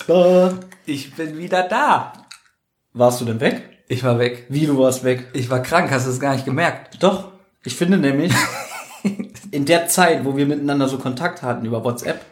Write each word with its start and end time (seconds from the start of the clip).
Kasper. 0.00 0.60
Ich 0.86 1.14
bin 1.14 1.36
wieder 1.36 1.68
da. 1.68 2.12
Warst 2.92 3.20
du 3.20 3.26
denn 3.26 3.40
weg? 3.40 3.62
Ich 3.88 4.02
war 4.02 4.18
weg. 4.18 4.46
Wie, 4.48 4.66
du 4.66 4.78
warst 4.78 5.04
weg? 5.04 5.28
Ich 5.34 5.50
war 5.50 5.62
krank, 5.62 5.90
hast 5.90 6.06
du 6.06 6.10
es 6.10 6.20
gar 6.20 6.34
nicht 6.34 6.44
gemerkt? 6.44 7.02
Doch. 7.02 7.32
Ich 7.64 7.74
finde 7.74 7.98
nämlich, 7.98 8.32
in 9.50 9.66
der 9.66 9.88
Zeit, 9.88 10.24
wo 10.24 10.36
wir 10.36 10.46
miteinander 10.46 10.88
so 10.88 10.96
Kontakt 10.96 11.42
hatten 11.42 11.66
über 11.66 11.84
WhatsApp, 11.84 12.24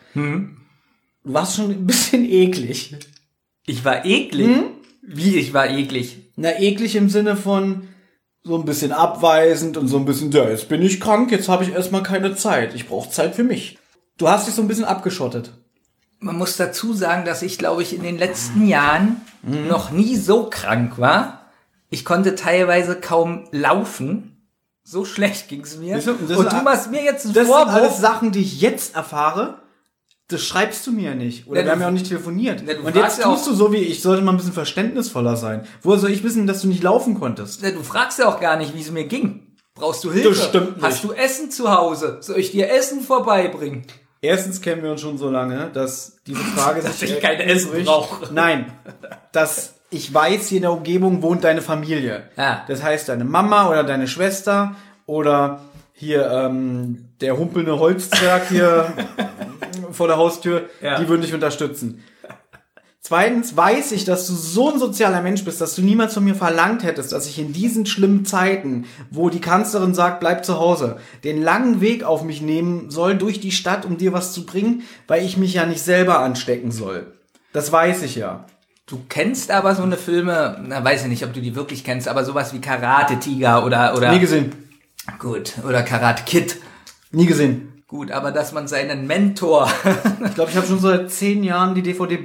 du 1.24 1.34
warst 1.34 1.56
schon 1.56 1.70
ein 1.70 1.86
bisschen 1.86 2.24
eklig. 2.24 2.96
Ich 3.66 3.84
war 3.84 4.06
eklig. 4.06 4.46
Hm? 4.46 4.64
Wie, 5.02 5.37
ich 5.37 5.52
war 5.52 5.68
eklig? 5.68 6.32
Na, 6.37 6.59
eklig 6.59 6.96
im 6.96 7.10
Sinne 7.10 7.37
von 7.37 7.88
so 8.45 8.56
ein 8.56 8.64
bisschen 8.64 8.92
abweisend 8.92 9.76
und 9.76 9.88
so 9.88 9.98
ein 9.98 10.06
bisschen, 10.06 10.30
ja, 10.30 10.48
jetzt 10.48 10.70
bin 10.70 10.80
ich 10.80 11.00
krank, 11.00 11.30
jetzt 11.32 11.48
habe 11.48 11.64
ich 11.64 11.73
erstmal 11.73 12.02
keine 12.02 12.34
Zeit. 12.34 12.74
Ich 12.74 12.88
brauche 12.88 13.10
Zeit 13.10 13.34
für 13.34 13.45
mich. 13.45 13.78
Du 14.16 14.28
hast 14.28 14.46
dich 14.46 14.54
so 14.54 14.62
ein 14.62 14.68
bisschen 14.68 14.87
abgeschottet. 14.87 15.52
Man 16.21 16.37
muss 16.37 16.57
dazu 16.57 16.93
sagen, 16.95 17.24
dass 17.24 17.43
ich, 17.43 17.59
glaube 17.59 17.83
ich, 17.83 17.95
in 17.95 18.02
den 18.02 18.19
letzten 18.19 18.66
Jahren 18.66 19.21
noch 19.43 19.91
nie 19.93 20.16
so 20.16 20.51
krank 20.51 20.99
war. 20.99 21.47
Ich 21.91 22.05
konnte 22.05 22.35
teilweise 22.35 22.97
kaum 22.97 23.45
laufen. 23.52 24.35
So 24.83 25.05
schlecht 25.05 25.49
ging's 25.49 25.77
mir. 25.77 25.96
Das 25.96 26.07
das 26.07 26.39
Und 26.39 26.52
du 26.52 26.57
machst 26.63 26.91
mir 26.91 27.02
jetzt 27.05 27.24
einen 27.24 27.35
Das 27.35 27.46
sind 27.46 27.55
alles 27.55 27.73
Vorwurf. 27.73 27.96
Sachen, 27.99 28.33
die 28.33 28.41
ich 28.41 28.61
jetzt 28.61 28.95
erfahre. 28.96 29.61
Das 30.29 30.43
schreibst 30.43 30.87
du 30.87 30.93
mir 30.93 31.15
nicht. 31.15 31.46
Oder 31.46 31.61
Ja, 31.61 31.66
wir 31.66 31.73
haben 31.73 31.80
ja 31.80 31.89
auch 31.89 31.93
nicht 31.93 32.09
telefoniert. 32.09 32.63
Ja, 32.66 32.79
Und 32.79 32.95
jetzt 32.95 33.19
ja 33.19 33.24
tust 33.24 33.46
du 33.46 33.55
so 33.55 33.73
wie 33.73 33.79
ich, 33.79 34.02
sollte 34.02 34.23
mal 34.23 34.33
ein 34.33 34.37
bisschen 34.37 34.52
verständnisvoller 34.52 35.37
sein. 35.37 35.66
Woher 35.83 35.99
soll 35.99 36.11
ich 36.11 36.23
wissen, 36.23 36.46
dass 36.46 36.61
du 36.63 36.69
nicht 36.69 36.83
laufen 36.83 37.19
konntest? 37.19 37.63
Du 37.63 37.83
fragst 37.83 38.19
ja 38.19 38.29
auch 38.29 38.41
gar 38.41 38.57
nicht, 38.57 38.74
wie 38.74 38.80
es 38.80 38.91
mir 38.91 39.05
ging. 39.05 39.57
Brauchst 39.74 40.05
du 40.05 40.13
Hilfe? 40.13 40.30
Das 40.30 40.45
stimmt 40.45 40.77
nicht. 40.77 40.85
Hast 40.85 41.05
du 41.05 41.13
Essen 41.13 41.51
zu 41.51 41.71
Hause? 41.71 42.19
Soll 42.21 42.39
ich 42.39 42.51
dir 42.51 42.71
Essen 42.71 43.01
vorbeibringen? 43.01 43.85
Erstens 44.21 44.61
kennen 44.61 44.83
wir 44.83 44.91
uns 44.91 45.01
schon 45.01 45.16
so 45.19 45.30
lange, 45.30 45.71
dass 45.73 46.19
diese 46.27 46.41
Frage 46.57 46.83
Dass 46.83 47.01
sich 47.01 47.13
ich 47.15 47.21
kein 47.21 47.41
Essen 47.41 47.66
erübrigt. 47.69 47.87
brauche. 47.87 48.35
Nein, 48.35 48.73
dass 49.33 49.74
ich 49.91 50.13
weiß, 50.13 50.49
hier 50.49 50.57
in 50.57 50.63
der 50.63 50.73
Umgebung 50.73 51.23
wohnt 51.23 51.45
deine 51.45 51.63
Familie. 51.63 52.24
Ja. 52.37 52.65
Das 52.69 52.83
heißt, 52.83 53.09
deine 53.09 53.24
Mama 53.24 53.69
oder 53.71 53.85
deine 53.85 54.07
Schwester 54.09 54.74
oder 55.07 55.61
hier 55.95 56.30
ähm, 56.30 57.09
der 57.21 57.39
humpelnde 57.39 57.79
Holzzwerg 57.79 58.49
hier 58.49 58.93
vor 59.93 60.07
der 60.09 60.16
Haustür, 60.16 60.69
Ja. 60.83 60.99
die 60.99 61.09
würden 61.09 61.23
dich 61.23 61.33
unterstützen. 61.35 62.05
Zweitens 63.01 63.57
weiß 63.57 63.93
ich, 63.93 64.04
dass 64.04 64.27
du 64.27 64.34
so 64.34 64.71
ein 64.72 64.78
sozialer 64.78 65.22
Mensch 65.22 65.44
bist, 65.44 65.60
dass 65.60 65.75
du 65.75 65.82
niemals 65.82 66.15
von 66.15 66.25
mir 66.25 66.34
verlangt 66.34 66.82
hättest, 66.82 67.12
dass 67.12 67.27
ich 67.27 67.38
in 67.38 67.53
diesen 67.53 67.87
schlimmen 67.87 68.25
Zeiten, 68.25 68.84
wo 69.10 69.31
die 69.31 69.41
Kanzlerin 69.41 69.94
sagt, 69.94 70.21
bleib 70.21 70.44
zu 70.44 70.59
Hause, 70.59 70.99
den 71.25 71.41
langen 71.41 71.81
Weg 71.81 72.03
auf 72.05 72.22
mich 72.22 72.43
nehmen 72.43 72.91
soll 72.91 73.16
durch 73.16 73.41
die 73.41 73.53
Stadt, 73.53 73.87
um 73.87 73.97
dir 73.97 74.12
was 74.12 74.32
zu 74.32 74.44
bringen, 74.44 74.82
weil 75.06 75.25
ich 75.25 75.37
mich 75.37 75.55
ja 75.55 75.65
nicht 75.65 75.81
selber 75.82 76.19
anstecken 76.19 76.71
soll. 76.71 77.06
Das 77.53 77.72
weiß 77.72 78.03
ich 78.03 78.17
ja. 78.17 78.45
Du 78.87 79.01
kennst 79.09 79.51
aber 79.51 79.75
so 79.75 79.83
eine 79.84 79.97
Filme, 79.97 80.62
na 80.67 80.83
weiß 80.83 81.03
ich 81.03 81.09
nicht, 81.09 81.25
ob 81.25 81.33
du 81.33 81.41
die 81.41 81.55
wirklich 81.55 81.84
kennst, 81.84 82.09
aber 82.09 82.25
sowas 82.25 82.53
wie 82.53 82.61
Karate 82.61 83.19
Tiger 83.19 83.65
oder 83.65 83.95
oder 83.97 84.12
Nie 84.12 84.19
gesehen. 84.19 84.53
gut 85.19 85.55
oder 85.67 85.83
Karate 85.83 86.25
Kid. 86.25 86.56
Nie 87.11 87.27
gesehen. 87.27 87.83
Gut, 87.87 88.11
aber 88.11 88.33
dass 88.33 88.53
man 88.53 88.69
seinen 88.69 89.06
Mentor 89.06 89.71
Ich 90.27 90.34
glaube, 90.34 90.51
ich 90.51 90.56
habe 90.59 90.67
schon 90.67 90.78
seit 90.78 91.11
zehn 91.11 91.43
Jahren 91.43 91.75
die 91.75 91.81
DVD 91.83 92.19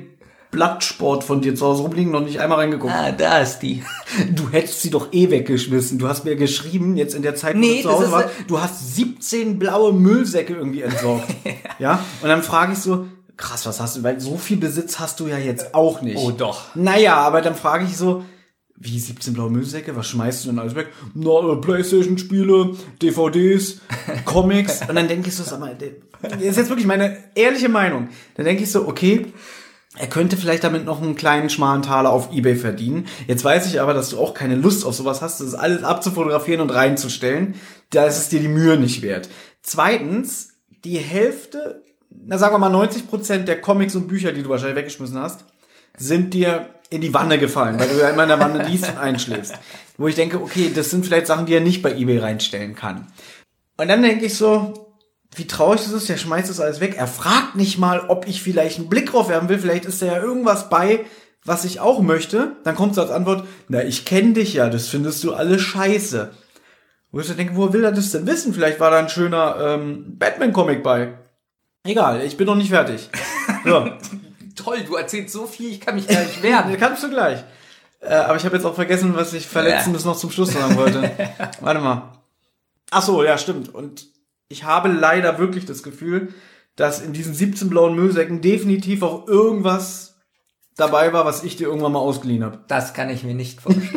Blattsport 0.54 1.24
von 1.24 1.42
dir 1.42 1.56
zu 1.56 1.66
Hause 1.66 1.82
rumliegen, 1.82 2.12
noch 2.12 2.22
nicht 2.22 2.40
einmal 2.40 2.60
reingeguckt. 2.60 2.94
Ah, 2.94 3.12
da 3.12 3.40
ist 3.40 3.60
die. 3.60 3.84
Du 4.32 4.50
hättest 4.52 4.84
sie 4.84 4.92
doch 4.92 5.12
eh 5.12 5.32
weggeschmissen. 5.32 5.98
Du 5.98 6.08
hast 6.08 6.24
mir 6.24 6.36
geschrieben, 6.36 6.96
jetzt 6.96 7.16
in 7.16 7.24
der 7.24 7.34
Zeit, 7.36 7.56
wo 7.56 7.60
Nee, 7.60 7.78
du 7.78 7.90
zu 7.90 7.92
Hause 7.92 8.12
warst, 8.12 8.30
du 8.48 8.62
hast 8.62 8.96
17 8.96 9.58
blaue 9.58 9.92
Müllsäcke 9.92 10.54
irgendwie 10.54 10.84
entsorgt. 10.84 11.28
ja. 11.80 12.00
Und 12.22 12.30
dann 12.30 12.44
frage 12.44 12.74
ich 12.74 12.78
so, 12.78 13.08
krass, 13.38 13.66
was 13.66 13.80
hast 13.80 13.98
du? 13.98 14.04
Weil 14.04 14.20
so 14.20 14.38
viel 14.38 14.58
Besitz 14.58 15.00
hast 15.00 15.20
du 15.20 15.28
ja 15.28 15.40
jetzt 15.40 15.74
auch 15.74 16.02
nicht. 16.04 16.18
Oh, 16.18 16.30
doch. 16.30 16.76
Naja, 16.76 17.16
aber 17.16 17.42
dann 17.42 17.56
frage 17.56 17.86
ich 17.86 17.98
so, 17.98 18.24
wie 18.76 19.00
17 19.00 19.34
blaue 19.34 19.50
Müllsäcke? 19.50 19.96
Was 19.96 20.08
schmeißt 20.10 20.46
du 20.46 20.50
denn 20.50 20.60
alles 20.60 20.76
weg? 20.76 20.90
Na, 21.16 21.54
äh, 21.54 21.56
Playstation-Spiele, 21.56 22.76
DVDs, 23.02 23.82
Comics. 24.26 24.82
Und 24.88 24.94
dann 24.94 25.08
denke 25.08 25.30
ich 25.30 25.36
so, 25.36 25.44
sag 25.44 25.60
mal, 25.60 25.76
das 26.22 26.42
ist 26.42 26.58
jetzt 26.58 26.70
wirklich 26.70 26.86
meine 26.86 27.18
ehrliche 27.34 27.70
Meinung. 27.70 28.10
Dann 28.36 28.46
denke 28.46 28.62
ich 28.62 28.72
so, 28.72 28.88
okay, 28.88 29.34
er 29.96 30.08
könnte 30.08 30.38
vielleicht 30.38 30.64
damit 30.64 30.86
noch 30.86 31.02
einen 31.02 31.16
kleinen 31.16 31.50
schmalen 31.50 31.84
Taler 31.84 32.10
auf 32.10 32.34
Ebay 32.34 32.56
verdienen. 32.56 33.06
Jetzt 33.28 33.44
weiß 33.44 33.68
ich 33.68 33.80
aber, 33.80 33.94
dass 33.94 34.10
du 34.10 34.20
auch 34.20 34.34
keine 34.34 34.56
Lust 34.56 34.86
auf 34.86 34.96
sowas 34.96 35.22
hast, 35.22 35.40
das 35.40 35.54
alles 35.54 35.84
abzufotografieren 35.84 36.62
und 36.62 36.72
reinzustellen. 36.72 37.56
Da 37.92 38.06
ist 38.06 38.18
es 38.18 38.30
dir 38.30 38.40
die 38.40 38.48
Mühe 38.48 38.78
nicht 38.78 39.04
wert. 39.04 39.30
Zweitens, 39.62 40.50
die 40.84 40.98
Hälfte, 40.98 41.84
na 42.10 42.40
sagen 42.40 42.56
wir 42.56 42.60
mal 42.60 42.70
90 42.70 43.08
Prozent 43.08 43.48
der 43.48 43.62
Comics 43.62 43.96
und 43.96 44.08
Bücher, 44.08 44.32
die 44.32 44.42
du 44.42 44.50
wahrscheinlich 44.50 44.78
weggeschmissen 44.78 45.20
hast, 45.20 45.46
sind 45.96 46.34
dir 46.34 46.70
in 46.90 47.02
die 47.02 47.14
Wanne 47.14 47.38
gefallen, 47.38 47.80
weil 47.80 47.90
du 47.90 48.00
ja 48.00 48.10
immer 48.10 48.24
in 48.24 48.30
der 48.30 48.40
Wanne 48.40 48.64
liest 48.68 48.90
und 48.90 48.98
einschläfst. 48.98 49.54
Wo 49.98 50.08
ich 50.08 50.16
denke, 50.16 50.42
okay, 50.42 50.72
das 50.74 50.90
sind 50.90 51.06
vielleicht 51.06 51.28
Sachen, 51.28 51.46
die 51.46 51.54
er 51.54 51.62
nicht 51.62 51.84
bei 51.84 51.96
Ebay 51.96 52.18
reinstellen 52.18 52.76
kann. 52.76 53.08
Und 53.78 53.88
dann 53.88 54.02
denke 54.02 54.26
ich 54.26 54.36
so, 54.36 54.83
wie 55.38 55.48
traurig 55.48 55.82
das 55.82 55.92
ist, 55.92 56.10
der 56.10 56.18
schmeißt 56.18 56.50
das 56.50 56.60
alles 56.60 56.80
weg. 56.80 56.96
Er 56.98 57.08
fragt 57.08 57.56
nicht 57.56 57.78
mal, 57.78 58.02
ob 58.08 58.28
ich 58.28 58.44
vielleicht 58.44 58.80
einen 58.80 58.90
Blick 58.90 59.12
drauf 59.12 59.30
werfen 59.30 59.50
will. 59.50 59.60
Vielleicht 59.60 59.86
ist 59.86 60.02
da 60.02 60.06
ja 60.08 60.22
irgendwas 60.22 60.70
bei, 60.70 61.06
was 61.46 61.66
ich 61.66 61.80
auch 61.80 62.02
möchte. 62.02 62.58
Dann 62.64 62.76
kommt 62.76 62.96
so 62.96 63.02
als 63.02 63.12
Antwort, 63.12 63.48
na, 63.68 63.84
ich 63.84 64.06
kenne 64.06 64.34
dich 64.34 64.54
ja, 64.54 64.70
das 64.70 64.88
findest 64.88 65.24
du 65.24 65.34
alles 65.34 65.62
scheiße. 65.62 66.32
Wo 67.12 67.20
ich 67.20 67.28
so 67.28 67.34
denke, 67.34 67.56
woher 67.56 67.74
will 67.74 67.84
er 67.84 67.92
das 67.92 68.12
denn 68.12 68.26
wissen? 68.26 68.54
Vielleicht 68.54 68.80
war 68.80 68.90
da 68.90 69.00
ein 69.00 69.10
schöner 69.10 69.58
ähm, 69.60 70.18
Batman-Comic 70.18 70.82
bei. 70.82 71.14
Egal, 71.84 72.24
ich 72.24 72.38
bin 72.38 72.48
noch 72.48 72.56
nicht 72.56 72.70
fertig. 72.70 73.10
So. 73.66 73.90
Toll, 74.56 74.82
du 74.86 74.96
erzählst 74.96 75.34
so 75.34 75.48
viel, 75.48 75.72
ich 75.72 75.80
kann 75.80 75.96
mich 75.96 76.06
gar 76.06 76.20
nicht 76.22 76.44
wehren. 76.44 76.76
Kannst 76.80 77.02
du 77.02 77.10
gleich. 77.10 77.44
Äh, 78.02 78.14
aber 78.14 78.36
ich 78.36 78.44
habe 78.44 78.56
jetzt 78.56 78.66
auch 78.66 78.76
vergessen, 78.76 79.16
was 79.16 79.34
ich 79.34 79.48
verletzendes 79.48 80.04
noch 80.04 80.18
zum 80.18 80.32
Schluss 80.32 80.52
sagen 80.52 80.76
wollte. 80.76 81.12
Warte 81.62 81.80
mal. 81.80 82.12
Ach 82.92 83.02
so, 83.02 83.24
ja, 83.24 83.38
stimmt. 83.38 83.74
Und 83.74 84.08
ich 84.54 84.64
habe 84.66 84.88
leider 84.88 85.40
wirklich 85.40 85.66
das 85.66 85.82
Gefühl, 85.82 86.32
dass 86.76 87.02
in 87.02 87.12
diesen 87.12 87.34
17 87.34 87.70
blauen 87.70 87.96
Müllsäcken 87.96 88.40
definitiv 88.40 89.02
auch 89.02 89.28
irgendwas 89.28 90.20
dabei 90.78 91.12
war, 91.12 91.26
was 91.26 91.44
ich 91.44 91.56
dir 91.56 91.68
irgendwann 91.68 91.92
mal 91.94 92.00
ausgeliehen 92.00 92.44
habe. 92.44 92.60
Das 92.68 92.94
kann 92.94 93.10
ich 93.10 93.24
mir 93.24 93.34
nicht 93.34 93.62
vorstellen. 93.62 93.90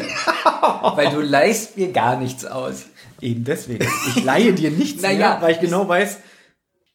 Weil 0.95 1.11
du 1.11 1.21
leihst 1.21 1.77
mir 1.77 1.93
gar 1.93 2.19
nichts 2.19 2.47
aus. 2.47 2.87
Eben 3.21 3.45
deswegen. 3.45 3.87
Ich 4.09 4.25
leihe 4.25 4.55
dir 4.55 4.71
nichts 4.71 5.03
Na 5.03 5.09
mehr, 5.09 5.19
ja. 5.19 5.39
weil 5.41 5.53
ich 5.53 5.61
genau 5.61 5.87
weiß, 5.89 6.19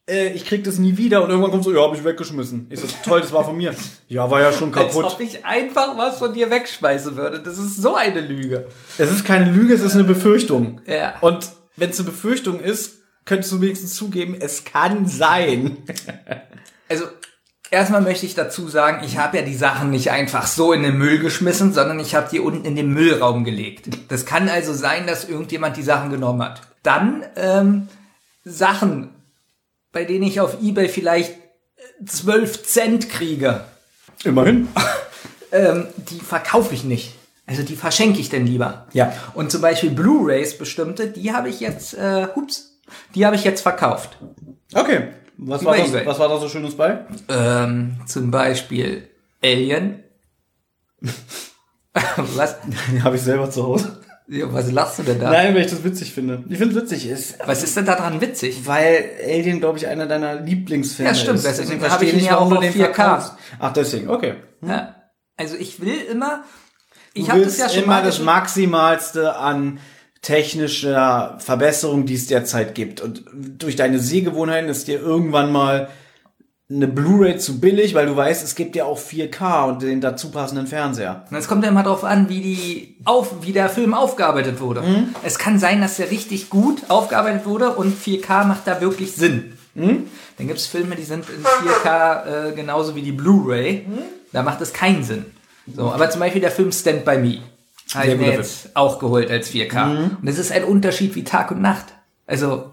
äh, 0.09 0.29
ich 0.29 0.45
krieg 0.45 0.63
das 0.63 0.77
nie 0.79 0.97
wieder 0.97 1.23
und 1.23 1.29
irgendwann 1.29 1.51
kommt 1.51 1.63
so, 1.63 1.73
ja, 1.73 1.81
habe 1.81 1.95
ich 1.95 2.03
weggeschmissen. 2.03 2.67
Ich 2.71 2.79
so, 2.79 2.87
toll, 3.03 3.21
das 3.21 3.31
war 3.31 3.43
von 3.43 3.57
mir. 3.57 3.75
Ja, 4.07 4.29
war 4.29 4.41
ja 4.41 4.51
schon 4.51 4.73
Als 4.73 4.93
kaputt. 4.93 5.05
ob 5.05 5.19
ich 5.19 5.45
einfach 5.45 5.97
was 5.97 6.17
von 6.17 6.33
dir 6.33 6.49
wegschmeißen 6.49 7.15
würde. 7.15 7.39
Das 7.39 7.57
ist 7.59 7.77
so 7.77 7.95
eine 7.95 8.21
Lüge. 8.21 8.67
Es 8.97 9.11
ist 9.11 9.23
keine 9.23 9.51
Lüge, 9.51 9.73
es 9.75 9.81
ist 9.81 9.93
eine 9.93 10.03
Befürchtung. 10.03 10.81
Ja. 10.87 11.15
Und 11.21 11.51
wenn 11.75 11.91
es 11.91 11.99
eine 11.99 12.09
Befürchtung 12.09 12.59
ist, 12.59 13.00
könntest 13.25 13.51
du 13.51 13.61
wenigstens 13.61 13.95
zugeben, 13.95 14.35
es 14.39 14.63
kann 14.63 15.07
sein. 15.07 15.77
Also, 16.89 17.05
erstmal 17.69 18.01
möchte 18.01 18.25
ich 18.25 18.35
dazu 18.35 18.67
sagen, 18.67 19.03
ich 19.05 19.17
habe 19.17 19.37
ja 19.37 19.43
die 19.43 19.55
Sachen 19.55 19.91
nicht 19.91 20.11
einfach 20.11 20.47
so 20.47 20.73
in 20.73 20.83
den 20.83 20.97
Müll 20.97 21.19
geschmissen, 21.19 21.73
sondern 21.73 21.99
ich 21.99 22.15
habe 22.15 22.29
die 22.29 22.39
unten 22.39 22.65
in 22.65 22.75
den 22.75 22.91
Müllraum 22.91 23.43
gelegt. 23.43 23.89
Das 24.09 24.25
kann 24.25 24.49
also 24.49 24.73
sein, 24.73 25.07
dass 25.07 25.29
irgendjemand 25.29 25.77
die 25.77 25.83
Sachen 25.83 26.09
genommen 26.09 26.43
hat. 26.43 26.61
Dann 26.83 27.23
ähm, 27.35 27.87
Sachen, 28.43 29.09
bei 29.91 30.03
denen 30.03 30.23
ich 30.23 30.41
auf 30.41 30.61
Ebay 30.61 30.89
vielleicht 30.89 31.31
äh, 31.31 32.05
12 32.05 32.63
Cent 32.63 33.09
kriege, 33.09 33.65
Immerhin. 34.23 34.67
ähm, 35.51 35.87
die 35.97 36.19
verkaufe 36.19 36.73
ich 36.73 36.83
nicht. 36.83 37.15
Also 37.45 37.63
die 37.63 37.75
verschenke 37.75 38.19
ich 38.19 38.29
denn 38.29 38.45
lieber. 38.45 38.87
Ja. 38.93 39.13
Und 39.33 39.51
zum 39.51 39.61
Beispiel 39.61 39.89
Blu-rays 39.89 40.57
bestimmte, 40.57 41.07
die 41.07 41.33
habe 41.33 41.49
ich 41.49 41.59
jetzt, 41.59 41.93
äh, 41.95 42.27
hups, 42.35 42.70
die 43.15 43.25
habe 43.25 43.35
ich 43.35 43.43
jetzt 43.43 43.61
verkauft. 43.61 44.17
Okay. 44.73 45.09
Was 45.37 45.61
Über 45.61 45.71
war, 45.71 45.77
das, 45.77 45.87
eBay. 45.89 46.05
was 46.05 46.19
war 46.19 46.29
da 46.29 46.39
so 46.39 46.47
Schönes 46.49 46.75
bei? 46.77 47.05
Ähm, 47.29 47.97
zum 48.05 48.29
Beispiel 48.31 49.07
Alien. 49.43 50.03
was? 52.35 52.57
Den 52.91 53.03
habe 53.03 53.15
ich 53.15 53.21
selber 53.21 53.49
zu 53.49 53.63
Hause. 53.63 54.01
Ja, 54.27 54.53
was 54.53 54.71
lachst 54.71 54.99
du 54.99 55.03
denn 55.03 55.19
da? 55.19 55.29
Nein, 55.29 55.53
weil 55.55 55.65
ich 55.65 55.71
das 55.71 55.83
witzig 55.83 56.13
finde. 56.13 56.43
Ich 56.47 56.57
finde 56.57 56.75
es 56.77 56.83
witzig. 56.83 57.09
Ist, 57.09 57.35
Was 57.45 57.63
ist 57.63 57.75
denn 57.75 57.85
daran 57.85 58.21
witzig? 58.21 58.65
weil 58.65 59.09
Alien, 59.25 59.59
glaube 59.59 59.77
ich, 59.77 59.87
einer 59.87 60.05
deiner 60.05 60.35
Lieblingsfilme 60.35 61.09
Ja, 61.11 61.15
stimmt. 61.15 61.39
ist. 61.39 61.45
Deswegen 61.45 61.79
verstehe 61.81 61.89
habe 61.91 62.05
ich 62.05 62.11
ihn 62.11 62.15
nicht, 62.17 62.27
ja 62.27 62.37
auch 62.37 62.49
auf 62.49 62.59
den 62.59 62.71
4K. 62.71 62.77
verkaufst. 62.93 63.33
Ach, 63.59 63.73
deswegen, 63.73 64.09
okay. 64.09 64.35
Ja. 64.61 64.95
Also 65.35 65.55
ich 65.57 65.81
will 65.81 65.95
immer, 66.09 66.43
ich 67.13 67.29
habe 67.29 67.41
das 67.43 67.57
ja 67.57 67.67
schon 67.67 67.79
immer 67.83 67.95
mal 67.95 68.03
das 68.03 68.09
geschrieben. 68.11 68.25
Maximalste 68.27 69.35
an 69.35 69.79
technischer 70.21 71.37
Verbesserung, 71.39 72.05
die 72.05 72.15
es 72.15 72.27
derzeit 72.27 72.75
gibt. 72.75 73.01
Und 73.01 73.23
durch 73.33 73.75
deine 73.75 73.99
Sehgewohnheiten 73.99 74.69
ist 74.69 74.87
dir 74.87 74.99
irgendwann 74.99 75.51
mal 75.51 75.89
eine 76.69 76.87
Blu-ray 76.87 77.37
zu 77.37 77.59
billig, 77.59 77.95
weil 77.95 78.05
du 78.05 78.15
weißt, 78.15 78.43
es 78.43 78.55
gibt 78.55 78.75
ja 78.75 78.85
auch 78.85 78.99
4K 78.99 79.67
und 79.67 79.81
den 79.81 79.99
dazu 79.99 80.31
passenden 80.31 80.67
Fernseher. 80.67 81.25
Und 81.29 81.35
es 81.35 81.47
kommt 81.47 81.63
ja 81.63 81.69
immer 81.69 81.83
darauf 81.83 82.03
an, 82.03 82.29
wie 82.29 82.39
die 82.39 82.97
auf, 83.03 83.43
wie 83.43 83.51
der 83.51 83.67
Film 83.67 83.93
aufgearbeitet 83.93 84.61
wurde. 84.61 84.81
Mhm. 84.81 85.15
Es 85.23 85.37
kann 85.37 85.59
sein, 85.59 85.81
dass 85.81 85.97
der 85.97 86.11
richtig 86.11 86.49
gut 86.49 86.83
aufgearbeitet 86.87 87.45
wurde 87.45 87.71
und 87.71 87.99
4K 87.99 88.45
macht 88.45 88.67
da 88.67 88.79
wirklich 88.79 89.13
Sinn. 89.13 89.57
Dann 90.37 90.47
gibt's 90.47 90.65
Filme, 90.67 90.95
die 90.95 91.03
sind 91.03 91.25
in 91.29 91.43
4K 91.43 92.49
äh, 92.49 92.51
genauso 92.53 92.95
wie 92.95 93.01
die 93.01 93.11
Blu-ray. 93.11 93.85
Da 94.31 94.43
macht 94.43 94.61
es 94.61 94.71
keinen 94.71 95.03
Sinn. 95.03 95.25
So, 95.75 95.91
aber 95.91 96.09
zum 96.09 96.19
Beispiel 96.19 96.41
der 96.41 96.51
Film 96.51 96.71
Stand 96.71 97.05
By 97.05 97.17
Me. 97.17 97.39
Habe 97.93 98.07
ich 98.07 98.17
mir 98.17 98.31
jetzt 98.31 98.75
auch 98.75 98.99
geholt 98.99 99.29
als 99.29 99.49
4K. 99.51 100.17
Und 100.19 100.25
das 100.25 100.37
ist 100.37 100.51
ein 100.51 100.63
Unterschied 100.63 101.15
wie 101.15 101.23
Tag 101.23 101.51
und 101.51 101.61
Nacht. 101.61 101.85
Also, 102.25 102.71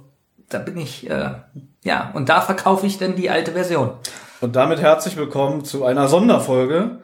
da 0.48 0.58
bin 0.58 0.76
ich, 0.76 1.08
äh, 1.10 1.30
ja, 1.82 2.10
und 2.14 2.28
da 2.28 2.40
verkaufe 2.40 2.86
ich 2.86 2.98
dann 2.98 3.16
die 3.16 3.30
alte 3.30 3.52
Version. 3.52 3.92
Und 4.40 4.54
damit 4.54 4.80
herzlich 4.80 5.16
willkommen 5.16 5.64
zu 5.64 5.84
einer 5.84 6.08
Sonderfolge. 6.08 7.00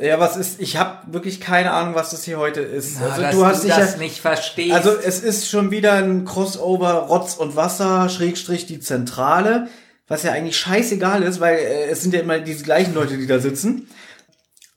Ja, 0.00 0.18
was 0.18 0.36
ist, 0.36 0.60
ich 0.60 0.76
habe 0.76 1.12
wirklich 1.12 1.40
keine 1.40 1.72
Ahnung, 1.72 1.94
was 1.94 2.10
das 2.10 2.24
hier 2.24 2.38
heute 2.38 2.60
ist. 2.60 3.00
Also, 3.00 3.22
also 3.22 3.38
du 3.38 3.46
hast 3.46 3.62
du 3.62 3.68
dich 3.68 3.76
das 3.76 3.92
ja, 3.94 3.98
nicht 3.98 4.20
verstehst. 4.20 4.74
also 4.74 4.90
es 4.90 5.20
ist 5.20 5.48
schon 5.48 5.70
wieder 5.70 5.92
ein 5.92 6.24
Crossover 6.24 6.92
Rotz 7.08 7.34
und 7.34 7.54
Wasser, 7.54 8.08
Schrägstrich 8.08 8.66
die 8.66 8.80
Zentrale, 8.80 9.68
was 10.08 10.24
ja 10.24 10.32
eigentlich 10.32 10.56
scheißegal 10.56 11.22
ist, 11.22 11.40
weil 11.40 11.56
äh, 11.56 11.90
es 11.90 12.02
sind 12.02 12.12
ja 12.12 12.20
immer 12.20 12.40
diese 12.40 12.64
gleichen 12.64 12.94
Leute, 12.94 13.16
die 13.16 13.26
da 13.26 13.38
sitzen. 13.38 13.88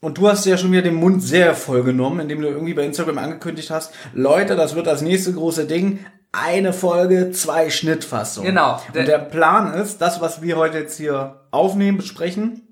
Und 0.00 0.18
du 0.18 0.28
hast 0.28 0.46
ja 0.46 0.56
schon 0.56 0.70
wieder 0.70 0.82
den 0.82 0.94
Mund 0.94 1.22
sehr 1.22 1.54
voll 1.54 1.82
genommen, 1.82 2.20
indem 2.20 2.40
du 2.40 2.48
irgendwie 2.48 2.74
bei 2.74 2.84
Instagram 2.84 3.18
angekündigt 3.18 3.70
hast, 3.70 3.92
Leute, 4.14 4.54
das 4.54 4.74
wird 4.76 4.86
das 4.86 5.02
nächste 5.02 5.32
große 5.32 5.66
Ding. 5.66 6.04
Eine 6.30 6.72
Folge, 6.72 7.32
zwei 7.32 7.68
Schnittfassungen. 7.70 8.50
Genau. 8.50 8.80
Und 8.94 9.08
der 9.08 9.18
Plan 9.18 9.74
ist, 9.74 9.98
das, 10.00 10.20
was 10.20 10.40
wir 10.42 10.56
heute 10.56 10.78
jetzt 10.78 10.98
hier 10.98 11.46
aufnehmen, 11.50 11.96
besprechen, 11.98 12.68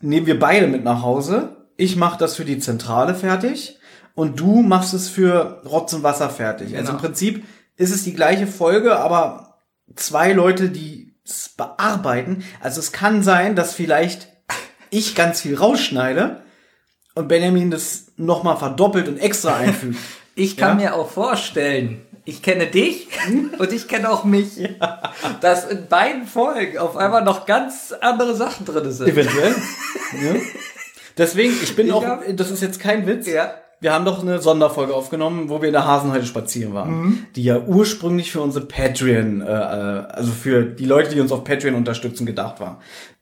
nehmen 0.00 0.26
wir 0.26 0.38
beide 0.38 0.66
mit 0.66 0.84
nach 0.84 1.02
Hause. 1.02 1.56
Ich 1.76 1.96
mache 1.96 2.18
das 2.18 2.34
für 2.36 2.44
die 2.44 2.58
Zentrale 2.58 3.14
fertig 3.14 3.78
und 4.14 4.40
du 4.40 4.62
machst 4.62 4.92
es 4.94 5.08
für 5.08 5.62
Rotz 5.64 5.92
und 5.94 6.02
Wasser 6.02 6.28
fertig. 6.28 6.76
Also 6.76 6.90
im 6.90 6.96
Genau. 6.96 6.98
Prinzip 7.00 7.44
ist 7.76 7.94
es 7.94 8.02
die 8.04 8.14
gleiche 8.14 8.46
Folge, 8.48 8.98
aber 8.98 9.60
zwei 9.94 10.32
Leute, 10.32 10.68
die 10.68 11.14
es 11.24 11.50
bearbeiten. 11.50 12.44
Also 12.60 12.80
es 12.80 12.92
kann 12.92 13.22
sein, 13.22 13.54
dass 13.54 13.74
vielleicht 13.74 14.28
ich 14.90 15.14
ganz 15.14 15.40
viel 15.42 15.56
rausschneide 15.56 16.42
und 17.14 17.28
Benjamin 17.28 17.70
das 17.70 18.06
nochmal 18.16 18.56
verdoppelt 18.56 19.08
und 19.08 19.18
extra 19.18 19.56
einfügt. 19.56 19.98
Ich 20.40 20.56
kann 20.56 20.78
Ja? 20.78 20.90
mir 20.90 20.94
auch 20.94 21.10
vorstellen, 21.10 22.00
ich 22.24 22.42
kenne 22.42 22.66
dich 22.68 23.08
und 23.58 23.72
ich 23.72 23.88
kenne 23.88 24.08
auch 24.08 24.22
mich, 24.22 24.50
dass 25.40 25.64
in 25.68 25.88
beiden 25.88 26.28
Folgen 26.28 26.78
auf 26.78 26.96
einmal 26.96 27.24
noch 27.24 27.44
ganz 27.44 27.92
andere 28.00 28.36
Sachen 28.36 28.64
drin 28.64 28.88
sind. 28.92 29.08
Eventuell. 29.08 29.56
ja. 30.22 30.34
Deswegen, 31.16 31.54
ich 31.60 31.74
bin 31.74 31.88
Ich 31.88 31.92
auch, 31.92 32.04
hab- 32.04 32.22
das 32.36 32.52
ist 32.52 32.62
jetzt 32.62 32.78
kein 32.78 33.04
Witz. 33.08 33.26
Ja. 33.26 33.52
Wir 33.80 33.92
haben 33.92 34.04
doch 34.04 34.22
eine 34.22 34.40
Sonderfolge 34.40 34.94
aufgenommen, 34.94 35.48
wo 35.48 35.60
wir 35.60 35.68
in 35.68 35.72
der 35.72 35.86
Hasenheide 35.86 36.24
spazieren 36.24 36.72
waren, 36.72 36.90
Mhm. 37.00 37.26
die 37.34 37.42
ja 37.42 37.58
ursprünglich 37.58 38.30
für 38.30 38.40
unsere 38.40 38.64
Patreon, 38.66 39.40
äh, 39.40 39.46
äh, 39.46 40.04
also 40.08 40.30
für 40.30 40.62
die 40.64 40.84
Leute, 40.84 41.14
die 41.14 41.20
uns 41.20 41.32
auf 41.32 41.42
Patreon 41.42 41.74
unterstützen, 41.74 42.26
gedacht 42.26 42.60
war. 42.60 42.80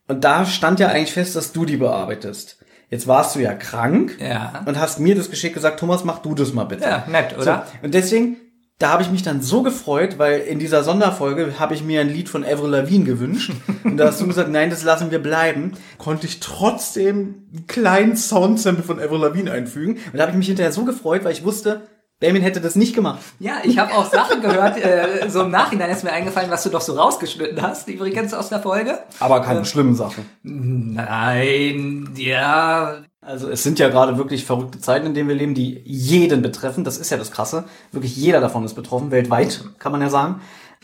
Und 0.09 0.25
da 0.25 0.45
stand 0.47 0.81
ja 0.81 0.89
eigentlich 0.89 1.13
fest, 1.13 1.35
dass 1.37 1.53
du 1.53 1.65
die 1.65 1.77
bearbeitest. 1.77 2.59
Jetzt 2.91 3.07
warst 3.09 3.35
du 3.35 3.41
ja 3.41 3.53
krank 3.55 4.17
Ja. 4.21 4.63
und 4.67 4.79
hast 4.79 5.01
mir 5.01 5.17
das 5.17 5.31
geschickt 5.31 5.55
gesagt, 5.55 5.81
Thomas, 5.81 6.05
mach 6.05 6.21
du 6.21 6.35
das 6.35 6.53
mal 6.53 6.65
bitte. 6.65 6.85
Ja, 6.85 7.05
nett, 7.11 7.35
oder? 7.37 7.67
So, 7.67 7.85
und 7.87 7.95
deswegen, 7.95 8.37
da 8.79 8.91
habe 8.91 9.03
ich 9.03 9.11
mich 9.11 9.23
dann 9.25 9.43
so 9.43 9.63
gefreut, 9.63 10.19
weil 10.19 10.41
in 10.41 10.59
dieser 10.61 10.85
Sonderfolge 10.85 11.59
habe 11.59 11.75
ich 11.75 11.83
mir 11.83 12.01
ein 12.03 12.09
Lied 12.09 12.29
von 12.29 12.45
Avril 12.45 12.71
Lavigne 12.71 13.05
gewünscht. 13.05 13.51
Und 13.85 13.97
da 13.97 14.07
hast 14.09 14.21
du 14.21 14.27
gesagt, 14.27 14.51
nein, 14.51 14.69
das 14.69 14.83
lassen 14.85 15.11
wir 15.11 15.19
bleiben. 15.21 15.73
Konnte 15.97 16.27
ich 16.27 16.41
trotzdem 16.41 17.47
einen 17.53 17.67
kleinen 17.67 18.17
Soundsample 18.17 18.83
von 18.85 19.01
Avril 19.01 19.21
Lavigne 19.21 19.51
einfügen. 19.51 19.95
Und 19.95 20.15
da 20.17 20.23
habe 20.23 20.33
ich 20.33 20.37
mich 20.39 20.47
hinterher 20.49 20.73
so 20.73 20.85
gefreut, 20.85 21.25
weil 21.25 21.33
ich 21.33 21.45
wusste, 21.45 21.83
Damien 22.21 22.43
hätte 22.43 22.63
das 22.63 22.77
nicht 22.77 22.95
gemacht. 22.95 23.21
Ja, 23.39 23.57
ich 23.63 23.77
habe 23.77 23.95
auch 23.95 24.11
Sachen 24.11 24.41
gehört, 24.41 24.83
äh, 24.83 25.29
so 25.29 25.43
im 25.43 25.51
Nachhinein 25.51 25.91
ist 25.91 26.03
mir 26.03 26.13
eingefallen, 26.13 26.51
was 26.51 26.63
du 26.63 26.71
doch 26.71 26.81
so 26.81 26.95
rausgeschnitten 26.95 27.61
hast, 27.61 27.89
übrigens 27.89 28.33
aus 28.33 28.49
der 28.49 28.61
Folge. 28.61 29.01
Aber 29.21 29.43
keine 29.43 29.67
schlimmen 29.67 29.95
Sachen. 29.95 30.25
Nein, 30.43 32.09
ja. 32.17 33.03
Also 33.21 33.51
es 33.51 33.63
sind 33.63 33.79
ja 33.79 33.91
gerade 33.91 34.17
wirklich 34.17 34.47
verrückte 34.47 34.81
Zeiten, 34.81 35.07
in 35.07 35.15
denen 35.15 35.29
wir 35.29 35.37
leben, 35.37 35.55
die 35.55 35.83
jeden 35.85 36.41
betreffen. 36.41 36.85
Das 36.85 36.97
ist 36.97 37.11
ja 37.11 37.19
das 37.19 37.33
Krasse. 37.33 37.65
Wirklich 37.93 38.17
jeder 38.17 38.41
davon 38.41 38.65
ist 38.65 38.75
betroffen, 38.75 39.11
weltweit, 39.11 39.65
kann 39.79 39.93
man 39.93 40.01
ja 40.01 40.09
sagen. 40.09 40.41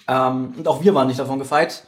Ähm, 0.08 0.52
und 0.58 0.68
auch 0.68 0.82
wir 0.82 0.94
waren 0.94 1.06
nicht 1.06 1.20
davon 1.20 1.38
gefeit. 1.38 1.86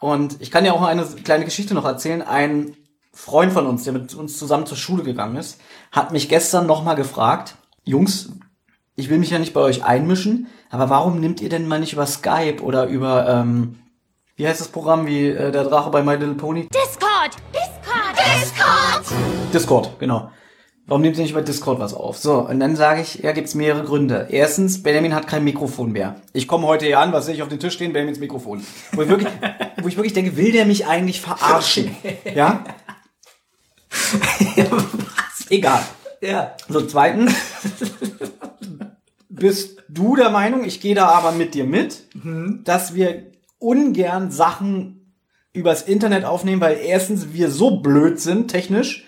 Und 0.00 0.40
ich 0.40 0.50
kann 0.50 0.64
ja 0.64 0.72
auch 0.72 0.82
eine 0.82 1.04
kleine 1.04 1.44
Geschichte 1.44 1.74
noch 1.74 1.84
erzählen. 1.84 2.22
Ein 2.22 2.74
Freund 3.12 3.52
von 3.52 3.66
uns, 3.66 3.84
der 3.84 3.92
mit 3.92 4.12
uns 4.14 4.38
zusammen 4.38 4.66
zur 4.66 4.76
Schule 4.76 5.04
gegangen 5.04 5.36
ist, 5.36 5.60
hat 5.92 6.10
mich 6.10 6.28
gestern 6.28 6.66
nochmal 6.66 6.96
gefragt, 6.96 7.54
Jungs, 7.84 8.30
ich 8.94 9.08
will 9.08 9.18
mich 9.18 9.30
ja 9.30 9.38
nicht 9.38 9.54
bei 9.54 9.60
euch 9.60 9.84
einmischen, 9.84 10.48
aber 10.70 10.90
warum 10.90 11.20
nehmt 11.20 11.40
ihr 11.40 11.48
denn 11.48 11.66
mal 11.66 11.80
nicht 11.80 11.92
über 11.92 12.06
Skype 12.06 12.62
oder 12.62 12.86
über, 12.86 13.28
ähm, 13.28 13.78
wie 14.36 14.46
heißt 14.46 14.60
das 14.60 14.68
Programm, 14.68 15.06
wie 15.06 15.28
äh, 15.28 15.50
der 15.50 15.64
Drache 15.64 15.90
bei 15.90 16.02
My 16.02 16.12
Little 16.12 16.34
Pony? 16.34 16.68
Discord! 16.68 17.36
Discord! 17.52 18.18
Discord! 18.18 19.04
Discord, 19.52 19.98
genau. 19.98 20.30
Warum 20.86 21.02
nehmt 21.02 21.16
ihr 21.16 21.22
nicht 21.22 21.34
bei 21.34 21.40
Discord 21.40 21.78
was 21.78 21.94
auf? 21.94 22.18
So, 22.18 22.40
und 22.40 22.58
dann 22.60 22.74
sage 22.76 23.00
ich, 23.00 23.14
ja, 23.14 23.32
gibt's 23.32 23.54
mehrere 23.54 23.84
Gründe. 23.84 24.26
Erstens, 24.30 24.82
Benjamin 24.82 25.14
hat 25.14 25.28
kein 25.28 25.44
Mikrofon 25.44 25.92
mehr. 25.92 26.16
Ich 26.32 26.48
komme 26.48 26.66
heute 26.66 26.86
hier 26.86 26.98
an, 26.98 27.12
was 27.12 27.26
sehe 27.26 27.34
ich 27.34 27.42
auf 27.42 27.48
dem 27.48 27.60
Tisch 27.60 27.74
stehen? 27.74 27.92
Benjamins 27.92 28.18
Mikrofon. 28.18 28.62
Wo 28.92 29.02
ich 29.02 29.08
wirklich, 29.08 29.28
wo 29.80 29.88
ich 29.88 29.96
wirklich 29.96 30.12
denke, 30.12 30.36
will 30.36 30.52
der 30.52 30.66
mich 30.66 30.86
eigentlich 30.86 31.20
verarschen? 31.20 31.96
Ja? 32.34 32.64
Egal. 35.50 35.82
Ja. 36.20 36.56
So, 36.68 36.82
zweitens, 36.86 37.32
bist 39.42 39.82
du 39.88 40.14
der 40.14 40.30
Meinung, 40.30 40.62
ich 40.62 40.80
gehe 40.80 40.94
da 40.94 41.08
aber 41.08 41.32
mit 41.32 41.54
dir 41.54 41.64
mit, 41.64 42.04
dass 42.64 42.94
wir 42.94 43.32
ungern 43.58 44.30
Sachen 44.30 45.16
übers 45.52 45.82
Internet 45.82 46.24
aufnehmen, 46.24 46.60
weil 46.60 46.78
erstens 46.80 47.32
wir 47.32 47.50
so 47.50 47.80
blöd 47.80 48.20
sind, 48.20 48.52
technisch, 48.52 49.04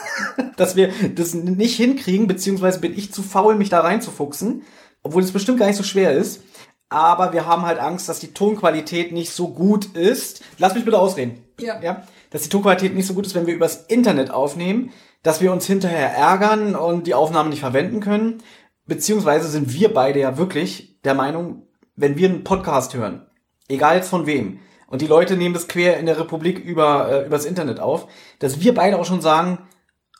dass 0.58 0.76
wir 0.76 0.90
das 1.14 1.32
nicht 1.32 1.76
hinkriegen, 1.76 2.26
beziehungsweise 2.26 2.80
bin 2.80 2.96
ich 2.96 3.14
zu 3.14 3.22
faul, 3.22 3.54
mich 3.54 3.70
da 3.70 3.80
reinzufuchsen, 3.80 4.62
obwohl 5.02 5.22
es 5.22 5.32
bestimmt 5.32 5.58
gar 5.58 5.68
nicht 5.68 5.76
so 5.76 5.82
schwer 5.82 6.12
ist. 6.12 6.42
Aber 6.90 7.32
wir 7.32 7.46
haben 7.46 7.62
halt 7.62 7.78
Angst, 7.78 8.10
dass 8.10 8.20
die 8.20 8.34
Tonqualität 8.34 9.12
nicht 9.12 9.30
so 9.30 9.48
gut 9.48 9.96
ist. 9.96 10.42
Lass 10.58 10.74
mich 10.74 10.84
bitte 10.84 10.98
ausreden. 10.98 11.44
Ja. 11.58 11.80
ja. 11.80 12.02
Dass 12.28 12.42
die 12.42 12.50
Tonqualität 12.50 12.94
nicht 12.94 13.06
so 13.06 13.14
gut 13.14 13.24
ist, 13.24 13.34
wenn 13.34 13.46
wir 13.46 13.54
übers 13.54 13.86
Internet 13.86 14.30
aufnehmen, 14.30 14.92
dass 15.22 15.40
wir 15.40 15.50
uns 15.50 15.66
hinterher 15.66 16.14
ärgern 16.14 16.76
und 16.76 17.06
die 17.06 17.14
Aufnahmen 17.14 17.48
nicht 17.48 17.60
verwenden 17.60 18.00
können. 18.00 18.42
Beziehungsweise 18.88 19.48
sind 19.48 19.72
wir 19.72 19.94
beide 19.94 20.18
ja 20.18 20.36
wirklich 20.38 21.00
der 21.04 21.14
Meinung, 21.14 21.68
wenn 21.94 22.16
wir 22.16 22.28
einen 22.28 22.42
Podcast 22.42 22.94
hören, 22.94 23.26
egal 23.68 23.96
jetzt 23.96 24.08
von 24.08 24.26
wem, 24.26 24.58
und 24.88 25.02
die 25.02 25.06
Leute 25.06 25.36
nehmen 25.36 25.54
das 25.54 25.68
quer 25.68 25.98
in 25.98 26.06
der 26.06 26.18
Republik 26.18 26.58
über 26.58 27.10
äh, 27.10 27.26
übers 27.26 27.44
Internet 27.44 27.78
auf, 27.78 28.08
dass 28.38 28.60
wir 28.60 28.74
beide 28.74 28.98
auch 28.98 29.04
schon 29.04 29.20
sagen, 29.20 29.58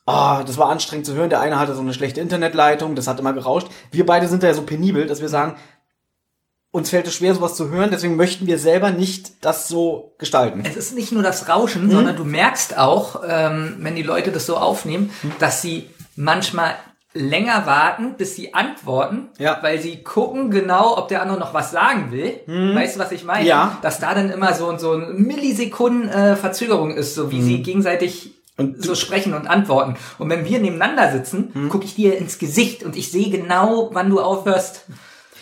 ah, 0.04 0.44
das 0.44 0.58
war 0.58 0.68
anstrengend 0.68 1.06
zu 1.06 1.14
hören. 1.14 1.30
Der 1.30 1.40
eine 1.40 1.58
hatte 1.58 1.74
so 1.74 1.80
eine 1.80 1.94
schlechte 1.94 2.20
Internetleitung, 2.20 2.94
das 2.94 3.08
hat 3.08 3.18
immer 3.18 3.32
gerauscht. 3.32 3.68
Wir 3.90 4.04
beide 4.04 4.28
sind 4.28 4.42
da 4.42 4.48
ja 4.48 4.54
so 4.54 4.62
penibel, 4.62 5.06
dass 5.06 5.22
wir 5.22 5.30
sagen, 5.30 5.56
uns 6.70 6.90
fällt 6.90 7.06
es 7.06 7.14
schwer, 7.14 7.34
sowas 7.34 7.54
zu 7.54 7.70
hören, 7.70 7.90
deswegen 7.90 8.16
möchten 8.16 8.46
wir 8.46 8.58
selber 8.58 8.90
nicht 8.90 9.42
das 9.42 9.68
so 9.68 10.14
gestalten. 10.18 10.62
Es 10.66 10.76
ist 10.76 10.94
nicht 10.94 11.12
nur 11.12 11.22
das 11.22 11.48
Rauschen, 11.48 11.90
sondern 11.90 12.16
du 12.16 12.24
merkst 12.24 12.76
auch, 12.76 13.22
ähm, 13.26 13.76
wenn 13.78 13.96
die 13.96 14.02
Leute 14.02 14.32
das 14.32 14.44
so 14.44 14.58
aufnehmen, 14.58 15.10
dass 15.38 15.62
sie 15.62 15.88
manchmal 16.14 16.74
länger 17.14 17.64
warten, 17.66 18.14
bis 18.18 18.36
sie 18.36 18.54
antworten, 18.54 19.28
Ja. 19.38 19.58
weil 19.62 19.80
sie 19.80 20.02
gucken 20.02 20.50
genau, 20.50 20.96
ob 20.98 21.08
der 21.08 21.22
andere 21.22 21.38
noch 21.38 21.54
was 21.54 21.70
sagen 21.70 22.10
will. 22.12 22.40
Weißt 22.46 22.96
du, 22.96 23.00
was 23.00 23.12
ich 23.12 23.24
meine? 23.24 23.46
Ja. 23.46 23.78
Dass 23.82 23.98
da 23.98 24.14
dann 24.14 24.30
immer 24.30 24.52
so, 24.54 24.76
so 24.78 24.92
ein 24.92 25.22
Millisekunden 25.22 26.08
äh, 26.08 26.36
Verzögerung 26.36 26.94
ist, 26.94 27.14
so 27.14 27.30
wie 27.30 27.42
sie 27.42 27.62
gegenseitig 27.62 28.32
Und 28.58 28.84
so 28.84 28.94
sprechen 28.96 29.34
und 29.34 29.46
antworten. 29.48 29.96
Und 30.18 30.28
wenn 30.30 30.44
wir 30.44 30.58
nebeneinander 30.58 31.12
sitzen, 31.12 31.68
gucke 31.70 31.84
ich 31.84 31.94
dir 31.94 32.18
ins 32.18 32.38
Gesicht 32.38 32.82
und 32.82 32.96
ich 32.96 33.10
sehe 33.10 33.30
genau, 33.30 33.90
wann 33.92 34.10
du 34.10 34.20
aufhörst 34.20 34.84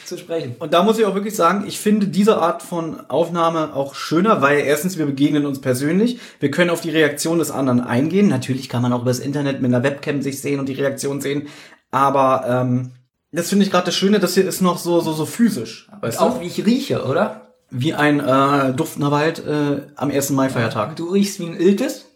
zu 0.06 0.16
sprechen. 0.18 0.56
Und 0.58 0.72
da 0.72 0.82
muss 0.82 0.98
ich 0.98 1.04
auch 1.04 1.14
wirklich 1.14 1.36
sagen, 1.36 1.64
ich 1.66 1.78
finde 1.78 2.06
diese 2.08 2.38
Art 2.38 2.62
von 2.62 3.08
Aufnahme 3.08 3.74
auch 3.74 3.94
schöner, 3.94 4.42
weil 4.42 4.60
erstens 4.60 4.98
wir 4.98 5.06
begegnen 5.06 5.46
uns 5.46 5.60
persönlich, 5.60 6.18
wir 6.40 6.50
können 6.50 6.70
auf 6.70 6.80
die 6.80 6.90
Reaktion 6.90 7.38
des 7.38 7.50
anderen 7.50 7.80
eingehen. 7.80 8.28
Natürlich 8.28 8.68
kann 8.68 8.82
man 8.82 8.92
auch 8.92 9.02
übers 9.02 9.18
Internet 9.18 9.60
mit 9.60 9.72
einer 9.72 9.82
Webcam 9.82 10.22
sich 10.22 10.40
sehen 10.40 10.60
und 10.60 10.68
die 10.68 10.74
Reaktion 10.74 11.20
sehen, 11.20 11.48
aber 11.90 12.44
ähm, 12.48 12.92
das 13.32 13.48
finde 13.48 13.64
ich 13.64 13.70
gerade 13.70 13.86
das 13.86 13.96
Schöne, 13.96 14.18
das 14.20 14.34
hier 14.34 14.46
ist 14.46 14.60
noch 14.60 14.78
so 14.78 15.00
so 15.00 15.12
so 15.12 15.26
physisch, 15.26 15.88
weißt 16.00 16.20
Auch 16.20 16.36
du? 16.36 16.40
wie 16.40 16.46
ich 16.46 16.64
rieche, 16.64 17.04
oder? 17.04 17.52
Wie 17.70 17.94
ein 17.94 18.20
äh, 18.20 18.72
duftender 18.72 19.10
Wald 19.10 19.44
äh, 19.44 19.82
am 19.96 20.10
1. 20.10 20.30
Mai 20.30 20.48
Feiertag. 20.48 20.96
Du 20.96 21.10
riechst 21.10 21.40
wie 21.40 21.46
ein 21.46 21.60
Iltis. 21.60 22.06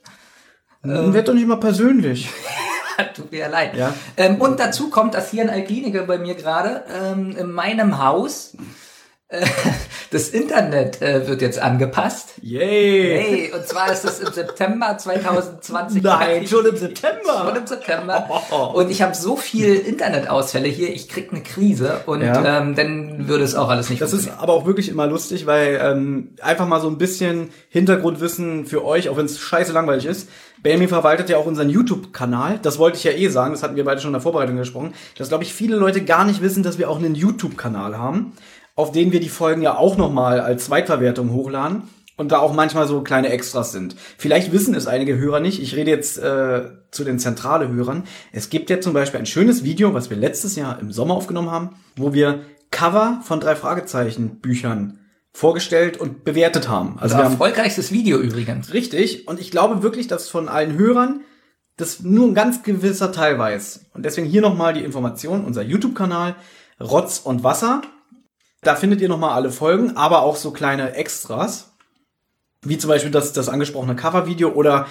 Ähm, 0.85 1.13
Wird 1.13 1.29
doch 1.29 1.35
nicht 1.35 1.47
mal 1.47 1.57
persönlich. 1.57 2.31
Tut 3.15 3.33
mir 3.33 3.49
leid. 3.49 3.77
Ja. 3.77 3.95
Ähm, 4.17 4.41
und 4.41 4.61
dazu 4.61 4.91
kommt, 4.91 5.15
dass 5.15 5.31
hier 5.31 5.43
ein 5.43 5.51
Alkliniker 5.51 6.03
bei 6.03 6.19
mir 6.19 6.35
gerade 6.35 6.85
ähm, 6.93 7.37
in 7.37 7.51
meinem 7.53 8.03
Haus 8.03 8.57
äh, 9.29 9.47
Das 10.13 10.29
Internet 10.29 11.01
äh, 11.03 11.29
wird 11.29 11.41
jetzt 11.41 11.61
angepasst. 11.61 12.31
Yay! 12.43 13.21
Hey, 13.49 13.53
und 13.55 13.65
zwar 13.65 13.93
ist 13.93 14.05
es 14.05 14.19
im 14.19 14.33
September 14.33 14.99
2020. 14.99 16.03
Nein, 16.03 16.49
schon 16.49 16.67
im 16.67 16.77
September. 16.77 17.45
Schon 17.47 17.57
im 17.57 17.67
September. 17.67 18.29
Und 18.75 18.91
ich 18.91 19.03
habe 19.03 19.15
so 19.15 19.37
viel 19.37 19.73
Internetausfälle 19.77 20.67
hier, 20.67 20.93
ich 20.93 21.09
krieg 21.09 21.29
eine 21.31 21.43
Krise 21.45 22.01
und 22.07 22.23
Ja. 22.23 22.59
ähm, 22.61 22.75
dann 22.75 23.29
würde 23.29 23.45
es 23.45 23.55
auch 23.55 23.69
alles 23.69 23.89
nicht 23.89 24.03
Das 24.03 24.13
ist 24.13 24.29
aber 24.37 24.53
auch 24.55 24.67
wirklich 24.67 24.89
immer 24.89 25.07
lustig, 25.07 25.47
weil 25.47 25.79
ähm, 25.81 26.31
einfach 26.43 26.67
mal 26.67 26.81
so 26.81 26.89
ein 26.89 26.99
bisschen 26.99 27.51
Hintergrundwissen 27.69 28.67
für 28.67 28.85
euch, 28.85 29.09
auch 29.11 29.17
wenn 29.17 29.27
es 29.27 29.39
scheiße 29.39 29.73
langweilig 29.73 30.07
ist. 30.07 30.29
Benjamin 30.63 30.89
verwaltet 30.89 31.31
ja 31.31 31.37
auch 31.39 31.47
unseren 31.47 31.71
YouTube-Kanal. 31.71 32.59
Das 32.61 32.79
wollte 32.79 32.99
ich 32.99 33.05
ja 33.05 33.13
eh 33.13 33.29
sagen, 33.29 33.53
das 33.53 33.63
hatten 33.63 33.77
wir 33.77 33.85
beide 33.85 34.01
schon 34.01 34.09
in 34.11 34.15
der 34.15 34.21
Vorbereitung 34.23 34.57
gesprochen, 34.57 34.93
dass, 35.17 35.29
glaube 35.29 35.45
ich, 35.45 35.55
viele 35.55 35.77
Leute 35.77 36.05
gar 36.05 36.25
nicht 36.25 36.43
wissen, 36.43 36.63
dass 36.63 36.79
wir 36.79 36.91
auch 36.91 36.99
einen 36.99 37.15
YouTube-Kanal 37.15 37.97
haben, 37.97 38.33
auf 38.81 38.93
den 38.93 39.13
wir 39.13 39.21
die 39.21 39.29
Folgen 39.29 39.61
ja 39.61 39.77
auch 39.77 39.99
nochmal 39.99 40.41
als 40.41 40.65
Zweitverwertung 40.65 41.33
hochladen 41.33 41.83
und 42.17 42.33
da 42.33 42.39
auch 42.39 42.55
manchmal 42.55 42.87
so 42.87 43.03
kleine 43.03 43.29
Extras 43.29 43.73
sind. 43.73 43.95
Vielleicht 44.17 44.53
wissen 44.53 44.75
es 44.75 44.87
einige 44.87 45.19
Hörer 45.19 45.41
nicht. 45.41 45.63
Ich 45.63 45.77
rede 45.77 45.91
jetzt 45.91 46.19
äh, 46.19 46.63
zu 46.91 47.05
den 47.05 47.19
zentrale 47.19 47.69
Hörern. 47.69 48.05
Es 48.33 48.49
gibt 48.49 48.71
ja 48.71 48.81
zum 48.81 48.95
Beispiel 48.95 49.21
ein 49.21 49.27
schönes 49.27 49.65
Video, 49.65 49.93
was 49.93 50.09
wir 50.09 50.17
letztes 50.17 50.57
Jahr 50.57 50.81
im 50.81 50.93
Sommer 50.93 51.15
aufgenommen 51.15 51.51
haben, 51.51 51.77
wo 51.97 52.15
wir 52.15 52.41
Cover 52.71 53.21
von 53.23 53.39
drei 53.41 53.55
Fragezeichen 53.55 54.41
Büchern 54.41 54.99
vorgestellt 55.33 55.99
und 55.99 56.25
bewertet 56.25 56.69
haben. 56.69 56.99
Also 56.99 57.17
haben 57.17 57.33
erfolgreichstes 57.33 57.93
Video 57.93 58.19
übrigens. 58.19 58.73
richtig 58.73 59.29
und 59.29 59.39
ich 59.41 59.51
glaube 59.51 59.83
wirklich, 59.83 60.09
dass 60.09 60.29
von 60.31 60.49
allen 60.49 60.79
Hörern 60.79 61.21
das 61.77 62.01
nur 62.01 62.27
ein 62.29 62.35
ganz 62.35 62.63
gewisser 62.63 63.13
Teil 63.13 63.39
weiß. 63.39 63.91
Und 63.93 64.05
deswegen 64.05 64.27
hier 64.27 64.41
nochmal 64.41 64.73
die 64.73 64.85
Information, 64.85 65.45
unser 65.45 65.63
YouTube-Kanal 65.63 66.37
Rotz 66.81 67.19
und 67.19 67.45
Wasser. 67.45 67.83
Da 68.63 68.77
findet 68.77 69.01
ihr 69.01 69.09
nochmal 69.09 69.31
alle 69.31 69.51
Folgen, 69.51 69.97
aber 69.97 70.23
auch 70.23 70.37
so 70.37 70.51
kleine 70.51 70.95
Extras. 70.95 71.73
Wie 72.63 72.77
zum 72.77 72.89
Beispiel 72.89 73.11
das, 73.11 73.33
das 73.33 73.49
angesprochene 73.49 73.97
Covervideo 73.97 74.51
oder 74.51 74.87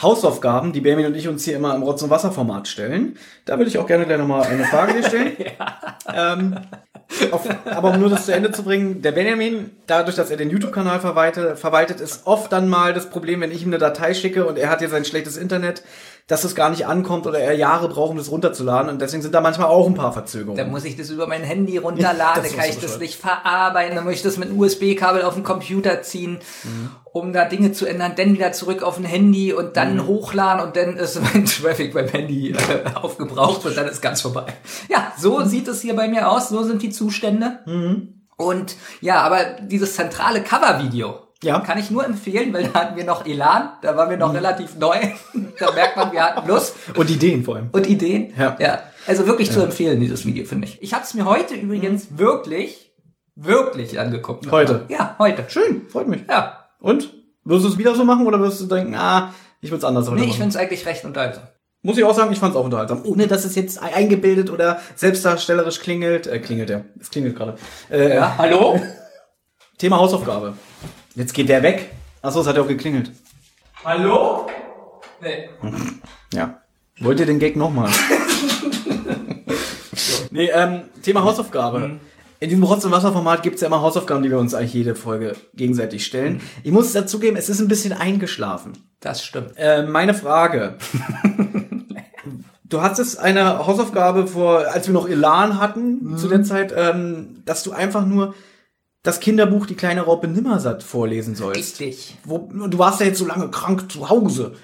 Hausaufgaben, 0.00 0.72
die 0.72 0.80
Benjamin 0.80 1.06
und 1.06 1.16
ich 1.16 1.26
uns 1.26 1.44
hier 1.44 1.56
immer 1.56 1.74
im 1.74 1.82
Rotz- 1.82 2.02
und 2.02 2.10
Wasser-Format 2.10 2.68
stellen. 2.68 3.18
Da 3.44 3.58
würde 3.58 3.68
ich 3.68 3.78
auch 3.78 3.86
gerne 3.86 4.06
gleich 4.06 4.18
nochmal 4.18 4.44
eine 4.44 4.64
Frage 4.64 4.92
dir 4.92 5.02
stellen. 5.02 5.36
ähm, 6.14 6.60
auf, 7.32 7.48
aber 7.64 7.90
um 7.90 8.00
nur 8.00 8.10
das 8.10 8.26
zu 8.26 8.32
Ende 8.32 8.52
zu 8.52 8.62
bringen, 8.62 9.02
der 9.02 9.12
Benjamin, 9.12 9.70
dadurch, 9.88 10.14
dass 10.14 10.30
er 10.30 10.36
den 10.36 10.50
YouTube-Kanal 10.50 11.00
verwaltet, 11.00 11.58
verwaltet, 11.58 12.00
ist 12.00 12.26
oft 12.26 12.52
dann 12.52 12.68
mal 12.68 12.92
das 12.92 13.10
Problem, 13.10 13.40
wenn 13.40 13.50
ich 13.50 13.62
ihm 13.62 13.70
eine 13.70 13.78
Datei 13.78 14.14
schicke 14.14 14.46
und 14.46 14.56
er 14.56 14.70
hat 14.70 14.82
jetzt 14.82 14.94
ein 14.94 15.04
schlechtes 15.04 15.36
Internet, 15.36 15.82
dass 16.28 16.44
es 16.44 16.54
gar 16.54 16.70
nicht 16.70 16.86
ankommt 16.86 17.26
oder 17.26 17.40
er 17.40 17.54
Jahre 17.54 17.88
braucht, 17.88 18.10
um 18.10 18.16
das 18.18 18.30
runterzuladen. 18.30 18.88
Und 18.90 19.00
deswegen 19.00 19.22
sind 19.22 19.34
da 19.34 19.40
manchmal 19.40 19.66
auch 19.68 19.86
ein 19.86 19.94
paar 19.94 20.12
Verzögerungen. 20.12 20.56
Dann 20.58 20.70
muss 20.70 20.84
ich 20.84 20.94
das 20.96 21.10
über 21.10 21.26
mein 21.26 21.42
Handy 21.42 21.78
runterladen, 21.78 22.42
Das 22.42 22.52
dann 22.52 22.60
kann 22.60 22.70
ich 22.70 22.78
das 22.78 22.98
nicht 23.00 23.16
verarbeiten, 23.18 23.96
dann 23.96 24.04
muss 24.04 24.12
ich 24.14 24.22
das 24.22 24.36
mit 24.36 24.48
einem 24.50 24.58
USB-Kabel 24.60 25.22
auf 25.22 25.34
den 25.34 25.42
Computer 25.42 26.02
ziehen, 26.02 26.38
Mhm. 26.64 26.90
um 27.12 27.32
da 27.32 27.46
Dinge 27.46 27.72
zu 27.72 27.86
ändern, 27.86 28.12
dann 28.16 28.34
wieder 28.34 28.52
zurück 28.52 28.82
auf 28.82 28.98
ein 28.98 29.04
Handy 29.04 29.52
und 29.54 29.76
dann 29.76 29.96
Mhm. 29.96 30.06
hochladen 30.06 30.64
und 30.66 30.76
dann 30.76 30.96
ist 30.96 31.18
mein 31.34 31.46
Traffic 31.46 31.94
beim 31.94 32.08
Handy 32.08 32.50
äh, 32.50 32.56
aufgebraucht 32.94 33.64
und 33.64 33.76
dann 33.76 33.88
ist 33.88 34.02
ganz 34.02 34.20
vorbei. 34.20 34.44
Ja, 34.88 35.12
so 35.18 35.38
Mhm. 35.40 35.46
sieht 35.46 35.66
es 35.68 35.80
hier 35.80 35.96
bei 35.96 36.08
mir 36.08 36.30
aus, 36.30 36.50
so 36.50 36.62
sind 36.62 36.82
die 36.82 36.90
Zustände. 36.90 37.60
Und 38.36 38.76
ja, 39.00 39.22
aber 39.22 39.38
dieses 39.62 39.96
zentrale 39.96 40.42
Cover-Video, 40.42 41.14
Ja. 41.42 41.60
kann 41.60 41.78
ich 41.78 41.90
nur 41.90 42.04
empfehlen, 42.04 42.52
weil 42.52 42.64
da 42.64 42.80
hatten 42.80 42.96
wir 42.96 43.04
noch 43.04 43.24
Elan, 43.24 43.70
da 43.82 43.96
waren 43.96 44.10
wir 44.10 44.16
noch 44.16 44.34
relativ 44.34 44.76
neu. 44.76 44.96
da 45.58 45.72
merkt 45.72 45.96
man, 45.96 46.10
wir 46.12 46.22
hatten 46.24 46.48
Lust 46.48 46.74
Und 46.96 47.08
Ideen 47.10 47.44
vor 47.44 47.56
allem. 47.56 47.68
und 47.72 47.86
Ideen. 47.86 48.32
Ja. 48.36 48.56
ja. 48.58 48.82
Also 49.06 49.26
wirklich 49.26 49.50
zu 49.52 49.60
empfehlen, 49.62 50.00
dieses 50.00 50.26
Video, 50.26 50.44
finde 50.44 50.66
ich. 50.66 50.82
Ich 50.82 50.92
habe 50.94 51.04
es 51.04 51.14
mir 51.14 51.24
heute 51.24 51.54
übrigens 51.54 52.18
wirklich, 52.18 52.92
wirklich 53.36 53.98
angeguckt. 54.00 54.50
Heute? 54.50 54.84
Ja, 54.88 55.14
heute. 55.18 55.44
Schön, 55.48 55.86
freut 55.88 56.08
mich. 56.08 56.22
Ja. 56.28 56.64
Und? 56.80 57.14
Wirst 57.44 57.64
du 57.64 57.68
es 57.70 57.78
wieder 57.78 57.94
so 57.94 58.04
machen 58.04 58.26
oder 58.26 58.40
wirst 58.40 58.60
du 58.60 58.66
denken, 58.66 58.94
ah, 58.96 59.32
ich 59.60 59.70
würde 59.70 59.78
es 59.78 59.84
anders 59.84 60.06
heute 60.06 60.16
Nee, 60.16 60.22
ich 60.22 60.28
machen? 60.30 60.38
finde 60.38 60.48
es 60.50 60.56
eigentlich 60.56 60.84
recht 60.86 61.04
unterhaltsam. 61.04 61.44
Muss 61.82 61.96
ich 61.96 62.04
auch 62.04 62.14
sagen, 62.14 62.32
ich 62.32 62.38
fand 62.40 62.52
es 62.54 62.60
auch 62.60 62.64
unterhaltsam. 62.64 63.02
Ohne 63.04 63.28
dass 63.28 63.44
es 63.44 63.54
jetzt 63.54 63.80
eingebildet 63.80 64.50
oder 64.50 64.80
selbstdarstellerisch 64.96 65.78
klingelt. 65.78 66.26
Äh, 66.26 66.40
klingelt 66.40 66.68
ja. 66.68 66.82
Es 67.00 67.08
klingelt 67.10 67.36
gerade. 67.36 67.54
Äh, 67.90 68.16
Ja, 68.16 68.34
hallo? 68.36 68.80
Thema 69.78 69.98
Hausaufgabe. 69.98 70.54
Jetzt 71.18 71.34
geht 71.34 71.48
der 71.48 71.64
weg. 71.64 71.90
Achso, 72.22 72.40
es 72.40 72.46
hat 72.46 72.54
ja 72.54 72.62
auch 72.62 72.68
geklingelt. 72.68 73.10
Hallo? 73.84 74.46
Nee. 75.20 75.48
Ja. 76.32 76.60
Wollt 77.00 77.18
ihr 77.20 77.26
den 77.26 77.38
Gag 77.38 77.56
nochmal? 77.56 77.90
nee, 80.30 80.50
ähm, 80.52 80.82
Thema 81.02 81.24
Hausaufgabe. 81.24 81.98
In 82.38 82.50
diesem 82.50 82.62
Rotz- 82.64 82.84
und 82.84 82.92
Wasserformat 82.92 83.42
gibt 83.42 83.54
es 83.54 83.62
ja 83.62 83.66
immer 83.68 83.80
Hausaufgaben, 83.80 84.22
die 84.22 84.30
wir 84.30 84.38
uns 84.38 84.52
eigentlich 84.52 84.74
jede 84.74 84.94
Folge 84.94 85.34
gegenseitig 85.54 86.04
stellen. 86.04 86.42
Ich 86.64 86.70
muss 86.70 86.92
dazugeben, 86.92 87.38
es 87.38 87.48
ist 87.48 87.60
ein 87.60 87.68
bisschen 87.68 87.94
eingeschlafen. 87.94 88.74
Das 89.00 89.24
stimmt. 89.24 89.52
Äh, 89.56 89.84
meine 89.84 90.14
Frage. 90.14 90.76
Du 92.70 92.82
hattest 92.82 93.18
eine 93.18 93.66
Hausaufgabe 93.66 94.26
vor, 94.26 94.58
als 94.66 94.86
wir 94.86 94.92
noch 94.92 95.08
Elan 95.08 95.58
hatten, 95.58 96.18
zu 96.18 96.28
der 96.28 96.42
Zeit, 96.42 96.70
ähm, 96.76 97.42
dass 97.46 97.62
du 97.62 97.72
einfach 97.72 98.04
nur 98.04 98.34
das 99.02 99.20
Kinderbuch 99.20 99.66
Die 99.66 99.74
kleine 99.76 100.02
Raupe 100.02 100.28
Nimmersatt 100.28 100.82
vorlesen 100.82 101.34
sollst. 101.34 101.58
Richtig. 101.80 102.16
Wo, 102.24 102.38
du 102.52 102.78
warst 102.78 103.00
ja 103.00 103.06
jetzt 103.06 103.18
so 103.18 103.26
lange 103.26 103.48
krank 103.50 103.90
zu 103.90 104.08
Hause. 104.10 104.56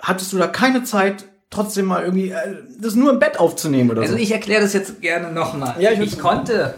Hattest 0.00 0.32
du 0.32 0.38
da 0.38 0.46
keine 0.46 0.84
Zeit, 0.84 1.24
trotzdem 1.50 1.86
mal 1.86 2.02
irgendwie 2.04 2.30
äh, 2.30 2.56
das 2.80 2.94
nur 2.94 3.10
im 3.12 3.18
Bett 3.18 3.38
aufzunehmen 3.38 3.90
oder 3.90 4.02
Also 4.02 4.14
so? 4.14 4.18
ich 4.18 4.30
erkläre 4.32 4.62
das 4.62 4.72
jetzt 4.72 5.00
gerne 5.00 5.32
nochmal. 5.32 5.74
Ja, 5.80 5.90
ich 5.92 6.00
ich, 6.00 6.18
konnte, 6.18 6.74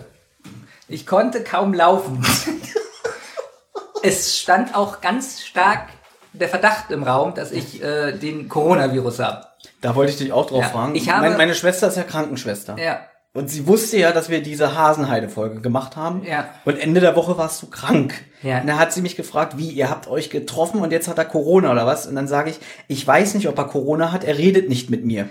ich 0.89 1.07
konnte 1.07 1.43
kaum 1.45 1.75
laufen. 1.75 2.25
es 4.03 4.39
stand 4.39 4.75
auch 4.75 5.01
ganz 5.01 5.43
stark 5.43 5.89
der 6.33 6.49
Verdacht 6.49 6.91
im 6.91 7.03
Raum, 7.03 7.35
dass 7.35 7.51
ich 7.53 7.83
äh, 7.83 8.13
den 8.13 8.49
Coronavirus 8.49 9.19
habe. 9.19 9.47
Da 9.81 9.95
wollte 9.95 10.13
ich 10.13 10.19
dich 10.19 10.33
auch 10.33 10.47
drauf 10.47 10.63
Ja, 10.63 10.69
fragen. 10.69 10.95
ich 10.95 11.11
habe- 11.11 11.23
meine, 11.23 11.37
meine 11.37 11.55
Schwester 11.55 11.89
ist 11.89 11.97
ja 11.97 12.05
Krankenschwester. 12.05 12.79
Ja. 12.79 13.01
Und 13.33 13.49
sie 13.49 13.69
wusste 13.69 13.97
ja, 13.97 14.11
dass 14.11 14.29
wir 14.29 14.43
diese 14.43 14.75
Hasenheide-Folge 14.77 15.61
gemacht 15.61 15.97
haben. 15.97 16.25
Ja. 16.25 16.53
Und 16.65 16.79
Ende 16.79 17.01
der 17.01 17.15
Woche 17.15 17.39
warst 17.39 17.63
du 17.63 17.69
krank. 17.69 18.25
Ja. 18.43 18.61
Und 18.61 18.67
da 18.67 18.79
hat 18.79 18.93
sie 18.93 19.03
mich 19.03 19.15
gefragt, 19.15 19.57
wie, 19.57 19.71
ihr 19.71 19.89
habt 19.89 20.09
euch 20.09 20.31
getroffen 20.31 20.81
und 20.81 20.91
jetzt 20.91 21.07
hat 21.07 21.19
er 21.19 21.27
Corona 21.27 21.71
oder 21.71 21.87
was? 21.87 22.07
Und 22.07 22.17
dann 22.17 22.27
sage 22.27 22.51
ich, 22.51 22.59
ich 22.89 23.07
weiß 23.07 23.35
nicht, 23.35 23.49
ob 23.49 23.57
er 23.57 23.67
Corona 23.67 24.11
hat, 24.11 24.25
er 24.25 24.37
redet 24.37 24.69
nicht 24.69 24.91
mit 24.91 25.05
mir. 25.05 25.29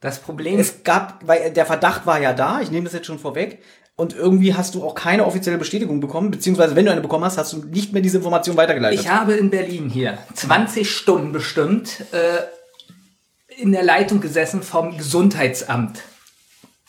Das 0.00 0.18
Problem 0.18 0.58
Es 0.58 0.82
gab, 0.82 1.26
weil 1.26 1.52
der 1.52 1.64
Verdacht 1.64 2.06
war 2.06 2.20
ja 2.20 2.34
da, 2.34 2.60
ich 2.60 2.70
nehme 2.70 2.84
das 2.84 2.92
jetzt 2.92 3.06
schon 3.06 3.20
vorweg. 3.20 3.62
Und 3.94 4.14
irgendwie 4.14 4.54
hast 4.54 4.74
du 4.74 4.84
auch 4.84 4.94
keine 4.94 5.24
offizielle 5.24 5.58
Bestätigung 5.58 6.00
bekommen, 6.00 6.30
beziehungsweise 6.30 6.76
wenn 6.76 6.84
du 6.84 6.92
eine 6.92 7.02
bekommen 7.02 7.24
hast, 7.24 7.38
hast 7.38 7.52
du 7.52 7.58
nicht 7.58 7.92
mehr 7.92 8.02
diese 8.02 8.18
Information 8.18 8.56
weitergeleitet. 8.56 9.00
Ich 9.00 9.08
habe 9.08 9.34
in 9.34 9.48
Berlin 9.50 9.88
hier 9.88 10.18
20 10.34 10.90
Stunden 10.90 11.32
bestimmt 11.32 12.04
äh, 12.12 13.60
in 13.60 13.72
der 13.72 13.84
Leitung 13.84 14.20
gesessen 14.20 14.62
vom 14.62 14.98
Gesundheitsamt. 14.98 16.02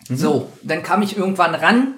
So, 0.09 0.51
dann 0.63 0.83
kam 0.83 1.01
ich 1.01 1.17
irgendwann 1.17 1.55
ran. 1.55 1.95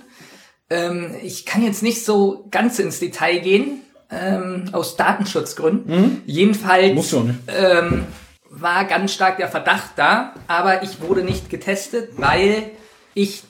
Ähm, 0.70 1.16
ich 1.24 1.46
kann 1.46 1.64
jetzt 1.64 1.84
nicht 1.84 2.04
so 2.06 2.48
ganz 2.52 2.80
ins 2.80 3.00
Detail 3.00 3.40
gehen, 3.40 3.82
ähm, 4.12 4.70
aus 4.72 4.96
Datenschutzgründen. 4.96 6.22
Jedenfalls 6.26 6.94
Musst 6.94 7.12
du 7.14 7.20
auch 7.20 7.24
nicht. 7.24 7.40
ähm, 7.48 8.06
war 8.50 8.86
ganz 8.86 9.14
stark 9.14 9.38
der 9.38 9.50
Verdacht 9.50 9.92
da, 9.98 10.34
aber 10.48 10.84
ich 10.84 11.02
wurde 11.02 11.24
nicht 11.24 11.50
getestet, 11.50 12.12
weil 12.18 12.72
ich 13.14 13.44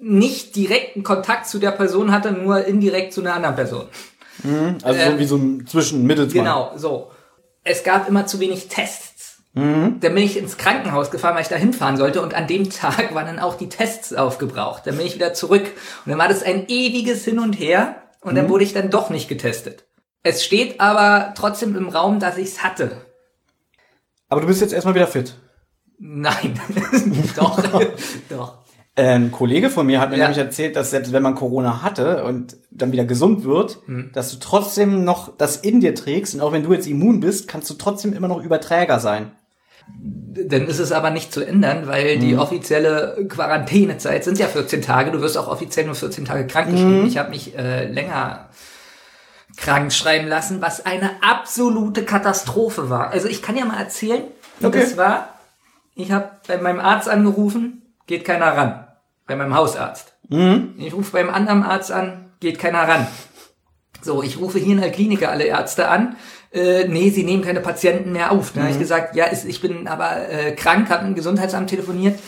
nicht 0.00 0.56
direkten 0.56 1.02
Kontakt 1.02 1.46
zu 1.46 1.58
der 1.58 1.72
Person 1.72 2.10
hatte, 2.12 2.32
nur 2.32 2.64
indirekt 2.64 3.12
zu 3.12 3.20
einer 3.20 3.34
anderen 3.34 3.54
Person. 3.54 3.86
also 4.82 5.10
so 5.12 5.18
wie 5.18 5.26
so 5.26 5.36
ein 5.36 5.66
Zwischenmittelsmann. 5.66 6.44
Genau, 6.44 6.72
so. 6.76 7.10
Es 7.64 7.84
gab 7.84 8.08
immer 8.08 8.26
zu 8.26 8.40
wenig 8.40 8.68
Tests. 8.68 9.09
Dann 9.52 9.98
bin 10.00 10.16
ich 10.18 10.36
ins 10.38 10.58
Krankenhaus 10.58 11.10
gefahren, 11.10 11.34
weil 11.34 11.42
ich 11.42 11.48
da 11.48 11.56
hinfahren 11.56 11.96
sollte 11.96 12.22
und 12.22 12.34
an 12.34 12.46
dem 12.46 12.70
Tag 12.70 13.12
waren 13.14 13.26
dann 13.26 13.38
auch 13.40 13.56
die 13.56 13.68
Tests 13.68 14.14
aufgebraucht. 14.14 14.86
Dann 14.86 14.96
bin 14.96 15.04
ich 15.06 15.16
wieder 15.16 15.34
zurück 15.34 15.64
und 16.04 16.10
dann 16.10 16.18
war 16.18 16.28
das 16.28 16.44
ein 16.44 16.66
ewiges 16.68 17.24
Hin 17.24 17.40
und 17.40 17.54
Her 17.54 17.96
und 18.20 18.36
dann 18.36 18.48
wurde 18.48 18.62
ich 18.62 18.72
dann 18.74 18.90
doch 18.90 19.10
nicht 19.10 19.28
getestet. 19.28 19.86
Es 20.22 20.44
steht 20.44 20.80
aber 20.80 21.32
trotzdem 21.36 21.74
im 21.76 21.88
Raum, 21.88 22.20
dass 22.20 22.36
ich 22.38 22.48
es 22.48 22.62
hatte. 22.62 22.92
Aber 24.28 24.40
du 24.40 24.46
bist 24.46 24.60
jetzt 24.60 24.72
erstmal 24.72 24.94
wieder 24.94 25.08
fit. 25.08 25.34
Nein, 25.98 26.58
doch, 27.36 27.60
doch. 28.28 28.58
Ein 28.96 29.32
Kollege 29.32 29.70
von 29.70 29.86
mir 29.86 30.00
hat 30.00 30.10
mir 30.10 30.16
Ja. 30.18 30.24
nämlich 30.24 30.38
erzählt, 30.38 30.76
dass 30.76 30.90
selbst 30.90 31.12
wenn 31.12 31.22
man 31.22 31.34
Corona 31.34 31.82
hatte 31.82 32.22
und 32.24 32.56
dann 32.70 32.92
wieder 32.92 33.04
gesund 33.04 33.44
wird, 33.44 33.78
Hm. 33.86 34.10
dass 34.12 34.30
du 34.30 34.36
trotzdem 34.38 35.04
noch 35.04 35.36
das 35.36 35.56
in 35.56 35.80
dir 35.80 35.94
trägst 35.94 36.34
und 36.34 36.40
auch 36.40 36.52
wenn 36.52 36.62
du 36.62 36.72
jetzt 36.72 36.86
immun 36.86 37.18
bist, 37.20 37.48
kannst 37.48 37.68
du 37.70 37.74
trotzdem 37.74 38.12
immer 38.12 38.28
noch 38.28 38.42
Überträger 38.42 39.00
sein. 39.00 39.32
Dann 40.02 40.66
ist 40.68 40.78
es 40.78 40.92
aber 40.92 41.10
nicht 41.10 41.32
zu 41.32 41.44
ändern, 41.46 41.86
weil 41.86 42.18
die 42.18 42.36
offizielle 42.36 43.26
Quarantänezeit 43.28 44.24
sind 44.24 44.38
ja 44.38 44.46
14 44.46 44.80
Tage. 44.80 45.10
Du 45.10 45.20
wirst 45.20 45.36
auch 45.36 45.48
offiziell 45.48 45.86
nur 45.86 45.94
14 45.94 46.24
Tage 46.24 46.46
krankgeschrieben. 46.46 47.06
Ich 47.06 47.18
habe 47.18 47.30
mich 47.30 47.56
äh, 47.58 47.86
länger 47.86 48.48
krank 49.56 49.92
schreiben 49.92 50.28
lassen, 50.28 50.62
was 50.62 50.86
eine 50.86 51.10
absolute 51.22 52.04
Katastrophe 52.04 52.88
war. 52.88 53.10
Also 53.10 53.28
ich 53.28 53.42
kann 53.42 53.56
ja 53.56 53.64
mal 53.64 53.78
erzählen, 53.78 54.22
wie 54.60 54.66
Okay. 54.66 54.80
das 54.80 54.96
war. 54.96 55.28
Ich 55.94 56.12
habe 56.12 56.30
bei 56.46 56.56
meinem 56.58 56.80
Arzt 56.80 57.08
angerufen, 57.08 57.82
geht 58.06 58.24
keiner 58.24 58.56
ran. 58.56 58.86
Bei 59.26 59.36
meinem 59.36 59.54
Hausarzt. 59.54 60.14
Ich 60.78 60.94
rufe 60.94 61.12
beim 61.12 61.28
anderen 61.28 61.64
Arzt 61.64 61.90
an, 61.90 62.30
geht 62.38 62.58
keiner 62.60 62.86
ran. 62.86 63.06
So, 64.00 64.22
ich 64.22 64.38
rufe 64.38 64.58
hier 64.60 64.74
in 64.74 64.80
der 64.80 64.92
Klinik 64.92 65.26
alle 65.28 65.44
Ärzte 65.44 65.88
an. 65.88 66.16
Äh, 66.52 66.88
nee, 66.88 67.10
sie 67.10 67.22
nehmen 67.22 67.44
keine 67.44 67.60
Patienten 67.60 68.12
mehr 68.12 68.32
auf. 68.32 68.52
Dann 68.52 68.64
habe 68.64 68.72
ich 68.72 68.78
gesagt, 68.78 69.14
ja, 69.14 69.26
ist, 69.26 69.44
ich 69.44 69.60
bin 69.60 69.86
aber 69.86 70.28
äh, 70.28 70.52
krank, 70.52 70.90
habe 70.90 71.06
im 71.06 71.14
Gesundheitsamt 71.14 71.70
telefoniert. 71.70 72.18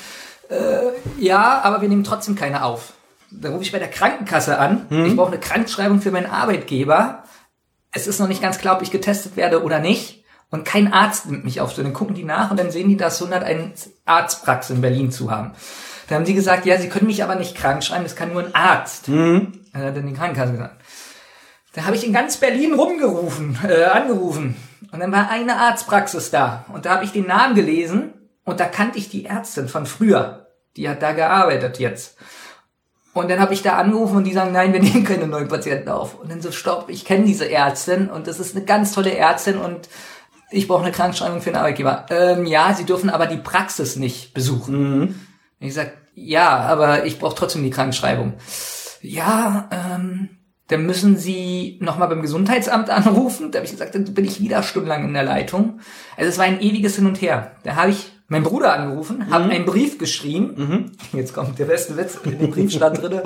Äh, 0.49 1.23
ja, 1.23 1.61
aber 1.63 1.81
wir 1.83 1.89
nehmen 1.89 2.05
trotzdem 2.05 2.37
keine 2.37 2.65
auf. 2.65 2.93
Dann 3.31 3.53
rufe 3.53 3.65
ich 3.65 3.73
bei 3.73 3.79
der 3.79 3.89
Krankenkasse 3.89 4.59
an. 4.59 4.87
Ich 5.07 5.17
brauche 5.17 5.33
eine 5.33 5.41
Krankschreibung 5.41 6.01
für 6.03 6.11
meinen 6.11 6.27
Arbeitgeber. 6.27 7.25
Es 7.91 8.07
ist 8.07 8.21
noch 8.21 8.29
nicht 8.29 8.43
ganz 8.43 8.59
klar, 8.59 8.77
ob 8.77 8.83
ich 8.83 8.91
getestet 8.91 9.37
werde 9.37 9.63
oder 9.65 9.79
nicht. 9.79 10.23
Und 10.51 10.67
kein 10.67 10.93
Arzt 10.93 11.31
nimmt 11.31 11.45
mich 11.45 11.63
auf. 11.63 11.73
So, 11.73 11.83
dann 11.83 11.95
gucken 11.95 12.15
die 12.15 12.25
nach 12.25 12.51
und 12.51 12.61
dann 12.61 12.71
sehen 12.71 12.91
die, 12.91 12.99
dass 12.99 13.23
101 13.23 13.91
Arztpraxen 14.05 14.77
in 14.77 14.83
Berlin 14.83 15.11
zu 15.11 15.31
haben. 15.31 15.53
Dann 16.09 16.19
haben 16.19 16.27
sie 16.27 16.35
gesagt, 16.35 16.67
ja, 16.67 16.77
sie 16.79 16.91
können 16.91 17.07
mich 17.07 17.25
aber 17.25 17.37
nicht 17.37 17.57
krank 17.57 17.83
schreiben, 17.83 18.05
das 18.05 18.17
kann 18.17 18.35
nur 18.35 18.45
ein 18.45 18.55
Arzt. 18.55 19.09
Dann 19.73 19.87
hat 19.87 19.97
dann 19.97 20.07
die 20.07 20.13
Krankenkasse 20.13 20.53
gesagt. 20.53 20.82
Da 21.73 21.85
habe 21.85 21.97
ich 21.97 22.07
in 22.07 22.13
ganz 22.13 22.37
Berlin 22.37 22.75
rumgerufen, 22.75 23.59
äh, 23.67 23.85
angerufen. 23.85 24.57
Und 24.93 25.01
dann 25.01 25.13
war 25.13 25.31
eine 25.31 25.57
Arztpraxis 25.57 26.31
da. 26.31 26.67
Und 26.73 26.85
da 26.85 26.95
habe 26.95 27.05
ich 27.05 27.13
den 27.13 27.27
Namen 27.27 27.55
gelesen 27.55 28.13
und 28.45 28.61
da 28.61 28.67
kannte 28.67 28.99
ich 28.99 29.09
die 29.09 29.25
Ärztin 29.25 29.69
von 29.69 29.87
früher. 29.87 30.49
Die 30.77 30.89
hat 30.89 31.03
da 31.03 31.13
gearbeitet 31.13 31.79
jetzt. 31.79 32.17
Und 33.15 33.31
dann 33.31 33.41
habe 33.41 33.53
ich 33.53 33.63
da 33.63 33.77
angerufen 33.77 34.19
und 34.19 34.25
die 34.25 34.33
sagen, 34.33 34.53
nein, 34.53 34.73
wir 34.73 34.81
nehmen 34.81 35.05
keine 35.05 35.27
neuen 35.27 35.49
Patienten 35.49 35.89
auf. 35.89 36.19
Und 36.19 36.31
dann 36.31 36.41
so, 36.41 36.51
stopp, 36.51 36.89
ich 36.89 37.05
kenne 37.05 37.25
diese 37.25 37.51
Ärztin 37.51 38.09
und 38.09 38.27
das 38.27 38.41
ist 38.41 38.57
eine 38.57 38.65
ganz 38.65 38.93
tolle 38.93 39.15
Ärztin 39.15 39.59
und 39.59 39.89
ich 40.51 40.69
brauche 40.69 40.83
eine 40.83 40.93
Krankschreibung 40.93 41.41
für 41.41 41.51
einen 41.51 41.59
Arbeitgeber. 41.59 42.07
Ähm, 42.11 42.47
ja, 42.47 42.75
sie 42.75 42.85
dürfen 42.85 43.11
aber 43.11 43.27
die 43.27 43.39
Praxis 43.39 43.97
nicht 43.97 44.35
besuchen. 44.35 45.03
Und 45.61 45.67
Ich 45.67 45.75
sag, 45.75 45.93
ja, 46.15 46.59
aber 46.61 47.07
ich 47.07 47.19
brauche 47.19 47.35
trotzdem 47.35 47.63
die 47.63 47.71
Krankschreibung. 47.71 48.35
Ja, 49.01 49.69
ähm, 49.71 50.29
dann 50.69 50.87
müssen 50.87 51.17
Sie 51.17 51.79
nochmal 51.83 52.09
beim 52.09 52.23
Gesundheitsamt 52.23 52.89
anrufen. 52.89 53.51
Da 53.51 53.59
habe 53.59 53.67
ich 53.67 53.73
gesagt, 53.73 53.95
dann 53.95 54.05
bin 54.15 54.25
ich 54.25 54.41
wieder 54.41 54.63
stundenlang 54.63 55.05
in 55.05 55.13
der 55.15 55.25
Leitung. 55.25 55.81
Also 56.17 56.29
es 56.31 56.39
war 56.39 56.45
ein 56.45 56.61
ewiges 56.61 56.97
Hin 56.97 57.07
und 57.07 57.21
Her. 57.21 57.53
Da 57.65 57.77
habe 57.77 57.91
ich 57.91 58.13
meinen 58.29 58.45
Bruder 58.45 58.73
angerufen, 58.73 59.31
habe 59.31 59.51
einen 59.51 59.67
Brief 59.67 59.99
geschrieben. 59.99 60.93
Jetzt 61.13 61.35
kommt 61.35 61.59
der 61.59 61.67
beste 61.67 61.97
Witz. 61.99 62.19
In 62.25 62.39
dem 62.39 62.51
Brief 62.51 62.73
stand 62.73 63.03
drinne, 63.03 63.23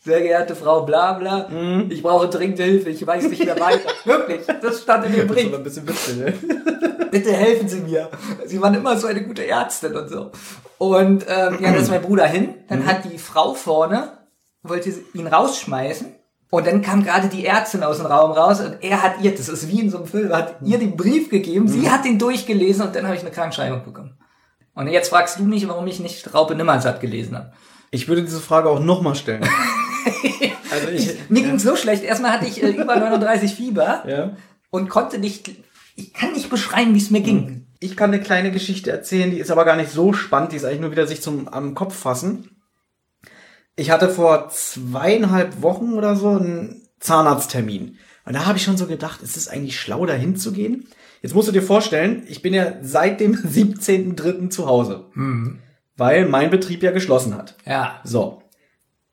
sehr 0.00 0.20
geehrte 0.20 0.56
Frau 0.56 0.82
bla 0.84 1.12
bla, 1.12 1.48
ich 1.88 2.02
brauche 2.02 2.28
dringende 2.28 2.64
Hilfe, 2.64 2.90
ich 2.90 3.06
weiß 3.06 3.28
nicht 3.28 3.44
mehr 3.44 3.60
weiter. 3.60 3.88
Wirklich, 4.04 4.40
das 4.60 4.82
stand 4.82 5.06
in 5.06 5.12
dem 5.12 5.28
Brief 5.28 5.54
ein 5.54 5.62
bisschen 5.62 5.86
witzig, 5.86 6.16
ne? 6.16 6.32
bitte 7.12 7.32
helfen 7.32 7.68
Sie 7.68 7.80
mir. 7.80 8.08
Sie 8.46 8.60
waren 8.60 8.74
immer 8.74 8.96
so 8.96 9.06
eine 9.06 9.22
gute 9.22 9.46
Ärztin 9.46 9.94
und 9.94 10.08
so. 10.08 10.32
Und 10.78 11.24
ähm, 11.28 11.58
ja, 11.60 11.70
da 11.70 11.74
ist 11.78 11.90
mein 11.90 12.02
Bruder 12.02 12.26
hin. 12.26 12.54
Dann 12.68 12.84
hat 12.86 13.04
die 13.04 13.18
Frau 13.18 13.54
vorne, 13.54 14.08
wollte 14.64 14.90
sie- 14.90 15.04
ihn 15.14 15.28
rausschmeißen. 15.28 16.06
Und 16.54 16.66
dann 16.66 16.82
kam 16.82 17.02
gerade 17.02 17.28
die 17.28 17.46
Ärztin 17.46 17.82
aus 17.82 17.96
dem 17.96 18.04
Raum 18.04 18.32
raus 18.32 18.60
und 18.60 18.76
er 18.82 19.02
hat 19.02 19.22
ihr, 19.22 19.34
das 19.34 19.48
ist 19.48 19.68
wie 19.68 19.80
in 19.80 19.88
so 19.88 19.96
einem 19.96 20.06
Film, 20.06 20.30
hat 20.34 20.56
ihr 20.62 20.78
den 20.78 20.98
Brief 20.98 21.30
gegeben, 21.30 21.66
sie 21.66 21.90
hat 21.90 22.04
den 22.04 22.18
durchgelesen 22.18 22.86
und 22.86 22.94
dann 22.94 23.06
habe 23.06 23.16
ich 23.16 23.22
eine 23.22 23.30
Krankschreibung 23.30 23.82
bekommen. 23.82 24.18
Und 24.74 24.88
jetzt 24.88 25.08
fragst 25.08 25.38
du 25.38 25.44
mich, 25.44 25.66
warum 25.66 25.86
ich 25.86 25.98
nicht 25.98 26.34
Raupe 26.34 26.54
Nimmersatt 26.54 27.00
gelesen 27.00 27.38
habe. 27.38 27.54
Ich 27.90 28.06
würde 28.06 28.22
diese 28.22 28.40
Frage 28.40 28.68
auch 28.68 28.80
nochmal 28.80 29.14
stellen. 29.14 29.48
also 30.70 30.88
ich, 30.88 31.14
Mir 31.30 31.42
ging's 31.42 31.62
so 31.62 31.74
schlecht. 31.74 32.04
Erstmal 32.04 32.32
hatte 32.32 32.44
ich 32.44 32.62
äh, 32.62 32.68
über 32.68 32.96
39 32.96 33.54
Fieber 33.54 34.04
ja. 34.06 34.36
und 34.68 34.90
konnte 34.90 35.18
nicht, 35.18 35.50
ich 35.96 36.12
kann 36.12 36.34
nicht 36.34 36.50
beschreiben, 36.50 36.92
wie 36.92 36.98
es 36.98 37.10
mir 37.10 37.22
ging. 37.22 37.66
Ich 37.80 37.96
kann 37.96 38.12
eine 38.12 38.22
kleine 38.22 38.52
Geschichte 38.52 38.90
erzählen, 38.90 39.30
die 39.30 39.38
ist 39.38 39.50
aber 39.50 39.64
gar 39.64 39.76
nicht 39.76 39.90
so 39.90 40.12
spannend, 40.12 40.52
die 40.52 40.56
ist 40.56 40.66
eigentlich 40.66 40.82
nur 40.82 40.90
wieder 40.90 41.06
sich 41.06 41.22
zum 41.22 41.48
am 41.48 41.74
Kopf 41.74 41.96
fassen. 41.96 42.61
Ich 43.76 43.90
hatte 43.90 44.08
vor 44.08 44.48
zweieinhalb 44.50 45.62
Wochen 45.62 45.94
oder 45.94 46.16
so 46.16 46.30
einen 46.30 46.82
Zahnarzttermin. 47.00 47.96
Und 48.24 48.34
da 48.34 48.46
habe 48.46 48.58
ich 48.58 48.64
schon 48.64 48.76
so 48.76 48.86
gedacht, 48.86 49.22
ist 49.22 49.36
es 49.36 49.48
eigentlich 49.48 49.80
schlau, 49.80 50.06
da 50.06 50.12
hinzugehen? 50.14 50.86
Jetzt 51.22 51.34
musst 51.34 51.48
du 51.48 51.52
dir 51.52 51.62
vorstellen, 51.62 52.24
ich 52.28 52.42
bin 52.42 52.54
ja 52.54 52.74
seit 52.82 53.20
dem 53.20 53.34
17.3. 53.36 54.50
zu 54.50 54.66
Hause. 54.66 55.06
Weil 55.96 56.26
mein 56.28 56.50
Betrieb 56.50 56.82
ja 56.82 56.90
geschlossen 56.90 57.34
hat. 57.36 57.56
Ja. 57.64 58.00
So. 58.04 58.42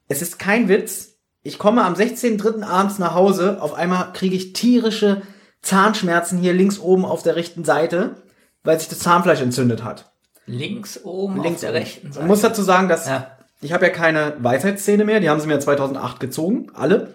Es 0.07 0.21
ist 0.21 0.39
kein 0.39 0.67
Witz. 0.69 1.15
Ich 1.41 1.57
komme 1.57 1.83
am 1.85 1.93
16.3. 1.93 2.63
abends 2.63 2.99
nach 2.99 3.13
Hause. 3.15 3.61
Auf 3.61 3.73
einmal 3.73 4.11
kriege 4.13 4.35
ich 4.35 4.53
tierische 4.53 5.21
Zahnschmerzen 5.61 6.37
hier 6.37 6.53
links 6.53 6.79
oben 6.79 7.05
auf 7.05 7.23
der 7.23 7.35
rechten 7.35 7.63
Seite, 7.63 8.23
weil 8.63 8.79
sich 8.79 8.89
das 8.89 8.99
Zahnfleisch 8.99 9.41
entzündet 9.41 9.83
hat. 9.83 10.11
Links 10.45 11.03
oben 11.03 11.41
Links 11.41 11.63
auf 11.63 11.71
der 11.71 11.73
rechten 11.73 12.07
Seite. 12.11 12.19
Man 12.19 12.27
muss 12.27 12.41
dazu 12.41 12.61
sagen, 12.61 12.89
dass 12.89 13.07
Ja. 13.07 13.31
Ich 13.61 13.73
habe 13.73 13.85
ja 13.85 13.91
keine 13.91 14.35
Weisheitszähne 14.39 15.05
mehr. 15.05 15.19
Die 15.19 15.29
haben 15.29 15.41
sie 15.41 15.47
mir 15.47 15.59
2008 15.59 16.19
gezogen, 16.19 16.67
alle. 16.73 17.13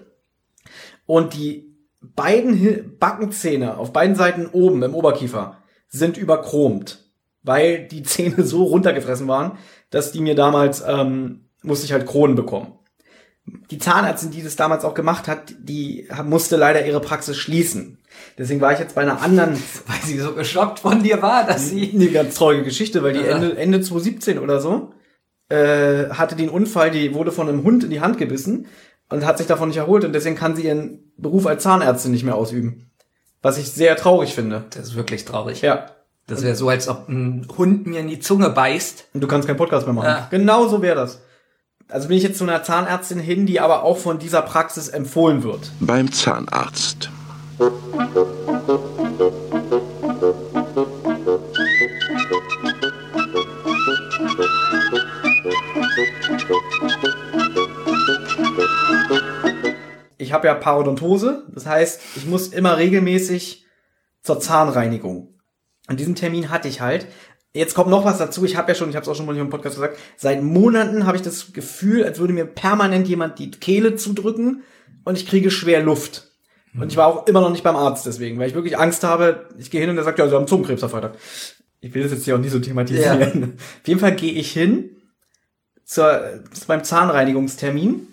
Und 1.06 1.34
die 1.34 1.74
beiden 2.00 2.98
Backenzähne 2.98 3.76
auf 3.78 3.92
beiden 3.92 4.14
Seiten 4.14 4.46
oben 4.46 4.82
im 4.82 4.94
Oberkiefer 4.94 5.58
sind 5.88 6.16
überchromt, 6.16 7.10
weil 7.42 7.86
die 7.86 8.02
Zähne 8.02 8.44
so 8.44 8.64
runtergefressen 8.64 9.28
waren, 9.28 9.58
dass 9.90 10.12
die 10.12 10.20
mir 10.20 10.34
damals 10.34 10.82
ähm, 10.86 11.48
musste 11.62 11.86
ich 11.86 11.92
halt 11.92 12.06
Kronen 12.06 12.36
bekommen. 12.36 12.78
Die 13.70 13.78
Zahnärztin, 13.78 14.30
die 14.30 14.42
das 14.42 14.56
damals 14.56 14.84
auch 14.84 14.94
gemacht 14.94 15.28
hat, 15.28 15.54
die 15.58 16.08
musste 16.24 16.56
leider 16.56 16.86
ihre 16.86 17.00
Praxis 17.00 17.36
schließen. 17.36 17.98
Deswegen 18.38 18.62
war 18.62 18.72
ich 18.72 18.78
jetzt 18.78 18.94
bei 18.94 19.02
einer 19.02 19.20
anderen 19.20 19.50
Weil 19.86 20.00
sie 20.02 20.18
so 20.18 20.32
geschockt 20.32 20.80
von 20.80 21.02
dir 21.02 21.20
war, 21.20 21.46
dass 21.46 21.68
sie. 21.68 21.92
eine 21.94 22.08
ganz 22.08 22.36
traurige 22.36 22.64
Geschichte, 22.64 23.02
weil 23.02 23.12
die. 23.12 23.20
Ende, 23.20 23.56
Ende 23.56 23.80
2017 23.82 24.38
oder 24.38 24.60
so 24.60 24.93
äh, 25.54 26.10
hatte 26.10 26.36
die 26.36 26.44
einen 26.44 26.52
Unfall, 26.52 26.90
die 26.90 27.14
wurde 27.14 27.32
von 27.32 27.48
einem 27.48 27.62
Hund 27.62 27.84
in 27.84 27.90
die 27.90 28.00
Hand 28.00 28.18
gebissen 28.18 28.66
und 29.08 29.24
hat 29.24 29.38
sich 29.38 29.46
davon 29.46 29.68
nicht 29.68 29.78
erholt 29.78 30.04
und 30.04 30.12
deswegen 30.12 30.36
kann 30.36 30.56
sie 30.56 30.64
ihren 30.66 31.12
Beruf 31.16 31.46
als 31.46 31.62
Zahnärztin 31.62 32.10
nicht 32.10 32.24
mehr 32.24 32.34
ausüben. 32.34 32.90
Was 33.42 33.58
ich 33.58 33.70
sehr 33.70 33.96
traurig 33.96 34.34
finde. 34.34 34.64
Das 34.70 34.88
ist 34.88 34.96
wirklich 34.96 35.24
traurig. 35.24 35.60
Ja. 35.62 35.86
Das 36.26 36.42
wäre 36.42 36.54
so, 36.56 36.68
als 36.70 36.88
ob 36.88 37.08
ein 37.08 37.46
Hund 37.58 37.86
mir 37.86 38.00
in 38.00 38.08
die 38.08 38.18
Zunge 38.18 38.48
beißt. 38.48 39.08
Und 39.12 39.20
du 39.20 39.26
kannst 39.26 39.46
keinen 39.46 39.58
Podcast 39.58 39.86
mehr 39.86 39.94
machen. 39.94 40.06
Ja. 40.06 40.28
Genau 40.30 40.66
so 40.66 40.80
wäre 40.80 40.96
das. 40.96 41.20
Also 41.88 42.08
bin 42.08 42.16
ich 42.16 42.22
jetzt 42.22 42.38
zu 42.38 42.44
einer 42.44 42.62
Zahnärztin 42.62 43.18
hin, 43.18 43.44
die 43.44 43.60
aber 43.60 43.82
auch 43.82 43.98
von 43.98 44.18
dieser 44.18 44.40
Praxis 44.40 44.88
empfohlen 44.88 45.42
wird. 45.42 45.70
beim 45.80 46.10
Zahnarzt. 46.10 47.10
Ich 60.24 60.32
habe 60.32 60.46
ja 60.46 60.54
Parodontose, 60.54 61.44
das 61.54 61.66
heißt, 61.66 62.00
ich 62.16 62.26
muss 62.26 62.48
immer 62.48 62.76
regelmäßig 62.78 63.66
zur 64.22 64.40
Zahnreinigung. 64.40 65.34
Und 65.88 66.00
diesen 66.00 66.14
Termin 66.14 66.50
hatte 66.50 66.66
ich 66.66 66.80
halt. 66.80 67.06
Jetzt 67.52 67.74
kommt 67.74 67.90
noch 67.90 68.04
was 68.04 68.18
dazu. 68.18 68.44
Ich 68.44 68.56
habe 68.56 68.72
ja 68.72 68.74
schon, 68.74 68.90
ich 68.90 68.96
habe 68.96 69.04
es 69.04 69.08
auch 69.08 69.14
schon 69.14 69.26
mal 69.26 69.34
hier 69.34 69.42
im 69.42 69.50
Podcast 69.50 69.76
gesagt, 69.76 69.98
seit 70.16 70.42
Monaten 70.42 71.06
habe 71.06 71.16
ich 71.16 71.22
das 71.22 71.52
Gefühl, 71.52 72.02
als 72.04 72.18
würde 72.18 72.32
mir 72.32 72.46
permanent 72.46 73.06
jemand 73.06 73.38
die 73.38 73.50
Kehle 73.50 73.94
zudrücken 73.94 74.64
und 75.04 75.16
ich 75.16 75.26
kriege 75.26 75.50
schwer 75.50 75.82
Luft. 75.82 76.32
Und 76.76 76.90
ich 76.90 76.96
war 76.96 77.06
auch 77.06 77.26
immer 77.28 77.40
noch 77.40 77.50
nicht 77.50 77.62
beim 77.62 77.76
Arzt 77.76 78.04
deswegen, 78.06 78.38
weil 78.38 78.48
ich 78.48 78.54
wirklich 78.54 78.76
Angst 78.76 79.04
habe. 79.04 79.48
Ich 79.58 79.70
gehe 79.70 79.80
hin 79.80 79.90
und 79.90 79.96
der 79.96 80.04
sagt, 80.04 80.18
ja, 80.18 80.28
Sie 80.28 80.34
haben 80.34 80.48
Zungenkrebs 80.48 80.82
am 80.82 80.90
Freitag. 80.90 81.16
Ich 81.80 81.94
will 81.94 82.02
das 82.02 82.10
jetzt 82.10 82.24
hier 82.24 82.34
auch 82.34 82.40
nie 82.40 82.48
so 82.48 82.58
thematisieren. 82.58 83.54
Auf 83.82 83.88
jeden 83.88 84.00
Fall 84.00 84.16
gehe 84.16 84.32
ich 84.32 84.50
hin 84.50 84.96
zur, 85.84 86.40
zu 86.52 86.64
meinem 86.66 86.82
Zahnreinigungstermin. 86.82 88.08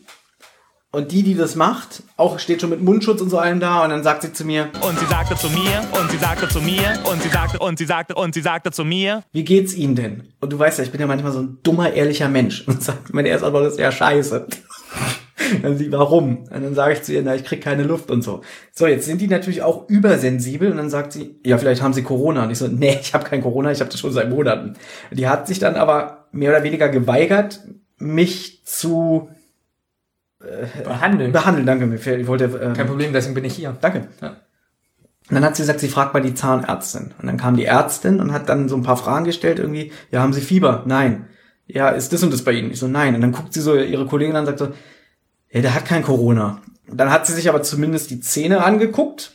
Und 0.94 1.14
die, 1.14 1.24
die 1.24 1.36
das 1.36 1.56
macht, 1.56 2.04
auch 2.18 2.38
steht 2.38 2.60
schon 2.60 2.70
mit 2.70 2.82
Mundschutz 2.82 3.22
und 3.22 3.30
so 3.30 3.38
allem 3.38 3.62
da 3.62 3.86
und 3.86 3.92
dann 3.92 4.04
sagt 4.04 4.24
sie 4.24 4.34
zu 4.34 4.44
mir, 4.44 4.70
Und 4.86 5.00
sie 5.00 5.06
sagte 5.06 5.38
zu 5.38 5.50
mir, 5.50 5.88
und 5.98 6.12
sie 6.12 6.18
sagte 6.18 6.50
zu 6.50 6.60
mir, 6.60 7.00
und 7.10 7.24
sie 7.24 7.30
sagte, 7.30 7.60
und 7.60 7.78
sie 7.78 7.86
sagte, 7.86 8.16
und 8.16 8.34
sie 8.34 8.42
sagte 8.42 8.72
zu 8.72 8.84
mir. 8.84 9.24
wie 9.32 9.46
geht's 9.46 9.74
Ihnen 9.74 9.96
denn? 9.96 10.24
Und 10.42 10.52
du 10.52 10.60
weißt 10.60 10.80
ja, 10.80 10.84
ich 10.84 10.92
bin 10.92 11.00
ja 11.00 11.08
manchmal 11.08 11.32
so 11.32 11.40
ein 11.40 11.60
dummer, 11.64 11.94
ehrlicher 11.94 12.28
Mensch. 12.28 12.68
Und 12.68 12.84
sagt, 12.84 13.14
meine 13.14 13.30
erste 13.30 13.46
Antwort 13.46 13.68
ist, 13.68 13.80
ja, 13.80 13.90
scheiße. 13.90 14.48
dann 15.62 15.78
sie, 15.78 15.90
warum? 15.94 16.40
Und 16.40 16.62
dann 16.62 16.76
sage 16.76 16.96
ich 16.96 17.04
zu 17.04 17.14
ihr, 17.14 17.22
na, 17.24 17.36
ich 17.36 17.46
krieg 17.46 17.62
keine 17.62 17.84
Luft 17.84 18.12
und 18.12 18.22
so. 18.22 18.42
So, 18.74 18.86
jetzt 18.86 19.06
sind 19.06 19.22
die 19.22 19.30
natürlich 19.30 19.62
auch 19.62 19.88
übersensibel 19.88 20.70
und 20.72 20.76
dann 20.78 20.90
sagt 20.90 21.14
sie, 21.14 21.40
ja, 21.46 21.58
vielleicht 21.58 21.82
haben 21.82 21.94
sie 21.94 22.04
Corona. 22.04 22.44
Und 22.44 22.52
ich 22.52 22.58
so, 22.58 22.68
nee, 22.68 22.98
ich 23.02 23.14
habe 23.14 23.24
kein 23.24 23.42
Corona, 23.42 23.72
ich 23.72 23.80
habe 23.80 23.90
das 23.90 24.00
schon 24.02 24.12
seit 24.12 24.30
Monaten. 24.30 24.74
Die 25.12 25.30
hat 25.30 25.48
sich 25.48 25.60
dann 25.60 25.76
aber 25.76 26.28
mehr 26.34 26.50
oder 26.50 26.64
weniger 26.64 26.90
geweigert, 26.90 27.62
mich 27.98 28.66
zu 28.66 29.30
Behandeln. 30.84 31.32
behandeln. 31.32 31.66
Danke, 31.66 31.96
ich 31.96 32.28
wollte, 32.28 32.46
äh, 32.46 32.74
Kein 32.76 32.88
Problem, 32.88 33.14
deswegen 33.14 33.36
bin 33.36 33.46
ich 33.46 33.54
hier. 33.54 33.76
Danke. 33.80 34.08
Ja. 34.22 34.30
Und 35.30 35.36
dann 35.36 35.46
hat 35.46 35.56
sie 35.56 35.64
gesagt, 35.64 35.80
sie 35.80 35.88
fragt 35.88 36.14
mal 36.14 36.22
die 36.22 36.34
Zahnärztin. 36.34 37.14
Und 37.20 37.28
dann 37.28 37.38
kam 37.38 37.56
die 37.56 37.66
Ärztin 37.66 38.20
und 38.20 38.34
hat 38.34 38.50
dann 38.50 38.68
so 38.68 38.76
ein 38.76 38.84
paar 38.84 38.98
Fragen 38.98 39.24
gestellt, 39.24 39.60
irgendwie, 39.60 39.92
ja, 40.12 40.22
haben 40.22 40.34
Sie 40.34 40.42
Fieber? 40.42 40.84
Nein. 40.86 41.28
Ja, 41.68 41.90
ist 41.90 42.12
das 42.12 42.24
und 42.24 42.34
das 42.34 42.44
bei 42.44 42.52
Ihnen? 42.52 42.72
Ich 42.72 42.80
so, 42.80 42.88
nein. 42.88 43.16
Und 43.16 43.22
dann 43.22 43.32
guckt 43.32 43.54
sie 43.54 43.62
so 43.62 43.76
ihre 43.76 44.06
Kollegin 44.08 44.36
an 44.36 44.42
und 44.42 44.46
sagt 44.48 44.60
so, 44.60 44.74
ja, 45.52 45.62
der 45.62 45.74
hat 45.74 45.86
kein 45.86 46.04
Corona. 46.04 46.62
Und 46.90 46.98
dann 46.98 47.12
hat 47.12 47.28
sie 47.28 47.34
sich 47.34 47.48
aber 47.48 47.64
zumindest 47.64 48.10
die 48.10 48.20
Zähne 48.20 48.64
angeguckt. 48.64 49.32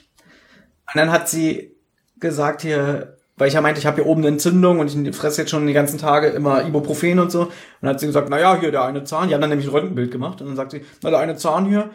Und 0.92 1.00
dann 1.00 1.10
hat 1.10 1.28
sie 1.28 1.76
gesagt 2.18 2.62
hier, 2.62 3.15
weil 3.36 3.48
ich 3.48 3.54
ja 3.54 3.60
meinte, 3.60 3.78
ich 3.78 3.86
habe 3.86 3.96
hier 3.96 4.06
oben 4.06 4.22
eine 4.22 4.28
Entzündung 4.28 4.78
und 4.78 4.94
ich 4.94 5.16
fresse 5.16 5.42
jetzt 5.42 5.50
schon 5.50 5.66
die 5.66 5.74
ganzen 5.74 5.98
Tage 5.98 6.28
immer 6.28 6.66
Ibuprofen 6.66 7.18
und 7.18 7.30
so. 7.30 7.42
Und 7.42 7.52
dann 7.82 7.90
hat 7.90 8.00
sie 8.00 8.06
gesagt, 8.06 8.28
na 8.30 8.40
ja, 8.40 8.58
hier 8.58 8.70
der 8.70 8.84
eine 8.84 9.04
Zahn. 9.04 9.28
Die 9.28 9.34
haben 9.34 9.42
dann 9.42 9.50
nämlich 9.50 9.68
ein 9.68 9.72
Röntgenbild 9.72 10.10
gemacht. 10.10 10.40
Und 10.40 10.48
dann 10.48 10.56
sagt 10.56 10.70
sie, 10.70 10.82
na 11.02 11.10
der 11.10 11.18
eine 11.18 11.36
Zahn 11.36 11.66
hier, 11.66 11.90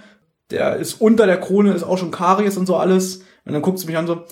der 0.51 0.75
ist 0.75 1.01
unter 1.01 1.25
der 1.25 1.39
Krone, 1.39 1.73
ist 1.73 1.83
auch 1.83 1.97
schon 1.97 2.11
Karies 2.11 2.57
und 2.57 2.67
so 2.67 2.75
alles. 2.75 3.23
Und 3.45 3.53
dann 3.53 3.61
guckt 3.63 3.79
sie 3.79 3.87
mich 3.87 3.97
an 3.97 4.05
so, 4.05 4.25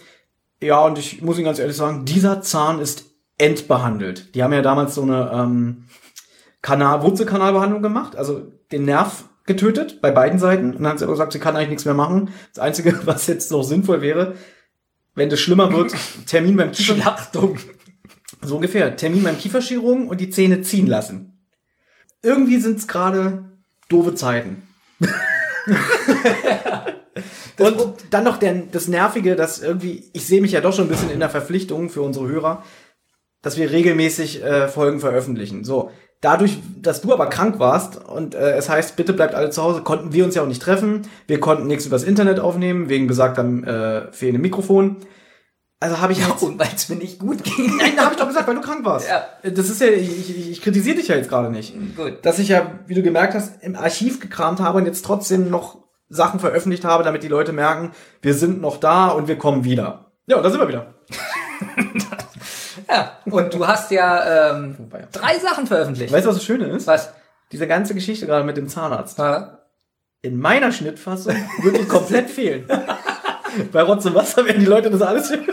ja, 0.62 0.86
und 0.86 1.00
ich 1.00 1.22
muss 1.22 1.38
Ihnen 1.38 1.46
ganz 1.46 1.58
ehrlich 1.60 1.78
sagen, 1.78 2.06
dieser 2.06 2.42
Zahn 2.42 2.80
ist 2.80 3.06
entbehandelt. 3.38 4.36
Die 4.36 4.44
haben 4.44 4.54
ja 4.54 4.62
damals 4.62 4.94
so 4.94 5.02
eine 5.02 5.32
ähm, 5.34 5.86
Kanal, 6.62 7.02
Wurzelkanalbehandlung 7.02 7.82
gemacht, 7.82 8.18
also 8.18 8.52
den 8.72 8.84
Nerv 8.84 9.24
getötet 9.46 10.02
bei 10.02 10.12
beiden 10.12 10.38
Seiten. 10.38 10.76
Und 10.76 10.84
dann 10.84 10.92
hat 10.92 11.00
sie 11.00 11.06
aber 11.06 11.14
gesagt, 11.14 11.34
sie 11.34 11.40
kann 11.40 11.56
eigentlich 11.56 11.70
nichts 11.70 11.86
mehr 11.86 11.94
machen. 11.94 12.30
Das 12.54 12.62
Einzige, 12.62 13.00
was 13.06 13.28
jetzt 13.28 13.52
noch 13.52 13.64
sinnvoll 13.64 14.02
wäre, 14.02 14.36
wenn 15.16 15.30
das 15.30 15.40
schlimmer 15.40 15.72
wird, 15.72 15.94
Termin 16.26 16.56
beim 16.56 16.72
Kiefer. 16.72 16.96
Schlachtung. 16.96 17.58
So 18.42 18.56
ungefähr. 18.56 18.96
Termin 18.96 19.24
beim 19.24 19.38
Kieferchirurgen 19.38 20.08
und 20.08 20.22
die 20.22 20.30
Zähne 20.30 20.62
ziehen 20.62 20.88
lassen. 20.88 21.46
Irgendwie 22.22 22.58
sind 22.60 22.80
es 22.80 22.88
gerade 22.88 23.50
doofe 23.90 24.16
Zeiten. 24.16 24.64
und 27.58 27.96
dann 28.10 28.24
noch 28.24 28.38
der, 28.38 28.54
das 28.72 28.88
Nervige, 28.88 29.36
dass 29.36 29.60
irgendwie, 29.62 30.10
ich 30.14 30.26
sehe 30.26 30.42
mich 30.42 30.52
ja 30.52 30.62
doch 30.62 30.74
schon 30.74 30.86
ein 30.86 30.90
bisschen 30.90 31.10
in 31.10 31.20
der 31.20 31.30
Verpflichtung 31.30 31.90
für 31.90 32.02
unsere 32.02 32.28
Hörer, 32.28 32.64
dass 33.42 33.58
wir 33.58 33.72
regelmäßig 33.72 34.44
äh, 34.44 34.68
Folgen 34.68 35.00
veröffentlichen. 35.00 35.64
So, 35.64 35.92
dadurch, 36.22 36.58
dass 36.82 37.02
du 37.02 37.14
aber 37.14 37.28
krank 37.28 37.60
warst 37.60 38.04
und 38.06 38.36
äh, 38.36 38.56
es 38.58 38.70
heißt, 38.70 38.96
bitte 38.96 39.14
bleibt 39.14 39.36
alle 39.36 39.50
zu 39.50 39.62
Hause, 39.64 39.82
konnten 39.82 40.14
wir 40.14 40.26
uns 40.26 40.36
ja 40.36 40.42
auch 40.42 40.48
nicht 40.48 40.62
treffen. 40.62 41.04
Wir 41.28 41.40
konnten 41.40 41.68
nichts 41.68 41.86
übers 41.86 42.04
Internet 42.04 42.40
aufnehmen, 42.40 42.90
wegen 42.90 43.08
besagtem 43.08 43.64
äh, 43.64 44.12
fehlendem 44.12 44.42
Mikrofon. 44.42 44.98
Also 45.82 46.02
habe 46.02 46.12
ich 46.12 46.20
jetzt, 46.20 46.44
Und 46.44 46.60
weil 46.60 46.68
es 46.76 46.90
mir 46.90 46.98
nicht 46.98 47.20
gut 47.20 47.44
ging. 47.44 47.78
Nein, 47.78 47.94
da 47.96 48.04
habe 48.04 48.14
ich 48.14 48.20
doch 48.20 48.28
gesagt, 48.28 48.48
weil 48.48 48.56
du 48.56 48.62
krank 48.62 48.84
warst. 48.84 49.08
Ja. 49.08 49.50
Das 49.50 49.70
ist 49.70 49.80
ja, 49.80 49.88
ich, 49.88 50.30
ich, 50.30 50.52
ich 50.52 50.62
kritisiere 50.62 50.98
dich 50.98 51.08
ja 51.08 51.16
jetzt 51.16 51.30
gerade 51.30 51.50
nicht. 51.50 51.74
Gut. 51.96 52.18
Dass 52.24 52.40
ich 52.40 52.50
ja, 52.50 52.80
wie 52.86 52.96
du 52.96 53.02
gemerkt 53.02 53.34
hast, 53.34 53.64
im 53.64 53.78
Archiv 53.78 54.20
gekramt 54.20 54.60
habe 54.60 54.80
und 54.80 54.86
jetzt 54.86 55.06
trotzdem 55.06 55.50
noch 55.50 55.80
Sachen 56.10 56.40
veröffentlicht 56.40 56.84
habe, 56.84 57.04
damit 57.04 57.24
die 57.24 57.28
Leute 57.30 57.54
merken, 57.54 57.92
wir 58.22 58.34
sind 58.34 58.60
noch 58.60 58.78
da 58.78 59.08
und 59.08 59.28
wir 59.30 59.38
kommen 59.38 59.64
wieder. 59.64 60.12
Ja, 60.28 60.42
da 60.42 60.50
sind 60.50 60.60
wir 60.60 60.68
wieder. 60.68 60.96
Ja. 62.90 63.12
Und 63.26 63.54
du 63.54 63.68
hast 63.68 63.92
ja 63.92 64.52
ähm, 64.52 64.76
Wobei- 64.80 65.08
drei 65.12 65.38
Sachen 65.40 65.68
veröffentlicht. 65.68 66.12
Weißt 66.12 66.26
du, 66.26 66.30
was 66.30 66.38
das 66.38 66.46
Schöne 66.46 66.66
ist? 66.68 66.88
Was? 66.88 67.14
Diese 67.52 67.68
ganze 67.68 67.94
Geschichte 67.94 68.26
gerade 68.26 68.44
mit 68.46 68.58
dem 68.58 68.68
Zahnarzt. 68.68 69.18
Ja. 69.20 69.60
In 70.22 70.38
meiner 70.40 70.72
Schnittfassung 70.72 71.36
würde 71.62 71.80
die 71.80 71.86
komplett 71.86 72.30
fehlen. 72.32 72.68
Bei 73.72 73.82
Rotz 73.84 74.06
und 74.06 74.16
Wasser 74.16 74.46
werden 74.46 74.60
die 74.60 74.66
Leute 74.66 74.90
das 74.92 75.02
alles 75.02 75.30
hören. 75.32 75.46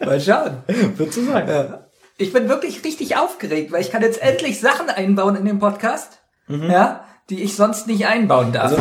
Mal 0.00 0.20
schauen. 0.20 0.62
Wird 0.96 1.12
so 1.12 1.24
sein. 1.24 1.78
Ich 2.18 2.32
bin 2.32 2.48
wirklich 2.48 2.84
richtig 2.84 3.16
aufgeregt, 3.16 3.72
weil 3.72 3.80
ich 3.80 3.90
kann 3.90 4.02
jetzt 4.02 4.22
endlich 4.22 4.60
Sachen 4.60 4.88
einbauen 4.88 5.36
in 5.36 5.44
den 5.44 5.58
Podcast, 5.58 6.18
ja, 6.48 7.04
die 7.30 7.42
ich 7.42 7.56
sonst 7.56 7.86
nicht 7.86 8.06
einbauen 8.06 8.52
darf. 8.52 8.72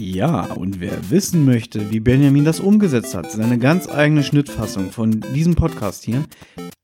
Ja, 0.00 0.44
und 0.54 0.80
wer 0.80 1.10
wissen 1.10 1.44
möchte, 1.44 1.90
wie 1.90 2.00
Benjamin 2.00 2.46
das 2.46 2.58
umgesetzt 2.58 3.14
hat, 3.14 3.30
seine 3.30 3.58
ganz 3.58 3.86
eigene 3.86 4.22
Schnittfassung 4.22 4.90
von 4.92 5.20
diesem 5.34 5.56
Podcast 5.56 6.04
hier, 6.04 6.24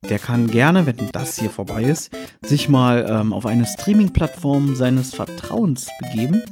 der 0.07 0.19
kann 0.19 0.49
gerne, 0.49 0.85
wenn 0.85 0.97
das 1.13 1.39
hier 1.39 1.49
vorbei 1.49 1.85
ist, 1.85 2.15
sich 2.45 2.69
mal 2.69 3.07
ähm, 3.09 3.33
auf 3.33 3.47
eine 3.47 3.65
Streaming-Plattform 3.65 4.77
seines 4.77 5.15
Vertrauens 5.15 5.89
begeben. 5.99 6.43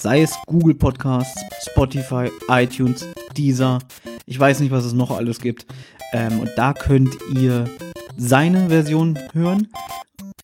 Sei 0.00 0.22
es 0.22 0.34
Google 0.46 0.74
Podcasts, 0.74 1.40
Spotify, 1.70 2.28
iTunes, 2.48 3.06
Deezer. 3.36 3.78
Ich 4.26 4.38
weiß 4.38 4.58
nicht, 4.58 4.72
was 4.72 4.84
es 4.84 4.94
noch 4.94 5.12
alles 5.12 5.40
gibt. 5.40 5.64
Ähm, 6.12 6.40
und 6.40 6.50
da 6.56 6.72
könnt 6.72 7.16
ihr 7.36 7.70
seine 8.16 8.68
Version 8.68 9.16
hören. 9.32 9.68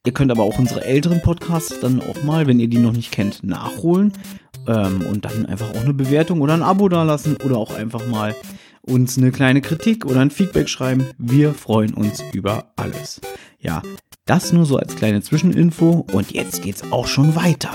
Ihr 0.06 0.12
könnt 0.12 0.30
aber 0.30 0.44
auch 0.44 0.60
unsere 0.60 0.84
älteren 0.84 1.20
Podcasts 1.20 1.80
dann 1.80 2.00
auch 2.00 2.22
mal, 2.22 2.46
wenn 2.46 2.60
ihr 2.60 2.68
die 2.68 2.78
noch 2.78 2.92
nicht 2.92 3.10
kennt, 3.10 3.42
nachholen. 3.42 4.12
Ähm, 4.68 5.06
und 5.06 5.24
dann 5.24 5.46
einfach 5.46 5.70
auch 5.70 5.80
eine 5.80 5.94
Bewertung 5.94 6.40
oder 6.40 6.54
ein 6.54 6.62
Abo 6.62 6.88
dalassen 6.88 7.36
oder 7.44 7.56
auch 7.56 7.74
einfach 7.76 8.06
mal 8.06 8.34
uns 8.82 9.18
eine 9.18 9.32
kleine 9.32 9.60
Kritik 9.60 10.06
oder 10.06 10.20
ein 10.20 10.30
Feedback 10.30 10.68
schreiben. 10.68 11.08
Wir 11.18 11.54
freuen 11.54 11.94
uns 11.94 12.22
über 12.32 12.72
alles. 12.76 13.20
Ja, 13.58 13.82
das 14.24 14.52
nur 14.52 14.66
so 14.66 14.76
als 14.76 14.96
kleine 14.96 15.22
Zwischeninfo 15.22 16.06
und 16.12 16.32
jetzt 16.32 16.62
geht's 16.62 16.82
auch 16.90 17.06
schon 17.06 17.36
weiter. 17.36 17.70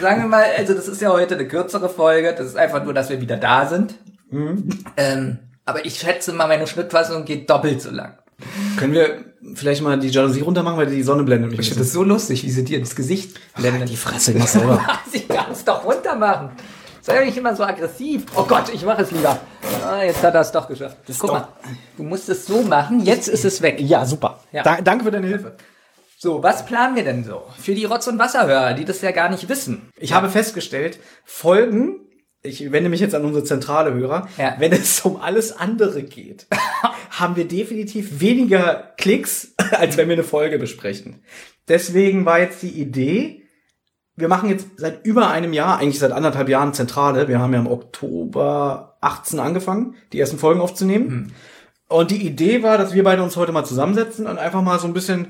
Sagen 0.00 0.22
wir 0.22 0.28
mal, 0.28 0.44
also 0.58 0.74
das 0.74 0.88
ist 0.88 1.00
ja 1.00 1.10
heute 1.10 1.34
eine 1.34 1.48
kürzere 1.48 1.88
Folge, 1.88 2.34
das 2.36 2.46
ist 2.46 2.56
einfach 2.56 2.84
nur, 2.84 2.92
dass 2.92 3.08
wir 3.08 3.20
wieder 3.20 3.38
da 3.38 3.66
sind. 3.66 3.94
Ähm, 4.96 5.38
aber 5.64 5.86
ich 5.86 5.98
schätze 5.98 6.32
mal, 6.32 6.48
meine 6.48 6.66
Schnittfassung 6.66 7.24
geht 7.24 7.48
doppelt 7.48 7.80
so 7.80 7.90
lang. 7.90 8.18
Können 8.78 8.92
wir 8.92 9.24
vielleicht 9.54 9.82
mal 9.82 9.98
die 9.98 10.08
Jalousie 10.08 10.40
runtermachen, 10.40 10.76
weil 10.78 10.86
die 10.86 11.02
Sonne 11.02 11.22
blendet 11.22 11.50
mich. 11.50 11.60
Ich 11.60 11.68
finde 11.68 11.84
das 11.84 11.92
so 11.92 12.02
lustig, 12.02 12.42
wie 12.44 12.50
sie 12.50 12.64
dir 12.64 12.78
ins 12.78 12.94
Gesicht 12.96 13.38
blenden. 13.56 13.86
Die 13.86 13.96
Fresse, 13.96 14.38
was 14.40 14.52
sauber. 14.54 14.80
Ich 15.12 15.28
kann 15.28 15.52
es 15.52 15.64
doch 15.64 15.84
runter 15.84 16.16
machen. 16.16 16.50
Sei 17.00 17.18
doch 17.18 17.24
nicht 17.26 17.36
immer 17.36 17.54
so 17.54 17.62
aggressiv. 17.64 18.24
Oh 18.34 18.44
Gott, 18.44 18.72
ich 18.72 18.82
mache 18.84 19.02
es 19.02 19.10
lieber. 19.10 19.38
Ah, 19.86 20.02
jetzt 20.02 20.22
hat 20.22 20.34
er 20.34 20.40
es 20.40 20.50
doch 20.52 20.66
geschafft. 20.68 20.96
Guck 21.06 21.28
doch- 21.28 21.32
mal, 21.34 21.48
du 21.98 22.02
musst 22.02 22.28
es 22.30 22.46
so 22.46 22.62
machen, 22.62 23.00
jetzt 23.04 23.28
ist 23.28 23.44
es 23.44 23.60
weg. 23.62 23.76
Ja, 23.78 24.06
super. 24.06 24.40
Ja. 24.52 24.62
Da, 24.62 24.80
danke 24.80 25.04
für 25.04 25.10
deine 25.10 25.26
Hilfe. 25.26 25.56
So, 26.18 26.42
was 26.42 26.64
planen 26.64 26.96
wir 26.96 27.04
denn 27.04 27.22
so? 27.22 27.42
Für 27.58 27.74
die 27.74 27.84
Rotz- 27.84 28.06
und 28.08 28.18
Wasserhörer, 28.18 28.72
die 28.72 28.86
das 28.86 29.02
ja 29.02 29.10
gar 29.10 29.28
nicht 29.28 29.48
wissen. 29.50 29.90
Ich 29.98 30.14
habe 30.14 30.30
festgestellt, 30.30 30.98
Folgen, 31.26 32.00
ich 32.42 32.72
wende 32.72 32.88
mich 32.88 33.00
jetzt 33.00 33.14
an 33.14 33.24
unsere 33.26 33.44
zentrale 33.44 33.92
Hörer, 33.92 34.26
Ja. 34.38 34.54
wenn 34.58 34.72
es 34.72 35.00
um 35.02 35.20
alles 35.20 35.54
andere 35.54 36.02
geht, 36.02 36.46
haben 37.18 37.36
wir 37.36 37.46
definitiv 37.46 38.20
weniger 38.20 38.92
Klicks, 38.96 39.54
als 39.72 39.96
wenn 39.96 40.08
wir 40.08 40.14
eine 40.14 40.24
Folge 40.24 40.58
besprechen. 40.58 41.22
Deswegen 41.68 42.24
war 42.24 42.40
jetzt 42.40 42.62
die 42.62 42.80
Idee, 42.80 43.42
wir 44.16 44.28
machen 44.28 44.48
jetzt 44.48 44.68
seit 44.76 45.04
über 45.04 45.30
einem 45.30 45.52
Jahr, 45.52 45.78
eigentlich 45.78 45.98
seit 45.98 46.12
anderthalb 46.12 46.48
Jahren 46.48 46.72
Zentrale. 46.74 47.26
Wir 47.26 47.40
haben 47.40 47.52
ja 47.52 47.58
im 47.58 47.66
Oktober 47.66 48.96
18 49.00 49.40
angefangen, 49.40 49.96
die 50.12 50.20
ersten 50.20 50.38
Folgen 50.38 50.60
aufzunehmen. 50.60 51.32
Und 51.88 52.10
die 52.10 52.24
Idee 52.26 52.62
war, 52.62 52.78
dass 52.78 52.94
wir 52.94 53.02
beide 53.02 53.22
uns 53.22 53.36
heute 53.36 53.52
mal 53.52 53.64
zusammensetzen 53.64 54.26
und 54.26 54.38
einfach 54.38 54.62
mal 54.62 54.78
so 54.78 54.86
ein 54.86 54.94
bisschen 54.94 55.28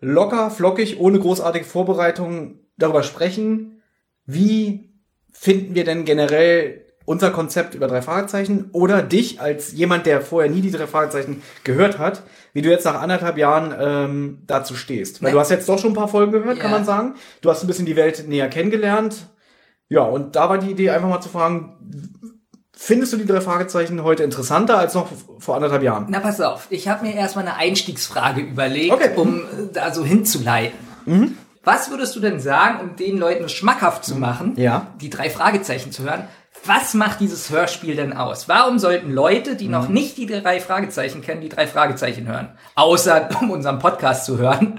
locker, 0.00 0.50
flockig, 0.50 1.00
ohne 1.00 1.18
großartige 1.18 1.64
Vorbereitung 1.64 2.60
darüber 2.76 3.02
sprechen, 3.02 3.82
wie 4.24 4.92
finden 5.30 5.74
wir 5.74 5.84
denn 5.84 6.04
generell 6.04 6.81
unser 7.04 7.30
Konzept 7.30 7.74
über 7.74 7.86
drei 7.88 8.02
Fragezeichen 8.02 8.70
oder 8.72 9.02
dich 9.02 9.40
als 9.40 9.72
jemand, 9.72 10.06
der 10.06 10.20
vorher 10.20 10.50
nie 10.50 10.60
die 10.60 10.70
drei 10.70 10.86
Fragezeichen 10.86 11.42
gehört 11.64 11.98
hat, 11.98 12.22
wie 12.52 12.62
du 12.62 12.70
jetzt 12.70 12.84
nach 12.84 13.00
anderthalb 13.00 13.38
Jahren 13.38 13.74
ähm, 13.78 14.38
dazu 14.46 14.74
stehst. 14.74 15.22
Weil 15.22 15.30
Ne. 15.30 15.34
du 15.34 15.40
hast 15.40 15.50
jetzt 15.50 15.68
doch 15.68 15.78
schon 15.78 15.92
ein 15.92 15.96
paar 15.96 16.08
Folgen 16.08 16.32
gehört, 16.32 16.60
kann 16.60 16.70
Ja. 16.70 16.76
man 16.78 16.84
sagen. 16.86 17.14
Du 17.40 17.50
hast 17.50 17.62
ein 17.62 17.66
bisschen 17.66 17.86
die 17.86 17.96
Welt 17.96 18.28
näher 18.28 18.48
kennengelernt. 18.48 19.26
Ja, 19.88 20.02
und 20.02 20.36
da 20.36 20.48
war 20.48 20.58
die 20.58 20.70
Idee 20.70 20.90
einfach 20.90 21.08
mal 21.08 21.20
zu 21.20 21.28
fragen, 21.28 21.76
findest 22.74 23.12
du 23.12 23.16
die 23.18 23.26
drei 23.26 23.40
Fragezeichen 23.40 24.02
heute 24.02 24.22
interessanter 24.22 24.78
als 24.78 24.94
noch 24.94 25.08
vor 25.38 25.54
anderthalb 25.56 25.82
Jahren? 25.82 26.06
Na, 26.08 26.20
pass 26.20 26.40
auf. 26.40 26.66
Ich 26.70 26.88
habe 26.88 27.04
mir 27.06 27.14
erstmal 27.14 27.46
eine 27.46 27.56
Einstiegsfrage 27.56 28.40
überlegt, 28.40 28.92
Okay. 28.92 29.10
um 29.16 29.38
äh, 29.40 29.42
da 29.72 29.92
so 29.92 30.04
hinzuleiten. 30.04 30.78
Was 31.64 31.90
würdest 31.90 32.16
du 32.16 32.20
denn 32.20 32.40
sagen, 32.40 32.80
um 32.80 32.96
den 32.96 33.18
Leuten 33.18 33.48
schmackhaft 33.48 34.04
zu 34.04 34.16
machen, 34.16 34.54
Ja. 34.56 34.88
die 35.00 35.10
drei 35.10 35.30
Fragezeichen 35.30 35.92
zu 35.92 36.02
hören? 36.04 36.24
Was 36.64 36.94
macht 36.94 37.18
dieses 37.20 37.50
Hörspiel 37.50 37.96
denn 37.96 38.12
aus? 38.12 38.48
Warum 38.48 38.78
sollten 38.78 39.10
Leute, 39.10 39.56
die 39.56 39.66
noch 39.68 39.88
nicht 39.88 40.16
die 40.16 40.26
drei 40.26 40.60
Fragezeichen 40.60 41.20
kennen, 41.20 41.40
die 41.40 41.48
drei 41.48 41.66
Fragezeichen 41.66 42.28
hören? 42.28 42.50
Außer 42.76 43.28
um 43.40 43.50
unseren 43.50 43.80
Podcast 43.80 44.26
zu 44.26 44.38
hören, 44.38 44.78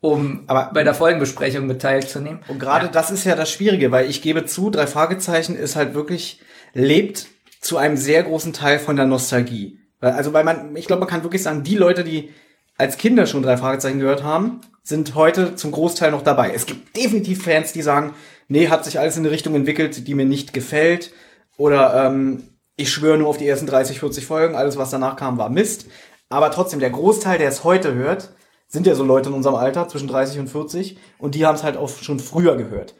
um 0.00 0.44
Aber- 0.46 0.70
bei 0.72 0.84
der 0.84 0.94
Folgenbesprechung 0.94 1.66
mit 1.66 1.82
teilzunehmen. 1.82 2.40
Und 2.46 2.60
gerade 2.60 2.88
das 2.88 3.10
ist 3.10 3.24
ja 3.24 3.34
das 3.34 3.50
Schwierige, 3.50 3.90
weil 3.90 4.08
ich 4.08 4.22
gebe 4.22 4.46
zu, 4.46 4.70
drei 4.70 4.86
Fragezeichen 4.86 5.56
ist 5.56 5.74
halt 5.74 5.94
wirklich, 5.94 6.40
lebt 6.74 7.26
zu 7.60 7.76
einem 7.76 7.96
sehr 7.96 8.22
großen 8.22 8.52
Teil 8.52 8.78
von 8.78 8.94
der 8.94 9.06
Nostalgie. 9.06 9.80
Also, 10.00 10.32
weil 10.32 10.44
man, 10.44 10.76
ich 10.76 10.86
glaube, 10.86 11.00
man 11.00 11.08
kann 11.08 11.24
wirklich 11.24 11.42
sagen, 11.42 11.64
die 11.64 11.74
Leute, 11.74 12.04
die 12.04 12.32
als 12.78 12.98
Kinder 12.98 13.26
schon 13.26 13.42
drei 13.42 13.56
Fragezeichen 13.56 13.98
gehört 13.98 14.22
haben, 14.22 14.60
sind 14.84 15.16
heute 15.16 15.56
zum 15.56 15.72
Großteil 15.72 16.12
noch 16.12 16.22
dabei. 16.22 16.52
Es 16.54 16.66
gibt 16.66 16.96
definitiv 16.96 17.42
Fans, 17.42 17.72
die 17.72 17.82
sagen, 17.82 18.14
nee, 18.48 18.68
hat 18.68 18.84
sich 18.84 18.98
alles 18.98 19.16
in 19.16 19.24
eine 19.24 19.32
Richtung 19.32 19.54
entwickelt, 19.54 20.06
die 20.06 20.14
mir 20.14 20.26
nicht 20.26 20.52
gefällt. 20.52 21.12
Oder 21.56 22.06
ähm, 22.06 22.44
ich 22.76 22.90
schwöre 22.92 23.18
nur 23.18 23.28
auf 23.28 23.38
die 23.38 23.48
ersten 23.48 23.66
30, 23.66 24.00
40 24.00 24.26
Folgen, 24.26 24.54
alles, 24.54 24.76
was 24.76 24.90
danach 24.90 25.16
kam, 25.16 25.38
war 25.38 25.48
Mist. 25.48 25.86
Aber 26.28 26.50
trotzdem, 26.50 26.80
der 26.80 26.90
Großteil, 26.90 27.38
der 27.38 27.48
es 27.48 27.64
heute 27.64 27.94
hört, 27.94 28.30
sind 28.68 28.86
ja 28.86 28.94
so 28.94 29.04
Leute 29.04 29.28
in 29.28 29.34
unserem 29.34 29.54
Alter, 29.54 29.88
zwischen 29.88 30.08
30 30.08 30.40
und 30.40 30.48
40, 30.48 30.98
und 31.18 31.34
die 31.34 31.46
haben 31.46 31.54
es 31.54 31.62
halt 31.62 31.76
auch 31.76 31.88
schon 31.88 32.18
früher 32.18 32.56
gehört. 32.56 32.94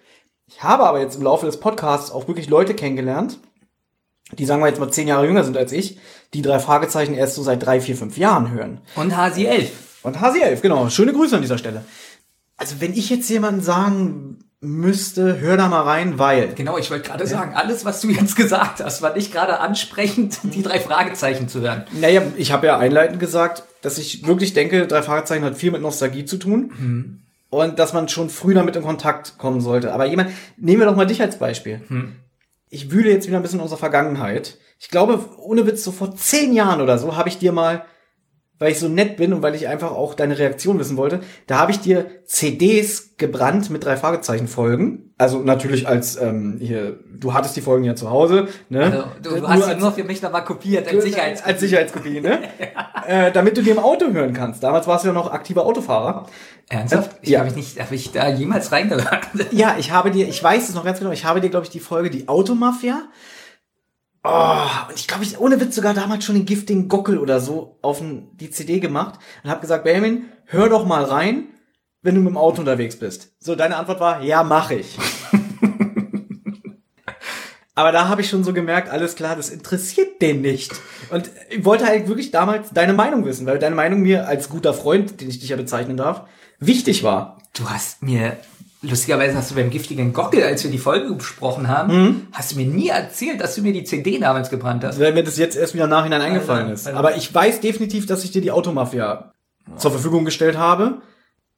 Ich 0.47 0.63
habe 0.63 0.85
aber 0.85 1.01
jetzt 1.01 1.17
im 1.17 1.23
Laufe 1.23 1.47
des 1.47 1.59
Podcasts 1.59 2.13
auch 2.13 2.29
wirklich 2.29 2.49
Leute 2.49 2.75
kennengelernt, 2.75 3.41
die 4.33 4.45
sagen 4.45 4.63
wir 4.63 4.69
jetzt 4.69 4.79
mal 4.79 4.91
zehn 4.91 5.09
Jahre 5.09 5.27
jünger 5.27 5.45
sind 5.45 5.57
als 5.57 5.73
ich, 5.73 5.99
die 6.35 6.43
drei 6.43 6.59
Fragezeichen 6.59 7.15
erst 7.15 7.35
so 7.35 7.43
seit 7.43 7.65
drei, 7.65 7.81
vier, 7.81 7.97
fünf 7.97 8.17
Jahren 8.17 8.51
hören. 8.51 8.81
Und 8.95 9.17
Hasi 9.17 9.45
11. 9.45 9.73
Und 10.03 10.19
Hasi11, 10.19 10.61
genau. 10.61 10.89
Schöne 10.89 11.13
Grüße 11.13 11.37
an 11.37 11.43
dieser 11.43 11.59
Stelle. 11.59 11.85
Also 12.57 12.77
wenn 12.81 12.93
ich 12.95 13.11
jetzt 13.11 13.29
jemanden 13.29 13.61
sagen 13.61 14.39
müsste, 14.61 15.39
hör 15.41 15.57
da 15.57 15.69
mal 15.69 15.83
rein, 15.83 16.19
weil. 16.19 16.55
Genau, 16.55 16.79
ich 16.79 16.91
wollte 16.91 17.09
gerade 17.09 17.27
sagen, 17.27 17.55
alles, 17.55 17.85
was 17.85 18.01
du 18.01 18.09
jetzt 18.09 18.37
gesagt 18.37 18.83
hast, 18.83 19.03
war 19.03 19.15
nicht 19.15 19.33
gerade 19.33 19.61
ansprechend, 19.61 20.39
die 20.55 20.63
drei 20.63 20.81
Fragezeichen 20.81 21.49
zu 21.49 21.61
hören. 21.61 21.85
Naja, 22.01 22.23
ich 22.37 22.53
habe 22.53 22.67
ja 22.67 22.79
einleitend 22.79 23.21
gesagt, 23.21 23.65
dass 23.83 23.99
ich 23.99 24.27
wirklich 24.27 24.55
denke, 24.55 24.87
drei 24.87 25.03
Fragezeichen 25.03 25.45
hat 25.45 25.57
viel 25.57 25.71
mit 25.71 25.83
Nostalgie 25.83 26.25
zu 26.25 26.39
tun. 26.39 27.23
und 27.51 27.79
dass 27.79 27.93
man 27.93 28.09
schon 28.09 28.29
früh 28.29 28.55
damit 28.55 28.75
in 28.77 28.83
Kontakt 28.83 29.39
kommen 29.39 29.61
sollte. 29.61 29.93
Aber 29.95 30.07
jemand, 30.07 30.31
nehmen 30.57 30.81
wir 30.81 30.87
doch 30.87 30.97
mal 30.97 31.07
dich 31.07 31.23
als 31.23 31.39
Beispiel. 31.39 31.81
Ich 32.69 32.91
wühle 32.91 33.11
jetzt 33.11 33.29
wieder 33.29 33.37
ein 33.37 33.43
bisschen 33.43 33.61
in 33.61 33.63
unserer 33.63 33.79
Vergangenheit. 33.79 34.59
Ich 34.81 34.89
glaube, 34.89 35.25
ohne 35.39 35.67
Witz, 35.67 35.85
so 35.85 35.93
vor 35.93 36.17
zehn 36.17 36.53
Jahren 36.53 36.81
oder 36.81 36.99
so 36.99 37.17
habe 37.17 37.29
ich 37.29 37.39
dir 37.39 37.53
mal, 37.53 37.85
weil 38.59 38.73
ich 38.73 38.79
so 38.79 38.89
nett 38.89 39.17
bin 39.17 39.33
und 39.33 39.43
weil 39.43 39.55
ich 39.55 39.69
einfach 39.69 39.91
auch 39.91 40.15
deine 40.15 40.39
Reaktion 40.39 40.79
wissen 40.79 40.97
wollte, 40.97 41.21
da 41.47 41.59
habe 41.59 41.73
ich 41.73 41.81
dir 41.81 42.07
CDs 42.25 43.17
gebrannt 43.19 43.71
mit 43.71 43.85
drei 43.85 43.97
Fragezeichen 43.97 44.49
Folgen. 44.49 45.11
Also 45.19 45.39
natürlich 45.41 45.89
als 45.89 46.17
ähm, 46.21 46.59
hier, 46.61 46.99
du 47.19 47.35
hattest 47.35 47.57
die 47.57 47.61
Folgen 47.63 47.85
ja 47.85 47.95
zu 47.95 48.11
Hause, 48.11 48.49
ne? 48.69 48.83
Also, 48.85 49.05
du, 49.23 49.31
du 49.31 49.37
Nur 49.41 49.49
hast 49.49 49.65
sie 49.65 49.71
als- 49.73 49.81
nur 49.81 49.93
für 49.93 50.05
mich 50.05 50.21
nochmal 50.23 50.45
kopiert 50.45 50.87
als 50.93 51.03
Sicherheits. 51.05 51.43
als 51.43 51.61
Sicherheitskopie, 51.61 52.21
ne? 52.21 52.41
äh, 53.07 53.33
damit 53.33 53.57
du 53.57 53.63
die 53.63 53.71
im 53.71 53.79
Auto 53.79 54.11
hören 54.13 54.33
kannst. 54.33 54.63
Damals 54.63 54.87
warst 54.87 55.05
du 55.05 55.09
ja 55.09 55.15
noch 55.15 55.31
aktiver 55.33 55.65
Autofahrer. 55.65 56.27
Ernsthaft? 56.69 57.13
Ich 57.23 57.31
Ja. 57.31 57.39
habe 57.41 57.49
ich 57.49 57.57
nicht, 57.57 57.81
habe 57.81 57.95
ich 57.95 58.13
da 58.13 58.29
jemals 58.29 58.73
reingehört? 58.73 59.29
Ja, 59.53 59.77
ich 59.79 59.93
habe 59.93 60.11
dir, 60.11 60.29
ich 60.29 60.43
weiß 60.43 60.69
es 60.69 60.75
noch 60.75 60.85
ganz 60.85 60.99
genau, 60.99 61.13
ich 61.13 61.25
habe 61.25 61.41
dir, 61.41 61.49
glaube 61.51 61.65
ich, 61.65 61.71
die 61.71 61.81
Folge 61.81 62.11
Die 62.11 62.29
Automafia. 62.29 63.03
Oh, 64.29 64.89
und 64.89 64.97
ich 64.97 65.07
glaube, 65.07 65.23
ich 65.23 65.39
ohne 65.39 65.61
Witz 65.61 65.77
sogar 65.77 65.95
damals 65.95 66.25
schon 66.25 66.35
den 66.35 66.47
giftigen 66.47 66.89
Gockel 66.89 67.19
oder 67.19 67.39
so 67.39 67.79
auf 67.81 67.99
den, 67.99 68.37
die 68.37 68.51
CD 68.51 68.81
gemacht 68.81 69.21
und 69.45 69.51
habe 69.51 69.61
gesagt, 69.61 69.85
Benjamin, 69.85 70.25
hör 70.47 70.69
doch 70.69 70.85
mal 70.85 71.05
rein, 71.05 71.45
wenn 72.03 72.17
du 72.17 72.23
mit 72.23 72.31
dem 72.31 72.37
Auto 72.37 72.61
unterwegs 72.61 72.99
bist. 72.99 73.37
So, 73.39 73.55
deine 73.55 73.77
Antwort 73.77 74.01
war, 74.01 74.25
ja, 74.25 74.43
mach 74.43 74.73
ich. 74.73 74.99
Aber 77.77 77.93
da 77.93 78.09
habe 78.09 78.23
ich 78.23 78.29
schon 78.29 78.43
so 78.43 78.53
gemerkt, 78.53 78.89
alles 78.89 79.15
klar, 79.15 79.37
das 79.37 79.51
interessiert 79.51 80.21
den 80.21 80.41
nicht. 80.41 80.73
Und 81.11 81.31
ich 81.49 81.65
wollte 81.65 81.87
halt 81.87 82.09
wirklich 82.09 82.33
damals 82.33 82.71
deine 82.71 82.95
Meinung 82.95 83.25
wissen, 83.27 83.47
weil 83.47 83.61
deine 83.61 83.77
Meinung 83.77 84.01
mir 84.01 84.27
als 84.27 84.49
guter 84.49 84.75
Freund, 84.75 85.21
den 85.21 85.29
ich 85.29 85.39
dich 85.39 85.51
ja 85.51 85.57
bezeichnen 85.57 85.97
darf, 85.97 86.23
wichtig 86.59 87.05
war. 87.05 87.39
Du 87.57 87.71
hast 87.71 88.03
mir, 88.03 88.37
lustigerweise 88.83 89.37
hast 89.37 89.51
du 89.51 89.55
beim 89.55 89.71
giftigen 89.71 90.13
Gockel, 90.13 90.43
als 90.43 90.63
wir 90.65 90.71
die 90.71 90.79
Folge 90.79 91.13
besprochen 91.15 91.69
haben, 91.69 91.93
Mhm. 92.03 92.27
hast 92.33 92.53
du 92.53 92.57
mir 92.57 92.67
nie 92.67 92.89
erzählt, 92.89 93.41
dass 93.41 93.55
du 93.55 93.63
mir 93.63 93.73
die 93.73 93.85
CD 93.85 94.19
damals 94.19 94.51
gebrannt 94.51 94.85
hast. 94.85 95.01
weil 95.01 95.13
mir 95.13 95.25
das 95.25 95.39
jetzt 95.39 95.57
erst 95.57 95.75
wieder 95.75 95.85
im 95.85 95.91
Nachhinein 95.91 96.21
eingefallen 96.21 96.71
ist. 96.71 96.87
Aber 96.89 97.17
ich 97.17 97.33
weiß 97.35 97.61
definitiv, 97.61 98.07
dass 98.07 98.25
ich 98.25 98.31
dir 98.33 98.43
die 98.43 98.51
Automafia 98.53 99.33
zur 99.77 99.91
Verfügung 99.91 100.25
gestellt 100.25 100.57
habe. 100.59 101.01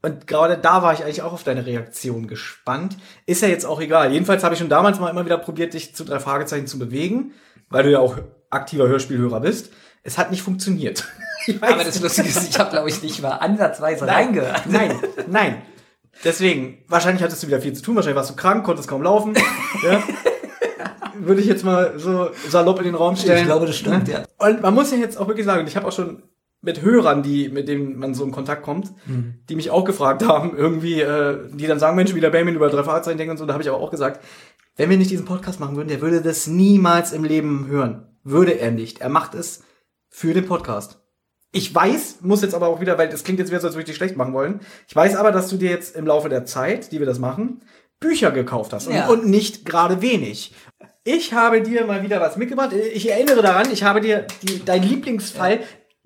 Und 0.01 0.29
gerade 0.29 0.57
da 0.57 0.83
war 0.83 0.93
ich 0.93 1.03
eigentlich 1.03 1.23
auch 1.23 1.33
auf 1.33 1.43
deine 1.43 1.67
Reaktion 1.67 2.29
gespannt. 2.29 2.97
Ist 3.27 3.43
ja 3.43 3.49
jetzt 3.49 3.67
auch 3.67 3.81
egal. 3.81 4.13
Jedenfalls 4.13 4.45
habe 4.45 4.55
ich 4.55 4.61
schon 4.61 4.69
damals 4.69 5.01
mal 5.01 5.11
immer 5.11 5.25
wieder 5.25 5.39
probiert, 5.39 5.75
dich 5.75 5.95
zu 5.97 6.05
drei 6.05 6.21
Fragezeichen 6.21 6.69
zu 6.69 6.79
bewegen, 6.79 7.33
weil 7.69 7.83
du 7.83 7.91
ja 7.91 7.99
auch 7.99 8.17
aktiver 8.49 8.87
Hörspielhörer 8.87 9.41
bist. 9.41 9.71
Es 10.05 10.17
hat 10.17 10.31
nicht 10.31 10.43
funktioniert. 10.43 11.05
Aber 11.61 11.83
das 11.83 12.01
Lustige 12.01 12.29
ist, 12.29 12.49
ich 12.49 12.59
habe, 12.61 12.71
glaube 12.71 12.89
ich, 12.89 13.03
nicht 13.03 13.21
mal 13.21 13.33
ansatzweise 13.33 14.05
Nein, 14.07 14.15
reingehört. 14.15 14.67
nein, 14.67 14.93
nein. 15.29 15.63
Deswegen, 16.25 16.79
wahrscheinlich 16.89 17.23
hattest 17.23 17.43
du 17.43 17.47
wieder 17.47 17.61
viel 17.61 17.73
zu 17.73 17.83
tun, 17.83 17.95
wahrscheinlich 17.97 18.17
warst 18.17 18.31
du 18.31 18.37
krank, 18.37 18.65
konntest 18.65 18.89
kaum 18.89 19.03
laufen. 19.03 19.35
ja. 19.85 20.03
Würde 21.21 21.41
ich 21.41 21.47
jetzt 21.47 21.65
mal 21.65 21.95
so 21.99 22.31
salopp 22.49 22.79
in 22.79 22.85
den 22.85 22.95
Raum 22.95 23.17
stellen. 23.17 23.39
Ich 23.41 23.45
glaube, 23.45 23.67
das 23.67 23.77
stimmt, 23.77 24.09
ja. 24.09 24.25
Und 24.39 24.63
man 24.63 24.75
muss 24.75 24.91
ja 24.91 24.99
jetzt 24.99 25.19
auch 25.19 25.27
wirklich 25.29 25.47
sagen, 25.47 25.67
ich 25.67 25.77
habe 25.77 25.87
auch 25.87 25.93
schon 25.93 26.23
mit 26.61 26.83
Hörern, 26.83 27.23
die, 27.23 27.49
mit 27.49 27.69
denen 27.69 27.99
man 27.99 28.15
so 28.15 28.25
in 28.25 28.33
Kontakt 28.33 28.63
kommt, 28.63 28.93
Mhm. 29.07 29.35
die 29.49 29.57
mich 29.57 29.71
auch 29.71 29.85
gefragt 29.85 30.27
haben, 30.27 30.57
irgendwie, 30.57 31.01
äh, 31.01 31.39
die 31.53 31.67
dann 31.67 31.79
sagen, 31.79 31.97
Mensch, 31.97 32.15
wie 32.15 32.21
der 32.21 32.31
Benjamin 32.31 32.57
über 32.57 32.69
drei 32.69 32.83
Fahrzeuge 32.83 33.17
denkt 33.17 33.31
und 33.33 33.37
so, 33.37 33.47
da 33.47 33.53
habe 33.53 33.63
ich 33.63 33.69
aber 33.69 33.79
auch 33.79 33.91
gesagt, 33.91 34.25
wenn 34.77 34.91
wir 34.91 34.97
nicht 34.97 35.11
diesen 35.11 35.25
Podcast 35.27 35.61
machen 35.61 35.77
würden, 35.77 35.89
der 35.89 36.01
würde 36.01 36.21
das 36.21 36.47
niemals 36.47 37.13
im 37.13 37.25
Leben 37.25 37.67
hören. 37.69 38.07
Würde 38.25 38.53
er 38.59 38.71
nicht. 38.71 39.01
Er 39.01 39.09
macht 39.09 39.35
es 39.35 39.63
für 40.09 40.35
den 40.35 40.47
Podcast. 40.47 41.01
Ich 41.53 41.75
weiß, 41.75 42.19
muss 42.21 42.43
jetzt 42.43 42.55
aber 42.55 42.69
auch 42.69 42.81
wieder, 42.81 42.99
weil 42.99 43.09
das 43.09 43.25
klingt 43.25 43.39
jetzt 43.39 43.49
wieder 43.51 43.61
so, 43.61 43.67
als 43.69 43.75
würde 43.75 43.83
ich 43.83 43.87
dich 43.89 43.97
schlecht 43.97 44.17
machen 44.17 44.35
wollen. 44.35 44.61
Ich 44.87 44.95
weiß 44.95 45.17
aber, 45.17 45.33
dass 45.33 45.49
du 45.49 45.57
dir 45.57 45.71
jetzt 45.71 45.97
im 45.97 46.07
Laufe 46.07 46.29
der 46.29 46.45
Zeit, 46.45 46.93
die 46.93 46.99
wir 46.99 47.07
das 47.07 47.19
machen, 47.19 47.63
Bücher 48.01 48.31
gekauft 48.31 48.73
hast. 48.73 48.87
Und, 48.87 48.95
Ja. 48.95 49.09
und 49.09 49.27
nicht 49.27 49.65
gerade 49.65 50.03
wenig. 50.03 50.55
Ich 51.05 51.33
habe 51.33 51.63
dir 51.63 51.87
mal 51.87 52.03
wieder 52.03 52.21
was 52.21 52.37
mitgebracht. 52.37 52.73
Ich 52.75 53.11
erinnere 53.11 53.41
daran, 53.41 53.71
ich 53.73 53.83
habe 53.83 54.01
dir 54.03 54.27
die, 54.43 54.63
dein 54.65 54.83
Lieblingsfall 54.83 55.61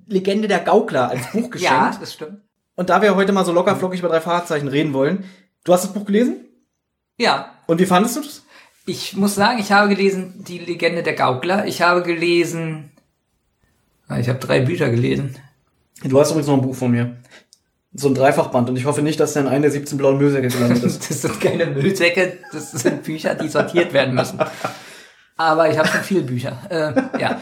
Legende 0.07 0.47
der 0.49 0.61
Gaukler 0.61 1.11
als 1.11 1.31
Buch 1.33 1.51
geschenkt. 1.51 1.63
Ja, 1.75 1.97
das 1.99 2.15
stimmt. 2.15 2.41
Und 2.77 2.89
da 2.89 3.03
wir 3.03 3.15
heute 3.17 3.33
mal 3.33 3.45
so 3.45 3.53
locker 3.53 3.75
flockig 3.77 3.99
über 4.01 4.09
drei 4.09 4.21
Fahrzeichen 4.21 4.69
reden 4.69 4.93
wollen, 4.93 5.25
du 5.65 5.73
hast 5.73 5.85
das 5.85 5.93
Buch 5.93 6.05
gelesen? 6.07 6.47
Ja, 7.19 7.53
Und 7.67 7.81
wie 7.81 7.87
fandest 7.87 8.17
du 8.17 8.21
das? 8.21 8.45
ich 8.87 9.17
muss 9.17 9.35
sagen, 9.35 9.59
ich 9.59 9.71
habe 9.73 9.89
gelesen 9.89 10.45
Die 10.47 10.59
Legende 10.59 11.03
der 11.03 11.15
Gaukler. 11.15 11.67
Ich 11.67 11.83
habe 11.83 12.03
gelesen, 12.03 12.92
ich 14.21 14.29
habe 14.29 14.39
drei 14.39 14.61
Bücher 14.61 14.91
gelesen. 14.91 15.37
Du 16.05 16.19
hast 16.21 16.31
übrigens 16.31 16.49
noch 16.49 16.55
ein 16.55 16.63
Buch 16.63 16.75
von 16.75 16.91
mir. 16.91 17.17
So 17.95 18.09
ein 18.09 18.15
Dreifachband. 18.15 18.71
Und 18.71 18.77
ich 18.77 18.87
hoffe 18.87 19.03
nicht, 19.03 19.21
dass 19.21 19.35
der 19.35 19.43
in 19.43 19.49
einen 19.49 19.63
der 19.63 19.71
17 19.71 19.99
blauen 19.99 20.17
Müllsäcke 20.19 20.49
gelandet 20.49 20.83
ist. 20.83 21.09
Das 21.09 21.23
sind 21.23 21.41
keine 21.41 21.67
Müllsäcke, 21.67 22.39
das 22.53 22.73
sind 22.73 23.03
Bücher, 23.03 23.35
die 23.35 23.49
sortiert 23.49 23.93
werden 23.93 24.15
müssen. 24.15 24.39
Aber 25.37 25.71
ich 25.71 25.77
habe 25.79 25.89
schon 25.89 26.01
viele 26.03 26.23
Bücher. 26.23 26.57
Äh, 26.71 27.21
ja. 27.21 27.41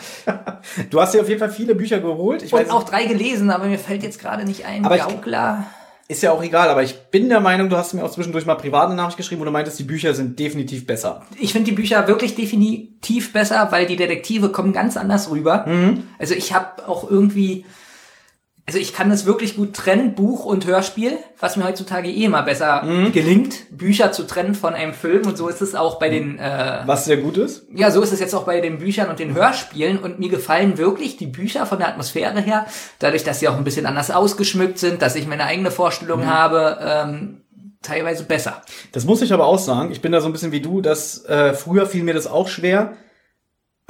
Du 0.91 1.01
hast 1.01 1.15
dir 1.15 1.21
auf 1.21 1.29
jeden 1.29 1.39
Fall 1.41 1.51
viele 1.51 1.75
Bücher 1.75 2.01
geholt. 2.01 2.43
Ich 2.43 2.53
weiß, 2.53 2.71
auch 2.71 2.83
drei 2.85 3.05
gelesen, 3.05 3.51
aber 3.51 3.67
mir 3.67 3.79
fällt 3.79 4.03
jetzt 4.03 4.21
gerade 4.21 4.45
nicht 4.45 4.65
ein. 4.67 4.85
Aber 4.85 4.97
ich- 4.97 5.03
Gaukler. 5.03 5.67
Ist 6.11 6.23
ja 6.23 6.33
auch 6.33 6.43
egal, 6.43 6.69
aber 6.69 6.83
ich 6.83 6.95
bin 7.13 7.29
der 7.29 7.39
Meinung, 7.39 7.69
du 7.69 7.77
hast 7.77 7.95
mir 7.95 8.05
auch 8.05 8.11
zwischendurch 8.11 8.45
mal 8.45 8.57
privat 8.57 8.87
eine 8.87 8.97
Nachricht 8.97 9.17
geschrieben, 9.17 9.41
wo 9.41 9.45
du 9.45 9.53
meintest, 9.53 9.79
die 9.79 9.85
Bücher 9.85 10.13
sind 10.13 10.39
definitiv 10.41 10.85
besser. 10.85 11.23
Ich 11.39 11.53
finde 11.53 11.71
die 11.71 11.77
Bücher 11.77 12.09
wirklich 12.09 12.35
definitiv 12.35 13.33
besser, 13.33 13.69
weil 13.71 13.87
die 13.87 13.95
Detektive 13.95 14.49
kommen 14.49 14.73
ganz 14.73 14.97
anders 14.97 15.31
rüber. 15.31 15.67
Also 16.19 16.35
ich 16.35 16.53
habe 16.53 16.89
auch 16.89 17.09
irgendwie, 17.09 17.65
also 18.71 18.79
ich 18.79 18.93
kann 18.93 19.11
das 19.11 19.27
wirklich 19.27 19.57
gut 19.57 19.75
trennen, 19.75 20.15
Buch 20.15 20.45
und 20.45 20.65
Hörspiel, 20.65 21.19
was 21.41 21.57
mir 21.57 21.65
heutzutage 21.65 22.09
eh 22.09 22.27
immer 22.27 22.45
besser 22.45 22.85
gelingt, 23.13 23.77
Bücher 23.77 24.13
zu 24.13 24.29
trennen 24.29 24.55
von 24.55 24.75
einem 24.75 24.95
Film. 24.95 25.27
Und 25.27 25.37
so 25.37 25.49
ist 25.49 25.61
es 25.61 25.75
auch 25.75 25.99
bei 25.99 26.09
den, 26.09 26.39
äh, 26.39 26.83
Was 26.87 27.05
sehr 27.05 27.17
gut 27.17 27.37
ist. 27.37 27.67
ja, 27.75 27.91
so 27.91 28.01
ist 28.01 28.13
es 28.13 28.21
jetzt 28.21 28.33
auch 28.33 28.45
bei 28.45 28.61
den 28.61 28.79
Büchern 28.79 29.09
und 29.11 29.19
den 29.19 29.35
Hörspielen. 29.35 29.99
Und 29.99 30.21
mir 30.21 30.29
gefallen 30.29 30.79
wirklich 30.79 31.17
die 31.17 31.27
Bücher 31.27 31.67
von 31.67 31.79
der 31.79 31.89
Atmosphäre 31.89 32.41
her, 32.41 32.65
dadurch, 33.01 33.25
dass 33.25 33.41
sie 33.41 33.49
auch 33.49 33.57
ein 33.57 33.65
bisschen 33.65 33.87
anders 33.87 34.13
ausgeschmückt 34.13 34.79
sind, 34.79 35.03
dass 35.03 35.17
ich 35.17 35.27
meine 35.27 35.47
eigene 35.47 35.73
Vorstellung 35.73 36.27
habe, 36.27 36.79
ähm, 36.81 37.41
teilweise 37.83 38.23
besser. 38.23 38.63
Das 38.93 39.05
muss 39.05 39.21
ich 39.21 39.33
aber 39.33 39.47
auch 39.47 39.59
sagen. 39.59 39.91
Ich 39.91 40.01
bin 40.01 40.13
da 40.13 40.21
so 40.21 40.29
ein 40.29 40.33
bisschen 40.33 40.53
wie 40.53 40.61
du, 40.61 40.81
dass 40.81 41.25
äh, 41.25 41.55
früher 41.55 41.87
fiel 41.87 42.05
mir 42.05 42.15
das 42.15 42.29
auch 42.29 42.47
schwer. 42.47 42.93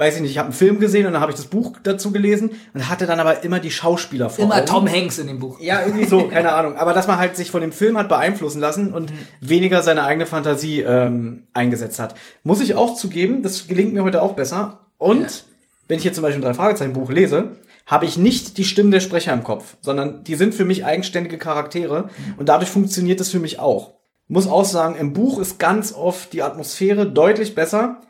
Weiß 0.01 0.15
ich 0.15 0.21
nicht, 0.23 0.31
ich 0.31 0.39
habe 0.39 0.47
einen 0.47 0.55
Film 0.55 0.79
gesehen 0.79 1.05
und 1.05 1.13
dann 1.13 1.21
habe 1.21 1.31
ich 1.31 1.37
das 1.37 1.45
Buch 1.45 1.77
dazu 1.83 2.11
gelesen 2.11 2.49
und 2.73 2.89
hatte 2.89 3.05
dann 3.05 3.19
aber 3.19 3.43
immer 3.43 3.59
die 3.59 3.69
Schauspieler 3.69 4.31
vor 4.31 4.43
Immer 4.43 4.55
Augen. 4.55 4.65
Tom 4.65 4.91
Hanks 4.91 5.19
in 5.19 5.27
dem 5.27 5.37
Buch. 5.37 5.59
Ja, 5.59 5.85
irgendwie 5.85 6.05
so, 6.05 6.23
keine 6.27 6.53
Ahnung. 6.53 6.75
Aber 6.75 6.93
dass 6.93 7.05
man 7.05 7.19
halt 7.19 7.35
sich 7.35 7.51
von 7.51 7.61
dem 7.61 7.71
Film 7.71 7.99
hat 7.99 8.09
beeinflussen 8.09 8.59
lassen 8.59 8.93
und 8.93 9.13
weniger 9.41 9.83
seine 9.83 10.03
eigene 10.03 10.25
Fantasie 10.25 10.81
ähm, 10.81 11.43
eingesetzt 11.53 11.99
hat. 11.99 12.15
Muss 12.41 12.61
ich 12.61 12.73
auch 12.73 12.95
zugeben, 12.95 13.43
das 13.43 13.67
gelingt 13.67 13.93
mir 13.93 14.03
heute 14.03 14.23
auch 14.23 14.33
besser. 14.33 14.87
Und 14.97 15.45
wenn 15.87 15.99
ich 15.99 16.03
jetzt 16.03 16.15
zum 16.15 16.23
Beispiel 16.23 16.41
ein 16.41 16.45
Drei-Fragezeichen-Buch 16.47 17.11
lese, 17.11 17.57
habe 17.85 18.05
ich 18.05 18.17
nicht 18.17 18.57
die 18.57 18.63
Stimmen 18.63 18.89
der 18.89 19.01
Sprecher 19.01 19.33
im 19.33 19.43
Kopf, 19.43 19.77
sondern 19.81 20.23
die 20.23 20.33
sind 20.33 20.55
für 20.55 20.65
mich 20.65 20.83
eigenständige 20.83 21.37
Charaktere 21.37 22.09
und 22.37 22.49
dadurch 22.49 22.71
funktioniert 22.71 23.21
es 23.21 23.29
für 23.29 23.39
mich 23.39 23.59
auch. 23.59 23.93
Muss 24.27 24.47
auch 24.47 24.65
sagen, 24.65 24.95
im 24.95 25.13
Buch 25.13 25.37
ist 25.37 25.59
ganz 25.59 25.93
oft 25.93 26.33
die 26.33 26.41
Atmosphäre 26.41 27.05
deutlich 27.05 27.53
besser 27.53 28.01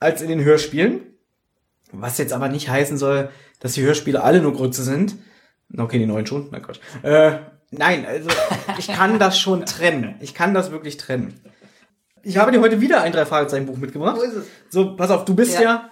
als 0.00 0.22
in 0.22 0.28
den 0.28 0.42
Hörspielen. 0.42 1.12
Was 2.00 2.18
jetzt 2.18 2.32
aber 2.32 2.48
nicht 2.48 2.68
heißen 2.68 2.96
soll, 2.98 3.30
dass 3.60 3.72
die 3.74 3.82
Hörspiele 3.82 4.22
alle 4.22 4.40
nur 4.40 4.52
Grütze 4.52 4.82
sind. 4.82 5.16
Okay, 5.76 5.98
die 5.98 6.06
neuen 6.06 6.26
schon. 6.26 6.48
Na 6.50 6.58
Gott. 6.58 6.80
Äh, 7.02 7.38
nein, 7.70 8.06
also 8.06 8.28
ich 8.78 8.88
kann 8.88 9.18
das 9.18 9.38
schon 9.38 9.66
trennen. 9.66 10.14
Ich 10.20 10.34
kann 10.34 10.54
das 10.54 10.70
wirklich 10.70 10.96
trennen. 10.96 11.40
Ich 12.22 12.38
habe 12.38 12.52
dir 12.52 12.60
heute 12.60 12.80
wieder 12.80 13.02
ein 13.02 13.12
drei 13.12 13.24
Fragezeichen 13.26 13.66
Buch 13.66 13.76
mitgebracht. 13.76 14.16
Wo 14.16 14.22
ist 14.22 14.34
es? 14.34 14.46
So, 14.70 14.96
pass 14.96 15.10
auf, 15.10 15.24
du 15.24 15.34
bist 15.34 15.54
ja, 15.54 15.62
Ja. 15.62 15.90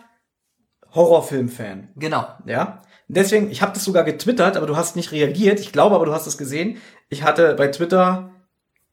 Horrorfilm-Fan, 0.94 1.88
Genau. 1.96 2.26
ja? 2.46 2.82
Deswegen, 3.08 3.50
ich 3.50 3.60
habe 3.62 3.72
das 3.72 3.84
sogar 3.84 4.04
getwittert, 4.04 4.56
aber 4.56 4.66
du 4.66 4.76
hast 4.76 4.96
nicht 4.96 5.12
reagiert. 5.12 5.60
Ich 5.60 5.72
glaube 5.72 5.94
aber, 5.94 6.06
du 6.06 6.12
hast 6.12 6.26
es 6.26 6.38
gesehen. 6.38 6.78
Ich 7.08 7.22
hatte 7.22 7.54
bei 7.54 7.68
Twitter 7.68 8.30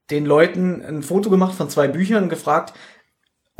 den 0.10 0.26
Leuten 0.26 0.84
ein 0.84 1.02
Foto 1.04 1.30
gemacht 1.30 1.56
von 1.56 1.69
zwei 1.69 1.88
Büchern 1.88 2.24
und 2.24 2.30
gefragt, 2.30 2.74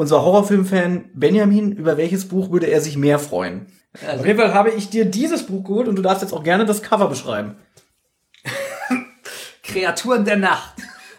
unser 0.02 0.22
Horrorfilm-Fan 0.24 1.12
Benjamin, 1.14 1.72
über 1.74 1.96
welches 1.96 2.28
Buch 2.28 2.52
würde 2.52 2.66
er 2.68 2.82
sich 2.82 2.98
mehr 2.98 3.20
freuen? 3.20 3.68
Also- 4.06 4.22
Auf 4.22 4.26
jeden 4.26 4.40
Fall 4.40 4.54
habe 4.54 4.72
ich 4.72 4.90
dir 4.90 5.06
dieses 5.06 5.44
Buch 5.44 5.64
geholt 5.64 5.88
und 5.88 5.96
du 5.96 6.02
darfst 6.02 6.24
jetzt 6.24 6.34
auch 6.34 6.44
gerne 6.44 6.66
das 6.66 6.82
Cover 6.82 7.08
beschreiben. 7.08 7.56
Kreaturen 9.64 10.26
der 10.26 10.38
Nacht. 10.38 10.74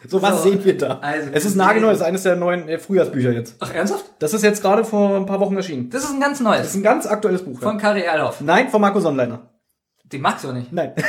So, 0.08 0.20
was 0.20 0.42
So, 0.42 0.50
sehen 0.50 0.64
wir 0.64 0.76
da? 0.76 0.98
also- 1.00 1.30
es 1.32 1.44
ist 1.44 1.54
nagelneu, 1.54 1.90
es 1.90 1.98
ist 1.98 2.04
eines 2.04 2.24
der 2.24 2.34
neuen 2.34 2.68
äh, 2.68 2.78
Frühjahrsbücher 2.78 3.30
jetzt. 3.30 3.54
Ach, 3.60 3.72
ernsthaft? 3.72 4.04
Das 4.18 4.34
ist 4.34 4.42
jetzt 4.42 4.60
gerade 4.60 4.84
vor 4.84 5.14
ein 5.16 5.26
paar 5.26 5.38
Wochen 5.38 5.56
erschienen. 5.56 5.90
Das 5.90 6.02
ist 6.02 6.10
ein 6.10 6.20
ganz 6.20 6.38
Das 6.38 6.44
neues. 6.44 6.66
ist 6.66 6.74
ein 6.74 6.82
ganz 6.82 7.06
aktuelles 7.06 7.44
Buch. 7.44 7.60
Von 7.60 7.76
Ja. 7.76 7.80
Kari 7.80 8.02
Erloff. 8.02 8.40
Nein, 8.40 8.68
von 8.68 8.80
Marco 8.80 8.98
Sonnleiner. 8.98 9.48
Den 10.04 10.20
magst 10.20 10.44
du 10.44 10.52
nicht. 10.52 10.72
Nein. 10.72 10.92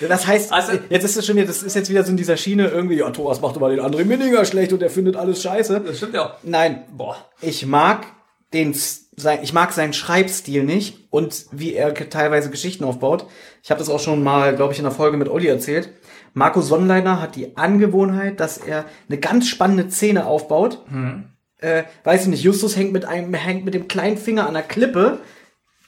Das 0.00 0.26
heißt, 0.26 0.52
Also- 0.52 0.72
jetzt 0.90 1.04
ist 1.04 1.16
es 1.16 1.24
schon 1.26 1.36
wieder, 1.36 1.46
das 1.46 1.62
ist 1.62 1.74
jetzt 1.74 1.88
wieder 1.88 2.04
so 2.04 2.10
in 2.10 2.16
dieser 2.16 2.36
Schiene 2.36 2.68
irgendwie, 2.68 2.96
ja, 2.98 3.10
Thomas 3.10 3.40
macht 3.40 3.56
immer 3.56 3.70
den 3.70 3.80
André 3.80 4.04
Minninger 4.04 4.44
schlecht 4.44 4.72
und 4.72 4.82
er 4.82 4.90
findet 4.90 5.16
alles 5.16 5.42
scheiße. 5.42 5.80
Das 5.86 5.96
stimmt 5.96 6.14
ja 6.14 6.26
auch. 6.26 6.34
Nein, 6.42 6.84
Boah. 6.96 7.16
ich 7.40 7.64
mag 7.66 8.06
den, 8.52 8.74
sein, 9.16 9.38
ich 9.42 9.52
mag 9.52 9.72
seinen 9.72 9.92
Schreibstil 9.94 10.64
nicht 10.64 11.06
und 11.10 11.46
wie 11.50 11.74
er 11.74 11.94
teilweise 11.94 12.50
Geschichten 12.50 12.84
aufbaut. 12.84 13.26
Ich 13.62 13.70
habe 13.70 13.78
das 13.78 13.88
auch 13.88 14.00
schon 14.00 14.22
mal, 14.22 14.54
glaube 14.54 14.72
ich, 14.74 14.78
in 14.78 14.84
einer 14.86 14.94
Folge 14.94 15.16
mit 15.16 15.28
Olli 15.28 15.46
erzählt. 15.48 15.90
Marco 16.34 16.60
Sonnleiner 16.60 17.20
hat 17.22 17.34
die 17.34 17.56
Angewohnheit, 17.56 18.38
dass 18.40 18.58
er 18.58 18.84
eine 19.08 19.18
ganz 19.18 19.48
spannende 19.48 19.90
Szene 19.90 20.26
aufbaut. 20.26 20.84
Äh, 21.58 21.84
weiß 22.04 22.22
ich 22.24 22.28
nicht, 22.28 22.42
Justus 22.44 22.76
hängt 22.76 22.92
mit 22.92 23.06
einem, 23.06 23.32
hängt 23.32 23.64
mit 23.64 23.72
dem 23.72 23.88
kleinen 23.88 24.18
Finger 24.18 24.46
an 24.46 24.52
der 24.52 24.62
Klippe. 24.62 25.20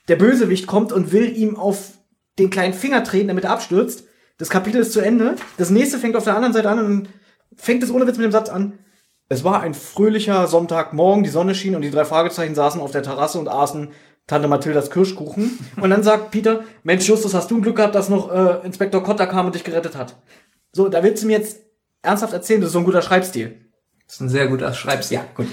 Der 0.08 0.16
Bösewicht 0.16 0.66
kommt 0.66 0.90
und 0.90 1.12
will 1.12 1.36
ihm 1.36 1.56
auf 1.56 1.97
den 2.38 2.50
kleinen 2.50 2.74
Finger 2.74 3.04
treten, 3.04 3.28
damit 3.28 3.44
er 3.44 3.50
abstürzt. 3.50 4.04
Das 4.38 4.50
Kapitel 4.50 4.80
ist 4.80 4.92
zu 4.92 5.00
Ende. 5.00 5.34
Das 5.56 5.70
nächste 5.70 5.98
fängt 5.98 6.16
auf 6.16 6.24
der 6.24 6.36
anderen 6.36 6.52
Seite 6.54 6.70
an 6.70 6.84
und 6.84 7.08
fängt 7.56 7.82
es 7.82 7.90
ohne 7.90 8.06
Witz 8.06 8.16
mit 8.16 8.24
dem 8.24 8.32
Satz 8.32 8.48
an. 8.48 8.78
Es 9.28 9.44
war 9.44 9.60
ein 9.60 9.74
fröhlicher 9.74 10.46
Sonntagmorgen, 10.46 11.24
die 11.24 11.30
Sonne 11.30 11.54
schien 11.54 11.76
und 11.76 11.82
die 11.82 11.90
drei 11.90 12.04
Fragezeichen 12.04 12.54
saßen 12.54 12.80
auf 12.80 12.92
der 12.92 13.02
Terrasse 13.02 13.38
und 13.38 13.48
aßen 13.48 13.90
Tante 14.26 14.48
Mathildas 14.48 14.90
Kirschkuchen. 14.90 15.58
Und 15.80 15.90
dann 15.90 16.02
sagt 16.02 16.30
Peter, 16.30 16.60
Mensch 16.82 17.08
Justus, 17.08 17.34
hast 17.34 17.50
du 17.50 17.56
ein 17.56 17.62
Glück 17.62 17.76
gehabt, 17.76 17.94
dass 17.94 18.08
noch 18.08 18.30
äh, 18.32 18.64
Inspektor 18.64 19.02
Kotter 19.02 19.26
kam 19.26 19.46
und 19.46 19.54
dich 19.54 19.64
gerettet 19.64 19.96
hat. 19.96 20.16
So, 20.72 20.88
da 20.88 21.02
willst 21.02 21.22
du 21.22 21.26
mir 21.26 21.38
jetzt 21.38 21.60
ernsthaft 22.02 22.32
erzählen, 22.32 22.60
das 22.60 22.68
ist 22.68 22.74
so 22.74 22.78
ein 22.78 22.84
guter 22.84 23.02
Schreibstil. 23.02 23.56
Das 24.06 24.16
ist 24.16 24.20
ein 24.20 24.28
sehr 24.28 24.48
guter 24.48 24.72
Schreibstil. 24.72 25.20
gut. 25.34 25.46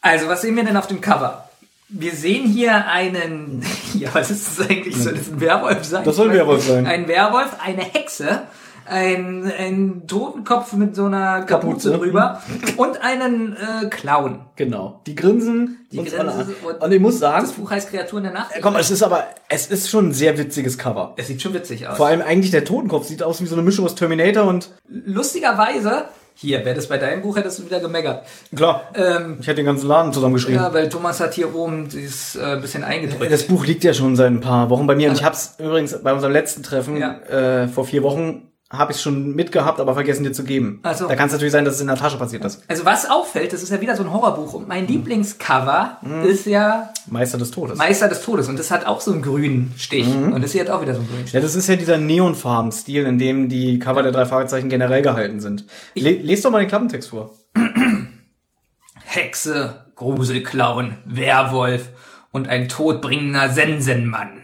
Also, 0.00 0.28
was 0.28 0.42
sehen 0.42 0.56
wir 0.56 0.64
denn 0.64 0.76
auf 0.76 0.86
dem 0.86 1.00
Cover? 1.00 1.48
Wir 1.96 2.12
sehen 2.12 2.46
hier 2.46 2.86
einen, 2.88 3.62
ja, 3.94 4.08
was 4.12 4.30
ist 4.30 4.58
das 4.58 4.68
eigentlich? 4.68 4.96
Soll 4.96 5.14
das 5.14 5.28
ein 5.28 5.40
Werwolf 5.40 5.84
sein? 5.84 6.04
Das 6.04 6.16
soll 6.16 6.28
ein 6.30 6.34
Werwolf 6.34 6.66
sein. 6.66 6.86
Ein 6.86 7.06
Werwolf, 7.08 7.56
eine 7.64 7.82
Hexe, 7.82 8.42
ein, 8.86 9.50
ein 9.58 10.02
Totenkopf 10.06 10.72
mit 10.74 10.94
so 10.96 11.04
einer 11.06 11.42
Kapuze, 11.42 11.92
Kapuze. 11.92 11.92
drüber 11.92 12.42
und 12.76 13.00
einen 13.00 13.54
äh, 13.56 13.86
Clown. 13.88 14.40
Genau. 14.56 15.00
Die 15.06 15.14
grinsen 15.14 15.86
Die 15.92 16.00
uns 16.00 16.10
grinsen 16.10 16.28
alle 16.28 16.38
an. 16.44 16.54
und- 16.64 16.82
Und 16.82 16.92
ich 16.92 17.00
muss 17.00 17.18
sagen, 17.18 17.46
Das 17.46 17.52
Buch 17.54 17.70
heißt 17.70 17.90
Kreaturen 17.90 18.24
der 18.24 18.32
Nacht. 18.32 18.50
äh, 18.54 18.60
komm, 18.60 18.74
es 18.76 18.90
ist 18.90 19.02
aber, 19.02 19.26
es 19.48 19.68
ist 19.68 19.88
schon 19.88 20.08
ein 20.08 20.12
sehr 20.12 20.36
witziges 20.36 20.76
Cover. 20.76 21.14
es 21.16 21.28
sieht 21.28 21.40
schon 21.40 21.54
witzig 21.54 21.86
aus. 21.86 21.96
Vor 21.96 22.08
allem 22.08 22.20
eigentlich 22.22 22.50
der 22.50 22.64
Totenkopf 22.64 23.06
sieht 23.06 23.22
aus 23.22 23.40
wie 23.40 23.46
so 23.46 23.54
eine 23.54 23.62
Mischung 23.62 23.84
aus 23.86 23.94
Terminator 23.94 24.44
und 24.44 24.70
Lustigerweise, 24.88 26.04
hier, 26.34 26.64
wäre 26.64 26.74
das 26.74 26.88
bei 26.88 26.98
deinem 26.98 27.22
Buch, 27.22 27.36
hättest 27.36 27.60
du 27.60 27.64
wieder 27.66 27.80
gemeckert. 27.80 28.26
klar, 28.54 28.88
Ähm, 28.94 29.38
ich 29.40 29.46
hätte 29.46 29.56
den 29.56 29.66
ganzen 29.66 29.86
Laden 29.86 30.12
zusammengeschrieben. 30.12 30.60
ja, 30.60 30.74
weil 30.74 30.88
Thomas 30.88 31.20
hat 31.20 31.34
hier 31.34 31.54
oben 31.54 31.88
dieses 31.88 32.36
äh, 32.36 32.58
bisschen 32.60 32.84
eingedrückt. 32.84 33.30
Das 33.32 33.44
Buch 33.44 33.64
liegt 33.64 33.84
ja 33.84 33.94
schon 33.94 34.16
seit 34.16 34.30
ein 34.32 34.40
paar 34.40 34.68
Wochen 34.70 34.86
bei 34.86 34.94
mir 34.96 35.08
und 35.10 35.16
ich 35.16 35.24
habe 35.24 35.34
es 35.34 35.54
übrigens 35.58 35.96
bei 36.02 36.12
unserem 36.12 36.32
letzten 36.32 36.62
Treffen 36.62 36.96
Ja. 36.96 37.18
äh, 37.62 37.68
vor 37.68 37.84
vier 37.84 38.02
Wochen 38.02 38.42
habe 38.78 38.92
ich 38.92 39.00
schon 39.00 39.34
mitgehabt, 39.34 39.80
aber 39.80 39.94
vergessen 39.94 40.24
dir 40.24 40.32
zu 40.32 40.44
geben. 40.44 40.80
Ach 40.82 40.94
so. 40.94 41.08
Da 41.08 41.16
kann 41.16 41.26
es 41.26 41.32
natürlich 41.32 41.52
sein, 41.52 41.64
dass 41.64 41.74
es 41.74 41.80
in 41.80 41.86
der 41.86 41.96
Tasche 41.96 42.18
passiert 42.18 42.44
ist. 42.44 42.62
Also 42.68 42.84
was 42.84 43.08
auffällt, 43.10 43.52
das 43.52 43.62
ist 43.62 43.70
ja 43.70 43.80
wieder 43.80 43.96
so 43.96 44.02
ein 44.02 44.12
Horrorbuch 44.12 44.54
und 44.54 44.68
mein 44.68 44.86
Lieblingscover 44.86 45.98
ist 46.24 46.46
ja 46.46 46.90
Meister 47.06 47.38
des 47.38 47.50
Todes. 47.50 47.78
Meister 47.78 48.08
des 48.08 48.22
Todes 48.22 48.48
und 48.48 48.58
das 48.58 48.70
hat 48.70 48.86
auch 48.86 49.00
so 49.00 49.12
einen 49.12 49.22
grünen 49.22 49.72
Stich 49.76 50.06
und 50.06 50.42
das 50.42 50.52
hier 50.52 50.62
hat 50.62 50.70
auch 50.70 50.82
wieder 50.82 50.94
so 50.94 51.00
einen 51.00 51.08
grünen 51.08 51.22
Stich. 51.22 51.34
ja, 51.34 51.40
das 51.40 51.54
ist 51.54 51.68
ja 51.68 51.76
dieser 51.76 51.98
Neonfarben-Stil, 51.98 53.04
in 53.06 53.18
dem 53.18 53.48
die 53.48 53.78
Cover 53.78 54.02
der 54.02 54.12
drei 54.12 54.26
Fragezeichen 54.26 54.68
generell 54.68 55.02
gehalten 55.02 55.40
sind. 55.40 55.64
Le 55.94 56.10
lest 56.10 56.44
doch 56.44 56.50
mal 56.50 56.60
den 56.60 56.68
Klappentext 56.68 57.10
vor. 57.10 57.32
Hexe, 59.04 59.84
Gruselclown, 59.96 60.98
Werwolf 61.04 61.90
und 62.32 62.48
ein 62.48 62.68
todbringender 62.68 63.48
Sensenmann. 63.50 64.43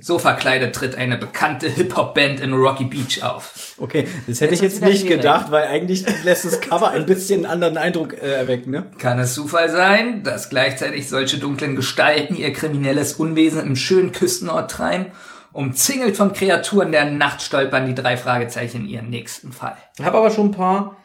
So 0.00 0.18
verkleidet 0.18 0.74
tritt 0.74 0.96
eine 0.96 1.16
bekannte 1.16 1.68
Hip-Hop-Band 1.68 2.40
in 2.40 2.52
Rocky 2.52 2.84
Beach 2.84 3.22
auf. 3.22 3.74
Okay, 3.78 4.08
das 4.26 4.40
hätte 4.40 4.54
ich 4.54 4.60
Jetzt 4.60 4.82
nicht 4.82 5.06
gedacht, 5.06 5.50
weil 5.50 5.68
eigentlich 5.68 6.04
lässt 6.24 6.44
das 6.44 6.60
Cover 6.60 6.90
ein 6.90 7.06
bisschen 7.06 7.44
einen 7.44 7.52
anderen 7.52 7.76
Eindruck 7.76 8.14
äh, 8.14 8.32
erwecken, 8.32 8.70
ne? 8.72 8.86
Kann 8.98 9.18
es 9.18 9.34
Zufall 9.34 9.70
sein, 9.70 10.22
dass 10.22 10.50
gleichzeitig 10.50 11.08
solche 11.08 11.38
dunklen 11.38 11.76
Gestalten 11.76 12.34
ihr 12.34 12.52
kriminelles 12.52 13.14
Unwesen 13.14 13.60
im 13.60 13.76
schönen 13.76 14.12
Küstenort 14.12 14.70
treiben? 14.70 15.06
Umzingelt 15.52 16.16
von 16.16 16.32
Kreaturen 16.32 16.92
der 16.92 17.06
Nacht 17.06 17.42
stolpern 17.42 17.86
die 17.86 17.94
drei 17.94 18.16
Fragezeichen 18.16 18.82
in 18.82 18.88
ihren 18.88 19.10
nächsten 19.10 19.52
Fall. 19.52 19.76
Ich 19.98 20.04
habe 20.04 20.18
aber 20.18 20.30
schon 20.30 20.48
ein 20.48 20.52
paar 20.52 20.96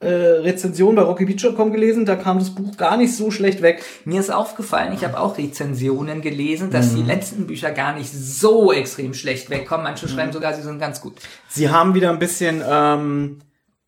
äh, 0.00 0.08
Rezensionen 0.08 0.96
bei 0.96 1.02
RockyBeach.com 1.02 1.72
gelesen, 1.72 2.06
da 2.06 2.16
kam 2.16 2.38
das 2.38 2.50
Buch 2.54 2.76
gar 2.78 2.96
nicht 2.96 3.14
so 3.14 3.30
schlecht 3.30 3.60
weg. 3.60 3.84
Mir 4.06 4.18
ist 4.20 4.30
aufgefallen, 4.30 4.92
ich 4.94 5.04
habe 5.04 5.20
auch 5.20 5.36
Rezensionen 5.36 6.22
gelesen, 6.22 6.70
dass 6.70 6.94
die 6.94 7.02
letzten 7.02 7.46
Bücher 7.46 7.70
gar 7.70 7.94
nicht 7.94 8.10
so 8.10 8.72
extrem 8.72 9.12
schlecht 9.14 9.50
wegkommen. 9.50 9.84
Manche 9.84 10.08
schreiben 10.08 10.32
sogar, 10.32 10.54
sie 10.54 10.62
sind 10.62 10.78
ganz 10.78 11.00
gut. 11.02 11.14
Sie 11.48 11.68
haben 11.68 11.94
wieder 11.94 12.08
ein 12.10 12.18
bisschen 12.18 12.62
ähm, 12.66 13.40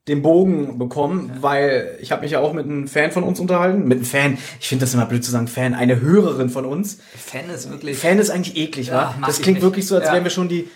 den 0.08 0.20
Bogen 0.20 0.78
bekommen, 0.78 1.32
weil 1.40 1.96
ich 2.02 2.12
habe 2.12 2.22
mich 2.22 2.32
ja 2.32 2.40
auch 2.40 2.52
mit 2.52 2.66
einem 2.66 2.88
Fan 2.88 3.10
von 3.10 3.22
uns 3.22 3.40
unterhalten. 3.40 3.84
Mit 3.88 3.98
einem 3.98 4.04
Fan, 4.04 4.38
ich 4.60 4.68
finde 4.68 4.84
das 4.84 4.92
immer 4.92 5.06
blöd 5.06 5.24
zu 5.24 5.30
sagen, 5.30 5.48
Fan, 5.48 5.72
eine 5.74 6.00
Hörerin 6.02 6.50
von 6.50 6.66
uns. 6.66 6.98
Fan 7.16 7.48
ist 7.48 7.70
wirklich. 7.70 7.96
Fan 7.96 8.18
ist 8.18 8.28
eigentlich 8.28 8.56
eklig, 8.56 8.88
Ja, 8.88 9.14
wa? 9.18 9.26
Das 9.26 9.40
klingt 9.40 9.56
nicht. 9.58 9.62
wirklich 9.64 9.86
so, 9.86 9.94
als 9.94 10.06
Ja. 10.06 10.12
wären 10.12 10.24
wir 10.24 10.30
schon 10.30 10.48
die 10.48 10.68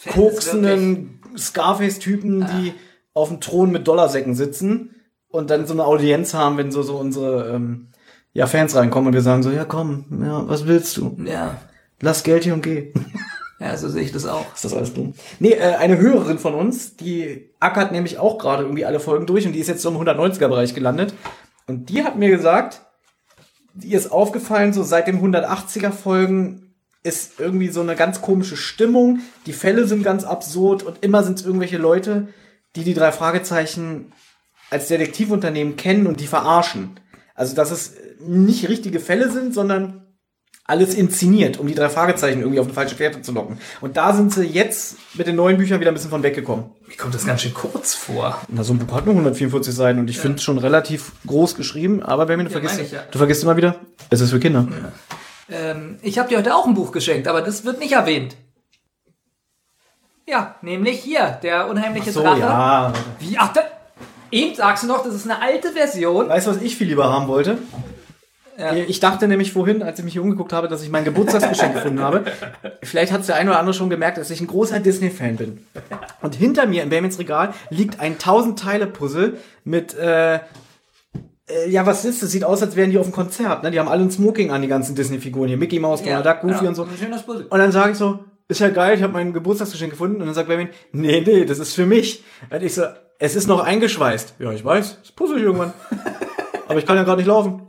Fan 0.00 0.12
koksenden 0.14 1.20
Scarface-Typen, 1.38 2.40
die 2.40 2.74
auf 3.14 3.28
dem 3.28 3.40
Thron 3.40 3.70
mit 3.70 3.86
Dollarsäcken 3.88 4.34
sitzen 4.34 4.94
und 5.28 5.50
dann 5.50 5.66
so 5.66 5.74
eine 5.74 5.84
Audienz 5.84 6.34
haben, 6.34 6.58
wenn 6.58 6.72
so, 6.72 6.82
so 6.82 6.96
unsere 6.96 7.54
ähm, 7.54 7.88
ja, 8.32 8.46
Fans 8.46 8.74
reinkommen 8.74 9.08
und 9.08 9.14
wir 9.14 9.22
sagen 9.22 9.42
so, 9.42 9.50
ja 9.50 9.64
komm, 9.64 10.06
ja, 10.24 10.48
was 10.48 10.66
willst 10.66 10.96
du? 10.96 11.16
Ja, 11.24 11.58
Lass 12.02 12.24
Geld 12.24 12.42
hier 12.42 12.52
und 12.52 12.62
geh. 12.62 12.92
ja, 13.60 13.76
so 13.76 13.88
sehe 13.88 14.02
ich 14.02 14.12
das 14.12 14.26
auch. 14.26 14.52
Ist 14.54 14.64
das 14.64 14.74
alles 14.74 14.92
dumm? 14.92 15.14
Nee, 15.38 15.52
äh, 15.52 15.76
eine 15.76 15.98
Hörerin 15.98 16.38
von 16.38 16.54
uns, 16.54 16.96
die 16.96 17.50
ackert 17.60 17.92
nämlich 17.92 18.18
auch 18.18 18.38
gerade 18.38 18.64
irgendwie 18.64 18.84
alle 18.84 19.00
Folgen 19.00 19.24
durch 19.24 19.46
und 19.46 19.52
die 19.52 19.60
ist 19.60 19.68
jetzt 19.68 19.82
so 19.82 19.88
im 19.88 19.96
190er-Bereich 19.96 20.74
gelandet. 20.74 21.14
Und 21.68 21.88
die 21.88 22.02
hat 22.02 22.18
mir 22.18 22.28
gesagt, 22.28 22.82
die 23.72 23.94
ist 23.94 24.10
aufgefallen, 24.10 24.72
so 24.72 24.82
seit 24.82 25.06
dem 25.06 25.24
180er-Folgen 25.24 26.74
ist 27.04 27.38
irgendwie 27.38 27.68
so 27.68 27.80
eine 27.80 27.94
ganz 27.94 28.20
komische 28.20 28.56
Stimmung. 28.56 29.20
Die 29.46 29.52
Fälle 29.52 29.86
sind 29.86 30.02
ganz 30.02 30.24
absurd 30.24 30.82
und 30.82 30.98
immer 31.04 31.22
sind 31.22 31.38
es 31.38 31.46
irgendwelche 31.46 31.78
Leute, 31.78 32.28
die 32.76 32.84
die 32.84 32.94
drei 32.94 33.12
Fragezeichen 33.12 34.12
als 34.70 34.88
Detektivunternehmen 34.88 35.76
kennen 35.76 36.06
und 36.06 36.20
die 36.20 36.26
verarschen. 36.26 36.98
Also, 37.34 37.54
dass 37.54 37.70
es 37.70 37.94
nicht 38.20 38.68
richtige 38.68 39.00
Fälle 39.00 39.30
sind, 39.30 39.54
sondern 39.54 40.02
alles 40.64 40.94
inszeniert, 40.94 41.58
um 41.58 41.66
die 41.66 41.74
drei 41.74 41.88
Fragezeichen 41.88 42.40
irgendwie 42.40 42.60
auf 42.60 42.66
eine 42.66 42.74
falsche 42.74 42.94
Fährte 42.94 43.20
zu 43.20 43.32
locken. 43.32 43.58
Und 43.80 43.96
da 43.96 44.14
sind 44.14 44.32
sie 44.32 44.44
jetzt 44.44 44.96
mit 45.14 45.26
den 45.26 45.34
neuen 45.34 45.56
Büchern 45.56 45.80
wieder 45.80 45.90
ein 45.90 45.94
bisschen 45.94 46.10
von 46.10 46.22
weggekommen. 46.22 46.66
Mir 46.86 46.96
kommt 46.96 47.14
das 47.14 47.26
ganz 47.26 47.42
schön 47.42 47.52
kurz 47.52 47.94
vor. 47.94 48.40
Na, 48.48 48.62
so 48.62 48.72
ein 48.72 48.78
Buch 48.78 48.94
hat 48.94 49.04
nur 49.04 49.14
144 49.14 49.74
Seiten 49.74 49.98
und 49.98 50.08
ich 50.08 50.18
finde 50.18 50.36
es 50.36 50.44
schon 50.44 50.58
relativ 50.58 51.12
groß 51.26 51.56
geschrieben, 51.56 52.02
aber 52.02 52.28
wenn 52.28 52.38
du 52.44 52.50
vergisst, 52.50 52.76
meine 52.76 52.86
ich, 52.86 52.92
ja. 52.92 53.02
du 53.10 53.18
vergisst 53.18 53.42
immer 53.42 53.56
wieder, 53.56 53.76
es 54.10 54.20
ist 54.20 54.30
für 54.30 54.38
Kinder. 54.38 54.68
Ähm, 55.50 55.98
ich 56.00 56.18
habe 56.18 56.28
dir 56.28 56.38
heute 56.38 56.54
auch 56.54 56.66
ein 56.66 56.74
Buch 56.74 56.92
geschenkt, 56.92 57.26
aber 57.26 57.42
das 57.42 57.64
wird 57.64 57.80
nicht 57.80 57.92
erwähnt. 57.92 58.36
Ja, 60.26 60.54
nämlich 60.62 61.00
hier, 61.00 61.38
der 61.42 61.68
unheimliche 61.68 62.12
So, 62.12 62.22
Drache. 62.22 62.38
ja. 62.40 62.92
Wie? 63.18 63.36
Ach, 63.38 63.52
da, 63.52 63.60
eben 64.30 64.54
sagst 64.54 64.84
du 64.84 64.86
noch, 64.88 65.04
das 65.04 65.14
ist 65.14 65.28
eine 65.28 65.40
alte 65.42 65.72
Version. 65.72 66.28
Weißt 66.28 66.46
du, 66.46 66.50
was 66.52 66.62
ich 66.62 66.76
viel 66.76 66.86
lieber 66.86 67.12
haben 67.12 67.28
wollte? 67.28 67.58
Ja. 68.58 68.74
Ich 68.74 69.00
dachte 69.00 69.26
nämlich 69.28 69.52
vorhin, 69.52 69.82
als 69.82 69.98
ich 69.98 70.04
mich 70.04 70.12
hier 70.12 70.22
umgeguckt 70.22 70.52
habe, 70.52 70.68
dass 70.68 70.82
ich 70.82 70.90
mein 70.90 71.04
Geburtstagsgeschenk 71.04 71.74
gefunden 71.74 72.00
habe. 72.00 72.24
Vielleicht 72.82 73.10
hat 73.10 73.22
es 73.22 73.26
der 73.26 73.36
eine 73.36 73.50
oder 73.50 73.58
andere 73.58 73.74
schon 73.74 73.90
gemerkt, 73.90 74.18
dass 74.18 74.30
ich 74.30 74.40
ein 74.40 74.46
großer 74.46 74.78
Disney-Fan 74.78 75.36
bin. 75.36 75.66
Und 76.20 76.34
hinter 76.34 76.66
mir 76.66 76.82
im 76.82 76.90
Bamins 76.90 77.18
Regal 77.18 77.54
liegt 77.70 77.98
ein 77.98 78.18
1000-Teile-Puzzle 78.18 79.38
mit, 79.64 79.94
äh, 79.94 80.34
äh, 80.36 80.40
ja, 81.68 81.86
was 81.86 82.04
ist 82.04 82.22
das? 82.22 82.30
Sieht 82.30 82.44
aus, 82.44 82.62
als 82.62 82.76
wären 82.76 82.90
die 82.90 82.98
auf 82.98 83.06
einem 83.06 83.14
Konzert. 83.14 83.62
Ne? 83.64 83.70
Die 83.70 83.80
haben 83.80 83.88
alle 83.88 84.02
ein 84.02 84.10
Smoking 84.10 84.50
an, 84.52 84.62
die 84.62 84.68
ganzen 84.68 84.94
Disney-Figuren 84.94 85.48
hier. 85.48 85.56
Mickey 85.56 85.80
Mouse, 85.80 86.02
Donald 86.02 86.24
Duck, 86.26 86.42
Goofy 86.42 86.62
ja, 86.64 86.68
und 86.68 86.74
so. 86.76 86.82
ein 86.84 86.90
schönes 86.96 87.22
Puzzle. 87.22 87.46
Und 87.48 87.58
dann 87.58 87.72
sage 87.72 87.92
ich 87.92 87.98
so, 87.98 88.20
ist 88.52 88.60
ja 88.60 88.70
geil, 88.70 88.96
ich 88.96 89.02
habe 89.02 89.12
mein 89.12 89.32
Geburtstagsgeschenk 89.32 89.90
gefunden. 89.90 90.20
Und 90.20 90.26
dann 90.26 90.34
sagt 90.34 90.48
Benjamin, 90.48 90.72
nee, 90.92 91.20
nee, 91.20 91.44
das 91.44 91.58
ist 91.58 91.74
für 91.74 91.86
mich. 91.86 92.22
Und 92.50 92.62
ich 92.62 92.74
so, 92.74 92.84
es 93.18 93.36
ist 93.36 93.46
noch 93.46 93.60
eingeschweißt. 93.60 94.34
Ja, 94.38 94.52
ich 94.52 94.64
weiß, 94.64 94.98
das 95.00 95.12
puzzle 95.12 95.38
ich 95.38 95.44
irgendwann. 95.44 95.72
Aber 96.68 96.78
ich 96.78 96.86
kann 96.86 96.96
ja 96.96 97.02
gerade 97.02 97.18
nicht 97.18 97.28
laufen. 97.28 97.68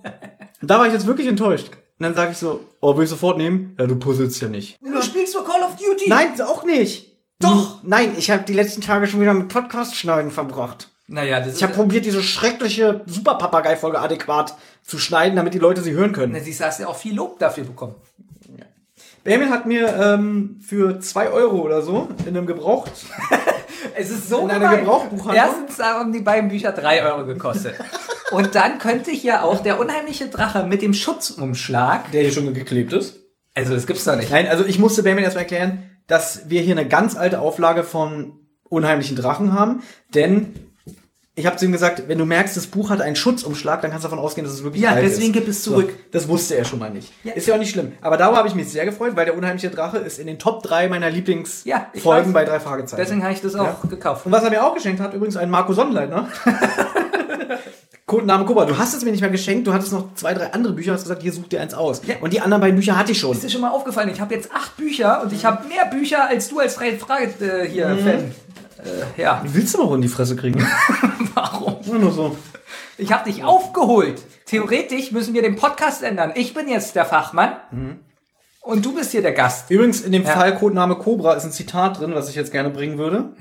Und 0.62 0.72
da 0.72 0.80
war 0.80 0.88
ich 0.88 0.94
jetzt 0.94 1.08
wirklich 1.08 1.28
enttäuscht. 1.28 1.70
Und 2.00 2.04
dann 2.04 2.16
sage 2.16 2.32
ich 2.32 2.38
so, 2.38 2.62
oh, 2.82 2.96
will 2.98 3.04
ich 3.04 3.10
sofort 3.10 3.38
nehmen? 3.38 3.76
Ja, 3.80 3.86
du 3.86 3.96
puzzelst 3.98 4.42
ja 4.42 4.48
nicht. 4.48 4.80
Du 4.82 5.02
spielst 5.02 5.36
für 5.36 5.44
Call 5.44 5.62
of 5.62 5.76
Duty. 5.76 6.10
Nein, 6.10 6.40
auch 6.42 6.64
nicht. 6.64 7.18
Doch. 7.40 7.84
Nein, 7.84 8.14
ich 8.18 8.32
habe 8.32 8.44
die 8.44 8.54
letzten 8.54 8.82
Tage 8.82 9.08
schon 9.08 9.22
wieder 9.22 9.34
mit 9.34 9.50
Podcast-Schneiden 9.50 10.32
verbracht. 10.32 10.90
Naja, 11.08 11.42
das 11.42 11.58
Ich 11.58 11.64
habe 11.64 11.74
probiert, 11.74 12.06
diese 12.06 12.24
schreckliche 12.24 13.02
Super-Papagei-Folge 13.06 14.00
adäquat 14.00 14.56
zu 14.82 14.98
schneiden, 14.98 15.36
damit 15.36 15.54
die 15.54 15.60
Leute 15.60 15.82
sie 15.82 15.92
hören 15.92 16.14
können. 16.14 16.34
Na, 16.34 16.40
du, 16.40 16.66
hast 16.66 16.80
ja 16.80 16.88
auch 16.88 16.96
viel 16.96 17.16
Lob 17.16 17.40
dafür 17.40 17.66
bekommen. 17.66 17.96
Benjamin 19.24 19.50
hat 19.52 19.66
mir 19.66 19.96
ähm, 19.96 20.60
für 20.62 21.00
zwei 21.00 21.30
Euro 21.30 21.62
oder 21.62 21.82
so 21.82 22.10
in 22.26 22.36
einem 22.36 22.46
Gebraucht 22.46 22.92
Es 23.96 24.10
ist 24.10 24.30
so 24.30 24.40
In 24.42 24.52
einer 24.52 24.60
gemein. 24.60 24.80
Gebrauchbuchhandlung? 24.82 25.36
Erstens 25.36 25.80
haben 25.80 26.12
die 26.14 26.22
beiden 26.22 26.50
Bücher 26.50 26.72
drei 26.72 27.04
Euro 27.04 27.26
gekostet. 27.26 27.76
Und 28.32 28.56
dann 28.56 28.80
könnte 28.80 29.12
hier 29.12 29.44
auch 29.44 29.62
der 29.62 29.80
unheimliche 29.80 30.28
Drache 30.28 30.66
mit 30.66 30.82
dem 30.82 30.94
Schutzumschlag. 30.94 32.12
der 32.12 32.22
hier 32.24 32.32
schon 32.32 32.52
geklebt 32.54 32.94
ist. 32.94 33.20
Also, 33.54 33.76
das 33.76 33.86
gibt's 33.86 34.06
doch 34.06 34.16
nicht. 34.16 34.32
Nein, 34.32 34.48
also 34.48 34.66
ich 34.66 34.80
musste 34.80 35.04
Benjamin 35.04 35.26
erstmal 35.26 35.44
erklären, 35.44 35.84
dass 36.08 36.50
wir 36.50 36.62
hier 36.62 36.76
eine 36.76 36.88
ganz 36.88 37.16
alte 37.16 37.40
Auflage 37.40 37.84
von 37.84 38.40
Unheimlichen 38.68 39.16
Drachen 39.16 39.54
haben, 39.54 39.84
denn 40.16 40.73
ich 41.36 41.46
habe 41.48 41.56
zu 41.58 41.66
ihm 41.66 41.72
gesagt, 41.72 42.04
wenn 42.08 42.20
du 42.20 42.26
merkst, 42.26 42.56
das 42.56 42.68
Buch 42.68 42.92
hat 42.92 43.02
einen 43.02 43.16
Schutzumschlag, 43.16 43.82
dann 43.82 43.90
kannst 43.90 44.04
du 44.06 44.10
davon 44.10 44.24
ausgehen, 44.24 44.46
dass 44.46 44.54
es 44.54 44.64
wirklich 44.64 44.84
Ja, 44.84 44.92
alt 44.92 45.04
deswegen 45.04 45.34
ist. 45.34 45.40
gib 45.40 45.48
es 45.48 45.64
zurück. 45.64 45.90
So, 45.90 45.96
das 46.12 46.28
wusste 46.28 46.56
er 46.56 46.64
schon 46.66 46.78
mal 46.80 46.92
nicht. 46.92 47.12
Ja. 47.24 47.34
Ist 47.34 47.48
ja 47.48 47.56
auch 47.56 47.60
nicht 47.60 47.72
schlimm. 47.72 47.94
Aber 48.02 48.18
darüber 48.18 48.38
habe 48.38 48.48
ich 48.48 48.54
mich 48.56 48.70
sehr 48.70 48.86
gefreut, 48.86 49.16
weil 49.16 49.26
der 49.26 49.36
unheimliche 49.36 49.70
Drache 49.72 49.98
ist 49.98 50.20
in 50.20 50.28
den 50.28 50.38
Top 50.38 50.62
3 50.62 50.90
meiner 50.90 51.08
Ja, 51.08 51.14
Lieblingsfolgen 51.16 51.94
weiß. 52.04 52.34
bei 52.34 52.46
drei 52.46 52.60
Fragezeichen. 52.60 53.02
Deswegen 53.02 53.24
habe 53.24 53.34
ich 53.34 53.42
das 53.42 53.56
auch 53.56 53.82
gekauft. 53.90 54.26
Und 54.28 54.32
was 54.32 54.44
er 54.44 54.52
mir 54.52 54.64
auch 54.64 54.76
geschenkt 54.76 55.02
hat, 55.02 55.14
übrigens 55.16 55.36
ein 55.38 55.50
Marco 55.50 55.74
Sonnenleitner. 55.74 56.28
Codename 58.06 58.46
Cobra. 58.46 58.66
Du 58.66 58.78
hast 58.78 58.94
es 58.94 59.04
mir 59.04 59.12
nicht 59.12 59.22
mehr 59.22 59.30
geschenkt, 59.30 59.66
du 59.66 59.74
hattest 59.74 59.94
noch 59.94 60.14
zwei, 60.16 60.34
drei 60.34 60.52
andere 60.54 60.74
Bücher, 60.74 60.94
hast 60.94 61.04
gesagt, 61.04 61.22
hier 61.24 61.32
such 61.32 61.48
dir 61.48 61.62
eins 61.62 61.74
aus. 61.74 62.02
Ja. 62.06 62.16
Und 62.22 62.34
die 62.34 62.42
anderen 62.42 62.62
beiden 62.62 62.76
Bücher 62.76 62.98
hatte 62.98 63.14
ich 63.14 63.20
schon. 63.20 63.32
Ist 63.32 63.44
dir 63.44 63.50
schon 63.50 63.62
mal 63.62 63.72
aufgefallen, 63.72 64.10
ich 64.10 64.20
habe 64.20 64.36
jetzt 64.36 64.52
acht 64.54 64.76
Bücher 64.78 65.22
und 65.24 65.32
ich 65.34 65.46
habe 65.46 65.68
mehr 65.68 65.86
Bücher 65.86 66.28
als 66.28 66.50
du 66.50 66.60
als 66.60 66.76
freie 66.76 66.98
Frage 66.98 67.30
äh, 67.44 67.68
hier 67.68 67.88
Fan. 67.98 68.32
Äh, 68.84 69.22
ja, 69.22 69.42
Willst 69.46 69.74
du 69.76 69.80
noch 69.84 69.94
in 69.94 70.02
die 70.02 70.08
Fresse 70.08 70.36
kriegen? 70.36 70.60
warum? 71.34 71.78
Nur 71.86 72.00
nur 72.00 72.12
so. 72.12 72.38
Ich 72.98 73.12
habe 73.12 73.30
dich 73.30 73.44
aufgeholt. 73.44 74.22
Theoretisch 74.46 75.12
müssen 75.12 75.34
wir 75.34 75.42
den 75.42 75.56
Podcast 75.56 76.04
ändern. 76.04 76.32
Ich 76.36 76.54
bin 76.54 76.68
jetzt 76.68 76.96
der 76.96 77.06
Fachmann 77.06 77.56
und 78.62 78.86
du 78.86 78.94
bist 78.94 79.12
hier 79.12 79.22
der 79.22 79.32
Gast. 79.34 79.72
Übrigens, 79.72 80.02
in 80.02 80.12
dem 80.12 80.24
Ja. 80.24 80.30
Fall 80.32 80.56
Codename 80.56 80.96
Cobra 80.96 81.34
ist 81.34 81.44
ein 81.44 81.52
Zitat 81.52 82.00
drin, 82.00 82.14
was 82.14 82.30
ich 82.30 82.36
jetzt 82.36 82.52
gerne 82.52 82.70
bringen 82.70 82.98
würde. 82.98 83.34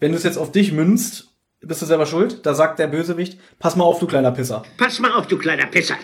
Wenn 0.00 0.10
du 0.12 0.18
es 0.18 0.24
jetzt 0.24 0.38
auf 0.38 0.50
dich 0.50 0.72
münzt, 0.72 1.28
bist 1.60 1.82
du 1.82 1.86
selber 1.86 2.06
schuld. 2.06 2.44
Da 2.46 2.54
sagt 2.54 2.78
der 2.78 2.86
Bösewicht, 2.88 3.38
pass 3.58 3.76
mal 3.76 3.84
auf, 3.84 3.98
du 4.00 4.06
kleiner 4.06 4.32
Pisser. 4.32 4.62
Pass 4.76 4.98
mal 4.98 5.12
auf, 5.12 5.26
du 5.26 5.38
kleiner 5.38 5.66
Pisser. 5.66 5.94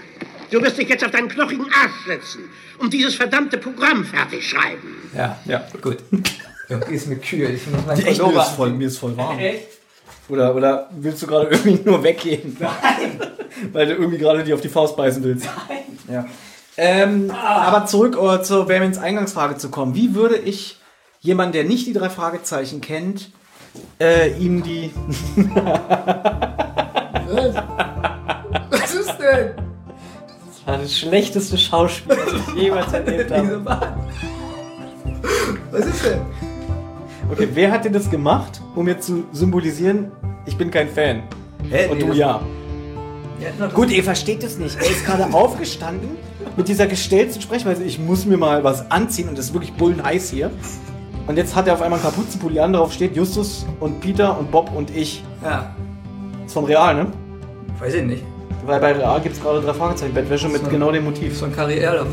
Du 0.50 0.62
wirst 0.62 0.78
dich 0.78 0.88
jetzt 0.88 1.04
auf 1.04 1.10
deinen 1.10 1.28
knochigen 1.28 1.64
Arsch 1.66 2.06
setzen 2.06 2.42
und 2.78 2.92
dieses 2.92 3.14
verdammte 3.14 3.58
Programm 3.58 4.04
fertig 4.04 4.48
schreiben. 4.48 5.10
Ja, 5.16 5.38
ja, 5.46 5.64
gut. 5.80 5.98
Irgendwie 6.72 6.94
ist 6.94 7.06
mir 7.06 7.16
kühl. 7.16 7.50
Ich 7.50 7.66
muss 7.66 7.84
meinen 7.86 8.06
Echt, 8.06 8.22
mir 8.22 8.40
ist 8.40 8.48
voll, 8.50 8.70
mir 8.70 8.88
ist 8.88 8.98
voll 8.98 9.16
warm. 9.16 9.38
Echt? 9.38 9.68
Oder, 10.28 10.54
oder 10.54 10.88
willst 10.92 11.22
du 11.22 11.26
gerade 11.26 11.46
irgendwie 11.50 11.80
nur 11.84 12.02
weggehen? 12.02 12.56
Nein. 12.58 13.20
Weil 13.72 13.86
du 13.86 13.92
irgendwie 13.92 14.18
gerade 14.18 14.42
die 14.44 14.54
auf 14.54 14.60
die 14.60 14.68
Faust 14.68 14.96
beißen 14.96 15.22
willst. 15.22 15.46
Ja. 16.10 16.24
Ähm, 16.76 17.30
Aber 17.30 17.84
zurück 17.86 18.16
äh, 18.20 18.42
zur 18.42 18.66
Bamins 18.66 18.96
Eingangsfrage 18.98 19.58
zu 19.58 19.70
kommen. 19.70 19.94
Wie 19.94 20.14
würde 20.14 20.36
ich 20.36 20.78
jemanden, 21.20 21.52
der 21.52 21.64
nicht 21.64 21.86
die 21.86 21.92
drei 21.92 22.08
Fragezeichen 22.08 22.80
kennt, 22.80 23.30
äh, 24.00 24.30
ihm 24.38 24.62
die. 24.62 24.90
Was 28.70 28.94
ist 28.94 29.18
denn? 29.18 29.52
Das 30.46 30.66
war 30.66 30.78
das 30.78 30.98
schlechteste 30.98 31.58
Schauspiel, 31.58 32.16
das 32.16 32.34
ich 32.34 32.62
jemals 32.62 32.92
erlebt 32.92 33.30
habe. 33.36 33.62
Was 35.70 35.86
ist 35.86 36.04
denn? 36.04 36.20
Okay, 37.32 37.48
wer 37.54 37.70
hat 37.72 37.84
denn 37.84 37.92
das 37.92 38.10
gemacht, 38.10 38.60
um 38.74 38.86
jetzt 38.88 39.06
zu 39.06 39.24
symbolisieren, 39.32 40.12
ich 40.46 40.56
bin 40.56 40.70
kein 40.70 40.88
Fan? 40.88 41.22
Hä, 41.70 41.86
Und 41.88 41.94
nee, 41.98 42.00
du 42.02 42.08
das- 42.08 42.16
ja. 42.18 42.40
Gut, 43.74 43.90
ihr 43.90 44.04
versteht 44.04 44.44
es 44.44 44.58
nicht. 44.58 44.76
Er 44.76 44.82
ist 44.90 45.04
gerade 45.04 45.32
aufgestanden 45.34 46.10
mit 46.56 46.68
dieser 46.68 46.86
gestellten 46.86 47.40
Sprechweise. 47.40 47.82
Ich 47.82 47.98
muss 47.98 48.24
mir 48.24 48.36
mal 48.36 48.62
was 48.62 48.88
anziehen 48.90 49.28
und 49.28 49.36
es 49.38 49.46
ist 49.46 49.52
wirklich 49.54 49.72
bullenheiß 49.72 50.30
hier. 50.30 50.50
Und 51.26 51.36
jetzt 51.36 51.56
hat 51.56 51.66
er 51.66 51.74
auf 51.74 51.82
einmal 51.82 51.98
einen 51.98 52.08
Kapuzenpulli 52.08 52.60
an, 52.60 52.72
darauf 52.72 52.92
steht 52.92 53.16
Justus 53.16 53.66
und 53.80 54.00
Peter 54.00 54.38
und 54.38 54.50
Bob 54.52 54.70
und 54.74 54.94
ich. 54.94 55.24
Ja, 55.42 55.74
ist 56.46 56.52
von 56.52 56.64
Real, 56.66 56.94
ne? 56.94 57.06
weiß 57.80 57.94
ich 57.94 58.04
nicht. 58.04 58.22
Weil 58.64 58.78
bei 58.78 58.92
Real 58.92 59.20
gibt 59.20 59.34
es 59.36 59.42
gerade 59.42 59.60
drei 59.60 59.72
Fragezeichen 59.74 60.14
Bettwäsche 60.14 60.48
mit 60.48 60.62
So. 60.62 60.68
genau 60.70 60.92
dem 60.92 61.04
Motiv. 61.04 61.36
So 61.36 61.46
ein 61.46 61.52
Karriere. 61.56 62.06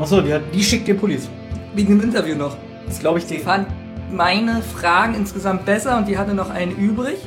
Achso, 0.00 0.20
die, 0.20 0.32
hat, 0.32 0.42
die 0.54 0.62
schickt 0.62 0.86
dir 0.86 0.94
Pullis. 0.94 1.28
Wegen 1.74 1.98
dem 1.98 2.00
Interview 2.04 2.36
noch. 2.36 2.56
Das 2.86 3.00
glaube 3.00 3.18
ich 3.18 3.26
Die 3.26 3.36
dir. 3.38 3.40
fand 3.42 3.66
meine 4.12 4.62
Fragen 4.62 5.14
insgesamt 5.14 5.64
besser 5.64 5.96
und 5.96 6.08
die 6.08 6.18
hatte 6.18 6.34
noch 6.34 6.50
einen 6.50 6.76
übrig. 6.76 7.18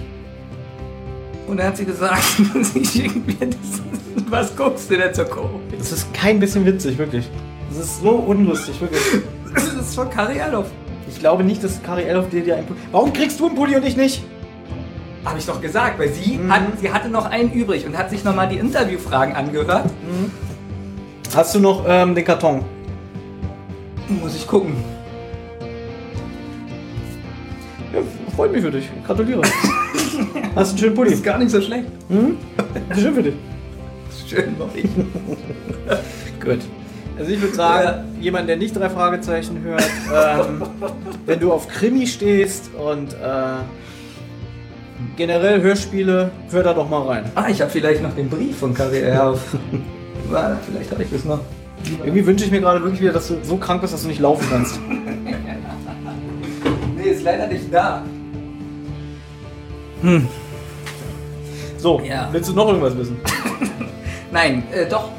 Und 1.47 1.57
dann 1.57 1.67
hat 1.67 1.77
sie 1.77 1.85
gesagt, 1.85 2.23
sie 2.61 2.85
schickt 2.85 3.27
mir 3.27 3.47
das. 3.47 3.81
Was 4.29 4.55
guckst 4.55 4.89
du 4.89 4.97
denn 4.97 5.13
so 5.13 5.25
komisch? 5.25 5.61
Das 5.77 5.91
ist 5.91 6.13
kein 6.13 6.39
bisschen 6.39 6.65
witzig, 6.65 6.97
wirklich. 6.97 7.29
Das 7.69 7.85
ist 7.85 8.01
so 8.01 8.11
unlustig, 8.11 8.79
wirklich. 8.79 9.01
Das 9.53 9.73
ist 9.73 9.95
von 9.95 10.09
Kari 10.09 10.37
Erloff. 10.37 10.67
Ich 11.07 11.19
glaube 11.19 11.43
nicht, 11.43 11.63
dass 11.63 11.81
Kari 11.83 12.03
Elf 12.03 12.29
dir 12.29 12.43
dir 12.43 12.55
einen 12.55 12.65
Pulli. 12.65 12.79
Warum 12.91 13.13
kriegst 13.13 13.39
du 13.39 13.47
einen 13.47 13.55
Pulli 13.55 13.75
und 13.75 13.85
ich 13.85 13.97
nicht? 13.97 14.23
Habe 15.25 15.39
ich 15.39 15.45
doch 15.45 15.61
gesagt, 15.61 15.99
weil 15.99 16.09
sie, 16.09 16.39
hat, 16.49 16.61
sie 16.81 16.91
hatte 16.91 17.09
noch 17.09 17.25
einen 17.25 17.51
übrig 17.51 17.85
und 17.85 17.97
hat 17.97 18.09
sich 18.09 18.23
nochmal 18.23 18.49
die 18.49 18.57
Interviewfragen 18.57 19.35
angehört. 19.35 19.89
Hast 21.33 21.55
du 21.55 21.59
noch 21.59 21.85
ähm, 21.87 22.13
den 22.13 22.25
Karton? 22.25 22.63
Muss 24.07 24.35
ich 24.35 24.45
gucken. 24.47 24.75
Freut 28.35 28.51
mich 28.51 28.61
für 28.61 28.71
dich. 28.71 28.89
Gratuliere. 29.05 29.41
Hast 30.55 30.71
einen 30.71 30.77
schönen 30.79 30.95
Pulli. 30.95 31.13
Ist 31.13 31.23
gar 31.23 31.37
nicht 31.37 31.51
so 31.51 31.61
schlecht. 31.61 31.85
Schön 32.09 33.15
für 33.15 33.23
dich. 33.23 33.35
Schön 34.27 34.55
mach 34.57 34.67
ich. 34.75 34.85
Gut. 36.43 36.59
Also 37.17 37.31
ich 37.31 37.41
würde 37.41 37.53
sagen, 37.55 38.15
jemand, 38.19 38.49
der 38.49 38.57
nicht 38.57 38.75
drei 38.75 38.89
Fragezeichen 38.89 39.61
hört, 39.61 39.83
ähm, 40.11 40.63
wenn 41.27 41.39
du 41.39 41.51
auf 41.51 41.67
Krimi 41.67 42.07
stehst 42.07 42.71
und 42.73 43.13
äh, 43.13 43.61
generell 45.15 45.61
Hörspiele, 45.61 46.31
hör 46.49 46.63
da 46.63 46.73
doch 46.73 46.89
mal 46.89 47.03
rein. 47.03 47.25
Ah, 47.35 47.45
ich 47.49 47.61
habe 47.61 47.69
vielleicht 47.69 48.01
noch 48.01 48.15
den 48.15 48.29
Brief 48.29 48.57
von 48.57 48.75
Erloff. 48.75 49.55
Warte, 50.29 50.57
vielleicht 50.71 50.91
habe 50.91 51.03
ich 51.03 51.11
das 51.11 51.23
noch. 51.23 51.39
Irgendwie 52.03 52.25
wünsche 52.25 52.45
ich 52.45 52.51
mir 52.51 52.61
gerade 52.61 52.81
wirklich 52.81 53.01
wieder, 53.01 53.13
dass 53.13 53.27
du 53.27 53.35
so 53.43 53.57
krank 53.57 53.81
bist, 53.81 53.93
dass 53.93 54.01
du 54.03 54.07
nicht 54.07 54.21
laufen 54.21 54.47
kannst. 54.49 54.79
Nee, 56.95 57.09
ist 57.09 57.23
leider 57.23 57.47
nicht 57.47 57.71
da. 57.71 58.01
So, 61.77 62.01
Ja. 62.01 62.27
willst 62.31 62.49
du 62.49 62.53
noch 62.53 62.67
irgendwas 62.67 62.97
wissen? 62.97 63.17
Nein, 64.31 64.63
äh, 64.73 64.85
doch. 64.87 65.09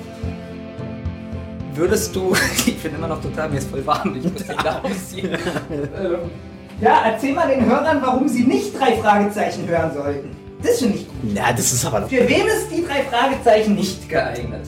Würdest 1.75 2.15
du, 2.15 2.35
ich 2.67 2.79
bin 2.83 2.95
immer 2.95 3.09
noch 3.09 3.21
total, 3.21 3.49
mir 3.49 3.59
ist 3.59 3.71
voll 3.71 3.85
warm, 3.87 4.15
ich 4.17 4.31
muss 4.31 4.45
da 4.47 4.81
ausziehen. 4.83 5.31
ähm, 5.73 6.19
ja, 6.81 7.03
erzähl 7.07 7.33
mal 7.35 7.49
den 7.49 7.65
Hörern, 7.65 7.99
warum 8.03 8.29
sie 8.29 8.45
nicht 8.45 8.79
drei 8.79 8.97
Fragezeichen 8.97 9.67
hören 9.67 9.93
sollten. 9.95 10.37
Das 10.63 10.79
finde 10.79 10.99
ich 10.99 11.09
gut. 11.09 11.35
Ja, 11.35 11.53
das 11.53 11.73
ist 11.73 11.85
aber 11.85 12.01
doch. 12.01 12.09
Für 12.09 12.29
wem 12.29 12.47
ist 12.47 12.69
die 12.71 12.85
drei 12.85 13.03
Fragezeichen 13.05 13.75
nicht 13.75 14.09
geeignet? 14.09 14.67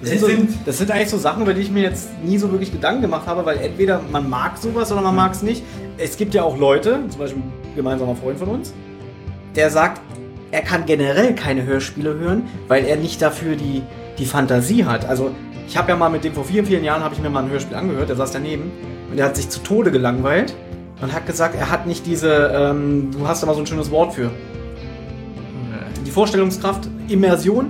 Das 0.00 0.10
sind, 0.10 0.20
so, 0.20 0.58
das 0.64 0.78
sind 0.78 0.90
eigentlich 0.90 1.10
so 1.10 1.18
Sachen, 1.18 1.42
über 1.42 1.54
die 1.54 1.62
ich 1.62 1.70
mir 1.70 1.82
jetzt 1.82 2.08
nie 2.22 2.38
so 2.38 2.50
wirklich 2.50 2.70
Gedanken 2.70 3.02
gemacht 3.02 3.26
habe, 3.26 3.44
weil 3.46 3.58
entweder 3.58 4.00
man 4.10 4.28
mag 4.28 4.58
sowas 4.58 4.92
oder 4.92 5.00
man 5.00 5.14
mag 5.14 5.32
es 5.32 5.42
nicht. 5.42 5.62
Es 5.96 6.16
gibt 6.16 6.34
ja 6.34 6.42
auch 6.42 6.56
Leute, 6.58 7.00
zum 7.08 7.18
Beispiel 7.18 7.42
ein 7.42 7.76
gemeinsamer 7.76 8.14
Freund 8.14 8.38
von 8.38 8.48
uns, 8.48 8.74
der 9.56 9.70
sagt, 9.70 10.00
er 10.52 10.62
kann 10.62 10.86
generell 10.86 11.34
keine 11.34 11.64
Hörspiele 11.64 12.14
hören, 12.14 12.44
weil 12.68 12.84
er 12.84 12.96
nicht 12.96 13.20
dafür 13.20 13.56
die, 13.56 13.82
die 14.18 14.26
Fantasie 14.26 14.84
hat. 14.84 15.04
Also 15.06 15.30
ich 15.66 15.76
habe 15.76 15.90
ja 15.90 15.96
mal 15.96 16.08
mit 16.08 16.22
dem 16.24 16.34
vor 16.34 16.44
vielen, 16.44 16.66
vielen 16.66 16.84
Jahren 16.84 17.02
habe 17.02 17.14
ich 17.14 17.20
mir 17.20 17.30
mal 17.30 17.42
ein 17.42 17.50
Hörspiel 17.50 17.76
angehört, 17.76 18.08
der 18.08 18.16
saß 18.16 18.32
daneben 18.32 18.70
und 19.10 19.16
der 19.16 19.26
hat 19.26 19.36
sich 19.36 19.48
zu 19.48 19.60
Tode 19.60 19.90
gelangweilt 19.90 20.54
und 21.00 21.12
hat 21.12 21.26
gesagt, 21.26 21.56
er 21.58 21.70
hat 21.70 21.86
nicht 21.86 22.06
diese, 22.06 22.52
ähm, 22.54 23.10
du 23.12 23.26
hast 23.26 23.42
da 23.42 23.46
mal 23.46 23.54
so 23.54 23.60
ein 23.60 23.66
schönes 23.66 23.90
Wort 23.90 24.14
für. 24.14 24.30
Die 26.04 26.10
Vorstellungskraft, 26.10 26.88
Immersion, 27.08 27.66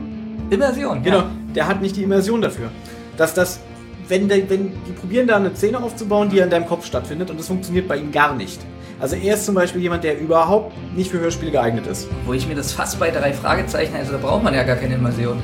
Immersion. 0.51 1.03
Genau, 1.03 1.19
Ja. 1.19 1.31
der 1.55 1.67
hat 1.69 1.81
nicht 1.81 1.97
die 1.97 2.03
Immersion 2.03 2.43
dafür. 2.43 2.71
Dass 3.17 3.33
das, 3.35 3.61
wenn, 4.09 4.29
wenn 4.29 4.49
die 4.87 4.93
probieren 4.93 5.27
da 5.27 5.37
eine 5.37 5.57
Szene 5.57 5.83
aufzubauen, 5.83 6.29
die 6.29 6.39
in 6.39 6.51
deinem 6.51 6.67
Kopf 6.67 6.85
stattfindet 6.87 7.31
und 7.31 7.41
das 7.41 7.49
funktioniert 7.49 7.89
bei 7.89 7.97
ihm 7.97 8.13
gar 8.13 8.35
nicht. 8.35 8.61
Also 8.99 9.17
er 9.17 9.35
ist 9.35 9.45
zum 9.45 9.55
Beispiel 9.55 9.83
jemand, 9.83 10.05
der 10.05 10.19
überhaupt 10.19 10.73
nicht 10.97 11.11
für 11.11 11.19
Hörspiele 11.21 11.51
geeignet 11.53 11.87
ist. 11.87 12.09
Wo 12.25 12.33
ich 12.33 12.49
mir 12.49 12.55
das 12.55 12.73
fast 12.73 12.99
bei 12.99 13.11
drei 13.11 13.33
Fragezeichen, 13.33 13.95
also 13.95 14.13
da 14.13 14.19
braucht 14.19 14.43
man 14.43 14.55
ja 14.55 14.63
gar 14.63 14.77
keine 14.77 14.95
Immersion. 14.95 15.43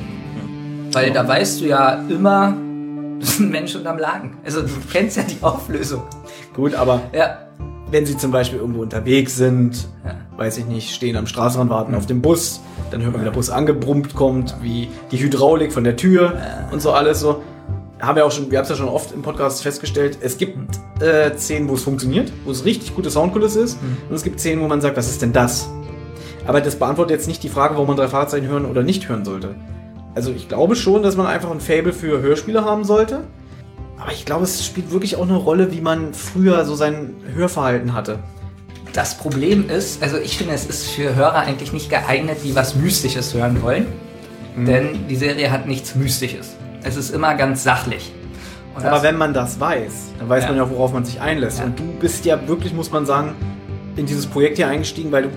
Weil 0.91 1.11
da 1.11 1.27
weißt 1.27 1.61
du 1.61 1.65
ja 1.65 2.01
immer, 2.09 2.55
das 3.19 3.29
ist 3.29 3.39
ein 3.39 3.49
Mensch 3.49 3.75
unterm 3.75 3.97
Lagen. 3.99 4.37
Also 4.43 4.61
du 4.61 4.69
kennst 4.91 5.17
ja 5.17 5.23
die 5.23 5.37
Auflösung. 5.41 6.01
Gut, 6.55 6.73
aber 6.73 7.01
Ja. 7.13 7.37
wenn 7.91 8.05
sie 8.07 8.17
zum 8.17 8.31
Beispiel 8.31 8.57
irgendwo 8.59 8.81
unterwegs 8.81 9.35
sind, 9.37 9.87
Ja. 10.03 10.15
weiß 10.37 10.57
ich 10.57 10.65
nicht, 10.65 10.93
stehen 10.93 11.15
am 11.15 11.27
Straßenrand, 11.27 11.69
warten 11.69 11.95
auf 11.95 12.07
den 12.07 12.21
Bus, 12.23 12.59
dann 12.89 13.01
hört 13.03 13.13
man, 13.13 13.21
wie 13.21 13.25
der 13.25 13.31
Bus 13.31 13.51
angebrummt 13.51 14.15
kommt, 14.15 14.55
wie 14.61 14.89
die 15.11 15.17
Hydraulik 15.19 15.71
von 15.73 15.83
der 15.83 15.95
Tür 15.95 16.33
und 16.71 16.81
so 16.81 16.91
alles 16.91 17.19
so. 17.19 17.41
Haben 18.03 18.17
wir 18.17 18.25
auch 18.25 18.31
schon, 18.33 18.51
wir 18.51 18.57
haben 18.57 18.63
es 18.63 18.69
ja 18.69 18.75
schon 18.75 18.89
oft 18.89 19.13
im 19.13 19.21
Podcast 19.21 19.63
festgestellt, 19.63 20.17
es 20.19 20.37
gibt 20.37 20.57
äh, 21.01 21.33
Szenen, 21.37 21.69
wo 21.69 21.75
es 21.75 21.83
funktioniert, 21.83 22.33
wo 22.43 22.51
es 22.51 22.65
richtig 22.65 22.93
gute 22.95 23.09
Soundkulisse 23.09 23.61
ist, 23.61 23.77
und 24.09 24.13
es 24.13 24.23
gibt 24.23 24.41
Szenen, 24.41 24.61
wo 24.61 24.67
man 24.67 24.81
sagt, 24.81 24.97
was 24.97 25.09
ist 25.09 25.21
denn 25.21 25.31
das? 25.31 25.69
Aber 26.45 26.59
das 26.59 26.75
beantwortet 26.75 27.11
jetzt 27.11 27.27
nicht 27.29 27.41
die 27.43 27.47
Frage, 27.47 27.75
warum 27.75 27.87
man 27.87 27.95
drei 27.95 28.09
Fahrzeichen 28.09 28.49
hören 28.49 28.65
oder 28.65 28.83
nicht 28.83 29.07
hören 29.07 29.23
sollte. 29.23 29.55
Also 30.15 30.31
ich 30.31 30.49
glaube 30.49 30.75
schon, 30.75 31.01
dass 31.01 31.15
man 31.15 31.27
einfach 31.27 31.49
ein 31.49 31.61
Fable 31.61 31.93
für 31.93 32.21
Hörspiele 32.21 32.65
haben 32.65 32.83
sollte. 32.83 33.23
Aber 33.97 34.11
ich 34.11 34.25
glaube, 34.25 34.43
es 34.43 34.65
spielt 34.65 34.91
wirklich 34.91 35.15
auch 35.15 35.23
eine 35.23 35.37
Rolle, 35.37 35.71
wie 35.71 35.79
man 35.79 36.13
früher 36.13 36.65
so 36.65 36.75
sein 36.75 37.15
Hörverhalten 37.33 37.93
hatte. 37.93 38.19
Das 38.91 39.17
Problem 39.17 39.69
ist, 39.69 40.03
also 40.03 40.17
ich 40.17 40.37
finde, 40.37 40.55
es 40.55 40.65
ist 40.65 40.89
für 40.89 41.15
Hörer 41.15 41.35
eigentlich 41.35 41.71
nicht 41.71 41.89
geeignet, 41.89 42.39
die 42.43 42.53
was 42.53 42.75
Mystisches 42.75 43.33
hören 43.33 43.61
wollen. 43.63 43.85
Denn 44.57 45.07
die 45.07 45.15
Serie 45.15 45.49
hat 45.51 45.67
nichts 45.67 45.95
Mystisches. 45.95 46.57
Es 46.83 46.95
ist 46.97 47.11
immer 47.13 47.35
ganz 47.35 47.63
sachlich. 47.63 48.11
Und 48.75 48.85
Aber 48.85 49.03
wenn 49.03 49.17
man 49.17 49.33
das 49.33 49.59
weiß, 49.59 49.91
dann 50.19 50.29
weiß 50.29 50.43
Ja. 50.43 50.49
man 50.49 50.57
ja, 50.57 50.69
worauf 50.69 50.93
man 50.93 51.05
sich 51.05 51.21
einlässt. 51.21 51.59
Ja. 51.59 51.65
Und 51.65 51.77
du 51.79 51.83
bist 51.99 52.25
ja 52.25 52.39
wirklich, 52.47 52.73
muss 52.73 52.91
man 52.91 53.05
sagen, 53.05 53.35
in 53.95 54.05
dieses 54.07 54.25
Projekt 54.25 54.57
hier 54.57 54.67
eingestiegen, 54.67 55.11
weil 55.11 55.23
du 55.23 55.29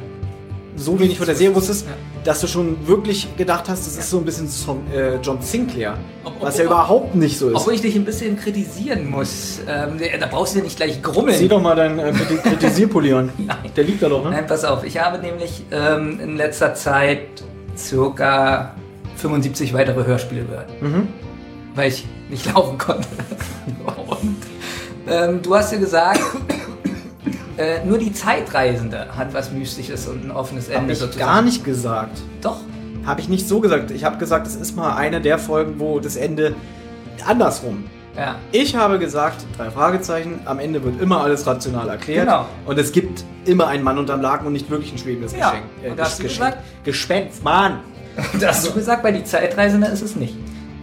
so 0.77 0.99
wenig 0.99 1.19
von 1.19 1.27
der 1.27 1.35
Serie 1.37 1.55
wusstest, 1.55 1.87
dass 2.25 2.41
du 2.41 2.47
schon 2.47 2.87
wirklich 2.87 3.29
gedacht 3.37 3.69
hast, 3.69 3.87
das 3.87 3.97
ist 3.97 4.11
so 4.11 4.19
ein 4.19 4.25
bisschen 4.25 4.49
äh, 4.93 5.17
John 5.23 5.41
Sinclair. 5.41 5.95
Was 6.41 6.57
ja 6.59 6.65
ob- 6.65 6.71
überhaupt 6.71 7.15
nicht 7.15 7.39
so 7.39 7.51
ist. 7.51 7.57
Obwohl 7.57 7.75
ich 7.75 7.83
dich 7.83 7.95
ein 7.95 8.05
bisschen 8.05 8.37
kritisieren 8.39 9.09
muss. 9.11 9.61
Ähm, 9.69 9.99
da 10.19 10.27
brauchst 10.27 10.55
du 10.55 10.59
ja 10.59 10.65
nicht 10.65 10.77
gleich 10.77 11.01
grummeln. 11.03 11.37
Sieh 11.37 11.49
doch 11.49 11.61
mal 11.63 11.77
deinen 11.77 11.99
äh, 11.99 12.13
Kriti- 12.13 12.39
Kritisierpulli 12.43 13.13
an. 13.13 13.31
Nein. 13.39 13.57
Der 13.77 13.85
liegt 13.85 14.03
da 14.03 14.09
doch, 14.09 14.25
ne? 14.25 14.31
Nein, 14.31 14.47
pass 14.47 14.65
auf. 14.65 14.83
Ich 14.85 14.99
habe 15.01 15.19
nämlich 15.19 15.63
ähm, 15.71 16.19
in 16.21 16.37
letzter 16.37 16.75
Zeit 16.75 17.21
circa 17.77 18.75
75 19.17 19.73
weitere 19.75 20.05
Hörspiele 20.05 20.45
gehört. 20.45 20.69
Weil 21.77 21.89
ich 21.91 22.05
nicht 22.29 22.53
laufen 22.53 22.77
konnte. 22.79 23.07
Und 24.09 24.37
ähm, 25.09 25.41
du 25.43 25.55
hast 25.55 25.73
ja 25.73 25.79
gesagt, 25.79 26.21
äh, 27.59 27.85
nur 27.85 27.99
die 27.99 28.13
Zeitreisende 28.13 29.07
hat 29.17 29.33
was 29.35 29.53
Mystisches 29.53 30.09
und 30.09 30.25
ein 30.25 30.31
offenes 30.31 30.69
Hab 30.69 30.79
Ende 30.79 30.93
ich 30.95 30.99
sozusagen. 30.99 31.25
gar 31.31 31.43
nicht 31.43 31.65
gesagt. 31.65 32.19
Doch. 32.41 32.59
Habe 33.05 33.21
ich 33.21 33.29
nicht 33.29 33.47
so 33.47 33.61
gesagt. 33.61 33.93
Ich 33.93 34.03
habe 34.05 34.19
gesagt, 34.19 34.47
es 34.49 34.57
ist 34.57 34.75
mal 34.77 34.97
eine 34.97 35.21
der 35.21 35.39
Folgen, 35.39 35.79
wo 35.79 36.01
das 36.01 36.17
Ende 36.17 36.55
andersrum. 37.25 37.85
Ja. 38.17 38.37
Ich 38.51 38.75
habe 38.75 38.99
gesagt, 38.99 39.45
drei 39.57 39.71
Fragezeichen, 39.71 40.41
am 40.47 40.59
Ende 40.59 40.83
wird 40.83 41.01
immer 41.01 41.21
alles 41.21 41.47
rational 41.47 41.89
erklärt. 41.89 42.27
Genau. 42.27 42.47
Und 42.65 42.79
es 42.79 42.91
gibt 42.91 43.23
immer 43.45 43.69
einen 43.69 43.85
Mann 43.85 43.99
unterm 43.99 44.23
Laken 44.23 44.47
und 44.47 44.55
nicht 44.55 44.71
wirklich 44.71 44.93
ein 44.93 44.99
schwebendes 44.99 45.33
Ja. 45.33 45.51
Geschenk. 45.51 45.65
Äh, 45.85 45.91
Und 45.91 46.01
hast 46.01 46.19
du 46.19 46.23
Geschenk. 46.25 46.51
gesagt- 46.55 46.85
Gespenst, 46.85 47.45
Mann! 47.45 47.81
Da 48.41 48.49
hast 48.49 48.67
du 48.67 48.73
gesagt, 48.73 49.03
bei 49.03 49.13
die 49.13 49.23
Zeitreisende 49.25 49.89
ist 49.89 50.01
es 50.01 50.17
nicht. 50.17 50.35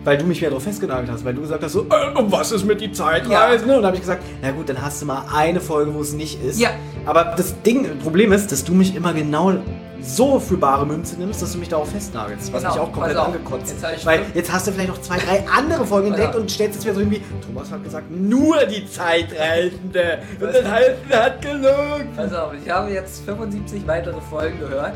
Weil 0.03 0.17
du 0.17 0.25
mich 0.25 0.39
wieder 0.39 0.49
darauf 0.49 0.63
festgenagelt 0.63 1.09
hast, 1.09 1.23
weil 1.23 1.33
du 1.33 1.41
gesagt 1.41 1.63
hast, 1.63 1.71
so, 1.73 1.83
äh, 1.83 1.85
was 2.15 2.51
ist 2.51 2.65
mit 2.65 2.81
die 2.81 2.91
Zeitreisen? 2.91 3.69
Und 3.69 3.75
dann 3.77 3.85
habe 3.85 3.95
ich 3.95 4.01
gesagt, 4.01 4.21
na 4.41 4.51
gut, 4.51 4.67
dann 4.67 4.81
hast 4.81 5.01
du 5.01 5.05
mal 5.05 5.23
eine 5.33 5.61
Folge, 5.61 5.93
wo 5.93 6.01
es 6.01 6.11
nicht 6.13 6.43
ist. 6.43 6.59
Ja. 6.59 6.71
Aber 7.05 7.33
das 7.37 7.61
Ding, 7.63 7.99
Problem 7.99 8.31
ist, 8.33 8.51
dass 8.51 8.63
du 8.63 8.73
mich 8.73 8.95
immer 8.95 9.13
genau 9.13 9.53
so 10.01 10.37
für 10.41 10.57
bare 10.57 10.85
Münze 10.85 11.15
nimmst, 11.17 11.41
dass 11.41 11.53
du 11.53 11.57
mich 11.59 11.69
darauf 11.69 11.89
festnagelst, 11.89 12.51
was 12.51 12.61
Genau. 12.61 12.73
mich 12.73 12.81
auch 12.83 12.91
komplett 12.91 13.15
auf. 13.15 13.27
angekotzt 13.27 13.73
Jetzt 13.81 13.99
ich- 13.99 14.05
Weil 14.05 14.19
jetzt 14.33 14.51
hast 14.51 14.67
du 14.67 14.71
vielleicht 14.73 14.89
noch 14.89 14.99
zwei, 14.99 15.15
drei 15.17 15.45
andere 15.57 15.85
Folgen 15.85 16.09
entdeckt 16.09 16.35
und 16.35 16.51
stellst 16.51 16.75
jetzt 16.75 16.83
wieder 16.83 16.95
so 16.95 16.99
irgendwie, 16.99 17.21
Thomas 17.45 17.71
hat 17.71 17.81
gesagt, 17.85 18.11
nur 18.11 18.57
die 18.65 18.85
Zeitreisende. 18.85 20.19
Und 20.41 20.53
das 20.53 20.65
heißt, 20.69 20.91
er 21.09 21.23
hat 21.25 21.41
gelogen. 21.41 22.09
Pass 22.17 22.33
auf, 22.33 22.51
ich 22.61 22.69
habe 22.69 22.91
jetzt 22.91 23.23
75 23.23 23.87
weitere 23.87 24.19
Folgen 24.29 24.59
gehört. 24.59 24.95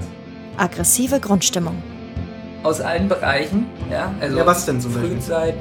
Aggressive 0.57 1.19
Grundstimmung. 1.21 1.81
Aus 2.63 2.81
allen 2.81 3.07
Bereichen. 3.07 3.67
Ja, 3.91 4.13
also 4.19 4.37
Ja, 4.37 4.45
was 4.45 4.65
denn 4.65 4.81
zum 4.81 4.93
Beispiel? 4.93 5.11
Frühzeit, 5.11 5.55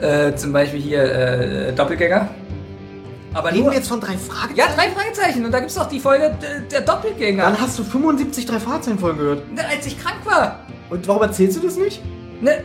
äh, 0.00 0.34
zum 0.34 0.52
Beispiel 0.52 0.80
hier 0.80 1.02
äh, 1.02 1.72
Doppelgänger. 1.72 2.28
Aber 3.34 3.50
Reden 3.50 3.64
nur, 3.64 3.72
wir 3.72 3.78
jetzt 3.78 3.88
von 3.88 4.00
drei 4.00 4.16
Fragezeichen? 4.16 4.56
Ja, 4.56 4.66
drei 4.74 4.88
Fragezeichen. 4.90 5.44
Und 5.44 5.52
da 5.52 5.58
gibt 5.58 5.70
es 5.70 5.76
doch 5.76 5.88
die 5.88 6.00
Folge 6.00 6.26
äh, 6.26 6.68
der 6.70 6.80
Doppelgänger. 6.80 7.42
Dann 7.42 7.60
hast 7.60 7.78
du 7.78 7.84
75 7.84 8.46
drei 8.46 8.58
Fragezeichen-Folgen 8.58 9.18
gehört. 9.18 9.52
Ne, 9.52 9.62
als 9.68 9.86
ich 9.86 9.98
krank 10.00 10.18
war. 10.24 10.60
Und 10.88 11.06
warum 11.06 11.22
erzählst 11.22 11.56
du 11.58 11.66
das 11.66 11.76
nicht? 11.76 12.02
Ne? 12.40 12.64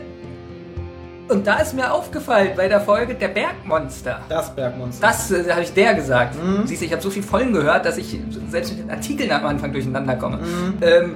Und 1.28 1.46
da 1.46 1.56
ist 1.56 1.74
mir 1.74 1.90
aufgefallen 1.92 2.50
bei 2.56 2.68
der 2.68 2.80
Folge 2.80 3.14
der 3.14 3.28
Bergmonster. 3.28 4.20
Das 4.28 4.54
Bergmonster. 4.54 5.06
Das 5.06 5.30
äh, 5.30 5.50
habe 5.50 5.62
ich 5.62 5.72
der 5.72 5.94
gesagt. 5.94 6.36
Mhm. 6.42 6.66
Siehst 6.66 6.82
du, 6.82 6.86
ich 6.86 6.92
habe 6.92 7.02
so 7.02 7.10
viele 7.10 7.26
Folgen 7.26 7.52
gehört, 7.52 7.84
dass 7.86 7.96
ich 7.98 8.18
selbst 8.48 8.72
mit 8.72 8.80
den 8.80 8.90
Artikeln 8.90 9.30
am 9.30 9.44
Anfang 9.46 9.72
durcheinander 9.72 10.16
komme. 10.16 10.38
Mhm. 10.38 10.74
Ähm, 10.82 11.14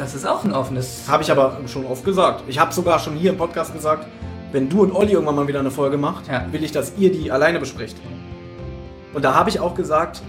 das 0.00 0.14
ist 0.14 0.26
auch 0.26 0.44
ein 0.44 0.52
offenes. 0.52 1.04
Habe 1.08 1.22
ich 1.22 1.30
aber 1.30 1.58
schon 1.66 1.86
oft 1.86 2.04
gesagt. 2.04 2.44
Ich 2.48 2.58
habe 2.58 2.72
sogar 2.72 2.98
schon 2.98 3.14
hier 3.14 3.30
im 3.30 3.36
Podcast 3.36 3.72
gesagt, 3.72 4.06
wenn 4.52 4.68
du 4.68 4.82
und 4.82 4.92
Olli 4.92 5.12
irgendwann 5.12 5.36
mal 5.36 5.46
wieder 5.46 5.60
eine 5.60 5.70
Folge 5.70 5.96
macht, 5.96 6.26
Ja. 6.28 6.44
will 6.50 6.64
ich, 6.64 6.72
dass 6.72 6.92
ihr 6.98 7.12
die 7.12 7.30
alleine 7.30 7.60
besprecht. 7.60 7.96
Und 9.14 9.24
da 9.24 9.34
habe 9.34 9.50
ich 9.50 9.60
auch 9.60 9.74
gesagt, 9.74 10.22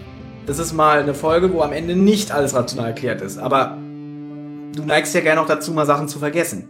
das 0.45 0.59
ist 0.59 0.73
mal 0.73 1.01
eine 1.01 1.13
Folge, 1.13 1.51
wo 1.53 1.61
am 1.61 1.71
Ende 1.71 1.95
nicht 1.95 2.31
alles 2.31 2.53
rational 2.53 2.87
erklärt 2.87 3.21
ist. 3.21 3.37
Aber 3.37 3.77
du 4.75 4.83
neigst 4.85 5.13
ja 5.15 5.21
gerne 5.21 5.41
auch 5.41 5.47
dazu, 5.47 5.71
mal 5.71 5.85
Sachen 5.85 6.07
zu 6.07 6.19
vergessen. 6.19 6.67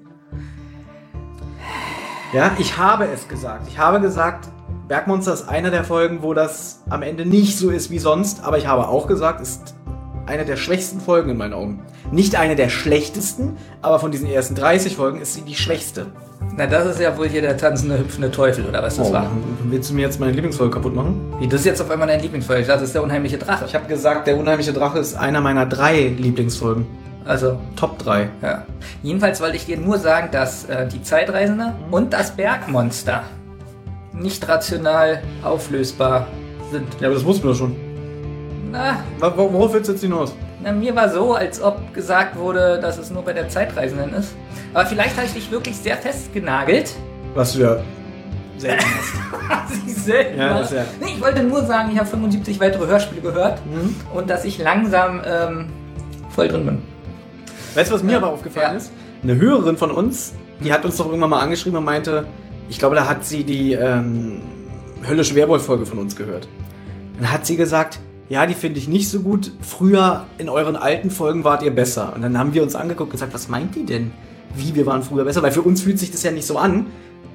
Ja, 2.34 2.52
ich 2.60 2.78
habe 2.78 3.06
es 3.06 3.28
gesagt. 3.28 3.68
Ich 3.68 3.78
habe 3.78 4.00
gesagt, 4.00 4.48
Bergmonster 4.88 5.34
ist 5.34 5.48
eine 5.50 5.72
der 5.72 5.84
Folgen, 5.84 6.22
wo 6.22 6.34
das 6.34 6.84
am 6.90 7.02
Ende 7.02 7.26
nicht 7.26 7.58
so 7.58 7.70
ist 7.70 7.90
wie 7.92 8.00
sonst. 8.00 8.44
Aber 8.44 8.58
ich 8.58 8.68
habe 8.68 8.88
auch 8.88 9.08
gesagt, 9.08 9.42
es 9.42 9.50
ist 9.58 9.76
eine 10.26 10.46
der 10.46 10.58
schwächsten 10.58 11.00
Folgen 11.00 11.30
in 11.32 11.38
meinen 11.38 11.54
Augen. 11.54 11.80
Nicht 12.12 12.36
eine 12.36 12.56
der 12.56 12.70
schlechtesten, 12.70 13.58
aber 13.82 14.00
von 14.00 14.12
diesen 14.12 14.28
ersten 14.28 14.56
30 14.56 14.96
Folgen 14.96 15.22
ist 15.22 15.34
sie 15.34 15.42
die 15.42 15.56
schwächste. 15.56 16.08
Na, 16.58 16.68
das 16.68 16.86
ist 16.86 17.00
ja 17.00 17.18
wohl 17.18 17.30
hier 17.30 17.42
der 17.42 17.56
tanzende, 17.58 18.00
hüpfende 18.00 18.32
Teufel, 18.32 18.66
oder 18.66 18.84
was 18.84 18.98
das 18.98 19.12
war. 19.14 19.32
Willst 19.66 19.90
du 19.90 19.94
mir 19.94 20.02
jetzt 20.02 20.20
meine 20.20 20.32
Lieblingsfolge 20.32 20.74
kaputt 20.74 20.96
machen? 20.96 21.34
Wie, 21.40 21.48
das 21.48 21.62
ist 21.62 21.66
jetzt 21.66 21.82
auf 21.82 21.90
einmal 21.90 22.08
dein 22.08 22.20
Lieblingsfolge. 22.20 22.66
Das 22.66 22.82
ist 22.82 22.94
der 22.94 23.04
unheimliche 23.04 23.38
Drache. 23.38 23.66
Ich 23.66 23.76
habe 23.76 23.88
gesagt, 23.88 24.28
der 24.28 24.38
unheimliche 24.38 24.74
Drache 24.74 25.00
ist 25.00 25.16
einer 25.16 25.40
meiner 25.40 25.66
drei 25.66 26.08
Lieblingsfolgen. 26.18 26.86
Also, 27.24 27.60
Top 27.76 28.00
3. 28.00 28.30
ja. 28.42 28.66
Jedenfalls 29.04 29.40
wollte 29.42 29.56
ich 29.56 29.66
dir 29.66 29.78
nur 29.78 30.00
sagen, 30.00 30.30
dass 30.32 30.66
äh, 30.66 30.88
die 30.88 31.04
Zeitreisende 31.04 31.74
und 31.92 32.14
das 32.14 32.32
Bergmonster 32.32 33.24
nicht 34.12 34.48
rational 34.48 35.22
auflösbar 35.44 36.28
sind. 36.72 36.88
Ja, 37.00 37.08
aber 37.08 37.16
das 37.16 37.24
wussten 37.24 37.48
wir 37.48 37.56
schon. 37.56 37.76
Na, 38.72 39.04
Worauf 39.20 39.74
willst 39.74 39.90
du 39.90 39.94
jetzt 39.94 40.02
hinaus? 40.02 40.34
na, 40.64 40.72
mir 40.72 40.96
war 40.96 41.10
so, 41.10 41.34
als 41.34 41.62
ob 41.62 41.94
gesagt 41.94 42.36
wurde, 42.38 42.80
dass 42.82 42.98
es 42.98 43.10
nur 43.10 43.24
bei 43.24 43.34
der 43.34 43.50
Zeitreisenden 43.50 44.14
ist. 44.14 44.36
Aber 44.74 44.86
vielleicht 44.86 45.16
habe 45.18 45.26
ich 45.26 45.34
dich 45.34 45.52
wirklich 45.52 45.76
sehr 45.76 45.98
festgenagelt. 45.98 46.96
Was 47.34 47.54
du 47.54 47.60
ja 47.64 47.78
selten 48.58 48.86
Siehst 49.86 50.08
du? 50.08 50.12
Ja, 50.38 50.60
das 50.60 50.72
ja- 50.72 50.86
Nee, 51.02 51.14
ich 51.16 51.22
wollte 51.22 51.42
nur 51.42 51.64
sagen, 51.66 51.90
ich 51.92 51.98
habe 51.98 52.08
75 52.08 52.60
weitere 52.60 52.86
Hörspiele 52.86 53.22
gehört 53.22 53.60
Mhm. 53.66 53.96
und 54.14 54.30
dass 54.30 54.46
ich 54.46 54.60
langsam 54.60 55.20
ähm, 55.26 55.66
voll 56.30 56.48
drin 56.48 56.66
bin. 56.66 56.82
Weißt 57.74 57.90
du, 57.90 57.96
was 57.96 58.04
mir 58.04 58.18
aber 58.18 58.28
aufgefallen 58.30 58.72
Ja. 58.74 58.78
ist? 58.78 58.92
Eine 59.24 59.36
Hörerin 59.40 59.78
von 59.78 59.90
uns, 59.92 60.34
die 60.64 60.72
hat 60.72 60.86
uns 60.86 60.98
doch 60.98 61.08
irgendwann 61.08 61.32
mal 61.32 61.40
angeschrieben 61.40 61.78
und 61.80 61.86
meinte, 61.86 62.26
ich 62.70 62.78
glaube, 62.78 62.96
da 62.96 63.08
hat 63.10 63.26
sie 63.26 63.44
die 63.44 63.74
ähm, 63.74 64.42
Höllische 65.08 65.34
Werwolf-Folge 65.34 65.86
von 65.88 65.98
uns 65.98 66.16
gehört. 66.16 66.48
Dann 67.20 67.32
hat 67.32 67.46
sie 67.48 67.56
gesagt, 67.58 68.00
ja, 68.32 68.46
die 68.46 68.54
finde 68.54 68.80
ich 68.80 68.88
nicht 68.88 69.10
so 69.10 69.20
gut. 69.20 69.52
Früher 69.60 70.26
in 70.38 70.48
euren 70.48 70.78
alten 70.78 71.12
Folgen 71.12 71.44
wart 71.44 71.64
ihr 71.64 71.76
besser. 71.76 72.14
Und 72.16 72.22
dann 72.22 72.38
haben 72.38 72.54
wir 72.54 72.64
uns 72.64 72.76
angeguckt 72.76 73.10
und 73.10 73.12
gesagt, 73.12 73.34
was 73.34 73.50
meint 73.50 73.76
die 73.76 73.86
denn? 73.86 74.12
Wie, 74.56 74.74
wir 74.74 74.86
waren 74.86 75.04
früher 75.04 75.26
besser? 75.26 75.44
Weil 75.44 75.52
für 75.52 75.64
uns 75.64 75.82
fühlt 75.82 76.00
sich 76.00 76.12
das 76.12 76.24
ja 76.24 76.32
nicht 76.32 76.48
so 76.48 76.58
an, 76.58 76.86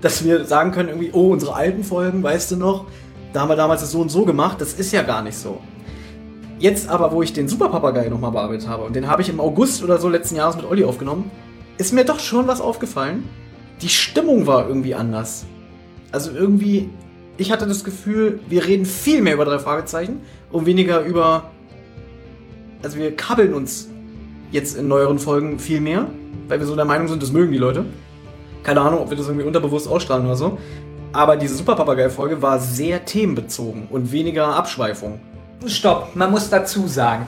dass 0.00 0.24
wir 0.24 0.46
sagen 0.46 0.72
können, 0.72 0.88
irgendwie, 0.88 1.10
oh, 1.12 1.32
unsere 1.32 1.54
alten 1.54 1.84
Folgen, 1.84 2.22
weißt 2.22 2.52
du 2.52 2.56
noch, 2.56 2.86
da 3.34 3.42
haben 3.42 3.50
wir 3.50 3.56
damals 3.56 3.82
das 3.82 3.90
so 3.90 4.00
und 4.00 4.08
so 4.08 4.24
gemacht. 4.24 4.58
Das 4.58 4.72
ist 4.72 4.90
ja 4.90 5.02
gar 5.02 5.20
nicht 5.20 5.36
so. 5.36 5.58
Jetzt 6.58 6.88
aber, 6.88 7.12
wo 7.12 7.20
ich 7.20 7.34
den 7.34 7.46
Superpapagei 7.46 8.08
nochmal 8.08 8.30
bearbeitet 8.30 8.66
habe, 8.66 8.84
und 8.84 8.96
den 8.96 9.06
habe 9.06 9.20
ich 9.20 9.28
im 9.28 9.38
August 9.38 9.84
oder 9.84 9.98
so 9.98 10.08
letzten 10.08 10.36
Jahres 10.36 10.56
mit 10.56 10.64
Olli 10.64 10.82
aufgenommen, 10.82 11.30
ist 11.76 11.92
mir 11.92 12.06
doch 12.06 12.20
schon 12.20 12.46
was 12.46 12.62
aufgefallen. 12.62 13.28
Die 13.82 13.90
Stimmung 13.90 14.46
war 14.46 14.66
irgendwie 14.66 14.94
anders. 14.94 15.44
Also 16.10 16.30
irgendwie, 16.30 16.88
ich 17.36 17.52
hatte 17.52 17.66
das 17.66 17.84
Gefühl, 17.84 18.40
wir 18.48 18.64
reden 18.64 18.86
viel 18.86 19.20
mehr 19.20 19.34
über 19.34 19.44
drei 19.44 19.58
Fragezeichen 19.58 20.22
und 20.50 20.66
weniger 20.66 21.00
über. 21.00 21.50
Also 22.82 22.98
wir 22.98 23.16
kabbeln 23.16 23.54
uns 23.54 23.88
jetzt 24.52 24.76
in 24.76 24.88
neueren 24.88 25.18
Folgen 25.18 25.58
viel 25.58 25.80
mehr, 25.80 26.06
weil 26.48 26.60
wir 26.60 26.66
so 26.66 26.76
der 26.76 26.84
Meinung 26.84 27.08
sind, 27.08 27.22
das 27.22 27.32
mögen 27.32 27.52
die 27.52 27.58
Leute. 27.58 27.84
Keine 28.62 28.80
Ahnung, 28.80 29.00
ob 29.00 29.10
wir 29.10 29.16
das 29.16 29.26
irgendwie 29.26 29.46
unterbewusst 29.46 29.88
ausstrahlen 29.88 30.26
oder 30.26 30.36
so. 30.36 30.58
Aber 31.12 31.36
diese 31.36 31.54
Superpapagei-Folge 31.54 32.42
war 32.42 32.58
sehr 32.58 33.04
themenbezogen 33.04 33.88
und 33.90 34.12
weniger 34.12 34.48
Abschweifung. 34.54 35.20
Stopp, 35.66 36.14
man 36.14 36.30
muss 36.30 36.50
dazu 36.50 36.86
sagen, 36.86 37.26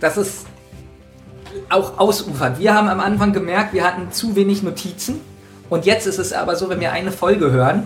dass 0.00 0.16
es 0.16 0.46
auch 1.68 1.98
ausufert. 1.98 2.58
Wir 2.58 2.74
haben 2.74 2.88
am 2.88 3.00
Anfang 3.00 3.32
gemerkt, 3.32 3.74
wir 3.74 3.84
hatten 3.84 4.10
zu 4.12 4.34
wenig 4.36 4.62
Notizen. 4.62 5.20
Und 5.68 5.84
jetzt 5.84 6.06
ist 6.06 6.18
es 6.18 6.32
aber 6.32 6.56
so, 6.56 6.70
wenn 6.70 6.80
wir 6.80 6.92
eine 6.92 7.12
Folge 7.12 7.50
hören, 7.50 7.82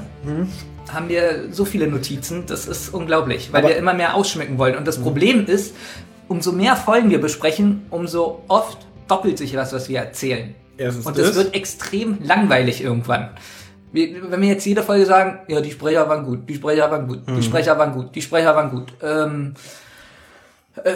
haben 0.90 1.08
wir 1.08 1.48
so 1.52 1.64
viele 1.64 1.86
Notizen, 1.86 2.44
das 2.46 2.66
ist 2.66 2.92
unglaublich, 2.92 3.52
weil 3.52 3.60
Aber- 3.60 3.68
wir 3.70 3.76
immer 3.76 3.94
mehr 3.94 4.14
ausschmücken 4.14 4.58
wollen. 4.58 4.76
Und 4.76 4.86
das 4.86 4.98
Problem 4.98 5.46
ist, 5.46 5.74
umso 6.28 6.52
mehr 6.52 6.76
Folgen 6.76 7.10
wir 7.10 7.20
besprechen, 7.20 7.86
umso 7.90 8.42
oft 8.48 8.78
doppelt 9.08 9.38
sich 9.38 9.54
was, 9.56 9.72
was 9.72 9.88
wir 9.88 9.98
erzählen. 9.98 10.54
Erstens 10.78 11.06
Und 11.06 11.18
das 11.18 11.34
wird 11.34 11.54
extrem 11.54 12.18
langweilig 12.22 12.82
irgendwann. 12.82 13.30
Wenn 13.92 14.40
wir 14.40 14.48
jetzt 14.48 14.64
jede 14.64 14.82
Folge 14.82 15.04
sagen, 15.04 15.40
ja, 15.48 15.60
die 15.60 15.70
Sprecher 15.70 16.08
waren 16.08 16.24
gut, 16.24 16.48
die 16.48 16.54
Sprecher 16.54 16.90
waren 16.90 17.06
gut, 17.06 17.20
die 17.28 17.42
Sprecher 17.42 17.78
waren 17.78 17.92
gut, 17.92 18.14
die 18.14 18.22
Sprecher 18.22 18.56
waren 18.56 18.70
gut, 18.70 18.94
ähm, 19.02 19.52
äh, 20.84 20.94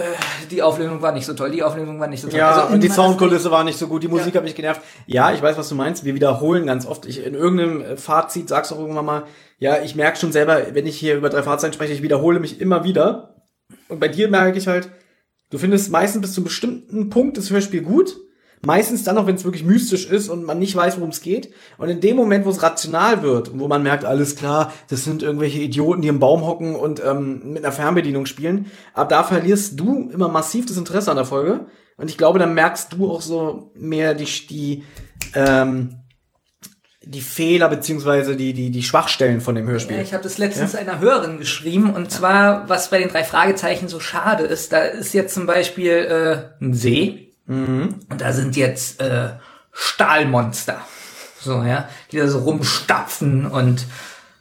die 0.50 0.62
Auflösung 0.62 1.02
war 1.02 1.12
nicht 1.12 1.26
so 1.26 1.34
toll, 1.34 1.50
die 1.50 1.62
Auflösung 1.62 2.00
war 2.00 2.06
nicht 2.08 2.20
so 2.22 2.28
toll. 2.28 2.38
Ja, 2.38 2.62
Also 2.62 2.74
und 2.74 2.82
die 2.82 2.88
Soundkulisse 2.88 3.50
war 3.50 3.64
nicht 3.64 3.78
so 3.78 3.88
gut, 3.88 4.02
die 4.02 4.08
Musik 4.08 4.34
Ja. 4.34 4.38
hat 4.38 4.44
mich 4.44 4.54
genervt. 4.54 4.80
Ja, 5.06 5.32
ich 5.32 5.42
weiß, 5.42 5.56
was 5.58 5.68
du 5.68 5.74
meinst. 5.74 6.04
Wir 6.04 6.14
wiederholen 6.14 6.66
ganz 6.66 6.86
oft. 6.86 7.06
Ich, 7.06 7.24
in 7.24 7.34
irgendeinem 7.34 7.82
äh, 7.82 7.96
Fazit 7.96 8.48
sagst 8.48 8.70
du 8.70 8.76
auch 8.76 8.80
irgendwann 8.80 9.04
mal, 9.04 9.22
ja, 9.58 9.82
ich 9.82 9.94
merke 9.96 10.18
schon 10.18 10.32
selber, 10.32 10.62
wenn 10.74 10.86
ich 10.86 10.98
hier 10.98 11.16
über 11.16 11.28
drei 11.28 11.42
Fahrzeuge 11.42 11.74
spreche, 11.74 11.92
ich 11.92 12.02
wiederhole 12.02 12.40
mich 12.40 12.60
immer 12.60 12.84
wieder. 12.84 13.34
Und 13.88 14.00
bei 14.00 14.08
dir 14.08 14.28
merke 14.28 14.58
ich 14.58 14.66
halt, 14.66 14.88
du 15.50 15.58
findest 15.58 15.90
meistens 15.90 16.22
bis 16.22 16.32
zu 16.34 16.40
einem 16.40 16.44
bestimmten 16.46 17.10
Punkt 17.10 17.36
das 17.36 17.50
Hörspiel 17.50 17.82
gut. 17.82 18.16
Meistens 18.66 19.04
dann 19.04 19.14
noch, 19.14 19.28
wenn 19.28 19.36
es 19.36 19.44
wirklich 19.44 19.62
mystisch 19.62 20.10
ist 20.10 20.28
und 20.28 20.42
man 20.42 20.58
nicht 20.58 20.74
weiß, 20.74 20.96
worum 20.96 21.10
es 21.10 21.20
geht. 21.20 21.52
Und 21.78 21.88
in 21.88 22.00
dem 22.00 22.16
Moment, 22.16 22.44
wo 22.44 22.50
es 22.50 22.64
rational 22.64 23.22
wird 23.22 23.48
und 23.48 23.60
wo 23.60 23.68
man 23.68 23.84
merkt, 23.84 24.04
alles 24.04 24.34
klar, 24.34 24.72
das 24.88 25.04
sind 25.04 25.22
irgendwelche 25.22 25.60
Idioten, 25.60 26.02
die 26.02 26.08
im 26.08 26.18
Baum 26.18 26.44
hocken 26.44 26.74
und 26.74 27.00
ähm, 27.00 27.52
mit 27.52 27.64
einer 27.64 27.70
Fernbedienung 27.70 28.26
spielen, 28.26 28.66
ab 28.92 29.08
da 29.08 29.22
verlierst 29.22 29.78
du 29.78 30.10
immer 30.12 30.26
massiv 30.26 30.66
das 30.66 30.76
Interesse 30.76 31.12
an 31.12 31.16
der 31.16 31.26
Folge. 31.26 31.66
Und 31.96 32.10
ich 32.10 32.18
glaube, 32.18 32.40
dann 32.40 32.54
merkst 32.54 32.92
du 32.92 33.08
auch 33.08 33.20
so 33.20 33.70
mehr 33.76 34.14
die, 34.14 34.24
die, 34.24 34.82
ähm, 35.34 36.00
die 37.04 37.20
Fehler 37.20 37.68
beziehungsweise 37.68 38.34
die, 38.34 38.52
die, 38.52 38.72
die 38.72 38.82
Schwachstellen 38.82 39.40
von 39.40 39.54
dem 39.54 39.68
Hörspiel. 39.68 39.94
Ja, 39.94 40.02
ich 40.02 40.12
habe 40.12 40.24
das 40.24 40.38
letztens 40.38 40.74
einer 40.74 40.98
Hörerin 40.98 41.38
geschrieben 41.38 41.94
und 41.94 42.10
zwar, 42.10 42.68
was 42.68 42.90
bei 42.90 42.98
den 42.98 43.10
drei 43.10 43.22
Fragezeichen 43.22 43.86
so 43.86 44.00
schade 44.00 44.42
ist, 44.42 44.72
da 44.72 44.80
ist 44.80 45.14
jetzt 45.14 45.34
zum 45.34 45.46
Beispiel 45.46 45.92
äh, 45.92 46.64
ein 46.64 46.74
See 46.74 47.25
und 47.48 48.00
da 48.18 48.32
sind 48.32 48.56
jetzt 48.56 49.00
äh, 49.00 49.30
Stahlmonster, 49.72 50.80
so 51.40 51.62
ja, 51.62 51.88
die 52.10 52.16
da 52.18 52.26
so 52.28 52.40
rumstapfen 52.40 53.46
und 53.46 53.86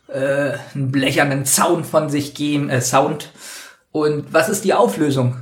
äh, 0.07 0.53
einen 0.73 0.91
blechernen 0.91 1.45
Sound 1.45 1.85
von 1.85 2.09
sich 2.09 2.33
geben, 2.33 2.69
äh, 2.69 2.81
Sound. 2.81 3.31
Und 3.91 4.33
was 4.33 4.49
ist 4.49 4.63
die 4.65 4.73
Auflösung? 4.73 5.37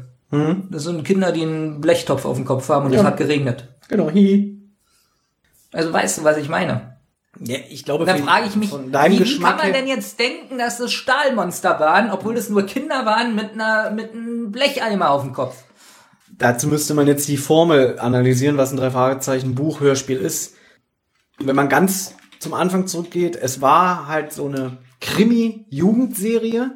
Das 0.71 0.81
sind 0.83 1.03
Kinder, 1.03 1.31
die 1.31 1.43
einen 1.43 1.79
Blechtopf 1.79 2.25
auf 2.25 2.37
dem 2.37 2.45
Kopf 2.45 2.67
haben 2.69 2.87
und 2.87 2.93
es 2.93 3.01
Ja. 3.01 3.05
hat 3.07 3.17
geregnet. 3.17 3.67
Genau, 3.87 4.09
hi. 4.09 4.57
Also 5.71 5.93
weißt 5.93 6.17
du, 6.19 6.23
was 6.23 6.37
ich 6.37 6.49
meine? 6.49 6.97
Ja, 7.39 7.57
ich 7.69 7.83
glaube, 7.85 8.05
Da 8.05 8.15
für- 8.15 8.23
frage 8.23 8.47
ich 8.47 8.55
mich, 8.55 8.69
von 8.69 8.91
deinem 8.91 9.13
wie 9.13 9.17
Geschmack 9.19 9.57
kann 9.59 9.71
man 9.71 9.73
denn 9.73 9.87
jetzt 9.87 10.19
denken, 10.19 10.57
dass 10.57 10.79
es 10.79 10.91
Stahlmonster 10.91 11.79
waren, 11.79 12.09
obwohl 12.11 12.35
es 12.35 12.49
nur 12.49 12.63
Kinder 12.65 13.05
waren 13.05 13.35
mit 13.35 13.53
einer 13.53 13.91
mit 13.91 14.11
einem 14.13 14.51
Blecheimer 14.51 15.11
auf 15.11 15.21
dem 15.21 15.33
Kopf? 15.33 15.55
Dazu 16.37 16.67
müsste 16.67 16.93
man 16.93 17.07
jetzt 17.07 17.27
die 17.27 17.37
Formel 17.37 17.99
analysieren, 17.99 18.57
was 18.57 18.71
ein 18.71 18.77
drei 18.77 18.91
Fragezeichen 18.91 19.55
Buch-Hörspiel 19.55 20.17
ist. 20.17 20.55
Wenn 21.39 21.55
man 21.55 21.69
ganz 21.69 22.15
zum 22.39 22.53
Anfang 22.53 22.87
zurückgeht, 22.87 23.35
es 23.35 23.61
war 23.61 24.07
halt 24.07 24.33
so 24.33 24.47
eine 24.47 24.77
Krimi-Jugendserie. 24.99 26.71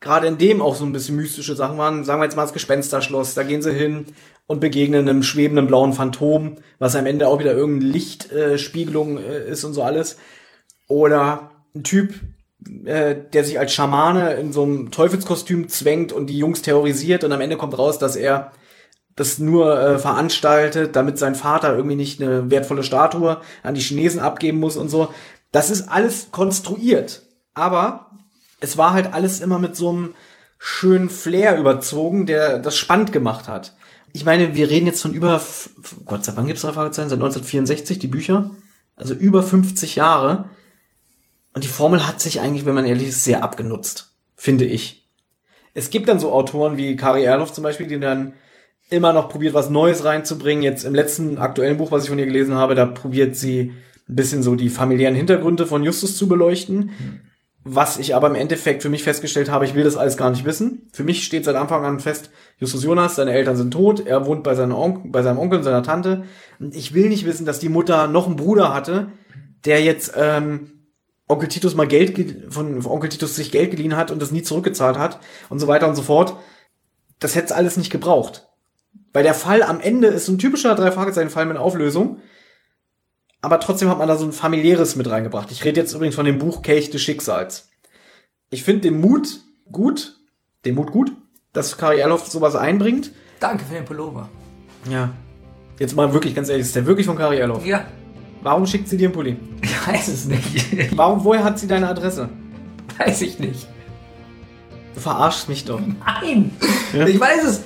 Gerade 0.00 0.26
in 0.26 0.38
dem 0.38 0.62
auch 0.62 0.74
so 0.74 0.84
ein 0.84 0.92
bisschen 0.92 1.16
mystische 1.16 1.54
Sachen 1.54 1.78
waren. 1.78 2.04
Sagen 2.04 2.20
wir 2.20 2.24
jetzt 2.24 2.36
mal 2.36 2.42
das 2.42 2.52
Gespensterschloss. 2.52 3.34
Da 3.34 3.42
gehen 3.42 3.62
sie 3.62 3.72
hin 3.72 4.06
und 4.46 4.60
begegnen 4.60 5.08
einem 5.08 5.22
schwebenden 5.22 5.66
blauen 5.66 5.92
Phantom, 5.92 6.56
was 6.78 6.96
am 6.96 7.06
Ende 7.06 7.28
auch 7.28 7.38
wieder 7.38 7.52
irgendeine 7.52 7.92
Lichtspiegelung 7.92 9.18
äh, 9.18 9.38
äh, 9.38 9.50
ist 9.50 9.64
und 9.64 9.74
so 9.74 9.82
alles. 9.82 10.16
Oder 10.88 11.52
ein 11.74 11.84
Typ, 11.84 12.14
äh, 12.84 13.16
der 13.32 13.44
sich 13.44 13.58
als 13.58 13.72
Schamane 13.72 14.34
in 14.34 14.52
so 14.52 14.62
einem 14.62 14.90
Teufelskostüm 14.90 15.68
zwängt 15.68 16.12
und 16.12 16.26
die 16.26 16.38
Jungs 16.38 16.62
terrorisiert 16.62 17.24
und 17.24 17.32
am 17.32 17.40
Ende 17.40 17.56
kommt 17.56 17.78
raus, 17.78 17.98
dass 17.98 18.16
er 18.16 18.52
das 19.16 19.38
nur 19.38 19.78
äh, 19.78 19.98
veranstaltet, 19.98 20.96
damit 20.96 21.18
sein 21.18 21.34
Vater 21.34 21.74
irgendwie 21.74 21.96
nicht 21.96 22.22
eine 22.22 22.50
wertvolle 22.50 22.82
Statue 22.82 23.40
an 23.62 23.74
die 23.74 23.80
Chinesen 23.80 24.20
abgeben 24.20 24.58
muss 24.58 24.76
und 24.76 24.88
so. 24.88 25.12
Das 25.52 25.70
ist 25.70 25.88
alles 25.88 26.28
konstruiert. 26.30 27.22
Aber 27.54 28.10
es 28.60 28.76
war 28.78 28.92
halt 28.92 29.12
alles 29.12 29.40
immer 29.40 29.58
mit 29.58 29.76
so 29.76 29.90
einem 29.90 30.14
schönen 30.58 31.10
Flair 31.10 31.58
überzogen, 31.58 32.26
der 32.26 32.58
das 32.58 32.76
spannend 32.76 33.12
gemacht 33.12 33.48
hat. 33.48 33.74
Ich 34.12 34.24
meine, 34.24 34.54
wir 34.54 34.70
reden 34.70 34.86
jetzt 34.86 35.02
von 35.02 35.14
über, 35.14 35.40
Gott 36.04 36.24
sei 36.24 36.32
Dank 36.32 36.46
gibt's 36.46 36.62
drei 36.62 36.72
Fragezeichen, 36.72 37.08
seit 37.08 37.18
1964 37.18 37.98
die 37.98 38.08
Bücher. 38.08 38.50
Also 38.96 39.14
über 39.14 39.42
50 39.42 39.96
Jahre. 39.96 40.50
Und 41.52 41.64
die 41.64 41.68
Formel 41.68 42.06
hat 42.06 42.20
sich 42.20 42.40
eigentlich, 42.40 42.66
wenn 42.66 42.74
man 42.74 42.86
ehrlich 42.86 43.08
ist, 43.08 43.24
sehr 43.24 43.42
abgenutzt. 43.42 44.14
Finde 44.36 44.64
ich. 44.64 45.08
Es 45.74 45.90
gibt 45.90 46.08
dann 46.08 46.20
so 46.20 46.32
Autoren 46.32 46.76
wie 46.76 46.96
Kari 46.96 47.24
Erloff 47.24 47.52
zum 47.52 47.64
Beispiel, 47.64 47.86
die 47.86 48.00
dann 48.00 48.34
immer 48.88 49.12
noch 49.12 49.28
probiert, 49.28 49.54
was 49.54 49.70
Neues 49.70 50.04
reinzubringen. 50.04 50.62
Jetzt 50.62 50.84
im 50.84 50.94
letzten 50.94 51.38
aktuellen 51.38 51.76
Buch, 51.76 51.92
was 51.92 52.04
ich 52.04 52.08
von 52.08 52.18
ihr 52.18 52.26
gelesen 52.26 52.54
habe, 52.54 52.74
da 52.74 52.86
probiert 52.86 53.36
sie 53.36 53.72
ein 54.08 54.16
bisschen 54.16 54.42
so 54.42 54.56
die 54.56 54.68
familiären 54.68 55.14
Hintergründe 55.14 55.66
von 55.66 55.84
Justus 55.84 56.16
zu 56.16 56.28
beleuchten. 56.28 56.90
Was 57.62 57.98
ich 57.98 58.14
aber 58.14 58.26
im 58.26 58.34
Endeffekt 58.34 58.82
für 58.82 58.88
mich 58.88 59.02
festgestellt 59.02 59.50
habe, 59.50 59.66
ich 59.66 59.74
will 59.74 59.84
das 59.84 59.96
alles 59.96 60.16
gar 60.16 60.30
nicht 60.30 60.46
wissen. 60.46 60.88
Für 60.92 61.04
mich 61.04 61.24
steht 61.24 61.44
seit 61.44 61.56
Anfang 61.56 61.84
an 61.84 62.00
fest, 62.00 62.30
Justus 62.58 62.82
Jonas, 62.82 63.16
seine 63.16 63.32
Eltern 63.32 63.56
sind 63.56 63.70
tot, 63.70 64.06
er 64.06 64.24
wohnt 64.26 64.42
bei, 64.42 64.54
seinem 64.54 64.74
Onkel, 64.74 65.10
bei 65.10 65.22
seinem 65.22 65.38
Onkel 65.38 65.58
und 65.58 65.64
seiner 65.64 65.82
Tante. 65.82 66.24
Und 66.58 66.74
ich 66.74 66.94
will 66.94 67.10
nicht 67.10 67.26
wissen, 67.26 67.44
dass 67.44 67.58
die 67.58 67.68
Mutter 67.68 68.06
noch 68.06 68.26
einen 68.26 68.36
Bruder 68.36 68.72
hatte, 68.72 69.12
der 69.66 69.82
jetzt 69.82 70.14
ähm, 70.16 70.79
Onkel 71.30 71.48
Titus 71.48 71.74
mal 71.74 71.86
Geld 71.88 72.14
ge- 72.14 72.50
von 72.50 72.84
Onkel 72.86 73.08
Titus 73.10 73.36
sich 73.36 73.50
Geld 73.50 73.70
geliehen 73.70 73.96
hat 73.96 74.10
und 74.10 74.20
das 74.20 74.30
nie 74.32 74.42
zurückgezahlt 74.42 74.98
hat 74.98 75.20
und 75.48 75.58
so 75.58 75.66
weiter 75.68 75.88
und 75.88 75.94
so 75.94 76.02
fort. 76.02 76.36
Das 77.18 77.34
hätte 77.34 77.54
alles 77.54 77.76
nicht 77.76 77.90
gebraucht. 77.90 78.46
Weil 79.12 79.22
der 79.24 79.34
Fall 79.34 79.62
am 79.62 79.80
Ende 79.80 80.08
ist 80.08 80.26
so 80.26 80.32
ein 80.32 80.38
typischer 80.38 80.74
drei 80.74 80.90
Fragezeichen 80.92 81.30
Fall 81.30 81.46
mit 81.46 81.56
Auflösung. 81.56 82.18
Aber 83.42 83.58
trotzdem 83.60 83.88
hat 83.88 83.98
man 83.98 84.08
da 84.08 84.16
so 84.16 84.26
ein 84.26 84.32
familiäres 84.32 84.96
mit 84.96 85.08
reingebracht. 85.08 85.50
Ich 85.50 85.64
rede 85.64 85.80
jetzt 85.80 85.94
übrigens 85.94 86.14
von 86.14 86.26
dem 86.26 86.38
Buch 86.38 86.62
Kelch 86.62 86.90
des 86.90 87.00
Schicksals. 87.00 87.68
Ich 88.50 88.62
finde 88.64 88.82
den 88.82 89.00
Mut 89.00 89.40
gut, 89.72 90.16
den 90.64 90.74
Mut 90.74 90.90
gut, 90.92 91.12
dass 91.52 91.78
Kari 91.78 92.00
Erloff 92.00 92.26
sowas 92.28 92.54
einbringt. 92.56 93.12
Danke 93.40 93.64
für 93.64 93.74
den 93.74 93.84
Pullover. 93.84 94.28
Ja. 94.90 95.10
Jetzt 95.78 95.96
mal 95.96 96.12
wirklich 96.12 96.34
ganz 96.34 96.48
ehrlich, 96.50 96.66
ist 96.66 96.76
der 96.76 96.84
wirklich 96.86 97.06
von 97.06 97.16
Kari 97.16 97.38
Erloff? 97.38 97.64
Ja, 97.64 97.86
Warum 98.42 98.66
schickt 98.66 98.88
sie 98.88 98.96
dir 98.96 99.06
einen 99.08 99.14
Pulli? 99.14 99.36
ich 99.62 99.86
weiß 99.88 100.08
es 100.08 100.24
nicht. 100.26 100.96
Warum, 100.96 101.22
woher 101.24 101.44
hat 101.44 101.58
sie 101.58 101.66
deine 101.66 101.88
Adresse? 101.88 102.28
weiß 102.98 103.22
ich 103.22 103.38
nicht. 103.38 103.66
Du 104.94 105.00
verarschst 105.00 105.48
mich 105.48 105.64
doch. 105.64 105.80
Nein, 105.80 106.50
Ja. 106.92 107.06
ich 107.06 107.18
weiß 107.20 107.44
es. 107.44 107.62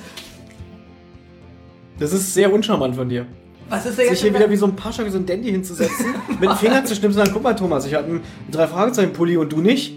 Das 1.99 2.11
ist 2.13 2.33
sehr 2.33 2.51
uncharmant 2.53 2.95
von 2.95 3.07
dir. 3.07 3.25
Was 3.69 3.85
ist 3.85 3.97
da 3.97 4.03
jetzt? 4.03 4.11
Sich 4.11 4.21
hier 4.21 4.33
wieder 4.33 4.49
wie 4.49 4.55
so 4.57 4.65
ein 4.67 4.75
Pascha, 4.75 5.03
wie 5.05 5.09
so 5.09 5.17
ein 5.17 5.25
Dandy 5.25 5.49
hinzusetzen, 5.49 6.13
mit 6.39 6.49
dem 6.49 6.55
Finger 6.57 6.83
zu 6.85 6.93
schnipsen 6.93 7.19
und 7.21 7.25
sagen, 7.25 7.31
guck 7.33 7.41
mal 7.43 7.55
Thomas, 7.55 7.85
ich 7.85 7.93
habe 7.95 8.05
einen 8.07 8.21
drei 8.51 8.67
Fragezeichen 8.67 9.13
Pulli 9.13 9.37
und 9.37 9.51
du 9.51 9.61
nicht. 9.61 9.93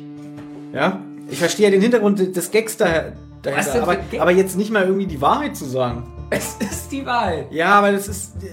Ja? 0.72 1.00
Ich 1.28 1.38
verstehe 1.38 1.66
ja 1.66 1.70
den 1.70 1.82
Hintergrund 1.82 2.34
des 2.34 2.50
Gags 2.50 2.76
daher, 2.78 3.12
denn 3.44 3.54
dahinter, 3.54 3.82
aber, 3.82 3.96
aber 4.20 4.30
jetzt 4.30 4.56
nicht 4.56 4.70
mal 4.70 4.84
irgendwie 4.84 5.06
die 5.06 5.20
Wahrheit 5.20 5.56
zu 5.56 5.66
sagen. 5.66 6.04
es 6.30 6.56
ist 6.60 6.90
die 6.90 7.04
Wahl. 7.04 7.46
Ja, 7.50 7.70
aber 7.78 7.92
das 7.92 8.08
ist 8.08 8.36
äh, 8.42 8.46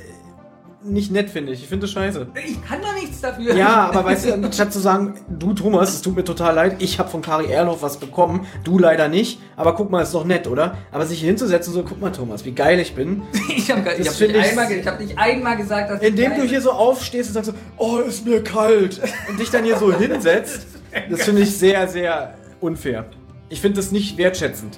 nicht 0.85 1.11
nett, 1.11 1.29
finde 1.29 1.51
ich. 1.51 1.61
Ich 1.63 1.67
finde 1.67 1.83
das 1.85 1.91
scheiße. 1.91 2.27
Ich 2.45 2.63
kann 2.63 2.81
doch 2.81 2.93
nichts 2.93 3.21
dafür. 3.21 3.55
Ja, 3.55 3.89
aber 3.89 4.05
weißt 4.05 4.25
du, 4.27 4.33
anstatt 4.33 4.71
zu 4.71 4.79
sagen, 4.79 5.15
du 5.29 5.53
Thomas, 5.53 5.93
es 5.93 6.01
tut 6.01 6.15
mir 6.15 6.23
total 6.23 6.55
leid, 6.55 6.75
ich 6.79 6.99
habe 6.99 7.09
von 7.09 7.21
Kari 7.21 7.51
Erloff 7.51 7.81
was 7.81 7.97
bekommen, 7.97 8.45
du 8.63 8.77
leider 8.79 9.07
nicht, 9.07 9.39
aber 9.55 9.75
guck 9.75 9.89
mal, 9.89 10.01
ist 10.01 10.13
doch 10.13 10.25
nett, 10.25 10.47
oder? 10.47 10.77
Aber 10.91 11.05
sich 11.05 11.19
hier 11.19 11.27
hinzusetzen 11.29 11.73
so, 11.73 11.83
guck 11.83 11.99
mal 11.99 12.11
Thomas, 12.11 12.45
wie 12.45 12.51
geil 12.51 12.79
ich 12.79 12.93
bin. 12.95 13.23
Ich 13.57 13.71
habe 13.71 13.81
hab 13.89 13.97
nicht, 13.97 14.21
ich- 14.21 14.37
einmal 14.37 14.71
ich 14.71 14.85
hab 14.85 14.99
nicht 14.99 15.17
einmal 15.17 15.57
gesagt, 15.57 15.89
dass 15.89 16.01
Indem 16.01 16.33
ich 16.33 16.37
du 16.39 16.43
hier 16.43 16.61
so 16.61 16.71
aufstehst 16.71 17.29
und 17.29 17.33
sagst 17.33 17.51
so, 17.51 17.57
oh, 17.77 17.97
ist 17.99 18.25
mir 18.25 18.43
kalt 18.43 19.01
und 19.29 19.39
dich 19.39 19.49
dann 19.49 19.63
hier 19.63 19.77
so 19.77 19.91
hinsetzt, 19.91 20.67
das 21.09 21.23
finde 21.23 21.41
ich 21.41 21.57
sehr, 21.57 21.87
sehr 21.87 22.35
unfair. 22.61 23.05
Ich 23.49 23.61
finde 23.61 23.77
das 23.77 23.91
nicht 23.91 24.17
wertschätzend. 24.17 24.77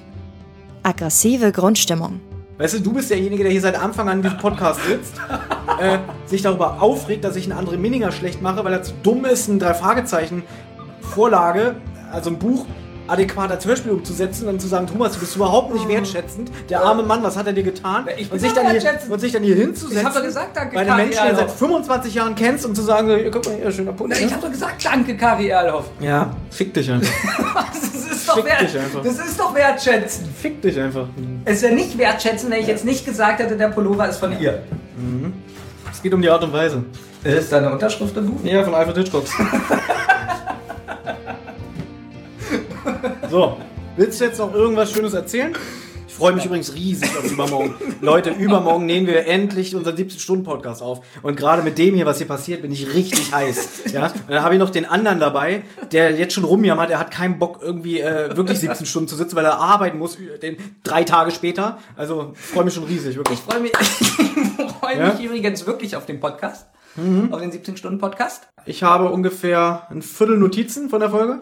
Aggressive 0.84 1.52
Grundstimmung. 1.52 2.22
Weißt 2.58 2.74
du, 2.74 2.80
du 2.80 2.94
bist 2.94 3.12
derjenige, 3.12 3.44
der 3.44 3.52
hier 3.52 3.62
seit 3.62 3.80
Anfang 3.80 4.10
an 4.10 4.18
in 4.18 4.24
diesem 4.24 4.40
Podcast 4.40 4.84
sitzt, 4.84 5.22
äh, 5.80 6.00
sich 6.26 6.42
darüber 6.42 6.82
aufregt, 6.82 7.24
dass 7.24 7.36
ich 7.36 7.52
einen 7.52 7.68
André 7.68 7.78
Minninger 7.78 8.12
schlecht 8.12 8.42
mache, 8.42 8.66
weil 8.66 8.74
er 8.74 8.82
zu 8.82 8.94
dumm 9.04 9.26
ist, 9.26 9.48
ein 9.48 9.60
Drei-Fragezeichen-Vorlage, 9.60 11.76
also 12.12 12.32
ein 12.32 12.40
Buch, 12.40 12.66
adäquat 13.08 13.52
als 13.52 13.66
Hörspiel 13.66 13.92
umzusetzen 13.92 14.48
und 14.48 14.62
zu 14.62 14.68
sagen, 14.68 14.88
Thomas, 14.88 15.14
du 15.14 15.20
bist 15.20 15.36
überhaupt 15.36 15.74
nicht 15.74 15.88
wertschätzend. 15.88 16.52
Der 16.70 16.82
arme 16.84 17.04
Mann, 17.04 17.24
was 17.24 17.38
hat 17.38 17.48
er 17.48 17.54
dir 17.54 17.64
getan? 17.64 18.06
Ich 18.18 18.30
bin 18.30 18.34
und, 18.34 18.40
sich 18.40 18.54
dann 18.54 18.70
hier, 18.70 19.00
und 19.10 19.20
sich 19.20 19.32
dann 19.32 19.44
hier 19.44 19.56
hinzusetzen, 19.56 20.00
Ich 20.00 20.06
hab 20.06 20.14
doch 20.14 20.24
gesagt, 20.24 20.56
danke, 20.56 20.76
bei 20.76 20.84
den 20.84 20.90
Kari 20.90 21.02
Menschen, 21.04 21.24
die 21.24 21.30
du 21.30 21.36
seit 21.36 21.46
Erloff. 21.46 21.58
25 21.58 22.14
Jahren 22.16 22.36
kennst, 22.36 22.66
und 22.66 22.76
zu 22.76 22.82
sagen, 22.82 23.08
so, 23.08 23.18
guck 23.32 23.46
mal, 23.46 23.56
hier, 23.56 23.72
schöner 23.72 23.94
Pulli. 23.94 24.16
Ich 24.16 24.32
habe 24.32 24.42
doch 24.42 24.52
gesagt, 24.52 24.84
danke, 24.86 25.16
Kari 25.18 25.50
Erloff. 25.50 25.86
Ja, 26.00 26.32
fick 26.50 26.74
dich 26.74 26.90
einfach. 26.92 27.12
Das 28.08 28.16
ist 28.16 28.30
doch, 28.30 28.36
Fick 28.36 28.46
wert, 28.46 28.62
dich 28.62 28.78
einfach. 28.78 29.04
das 29.04 29.20
ist 29.20 29.40
doch 29.40 29.56
wertschätzend. 29.56 30.28
fick 30.36 30.62
dich 30.62 30.78
einfach. 30.80 31.08
Es 31.46 31.62
wäre 31.62 31.74
nicht 31.74 31.98
wertschätzend, 31.98 32.52
wenn 32.52 32.60
ich 32.62 32.68
jetzt 32.68 32.84
nicht 32.84 33.06
gesagt 33.06 33.40
hätte, 33.40 33.56
der 33.56 33.70
Pullover 33.70 34.10
ist 34.10 34.18
von 34.18 34.38
ihr. 34.40 34.64
Es 35.92 36.02
geht 36.02 36.14
um 36.14 36.22
die 36.22 36.30
Art 36.30 36.44
und 36.44 36.52
Weise. 36.52 36.84
Ist 37.24 37.52
da 37.52 37.58
eine 37.58 37.72
Unterschrift 37.72 38.16
im 38.18 38.28
Buch? 38.30 38.40
Ja, 38.44 38.64
von 38.64 38.76
Alfred 38.76 38.98
Hitchcock. 38.98 39.24
so, 43.30 43.58
willst 43.96 44.20
du 44.22 44.26
jetzt 44.26 44.40
noch 44.40 44.54
irgendwas 44.54 44.92
Schönes 44.92 45.14
erzählen? 45.14 45.54
Ich 46.08 46.14
freue 46.14 46.34
mich 46.34 46.46
übrigens 46.46 46.74
riesig 46.74 47.10
auf 47.16 47.32
übermorgen. 47.32 47.76
Leute, 48.02 48.32
übermorgen 48.32 48.88
nehmen 48.88 49.06
wir 49.06 49.28
endlich 49.28 49.76
unseren 49.76 49.96
17-Stunden-Podcast 49.96 50.82
auf. 50.82 51.02
Und 51.22 51.36
gerade 51.36 51.62
mit 51.62 51.78
dem 51.78 51.94
hier, 51.94 52.08
was 52.08 52.18
hier 52.18 52.26
passiert, 52.28 52.64
bin 52.64 52.72
ich 52.72 52.92
richtig 52.96 53.32
heiß. 53.32 53.92
Ja? 53.94 54.08
Und 54.08 54.30
dann 54.30 54.42
habe 54.42 54.56
ich 54.56 54.60
noch 54.60 54.72
den 54.72 54.86
anderen 54.86 55.20
dabei, 55.20 55.62
der 55.92 56.14
jetzt 56.18 56.34
schon 56.34 56.44
rumjammert, 56.44 56.90
er 56.90 56.98
hat 56.98 57.12
keinen 57.12 57.38
Bock, 57.38 57.60
irgendwie 57.62 58.00
äh, 58.00 58.36
wirklich 58.36 58.58
17 58.60 58.88
Stunden 58.88 59.08
zu 59.08 59.16
sitzen, 59.16 59.36
weil 59.36 59.46
er 59.46 59.60
arbeiten 59.60 60.00
muss, 60.00 60.16
äh, 60.16 60.40
den, 60.40 60.58
drei 60.84 61.04
Tage 61.04 61.30
später. 61.30 61.78
Also, 61.96 62.32
ich 62.34 62.40
freue 62.40 62.64
mich 62.66 62.74
schon 62.74 62.86
riesig, 62.86 63.16
wirklich. 63.16 63.38
Ich 63.38 63.46
freue 63.54 63.62
mich, 63.62 63.72
ich 63.80 64.72
freue 64.80 64.98
Ja? 64.98 65.14
mich 65.14 65.24
übrigens 65.24 65.68
wirklich 65.68 65.96
auf 65.96 66.06
den 66.06 66.20
Podcast. 66.20 66.68
Auf 67.30 67.42
den 67.42 67.52
17-Stunden-Podcast. 67.52 68.48
Ich 68.66 68.82
habe 68.82 69.12
ungefähr 69.12 69.86
ein 69.92 70.02
Viertel 70.02 70.38
Notizen 70.38 70.90
von 70.90 71.00
der 71.00 71.12
Folge. 71.12 71.42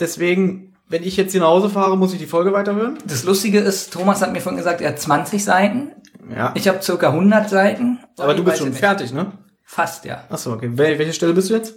Deswegen, 0.00 0.71
wenn 0.88 1.02
ich 1.02 1.16
jetzt 1.16 1.32
hier 1.32 1.40
nach 1.40 1.48
Hause 1.48 1.70
fahre, 1.70 1.96
muss 1.96 2.12
ich 2.12 2.18
die 2.18 2.26
Folge 2.26 2.52
weiterhören. 2.52 2.98
Das 3.06 3.24
Lustige 3.24 3.60
ist, 3.60 3.92
Thomas 3.92 4.20
hat 4.20 4.32
mir 4.32 4.40
vorhin 4.40 4.58
gesagt, 4.58 4.80
er 4.80 4.90
hat 4.90 5.00
20 5.00 5.42
Seiten. 5.42 5.92
Ja. 6.34 6.52
Ich 6.54 6.68
habe 6.68 6.82
circa 6.82 7.08
100 7.08 7.48
Seiten 7.50 7.98
Aber 8.18 8.34
du 8.34 8.44
bist 8.44 8.58
schon 8.58 8.72
fertig, 8.72 9.12
ne? 9.12 9.32
Fast, 9.64 10.04
ja. 10.04 10.24
Achso, 10.28 10.52
okay. 10.52 10.70
Wel 10.74 10.98
welche 10.98 11.12
Stelle 11.14 11.32
bist 11.32 11.50
du 11.50 11.54
jetzt? 11.54 11.74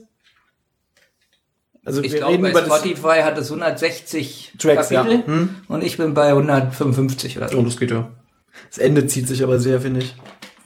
Also 1.86 2.02
Ich 2.02 2.16
glaube, 2.16 2.38
bei 2.40 2.50
über 2.50 2.62
das. 2.62 2.80
Spotify 2.80 3.22
hat 3.24 3.38
es 3.38 3.52
160 3.52 4.54
Tracks, 4.58 4.90
ja. 4.90 5.04
Kapitel 5.04 5.26
Hm. 5.28 5.50
und 5.68 5.84
ich 5.84 5.98
bin 5.98 6.14
bei 6.14 6.30
155 6.30 7.38
oder 7.38 7.48
so. 7.50 7.58
Oh, 7.60 7.62
das 7.64 7.78
geht 7.78 7.92
ja. 7.92 8.10
Das 8.70 8.80
Ende 8.80 9.06
zieht 9.08 9.28
sich 9.28 9.44
aber 9.44 9.60
sehr, 9.60 9.82
finde 9.82 10.00
ich. 10.02 10.16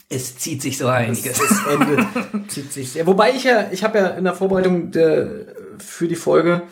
Es 0.07 0.37
zieht 0.37 0.61
sich 0.61 0.77
so 0.77 0.87
einiges. 0.87 1.37
Das 1.37 1.65
Ende 1.71 2.07
zieht 2.47 2.71
sich 2.73 2.91
sehr. 2.91 3.05
Wobei 3.05 3.31
ich 3.31 3.43
ja, 3.43 3.67
ich 3.71 3.83
habe 3.83 3.97
ja 3.99 4.07
in 4.07 4.23
der 4.23 4.33
Vorbereitung 4.33 4.91
der, 4.91 5.27
für 5.77 6.07
die 6.07 6.15
Folge, 6.15 6.63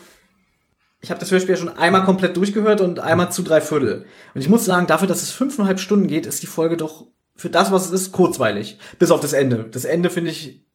ich 1.00 1.10
habe 1.10 1.20
das 1.20 1.30
Hörspiel 1.30 1.54
ja 1.54 1.60
schon 1.60 1.76
einmal 1.76 2.04
komplett 2.04 2.36
durchgehört 2.36 2.80
und 2.80 2.98
einmal 2.98 3.30
zu 3.30 3.42
drei 3.42 3.60
Viertel. 3.60 4.04
Und 4.34 4.40
ich 4.40 4.48
muss 4.48 4.64
sagen, 4.64 4.86
dafür, 4.86 5.08
dass 5.08 5.22
es 5.22 5.30
fünfeinhalb 5.30 5.78
Stunden 5.78 6.08
geht, 6.08 6.26
ist 6.26 6.42
die 6.42 6.46
Folge 6.48 6.76
doch 6.76 7.06
für 7.36 7.50
das, 7.50 7.70
was 7.70 7.86
es 7.86 7.92
ist, 7.92 8.12
kurzweilig. 8.12 8.78
Bis 8.98 9.10
auf 9.12 9.20
das 9.20 9.32
Ende. 9.32 9.66
Das 9.70 9.84
Ende 9.84 10.10
finde 10.10 10.30
ich 10.30 10.66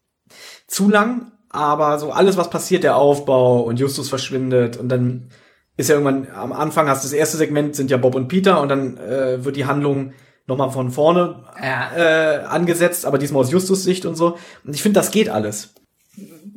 zu 0.68 0.90
lang, 0.90 1.34
aber 1.50 2.00
so 2.00 2.12
alles, 2.12 2.38
was 2.38 2.50
passiert, 2.50 2.84
der 2.84 2.96
Aufbau 2.96 3.62
und 3.62 3.80
Justus 3.80 4.10
verschwindet 4.10 4.78
und 4.78 4.90
dann 4.90 5.30
ist 5.76 5.90
ja 5.90 5.96
irgendwann 5.96 6.28
am 6.34 6.54
Anfang 6.54 6.88
hast 6.88 7.04
du 7.04 7.08
das 7.08 7.14
erste 7.14 7.38
Segment 7.38 7.76
sind 7.76 7.90
ja 7.92 7.98
Bob 7.98 8.16
und 8.16 8.28
Peter 8.28 8.62
und 8.62 8.70
dann 8.70 8.98
äh, 8.98 9.44
wird 9.44 9.56
die 9.56 9.66
Handlung 9.66 10.14
nochmal 10.48 10.72
von 10.72 10.92
vorne 10.92 11.44
Ja. 11.62 11.92
äh, 11.96 12.44
angesetzt, 12.46 13.06
aber 13.06 13.18
diesmal 13.18 13.42
aus 13.42 13.52
Justus 13.52 13.84
Sicht 13.84 14.06
und 14.06 14.16
so. 14.16 14.38
Und 14.64 14.74
ich 14.76 14.82
finde, 14.82 15.00
das 15.00 15.12
geht 15.12 15.30
alles. 15.30 15.74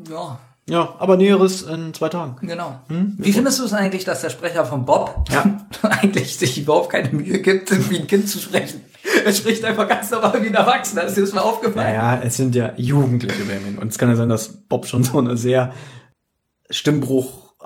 Ja, 0.08 0.38
Ja, 0.68 0.94
aber 0.98 1.16
Näheres 1.16 1.62
in 1.62 1.94
zwei 1.94 2.08
Tagen. 2.08 2.36
genau. 2.44 2.80
Wie 2.88 3.32
findest 3.32 3.60
du 3.60 3.64
es 3.64 3.72
eigentlich, 3.72 4.04
dass 4.04 4.22
der 4.22 4.30
Sprecher 4.30 4.64
von 4.64 4.84
Bob 4.84 5.24
Ja. 5.30 5.66
eigentlich 5.82 6.36
sich 6.36 6.58
überhaupt 6.58 6.90
keine 6.90 7.10
Mühe 7.10 7.38
gibt, 7.40 7.70
wie 7.90 7.98
ein 7.98 8.06
Kind 8.08 8.28
zu 8.28 8.38
sprechen? 8.40 8.80
Er 9.24 9.32
spricht 9.32 9.64
einfach 9.64 9.88
ganz 9.88 10.10
normal 10.10 10.42
wie 10.42 10.48
ein 10.48 10.54
Erwachsener. 10.54 11.04
Ist 11.04 11.16
dir 11.16 11.20
das 11.20 11.32
mal 11.32 11.42
aufgefallen? 11.42 11.86
Naja, 11.86 12.20
es 12.22 12.36
sind 12.36 12.54
ja 12.56 12.72
Jugendliche 12.76 13.44
Benjamin. 13.44 13.78
Und 13.78 13.88
es 13.88 13.98
kann 13.98 14.08
ja 14.08 14.16
sein, 14.16 14.28
dass 14.28 14.48
Bob 14.48 14.86
schon 14.86 15.04
so 15.04 15.18
eine 15.18 15.36
sehr 15.36 15.72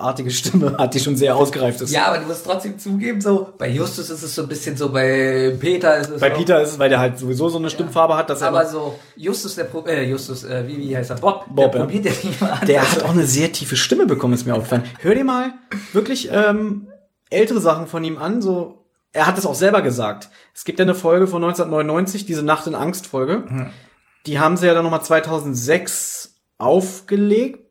stimmbruchartige 0.01 0.31
Stimme 0.31 0.77
hat, 0.79 0.95
die 0.95 1.01
schon 1.01 1.17
sehr 1.17 1.37
ausgereift 1.37 1.81
ist. 1.81 1.93
Ja, 1.93 2.07
aber 2.07 2.19
du 2.19 2.27
musst 2.27 2.45
trotzdem 2.45 2.79
zugeben, 2.79 3.21
so 3.21 3.53
bei 3.59 3.69
Justus 3.69 4.11
ist 4.11 4.23
es 4.23 4.35
so 4.35 4.43
ein 4.43 4.49
bisschen 4.49 4.77
so, 4.77 4.91
bei 4.91 5.55
Peter 5.59 5.99
ist 5.99 6.11
es 6.11 6.21
Bei 6.21 6.31
so, 6.31 6.37
Peter 6.37 6.61
ist 6.63 6.73
es, 6.73 6.79
weil 6.79 6.89
der 6.89 7.01
halt 7.01 7.19
sowieso 7.19 7.49
so 7.49 7.59
eine 7.59 7.71
Stimmfarbe 7.71 8.17
hat, 8.17 8.31
dass 8.31 8.43
er 8.43 8.49
aber 8.49 8.67
so 8.67 8.99
Justus 9.17 9.55
der 9.55 9.65
Pro 9.65 9.85
äh, 9.87 10.05
Justus 10.05 10.45
äh, 10.45 10.67
wie, 10.67 10.79
wie 10.79 10.97
heißt 10.97 11.11
er 11.11 11.17
Bob, 11.17 11.47
Bob, 11.49 11.73
der 11.73 11.81
ja. 11.81 11.87
probiert 11.87 12.05
ja 12.07 12.13
nicht 12.23 12.41
mal 12.41 12.51
an. 12.51 12.67
Der 12.67 12.91
hat 12.91 13.03
auch 13.03 13.11
eine 13.11 13.27
sehr 13.27 13.53
tiefe 13.53 13.77
Stimme 13.77 14.07
bekommen, 14.07 14.35
ist 14.35 14.47
mir 14.47 14.55
aufgefallen. 14.55 14.85
Hör 15.01 15.15
dir 15.15 15.25
mal 15.25 15.53
wirklich 15.93 16.31
ähm, 16.33 16.89
ältere 17.29 17.61
Sachen 17.61 17.87
von 17.87 18.03
ihm 18.05 18.19
an. 18.19 18.43
So, 18.43 18.85
er 19.13 19.27
hat 19.27 19.39
es 19.39 19.47
auch 19.47 19.55
selber 19.55 19.83
gesagt. 19.83 20.31
Es 20.55 20.65
gibt 20.65 20.79
ja 20.79 20.85
eine 20.85 20.95
Folge 20.95 21.27
von 21.27 21.43
1999, 21.43 22.27
diese 22.27 22.43
Nacht 22.43 22.67
in 22.67 22.75
Angst 22.75 23.07
Folge. 23.07 23.71
Die 24.27 24.39
haben 24.39 24.57
sie 24.57 24.67
ja 24.67 24.75
dann 24.75 24.85
nochmal 24.85 25.03
2006 25.03 26.35
aufgelegt, 26.59 27.70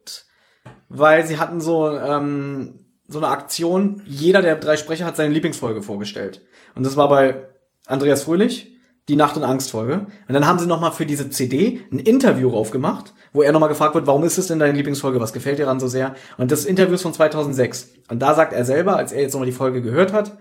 weil 0.90 1.26
sie 1.26 1.38
hatten 1.38 1.62
so 1.62 1.90
ähm, 1.90 2.86
so 3.08 3.20
eine 3.20 3.28
Aktion. 3.28 4.02
Jeder 4.06 4.42
der 4.42 4.56
drei 4.56 4.78
Sprecher 4.78 5.06
hat 5.06 5.16
seine 5.16 5.34
Lieblingsfolge 5.34 5.82
vorgestellt. 5.82 6.42
Und 6.76 6.86
das 6.86 6.96
war 6.96 7.10
bei 7.10 7.48
Andreas 7.88 8.24
Fröhlich 8.24 8.76
die 9.10 9.16
Nacht 9.16 9.36
und 9.36 9.44
Angst 9.44 9.72
Folge. 9.72 10.06
Und 10.28 10.34
dann 10.34 10.46
haben 10.46 10.60
sie 10.60 10.68
noch 10.68 10.80
mal 10.80 10.92
für 10.92 11.06
diese 11.06 11.30
CD 11.32 11.82
ein 11.92 11.98
Interview 11.98 12.50
raufgemacht, 12.50 13.14
wo 13.34 13.42
er 13.42 13.52
noch 13.52 13.60
mal 13.60 13.68
gefragt 13.68 13.96
wird, 13.96 14.06
warum 14.06 14.24
ist 14.24 14.38
es 14.38 14.48
denn 14.48 14.60
deine 14.60 14.74
Lieblingsfolge? 14.74 15.20
Was 15.20 15.34
gefällt 15.34 15.58
dir 15.58 15.66
daran 15.66 15.80
so 15.80 15.88
sehr? 15.88 16.14
Und 16.38 16.52
das 16.52 16.66
Interview 16.66 16.94
ist 16.94 17.02
von 17.02 17.14
2006. 17.14 17.90
Und 18.10 18.20
da 18.20 18.36
sagt 18.36 18.54
er 18.54 18.66
selber, 18.66 18.96
als 18.98 19.12
er 19.12 19.22
jetzt 19.22 19.34
noch 19.34 19.40
mal 19.40 19.48
die 19.48 19.52
Folge 19.52 19.82
gehört 19.82 20.14
hat, 20.14 20.38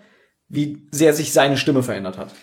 wie 0.49 0.87
sehr 0.91 1.15
sich 1.15 1.33
seine 1.33 1.57
Stimme 1.57 1.83
verändert 1.83 2.19
hat. 2.19 2.35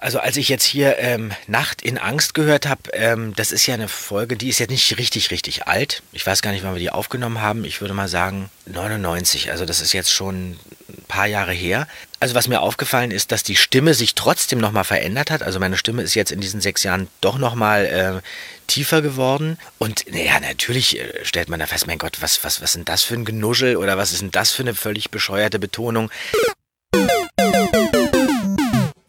Also 0.00 0.18
als 0.18 0.36
ich 0.36 0.48
jetzt 0.48 0.64
hier 0.64 0.98
ähm, 0.98 1.32
Nacht 1.46 1.82
in 1.82 1.98
Angst 1.98 2.34
gehört 2.34 2.66
habe, 2.66 2.90
ähm, 2.92 3.34
das 3.34 3.50
ist 3.50 3.66
ja 3.66 3.74
eine 3.74 3.88
Folge, 3.88 4.36
die 4.36 4.48
ist 4.48 4.58
jetzt 4.58 4.70
nicht 4.70 4.98
richtig, 4.98 5.30
richtig 5.30 5.66
alt. 5.66 6.02
Ich 6.12 6.26
weiß 6.26 6.42
gar 6.42 6.50
nicht, 6.52 6.64
wann 6.64 6.74
wir 6.74 6.80
die 6.80 6.90
aufgenommen 6.90 7.40
haben. 7.40 7.64
Ich 7.64 7.80
würde 7.80 7.94
mal 7.94 8.08
sagen 8.08 8.50
99. 8.66 9.50
Also 9.50 9.64
das 9.64 9.80
ist 9.80 9.92
jetzt 9.92 10.12
schon 10.12 10.58
ein 10.88 11.04
paar 11.08 11.26
Jahre 11.26 11.52
her. 11.52 11.88
Also 12.20 12.34
was 12.34 12.48
mir 12.48 12.60
aufgefallen 12.60 13.10
ist, 13.10 13.32
dass 13.32 13.42
die 13.42 13.56
Stimme 13.56 13.94
sich 13.94 14.14
trotzdem 14.14 14.58
nochmal 14.58 14.84
verändert 14.84 15.30
hat. 15.30 15.42
Also 15.42 15.60
meine 15.60 15.76
Stimme 15.78 16.02
ist 16.02 16.14
jetzt 16.14 16.32
in 16.32 16.40
diesen 16.40 16.60
sechs 16.60 16.82
Jahren 16.82 17.08
doch 17.20 17.38
nochmal 17.38 17.86
äh, 17.86 18.66
tiefer 18.66 19.00
geworden. 19.02 19.58
Und 19.78 20.04
naja, 20.12 20.40
natürlich 20.40 20.98
äh, 20.98 21.24
stellt 21.24 21.48
man 21.48 21.60
da 21.60 21.66
fest, 21.66 21.86
mein 21.86 21.98
Gott, 21.98 22.18
was, 22.20 22.44
was, 22.44 22.60
was 22.60 22.70
ist 22.70 22.76
denn 22.76 22.84
das 22.84 23.02
für 23.02 23.14
ein 23.14 23.24
Genuschel 23.24 23.76
oder 23.76 23.96
was 23.96 24.12
ist 24.12 24.20
denn 24.20 24.30
das 24.30 24.52
für 24.52 24.62
eine 24.62 24.74
völlig 24.74 25.10
bescheuerte 25.10 25.58
Betonung? 25.58 26.10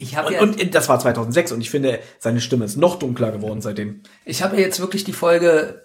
Ich 0.07 0.17
habe 0.17 0.27
Und, 0.27 0.57
ja, 0.59 0.65
und 0.65 0.75
das 0.75 0.89
war 0.89 0.99
2006 0.99 1.51
und 1.51 1.61
ich 1.61 1.69
finde, 1.69 1.99
seine 2.19 2.41
Stimme 2.41 2.65
ist 2.65 2.77
noch 2.77 2.97
dunkler 2.97 3.31
geworden 3.31 3.61
seitdem. 3.61 4.01
ich 4.25 4.41
habe 4.43 4.55
ja 4.55 4.61
jetzt 4.61 4.79
wirklich 4.79 5.03
die 5.03 5.13
Folge 5.13 5.81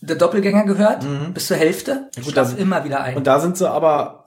der 0.00 0.16
Doppelgänger 0.16 0.64
gehört, 0.64 1.06
bis 1.34 1.46
zur 1.46 1.56
Hälfte. 1.56 2.08
Ich 2.16 2.24
gut, 2.24 2.36
das- 2.36 2.54
immer 2.54 2.84
wieder 2.84 3.02
ein. 3.02 3.16
Und 3.16 3.26
da 3.26 3.38
sind 3.40 3.56
sie 3.56 3.70
aber 3.70 4.24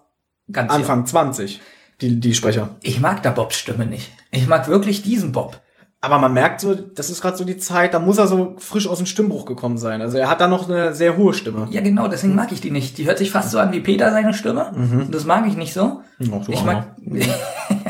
Ganz 0.52 0.72
Anfang 0.72 1.06
20, 1.06 1.60
die, 2.02 2.20
die 2.20 2.34
Sprecher. 2.36 2.76
Ich 2.82 3.00
mag 3.00 3.24
da 3.24 3.32
Bobs 3.32 3.58
Stimme 3.58 3.86
nicht. 3.86 4.12
Ich 4.32 4.48
mag 4.48 4.68
wirklich 4.68 5.02
diesen 5.02 5.32
Bob. 5.32 5.60
Aber 6.02 6.20
man 6.20 6.34
merkt 6.34 6.62
so, 6.62 6.76
das 6.76 7.10
ist 7.10 7.20
gerade 7.22 7.36
so 7.36 7.44
die 7.46 7.58
Zeit, 7.58 7.96
da 7.96 8.00
muss 8.00 8.20
er 8.20 8.28
so 8.28 8.56
frisch 8.60 8.88
aus 8.88 9.00
dem 9.00 9.08
Stimmbruch 9.08 9.46
gekommen 9.48 9.80
sein. 9.80 10.02
Also 10.04 10.18
er 10.20 10.30
hat 10.30 10.40
da 10.40 10.48
noch 10.48 10.70
eine 10.70 10.94
sehr 10.94 11.18
hohe 11.18 11.34
Stimme. 11.34 11.68
Ja, 11.72 11.82
genau, 11.82 12.08
deswegen 12.08 12.36
mag 12.36 12.52
ich 12.52 12.62
die 12.62 12.70
nicht. 12.70 13.00
Die 13.00 13.08
hört 13.08 13.18
sich 13.18 13.32
fast 13.32 13.50
so 13.50 13.58
an 13.58 13.72
wie 13.72 13.80
Peter 13.80 14.12
seine 14.12 14.36
Stimme. 14.36 14.70
Und 14.76 15.16
das 15.16 15.26
mag 15.26 15.48
ich 15.48 15.58
nicht 15.58 15.74
so. 15.74 16.02
Ach, 16.20 16.46
du 16.46 16.52
Ich 16.52 16.64
mag, 16.64 16.96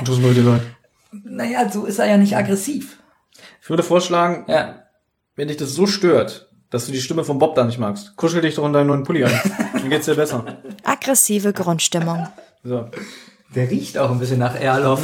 Das 0.05 0.21
wollte 0.23 0.41
leid. 0.41 0.61
Naja, 1.24 1.70
so 1.70 1.86
ist 1.86 1.99
er 1.99 2.07
ja 2.07 2.18
nicht 2.18 2.36
aggressiv. 2.36 2.97
Ich 3.61 3.70
würde 3.70 3.84
vorschlagen, 3.84 4.45
Ja. 4.47 4.84
wenn 5.36 5.47
dich 5.47 5.57
das 5.57 5.74
so 5.74 5.88
stört, 5.88 6.49
dass 6.70 6.86
du 6.86 6.91
die 6.91 7.01
Stimme 7.01 7.24
von 7.24 7.39
Bob 7.39 7.55
da 7.55 7.63
nicht 7.63 7.80
magst, 7.80 8.16
kuschel 8.16 8.41
dich 8.41 8.55
doch 8.55 8.66
in 8.66 8.74
deinen 8.74 8.88
neuen 8.88 9.03
Pulli 9.03 9.24
ein. 9.24 9.39
Dann 9.74 9.89
geht's 9.89 10.05
dir 10.05 10.16
besser. 10.16 10.45
Aggressive 10.84 11.53
Grundstimmung. 11.53 12.28
So. 12.63 12.89
Der 13.53 13.70
riecht 13.70 13.97
auch 13.97 14.11
ein 14.11 14.20
bisschen 14.20 14.39
nach 14.39 14.55
Erloff. 14.59 15.01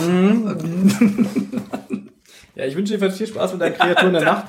Ja, 2.55 2.65
ich 2.65 2.75
wünsche 2.75 2.97
dir 2.97 3.11
viel 3.11 3.27
Spaß 3.27 3.53
mit 3.53 3.61
deinen 3.61 3.75
Kreaturen 3.75 4.13
der 4.13 4.23
Nacht. 4.23 4.45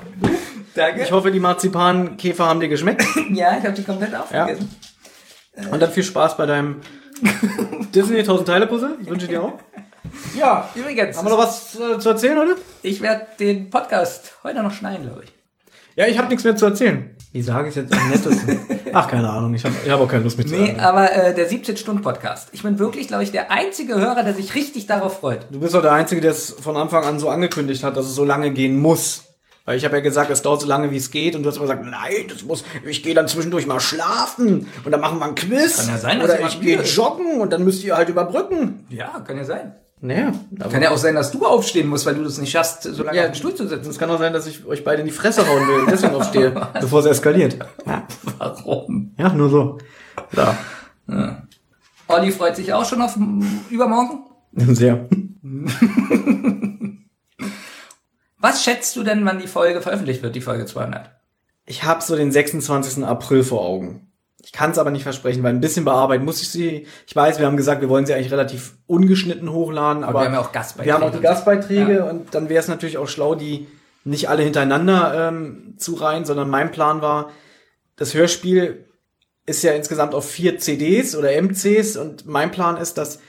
Danke. 0.75 1.03
Ich 1.03 1.11
hoffe, 1.11 1.31
die 1.31 1.39
Marzipankäfer 1.39 2.45
haben 2.45 2.59
dir 2.59 2.67
geschmeckt. 2.67 3.03
ja, 3.31 3.57
ich 3.57 3.63
habe 3.63 3.73
die 3.73 3.83
komplett 3.83 4.13
aufgegessen. 4.15 4.69
Und 5.71 5.79
dann 5.81 5.91
viel 5.91 6.03
Spaß 6.03 6.35
bei 6.35 6.45
deinem 6.47 6.81
Disney 7.93 8.19
1000 8.19 8.47
Teile 8.47 8.67
Puzzle. 8.67 8.97
Das 8.99 9.07
wünsche 9.07 9.25
ich 9.25 9.31
dir 9.31 9.43
auch. 9.43 9.53
Ja, 10.37 10.69
Übrigens, 10.75 11.17
haben 11.17 11.25
wir 11.25 11.31
noch 11.31 11.37
was 11.37 11.75
äh, 11.79 11.99
zu 11.99 12.09
erzählen 12.09 12.37
heute? 12.37 12.55
ich 12.81 13.01
werde 13.01 13.25
den 13.39 13.69
Podcast 13.69 14.33
heute 14.43 14.61
noch 14.63 14.73
schneiden, 14.73 15.05
glaube 15.05 15.23
ich. 15.25 15.31
Ja, 15.95 16.07
ich 16.07 16.17
habe 16.17 16.27
nichts 16.29 16.43
mehr 16.43 16.55
zu 16.55 16.65
erzählen. 16.65 17.15
Wie 17.31 17.41
sage 17.41 17.69
ich 17.69 17.75
jetzt 17.75 17.93
am 17.93 18.09
nettesten? 18.09 18.59
Ach, 18.93 19.07
keine 19.07 19.29
Ahnung. 19.29 19.53
Ich 19.53 19.63
habe 19.63 19.75
ich 19.85 19.89
hab 19.91 19.99
auch 19.99 20.07
keine 20.07 20.23
Lust 20.23 20.37
mit 20.37 20.49
zu 20.49 20.55
Nee, 20.55 20.67
sagen. 20.67 20.79
aber 20.79 21.11
äh, 21.11 21.33
der 21.35 21.49
17-Stunden-Podcast. 21.49 22.49
Ich 22.51 22.63
bin 22.63 22.79
wirklich, 22.79 23.07
glaube 23.07 23.23
ich, 23.23 23.31
der 23.31 23.51
einzige 23.51 23.95
Hörer, 23.95 24.23
der 24.23 24.33
sich 24.33 24.55
richtig 24.55 24.87
darauf 24.87 25.19
freut. 25.19 25.45
Du 25.51 25.59
bist 25.59 25.73
doch 25.75 25.81
der 25.83 25.91
Einzige, 25.93 26.19
der 26.21 26.31
es 26.31 26.51
von 26.51 26.75
Anfang 26.77 27.03
an 27.03 27.19
so 27.19 27.29
angekündigt 27.29 27.83
hat, 27.83 27.95
dass 27.95 28.05
es 28.07 28.15
so 28.15 28.25
lange 28.25 28.51
gehen 28.51 28.77
muss. 28.79 29.23
Weil 29.65 29.77
ich 29.77 29.85
habe 29.85 29.95
ja 29.95 30.01
gesagt, 30.01 30.29
es 30.31 30.41
dauert 30.41 30.61
so 30.61 30.67
lange, 30.67 30.91
wie 30.91 30.97
es 30.97 31.09
geht. 31.11 31.35
Und 31.35 31.43
du 31.43 31.49
hast 31.49 31.57
immer 31.57 31.67
gesagt, 31.67 31.85
nein, 31.85 32.25
das 32.27 32.43
muss, 32.43 32.63
ich 32.85 33.01
gehe 33.03 33.13
dann 33.13 33.27
zwischendurch 33.27 33.65
mal 33.67 33.79
schlafen. 33.79 34.67
Und 34.83 34.91
dann 34.91 34.99
machen 34.99 35.19
wir 35.19 35.25
ein 35.25 35.35
Quiz. 35.35 35.77
Kann 35.77 35.87
ja 35.89 35.97
sein, 35.99 36.19
dass 36.19 36.25
Oder 36.29 36.37
jemand 36.37 36.53
ich 36.55 36.61
gehe 36.61 36.75
müde 36.77 36.87
ist. 36.87 36.95
joggen 36.95 37.39
und 37.39 37.53
dann 37.53 37.63
müsst 37.63 37.83
ihr 37.83 37.95
halt 37.95 38.09
überbrücken. 38.09 38.85
Ja, 38.89 39.19
kann 39.25 39.37
ja 39.37 39.45
sein. 39.45 39.75
Naja, 40.05 40.33
Kann 40.69 40.81
ja 40.81 40.91
auch 40.91 40.97
sein, 40.97 41.15
dass 41.15 41.31
du 41.31 41.45
aufstehen 41.45 41.87
musst, 41.87 42.05
weil 42.05 42.15
du 42.15 42.25
das 42.25 42.37
nicht 42.37 42.51
schaffst, 42.51 42.83
so 42.83 43.03
lange 43.03 43.17
Ja, 43.17 43.23
auf 43.23 43.29
den 43.31 43.35
Stuhl 43.35 43.55
zu 43.55 43.69
sitzen. 43.69 43.89
Es 43.89 43.97
kann 43.97 44.09
auch 44.11 44.19
sein, 44.19 44.33
dass 44.33 44.45
ich 44.47 44.65
euch 44.65 44.83
beide 44.83 44.99
in 44.99 45.05
die 45.05 45.13
Fresse 45.13 45.47
hauen 45.47 45.65
will 45.65 45.79
und 45.79 45.89
deswegen 45.89 46.13
aufstehe, 46.13 46.51
bevor 46.81 46.99
es 46.99 47.05
eskaliert. 47.05 47.57
Warum? 48.37 49.13
Ja, 49.17 49.29
nur 49.29 49.49
so. 49.49 49.77
Ja. 50.35 50.57
Olli 52.09 52.33
freut 52.33 52.57
sich 52.57 52.73
auch 52.73 52.83
schon 52.83 53.01
auf 53.01 53.17
übermorgen. 53.69 54.25
Sehr. 54.53 55.07
Was 58.39 58.61
schätzt 58.61 58.97
du 58.97 59.03
denn, 59.03 59.23
wann 59.25 59.39
die 59.39 59.47
Folge 59.47 59.79
veröffentlicht 59.79 60.21
wird, 60.21 60.35
die 60.35 60.41
Folge 60.41 60.65
200? 60.65 61.11
Ich 61.65 61.85
habe 61.85 62.03
so 62.03 62.17
den 62.17 62.33
26. 62.33 63.05
April 63.05 63.45
vor 63.45 63.61
Augen. 63.61 64.11
Ich 64.45 64.51
kann 64.51 64.71
es 64.71 64.77
aber 64.77 64.91
nicht 64.91 65.03
versprechen, 65.03 65.41
weil 65.41 65.53
ein 65.53 65.61
bisschen 65.61 65.85
bearbeiten 65.85 66.25
muss 66.25 66.41
ich 66.41 66.49
sie. 66.49 66.85
Ich 67.07 67.15
weiß, 67.15 67.39
wir 67.39 67.45
haben 67.45 67.55
gesagt, 67.57 67.79
wir 67.81 67.87
wollen 67.89 68.05
sie 68.05 68.13
eigentlich 68.13 68.31
relativ 68.31 68.73
ungeschnitten 68.87 69.51
hochladen, 69.51 70.03
aber, 70.03 70.19
wir 70.21 70.25
haben 70.25 70.33
ja 70.33 70.41
auch 70.41 70.51
Gastbeiträge 70.51 70.85
Wir 70.87 70.93
haben 70.93 71.03
auch 71.03 71.15
die. 71.15 71.21
Gastbeiträge 71.21 71.93
Ja. 71.97 72.09
und 72.09 72.35
dann 72.35 72.49
wäre 72.49 72.59
es 72.59 72.67
natürlich 72.67 72.97
auch 72.97 73.07
schlau, 73.07 73.35
die 73.35 73.67
nicht 74.03 74.27
alle 74.27 74.43
hintereinander 74.43 75.29
ähm, 75.29 75.75
zu 75.77 75.93
reihen, 75.93 76.25
sondern 76.25 76.49
mein 76.49 76.71
Plan 76.71 77.01
war, 77.01 77.31
das 77.95 78.13
Hörspiel 78.13 78.85
ist 79.45 79.63
ja 79.63 79.71
insgesamt 79.71 80.13
auf 80.13 80.29
vier 80.29 80.57
CDs 80.59 81.15
oder 81.15 81.31
MCs 81.41 81.95
und 81.95 82.25
mein 82.25 82.51
Plan 82.51 82.75
ist, 82.77 82.97
dass 82.97 83.19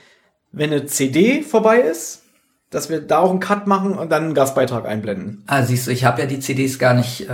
wenn 0.51 0.71
eine 0.71 0.85
CD 0.85 1.43
vorbei 1.43 1.79
ist, 1.79 2.23
dass 2.71 2.89
wir 2.89 2.99
da 3.01 3.19
auch 3.19 3.29
einen 3.29 3.39
Cut 3.39 3.67
machen 3.67 3.93
und 3.97 4.11
dann 4.11 4.23
einen 4.25 4.33
Gastbeitrag 4.33 4.85
einblenden. 4.85 5.43
Ah, 5.47 5.63
siehst 5.63 5.87
du, 5.87 5.91
ich 5.91 6.03
habe 6.03 6.21
ja 6.21 6.27
die 6.27 6.39
CDs 6.39 6.79
gar 6.79 6.93
nicht 6.93 7.21
äh, 7.21 7.27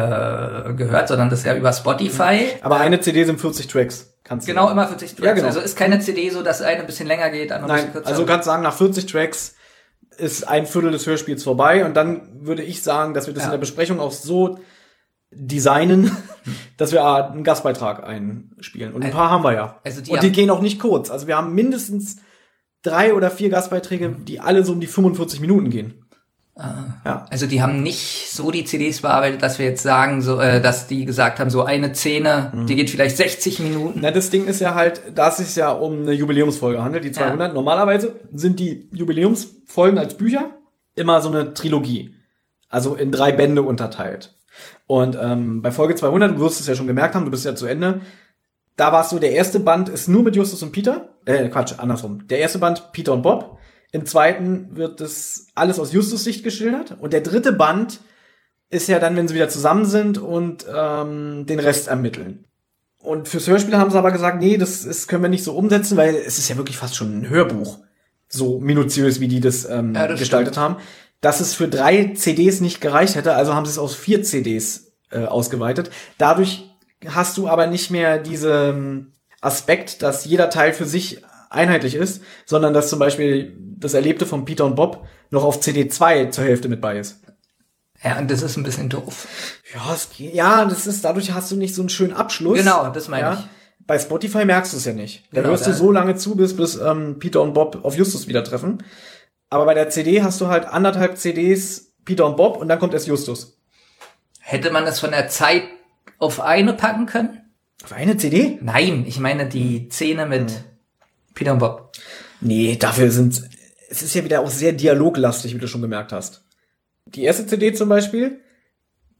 gehört, 0.75 1.07
sondern 1.07 1.29
das 1.29 1.39
ist 1.39 1.45
ja 1.45 1.55
über 1.55 1.71
Spotify. 1.73 2.47
Aber 2.61 2.77
eine 2.79 2.99
CD 3.01 3.23
sind 3.23 3.39
40 3.39 3.67
Tracks. 3.67 4.13
Kannst 4.23 4.47
du 4.47 4.51
Genau, 4.51 4.69
immer 4.69 4.88
40 4.88 5.15
Tracks. 5.15 5.25
Ja, 5.25 5.34
genau. 5.34 5.47
Also 5.47 5.59
ist 5.61 5.77
keine 5.77 5.99
CD 5.99 6.29
so, 6.29 6.43
dass 6.43 6.61
eine 6.61 6.82
ein 6.82 6.86
bisschen 6.86 7.07
länger 7.07 7.29
geht, 7.29 7.51
andere 7.51 7.71
ein 7.71 7.75
Nein, 7.75 7.77
bisschen 7.77 7.93
kürzer. 7.93 8.07
also 8.09 8.21
du 8.21 8.27
kannst 8.27 8.45
sagen, 8.45 8.61
nach 8.63 8.73
40 8.75 9.05
Tracks 9.07 9.55
ist 10.17 10.47
ein 10.47 10.65
Viertel 10.65 10.91
des 10.91 11.07
Hörspiels 11.07 11.43
vorbei 11.43 11.86
und 11.86 11.95
dann 11.95 12.45
würde 12.45 12.61
ich 12.63 12.84
sagen, 12.84 13.13
dass 13.13 13.27
wir 13.27 13.34
das 13.34 13.43
Ja. 13.43 13.47
in 13.47 13.51
der 13.53 13.57
Besprechung 13.59 13.99
auch 13.99 14.11
so 14.11 14.59
designen, 15.32 16.15
dass 16.77 16.91
wir 16.91 17.05
einen 17.05 17.43
Gastbeitrag 17.43 18.03
einspielen. 18.03 18.93
Und 18.93 19.03
ein 19.05 19.11
paar 19.11 19.29
haben 19.32 19.43
wir 19.43 19.53
ja. 19.53 19.79
also 19.84 20.01
die 20.01 20.11
und 20.11 20.21
die 20.21 20.32
gehen 20.32 20.49
auch 20.49 20.61
nicht 20.61 20.79
kurz. 20.79 21.09
Also 21.09 21.27
wir 21.27 21.38
haben 21.38 21.53
mindestens 21.55 22.17
drei 22.84 23.13
oder 23.13 23.29
vier 23.32 23.49
Gastbeiträge, 23.49 24.15
die 24.27 24.39
alle 24.39 24.63
so 24.65 24.73
um 24.73 24.79
die 24.79 24.88
45 24.88 25.39
Minuten 25.39 25.69
gehen. 25.69 25.93
Ja. 27.05 27.25
Also 27.32 27.47
die 27.47 27.61
haben 27.61 27.82
nicht 27.82 28.27
so 28.29 28.51
die 28.51 28.65
CDs 28.65 29.01
bearbeitet, 29.01 29.41
dass 29.41 29.57
wir 29.57 29.65
jetzt 29.65 29.82
sagen, 29.82 30.21
so, 30.21 30.39
äh, 30.39 30.61
dass 30.61 30.86
die 30.86 31.05
gesagt 31.05 31.39
haben, 31.39 31.49
so 31.49 31.63
eine 31.63 31.95
Szene, 31.95 32.51
Mhm. 32.53 32.67
die 32.67 32.75
geht 32.75 32.89
vielleicht 32.89 33.17
60 33.17 33.59
Minuten. 33.59 33.99
Na, 34.03 34.11
das 34.11 34.29
Ding 34.29 34.45
ist 34.45 34.59
ja 34.59 34.75
halt, 34.75 35.01
da 35.15 35.29
es 35.29 35.38
sich 35.38 35.55
ja 35.55 35.71
um 35.71 36.01
eine 36.01 36.11
Jubiläumsfolge 36.11 36.84
handelt, 36.84 37.03
die 37.03 37.13
200. 37.13 37.53
Normalerweise 37.53 38.19
sind 38.34 38.59
die 38.59 38.89
Jubiläumsfolgen 38.91 39.97
als 39.97 40.15
Bücher 40.15 40.51
immer 40.93 41.21
so 41.21 41.29
eine 41.32 41.53
Trilogie. 41.53 42.15
Also 42.69 42.95
in 42.95 43.11
drei 43.11 43.32
Bände 43.32 43.63
unterteilt. 43.63 44.36
Und 44.86 45.17
ähm, 45.19 45.61
bei 45.61 45.71
Folge 45.71 45.95
200, 45.95 46.36
du 46.36 46.39
wirst 46.41 46.59
es 46.59 46.67
ja 46.67 46.75
schon 46.75 46.88
gemerkt 46.88 47.15
haben, 47.15 47.25
du 47.25 47.32
bist 47.32 47.45
ja 47.45 47.55
zu 47.55 47.65
Ende, 47.65 48.01
da 48.82 48.91
war 48.91 49.03
es 49.03 49.11
so, 49.11 49.19
der 49.19 49.34
erste 49.34 49.59
Band 49.59 49.89
ist 49.89 50.07
nur 50.07 50.23
mit 50.23 50.36
Justus 50.36 50.63
und 50.63 50.71
Peter. 50.71 51.09
Äh, 51.25 51.49
Quatsch, 51.49 51.75
andersrum. 51.77 52.27
Der 52.27 52.39
erste 52.39 52.57
Band 52.57 52.91
Peter 52.93 53.13
und 53.13 53.21
Bob. 53.21 53.59
Im 53.91 54.07
zweiten 54.07 54.75
wird 54.75 54.99
das 54.99 55.45
alles 55.53 55.77
aus 55.77 55.93
Justus 55.93 56.23
Sicht 56.23 56.43
geschildert. 56.43 56.97
Und 56.99 57.13
der 57.13 57.21
dritte 57.21 57.53
Band 57.53 57.99
ist 58.71 58.88
ja 58.88 58.97
dann, 58.97 59.15
wenn 59.15 59.27
sie 59.27 59.36
wieder 59.36 59.49
zusammen 59.49 59.86
sind 59.86 60.17
und 60.17 60.65
ähm, 60.75 61.45
den 61.45 61.59
Rest 61.59 61.89
ermitteln. 61.89 62.45
Und 62.97 63.27
fürs 63.27 63.45
Hörspiel 63.45 63.77
haben 63.77 63.91
sie 63.91 63.99
aber 63.99 64.11
gesagt, 64.11 64.41
nee, 64.41 64.57
das, 64.57 64.84
das 64.84 65.07
können 65.07 65.21
wir 65.21 65.29
nicht 65.29 65.43
so 65.43 65.53
umsetzen, 65.53 65.95
weil 65.95 66.15
es 66.15 66.39
ist 66.39 66.49
ja 66.49 66.57
wirklich 66.57 66.77
fast 66.77 66.95
schon 66.95 67.19
ein 67.19 67.29
Hörbuch. 67.29 67.77
So 68.29 68.59
minutiös, 68.59 69.19
wie 69.19 69.27
die 69.27 69.41
das, 69.41 69.63
ähm, 69.69 69.93
Ja, 69.93 70.07
das 70.07 70.17
gestaltet 70.17 70.57
haben. 70.57 70.77
Dass 71.19 71.39
es 71.39 71.53
für 71.53 71.67
drei 71.67 72.13
CDs 72.15 72.61
nicht 72.61 72.82
gereicht 72.82 73.13
hätte, 73.13 73.36
also 73.36 73.53
haben 73.53 73.65
sie 73.65 73.73
es 73.73 73.77
aus 73.77 73.93
vier 73.93 74.23
CDs 74.23 74.93
äh, 75.11 75.25
ausgeweitet. 75.25 75.91
Dadurch 76.17 76.70
hast 77.08 77.38
du 77.38 77.47
aber 77.47 77.68
nicht 77.68 77.91
mehr 77.91 78.18
diesen 78.18 79.14
Aspekt, 79.41 80.02
dass 80.02 80.26
jeder 80.26 80.49
Teil 80.49 80.74
für 80.74 80.86
sich 80.86 81.24
einheitlich 81.49 81.95
ist, 81.95 82.22
sondern 82.45 82.74
dass 82.74 82.89
zum 82.89 82.99
Beispiel 82.99 83.56
das 83.78 83.93
Erlebte 83.93 84.26
von 84.26 84.45
Peter 84.45 84.66
und 84.66 84.76
Bob 84.76 85.06
noch 85.32 85.43
auf 85.43 85.60
CD 85.60 85.88
2 85.88 86.28
zur 86.28 86.43
Hälfte 86.43 86.70
mit 86.70 86.82
bei 86.82 86.97
ist. 86.97 87.22
Ja, 88.04 88.18
und 88.18 88.32
das 88.32 88.41
ist 88.41 88.58
ein 88.58 88.64
bisschen 88.64 88.89
doof. 88.89 89.28
Ja, 89.74 89.93
es 89.93 90.10
geht. 90.10 90.34
Ja, 90.34 90.66
das 90.66 90.88
ist, 90.88 91.06
dadurch 91.06 91.34
hast 91.34 91.52
du 91.52 91.56
nicht 91.56 91.76
so 91.76 91.82
einen 91.82 91.89
schönen 91.89 92.14
Abschluss. 92.14 92.58
Genau, 92.58 92.89
das 92.89 93.08
meine 93.08 93.34
ich. 93.34 93.86
Bei 93.86 93.99
Spotify 93.99 94.45
merkst 94.45 94.74
du 94.74 94.78
es 94.78 94.86
ja 94.86 94.93
nicht. 94.93 95.24
Da 95.32 95.41
Genau, 95.41 95.49
hörst 95.49 95.68
du 95.68 95.74
so 95.74 95.91
lange 95.91 96.16
zu, 96.16 96.36
bis, 96.36 96.56
bis 96.56 96.76
ähm, 96.76 97.20
Peter 97.20 97.41
und 97.41 97.54
Bob 97.54 97.84
auf 97.84 97.95
Justus 97.95 98.28
wieder 98.28 98.43
treffen. 98.43 98.84
Aber 99.49 99.66
bei 99.66 99.74
der 99.74 99.89
CD 99.89 100.24
hast 100.24 100.39
du 100.41 100.47
halt 100.47 100.66
anderthalb 100.66 101.18
CDs 101.18 101.93
Peter 102.06 102.26
und 102.26 102.38
Bob 102.38 102.58
und 102.58 102.70
dann 102.70 102.80
kommt 102.80 102.93
erst 102.93 103.08
Justus. 103.08 103.58
Hätte 104.39 104.72
man 104.72 104.86
das 104.86 104.99
von 104.99 105.12
der 105.12 105.28
Zeit 105.28 105.64
auf 106.22 106.39
eine 106.39 106.74
packen 106.74 107.05
können? 107.05 107.41
Auf 107.84 107.93
eine 107.93 108.15
CD? 108.17 108.59
Nein, 108.61 109.05
ich 109.07 109.19
meine 109.19 109.47
die 109.49 109.89
Szene 109.91 110.26
mit 110.26 110.51
Peter 111.34 111.53
und 111.53 111.59
Bob. 111.59 111.91
Nee, 112.39 112.76
dafür 112.80 113.11
sind 113.11 113.41
es 113.89 114.01
ist 114.01 114.15
ja 114.15 114.24
wieder 114.24 114.39
auch 114.41 114.49
sehr 114.49 114.72
dialoglastig, 114.72 115.53
wie 115.53 115.59
du 115.59 115.67
schon 115.67 115.82
gemerkt 115.82 116.13
hast. 116.13 116.45
Die 117.07 117.24
erste 117.24 117.45
CD 117.45 117.74
zum 117.74 117.89
Beispiel 117.89 118.39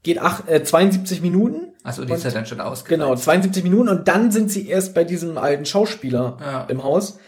geht 0.04 0.20
ach, 0.20 0.47
äh, 0.47 0.64
72 0.64 1.22
Minuten. 1.22 1.74
Achso, 1.84 2.06
die 2.06 2.14
ist 2.14 2.24
ja 2.24 2.32
dann 2.32 2.45
schon 2.45 2.62
ausgereift. 2.62 2.88
Genau, 3.02 3.16
72 3.16 3.64
Minuten 3.64 3.89
und 3.89 4.08
dann 4.08 4.32
sind 4.32 4.49
sie 4.49 4.68
erst 4.70 4.93
bei 4.93 5.04
diesem 5.04 5.38
alten 5.38 5.66
Schauspieler 5.66 6.38
Ja. 6.39 6.64
im 6.70 6.84
Haus. 6.84 7.20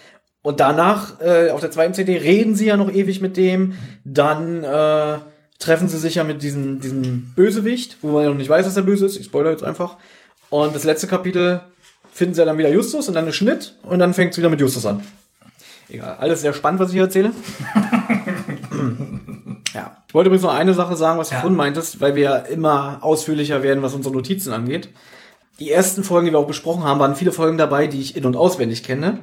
Und 0.42 0.60
danach, 0.60 1.20
äh, 1.22 1.50
auf 1.50 1.60
der 1.62 1.72
zweiten 1.72 1.94
CD, 1.94 2.18
reden 2.18 2.56
sie 2.56 2.68
ja 2.68 2.78
noch 2.78 2.92
ewig 2.92 3.20
mit 3.22 3.36
dem. 3.38 3.74
Dann 4.06 4.64
äh, 4.64 5.18
treffen 5.60 5.88
sie 5.88 5.98
sich 5.98 6.16
ja 6.16 6.24
mit 6.24 6.44
diesem, 6.44 6.80
diesem 6.80 7.32
Bösewicht, 7.36 7.98
wo 8.02 8.12
man 8.12 8.24
ja 8.24 8.30
noch 8.30 8.38
nicht 8.38 8.50
weiß, 8.50 8.66
dass 8.66 8.78
er 8.78 8.84
böse 8.84 9.06
ist. 9.06 9.18
Ich 9.18 9.26
spoilere 9.28 9.52
jetzt 9.52 9.64
einfach. 9.64 9.98
Und 10.50 10.76
das 10.76 10.84
letzte 10.84 11.08
Kapitel 11.08 11.62
finden 12.12 12.36
sie 12.36 12.42
ja 12.42 12.46
dann 12.46 12.58
wieder 12.58 12.70
Justus 12.70 13.08
und 13.08 13.16
dann 13.16 13.24
eine 13.26 13.34
Schnitt 13.34 13.76
und 13.84 14.00
dann 14.00 14.14
fängt 14.14 14.32
es 14.34 14.38
wieder 14.38 14.50
mit 14.50 14.60
Justus 14.62 14.86
an. 14.86 15.02
Egal, 15.90 16.18
alles 16.20 16.42
sehr 16.42 16.54
spannend, 16.54 16.80
was 16.80 16.90
ich 16.90 16.94
hier 16.94 17.04
erzähle. 17.04 17.32
ja. 19.74 19.98
Ich 20.08 20.14
wollte 20.14 20.28
übrigens 20.28 20.44
noch 20.44 20.54
eine 20.54 20.74
Sache 20.74 20.96
sagen, 20.96 21.20
was 21.20 21.30
du 21.30 21.36
Ja. 21.36 21.42
vorhin 21.42 21.58
meintest, 21.58 22.02
weil 22.02 22.16
wir 22.16 22.24
ja 22.24 22.36
immer 22.38 23.00
ausführlicher 23.02 23.64
werden, 23.64 23.84
was 23.84 23.94
unsere 23.94 24.14
Notizen 24.14 24.54
angeht. 24.54 24.90
Die 25.60 25.72
ersten 25.72 26.04
Folgen, 26.04 26.28
die 26.28 26.34
wir 26.34 26.40
auch 26.40 26.48
besprochen 26.48 26.84
haben, 26.84 27.00
waren 27.00 27.16
viele 27.16 27.32
Folgen 27.32 27.58
dabei, 27.58 27.88
die 27.88 28.02
ich 28.02 28.16
in- 28.16 28.26
und 28.26 28.36
auswendig 28.36 28.84
kenne. 28.84 29.20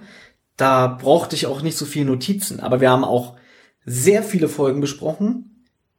Da 0.57 0.87
brauchte 0.87 1.35
ich 1.37 1.47
auch 1.47 1.63
nicht 1.63 1.79
so 1.79 1.87
viele 1.87 2.07
Notizen. 2.07 2.61
Aber 2.61 2.81
wir 2.81 2.91
haben 2.91 3.05
auch 3.05 3.37
sehr 3.85 4.23
viele 4.23 4.49
Folgen 4.49 4.81
besprochen, 4.81 5.50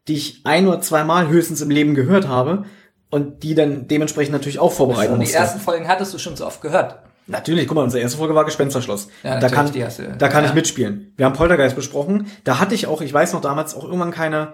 die 0.08 0.14
ich 0.16 0.42
ein 0.46 0.68
oder 0.68 0.82
zweimal 0.82 1.28
höchstens 1.30 1.62
im 1.62 1.70
Leben 1.70 1.96
gehört 1.96 2.28
habe 2.28 2.66
und 3.10 3.44
die 3.44 3.56
dann 3.56 3.88
dementsprechend 3.88 4.34
natürlich 4.34 4.60
auch 4.60 4.72
vorbereiten 4.72 5.14
Und 5.14 5.20
die 5.20 5.26
musste. 5.26 5.38
ersten 5.38 5.60
Folgen 5.60 5.88
hattest 5.88 6.14
du 6.14 6.18
schon 6.18 6.36
so 6.36 6.46
oft 6.46 6.62
gehört. 6.62 7.00
Natürlich, 7.28 7.68
guck 7.68 7.76
mal, 7.76 7.84
unsere 7.84 8.02
erste 8.02 8.18
Folge 8.18 8.34
war 8.36 8.46
Gespensterschloss. 8.46 9.08
Ja, 9.24 9.40
da 9.40 9.48
kann, 9.50 9.72
du- 9.72 9.80
da 10.18 10.28
kann 10.28 10.44
ja. 10.44 10.50
ich 10.50 10.56
mitspielen. 10.56 11.14
Wir 11.18 11.26
haben 11.26 11.34
Poltergeist 11.34 11.76
besprochen. 11.76 12.28
Da 12.44 12.60
hatte 12.60 12.74
ich 12.76 12.88
auch, 12.88 13.02
ich 13.02 13.14
weiß 13.14 13.34
noch 13.34 13.42
damals 13.42 13.76
auch 13.76 13.84
irgendwann 13.84 14.12
keine 14.12 14.54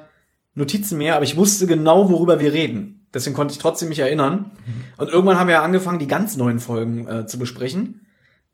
Notizen 0.54 0.98
mehr, 0.98 1.16
aber 1.16 1.24
ich 1.24 1.38
wusste 1.38 1.66
genau, 1.66 2.10
worüber 2.10 2.40
wir 2.40 2.52
reden. 2.54 3.08
Deswegen 3.14 3.36
konnte 3.36 3.54
ich 3.54 3.58
trotzdem 3.60 3.90
mich 3.90 4.00
erinnern. 4.00 4.52
Mhm. 4.66 4.84
Und 4.98 5.10
irgendwann 5.10 5.40
haben 5.40 5.48
wir 5.48 5.56
ja 5.56 5.64
angefangen, 5.64 5.98
die 6.00 6.08
ganz 6.08 6.36
neuen 6.36 6.60
Folgen 6.60 7.08
äh, 7.08 7.26
zu 7.26 7.40
besprechen. 7.40 8.06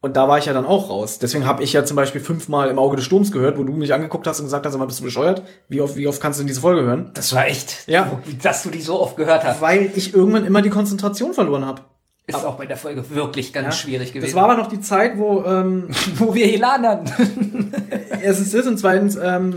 Und 0.04 0.18
da 0.18 0.28
war 0.28 0.38
ich 0.38 0.44
ja 0.48 0.52
dann 0.52 0.66
auch 0.66 0.90
raus. 0.90 1.18
Deswegen 1.18 1.46
habe 1.48 1.64
ich 1.64 1.72
ja 1.72 1.86
zum 1.86 1.96
Beispiel 1.96 2.20
fünfmal 2.20 2.70
im 2.70 2.78
Auge 2.78 2.98
des 2.98 3.06
Sturms 3.06 3.32
gehört, 3.32 3.58
wo 3.58 3.64
du 3.64 3.72
mich 3.72 3.94
angeguckt 3.94 4.28
hast 4.28 4.42
und 4.42 4.48
gesagt 4.48 4.66
hast, 4.66 4.78
mal, 4.78 4.86
bist 4.86 5.00
du 5.00 5.06
bescheuert? 5.06 5.44
Wie 5.70 5.80
oft, 5.80 5.96
wie 5.96 6.08
oft 6.10 6.22
kannst 6.22 6.40
du 6.40 6.42
denn 6.42 6.48
diese 6.50 6.60
Folge 6.60 6.82
hören? 6.82 7.12
Das 7.14 7.34
war 7.34 7.48
echt, 7.48 7.88
Ja. 7.88 8.20
dass 8.42 8.64
du 8.64 8.70
die 8.70 8.82
so 8.82 9.00
oft 9.00 9.16
gehört 9.16 9.46
hast. 9.46 9.62
Weil 9.62 9.90
ich 9.96 10.14
irgendwann 10.14 10.44
immer 10.46 10.62
die 10.62 10.70
Konzentration 10.70 11.34
verloren 11.34 11.66
habe. 11.66 11.84
Ist 12.28 12.44
auch 12.46 12.56
bei 12.56 12.66
der 12.66 12.76
Folge 12.76 13.10
wirklich 13.12 13.54
ganz 13.54 13.78
schwierig 13.78 14.12
gewesen. 14.12 14.26
Das 14.26 14.36
war 14.36 14.44
aber 14.52 14.58
noch 14.62 14.68
die 14.68 14.82
Zeit, 14.82 15.18
wo 15.18 15.42
ähm, 15.46 15.88
wo 16.18 16.36
wir 16.36 16.52
Elan 16.54 16.86
hatten. 16.86 17.72
erstens 18.22 18.52
das 18.52 18.68
und 18.68 18.78
zweitens 18.78 19.16
ähm, 19.16 19.56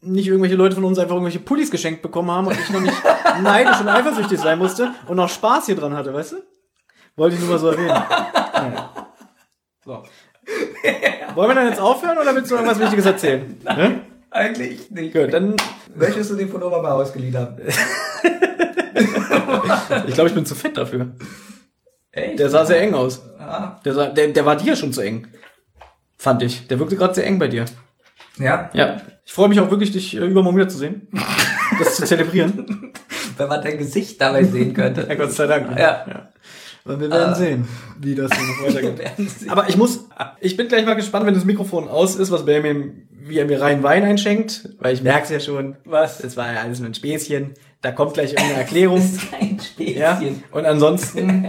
nicht 0.00 0.26
irgendwelche 0.26 0.56
Leute 0.56 0.74
von 0.74 0.84
uns 0.84 0.98
einfach 0.98 1.14
irgendwelche 1.14 1.38
Pullis 1.38 1.70
geschenkt 1.70 2.02
bekommen 2.02 2.32
haben 2.32 2.48
und 2.48 2.58
ich 2.58 2.70
noch 2.70 2.80
nicht 2.80 2.96
neidisch 3.44 3.80
und 3.80 3.88
eifersüchtig 3.88 4.40
sein 4.40 4.58
musste 4.58 4.90
und 5.06 5.16
noch 5.16 5.28
Spaß 5.28 5.66
hier 5.66 5.76
dran 5.76 5.96
hatte, 5.96 6.12
weißt 6.12 6.32
du? 6.32 6.36
Wollte 7.14 7.36
ich 7.36 7.40
nur 7.42 7.50
mal 7.50 7.58
so 7.60 7.68
erwähnen. 7.68 7.88
Ja. 7.90 9.07
So. 9.88 10.02
Wollen 11.34 11.48
wir 11.48 11.54
dann 11.54 11.68
jetzt 11.68 11.80
aufhören 11.80 12.18
oder 12.18 12.34
willst 12.34 12.50
du 12.50 12.56
irgendwas 12.56 12.78
Wichtiges 12.78 13.06
erzählen? 13.06 13.56
Ne? 13.64 14.02
Eigentlich 14.30 14.90
nicht. 14.90 15.14
Gut, 15.14 15.32
dann, 15.32 15.56
Möchtest 15.94 16.30
du 16.30 16.34
den 16.34 16.50
Pullover 16.50 16.82
mal 16.82 16.92
ausgeliehen 16.92 17.34
haben? 17.34 17.56
ich 20.06 20.12
glaube, 20.12 20.28
ich 20.28 20.34
bin 20.34 20.44
zu 20.44 20.54
fett 20.54 20.76
dafür. 20.76 21.12
Echt? 22.12 22.38
Der 22.38 22.50
sah 22.50 22.66
sehr 22.66 22.82
eng 22.82 22.92
aus. 22.92 23.22
Ja. 23.38 23.80
Der, 23.82 23.94
sah, 23.94 24.08
der, 24.08 24.28
der 24.28 24.44
war 24.44 24.56
dir 24.56 24.76
schon 24.76 24.92
zu 24.92 25.00
eng. 25.00 25.28
Fand 26.18 26.42
ich. 26.42 26.68
Der 26.68 26.78
wirkte 26.78 26.96
gerade 26.96 27.14
sehr 27.14 27.24
eng 27.24 27.38
bei 27.38 27.48
dir. 27.48 27.64
Ja. 28.38 28.68
Ja. 28.74 29.00
Ich 29.24 29.32
freue 29.32 29.48
mich 29.48 29.58
auch 29.58 29.70
wirklich, 29.70 29.92
dich 29.92 30.14
äh, 30.14 30.26
übermorgen 30.26 30.68
zu 30.68 30.76
sehen. 30.76 31.08
Das 31.78 31.96
zu 31.96 32.04
zelebrieren. 32.04 32.92
Wenn 33.38 33.48
man 33.48 33.62
dein 33.62 33.78
Gesicht 33.78 34.20
dabei 34.20 34.44
sehen 34.44 34.74
könnte. 34.74 35.06
Ja, 35.08 35.14
Gott 35.14 35.32
sei 35.32 35.46
Dank. 35.46 35.78
Ja. 35.78 36.28
Und 36.88 37.00
wir 37.00 37.10
werden 37.10 37.34
sehen, 37.34 37.68
wie 38.00 38.14
das 38.14 38.30
noch 38.30 38.66
weitergeht. 38.66 39.02
Aber 39.48 39.68
ich 39.68 39.76
muss, 39.76 40.06
ich 40.40 40.56
bin 40.56 40.68
gleich 40.68 40.84
mal 40.84 40.94
gespannt, 40.94 41.26
wenn 41.26 41.34
das 41.34 41.44
Mikrofon 41.44 41.88
aus 41.88 42.16
ist, 42.16 42.30
was 42.30 42.44
Benjamin, 42.44 43.08
wie 43.10 43.38
er 43.38 43.44
mir 43.44 43.60
rein 43.60 43.82
Wein 43.82 44.04
einschenkt, 44.04 44.70
weil 44.78 44.94
ich 44.94 45.02
merke 45.02 45.24
es 45.24 45.30
ja 45.30 45.40
schon. 45.40 45.76
Was? 45.84 46.18
Das 46.18 46.36
war 46.36 46.52
ja 46.52 46.62
alles 46.62 46.80
nur 46.80 46.88
ein 46.88 46.94
Späßchen. 46.94 47.54
Da 47.82 47.92
kommt 47.92 48.14
gleich 48.14 48.30
irgendeine 48.32 48.58
Erklärung. 48.60 49.02
Kein 49.30 49.60
Späßchen. 49.60 49.96
ja. 49.98 50.20
Und 50.50 50.66
ansonsten 50.66 51.48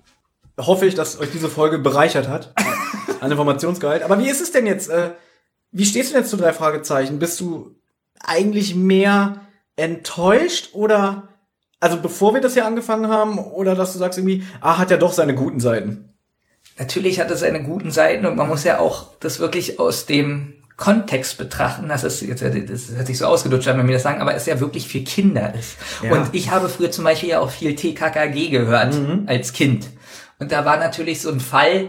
hoffe 0.58 0.86
ich, 0.86 0.94
dass 0.94 1.20
euch 1.20 1.30
diese 1.32 1.48
Folge 1.48 1.78
bereichert 1.78 2.28
hat 2.28 2.54
an 3.20 3.30
Informationsgehalt. 3.30 4.02
Aber 4.02 4.18
wie 4.18 4.28
ist 4.28 4.40
es 4.40 4.52
denn 4.52 4.66
jetzt? 4.66 4.88
Äh, 4.88 5.10
wie 5.72 5.84
stehst 5.84 6.10
du 6.10 6.14
denn 6.14 6.22
jetzt 6.22 6.30
zu 6.30 6.36
drei 6.36 6.52
Fragezeichen? 6.52 7.18
Bist 7.18 7.40
du 7.40 7.74
eigentlich 8.20 8.74
mehr 8.74 9.40
enttäuscht 9.76 10.70
oder 10.72 11.28
also 11.80 12.00
bevor 12.00 12.34
wir 12.34 12.40
das 12.40 12.54
hier 12.54 12.66
angefangen 12.66 13.08
haben 13.08 13.38
oder 13.38 13.74
dass 13.74 13.92
du 13.92 13.98
sagst 13.98 14.18
irgendwie, 14.18 14.44
ah, 14.60 14.78
hat 14.78 14.90
ja 14.90 14.96
doch 14.96 15.12
seine 15.12 15.34
guten 15.34 15.60
Seiten. 15.60 16.12
Natürlich 16.78 17.20
hat 17.20 17.30
es 17.30 17.40
seine 17.40 17.62
guten 17.62 17.90
Seiten 17.90 18.26
und 18.26 18.36
man 18.36 18.48
muss 18.48 18.64
ja 18.64 18.78
auch 18.78 19.16
das 19.20 19.38
wirklich 19.38 19.78
aus 19.78 20.06
dem 20.06 20.54
Kontext 20.76 21.38
betrachten, 21.38 21.88
dass 21.88 22.02
es 22.02 22.20
jetzt, 22.20 22.42
das 22.42 22.98
hat 22.98 23.06
sich 23.06 23.16
so 23.16 23.26
ausgedutscht, 23.26 23.66
wenn 23.66 23.86
wir 23.86 23.94
das 23.94 24.02
sagen, 24.02 24.20
aber 24.20 24.34
es 24.34 24.44
ja 24.44 24.60
wirklich 24.60 24.86
für 24.86 25.00
Kinder 25.00 25.54
ist. 25.54 25.76
Ja. 26.02 26.12
Und 26.12 26.28
ich 26.32 26.50
habe 26.50 26.68
früher 26.68 26.90
zum 26.90 27.04
Beispiel 27.04 27.30
ja 27.30 27.40
auch 27.40 27.50
viel 27.50 27.74
TKKG 27.74 28.50
gehört 28.50 28.94
als 29.26 29.54
Kind. 29.54 29.88
Und 30.38 30.52
da 30.52 30.66
war 30.66 30.76
natürlich 30.76 31.22
so 31.22 31.30
ein 31.30 31.40
Fall, 31.40 31.88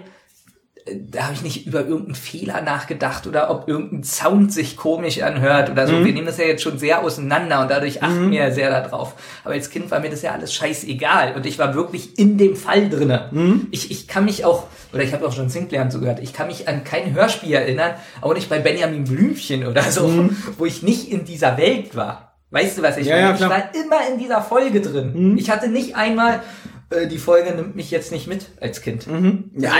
da 1.10 1.24
habe 1.24 1.34
ich 1.34 1.42
nicht 1.42 1.66
über 1.68 1.80
irgendeinen 1.82 2.16
Fehler 2.16 2.62
nachgedacht 2.62 3.28
oder 3.28 3.50
ob 3.50 3.68
irgendein 3.68 4.04
Sound 4.04 4.54
sich 4.54 4.78
komisch 4.78 5.22
anhört 5.22 5.70
oder 5.70 5.88
so. 5.88 5.94
Mhm. 5.94 6.06
Wir 6.06 6.14
nehmen 6.14 6.28
das 6.28 6.38
ja 6.38 6.46
jetzt 6.46 6.62
schon 6.64 6.78
sehr 6.80 7.02
auseinander 7.04 7.62
und 7.62 7.70
dadurch 7.72 8.02
achten 8.04 8.32
wir 8.32 8.40
ja 8.40 8.52
sehr 8.52 8.70
darauf. 8.70 9.14
Aber 9.44 9.54
als 9.54 9.70
Kind 9.70 9.92
war 9.92 10.00
mir 10.00 10.10
das 10.10 10.22
ja 10.22 10.32
alles 10.32 10.54
scheißegal 10.54 11.34
und 11.36 11.46
ich 11.46 11.60
war 11.60 11.74
wirklich 11.76 12.18
in 12.18 12.38
dem 12.38 12.56
Fall 12.56 12.90
drinne. 12.90 13.30
Mhm. 13.32 13.68
Ich, 13.72 13.92
ich 13.92 14.08
kann 14.08 14.26
mich 14.26 14.46
auch, 14.46 14.64
oder 14.94 15.04
ich 15.04 15.14
habe 15.14 15.28
auch 15.28 15.34
schon 15.34 15.50
Sinclair 15.50 15.82
und 15.82 15.92
so 15.92 16.00
gehört, 16.00 16.20
ich 16.20 16.34
kann 16.34 16.48
mich 16.48 16.68
an 16.68 16.84
kein 16.84 17.14
Hörspiel 17.14 17.54
erinnern, 17.54 17.92
auch 18.22 18.34
nicht 18.34 18.50
bei 18.50 18.60
Benjamin 18.60 19.04
Blümchen 19.04 19.66
oder 19.68 19.84
so, 19.84 20.30
wo 20.58 20.66
ich 20.66 20.84
nicht 20.84 21.12
in 21.12 21.26
dieser 21.26 21.58
Welt 21.58 21.96
war. 21.96 22.24
Weißt 22.50 22.78
du, 22.78 22.82
was 22.82 22.96
ich 22.98 23.06
Mhm. 23.08 23.10
Ja, 23.12 23.16
meine? 23.16 23.28
ja, 23.28 23.36
ich. 23.36 23.42
Mhm. 23.42 23.50
war 23.50 23.76
immer 23.76 24.14
in 24.14 24.20
dieser 24.20 24.42
Folge 24.42 24.80
drin. 24.82 25.36
Ich 25.38 25.50
hatte 25.50 25.68
nicht 25.68 25.96
einmal, 25.98 26.42
äh, 26.90 27.08
die 27.08 27.18
Folge 27.18 27.52
nimmt 27.54 27.76
mich 27.76 27.92
jetzt 27.92 28.12
nicht 28.12 28.28
mit 28.28 28.48
als 28.62 28.82
Kind. 28.82 29.06
Ja, 29.08 29.14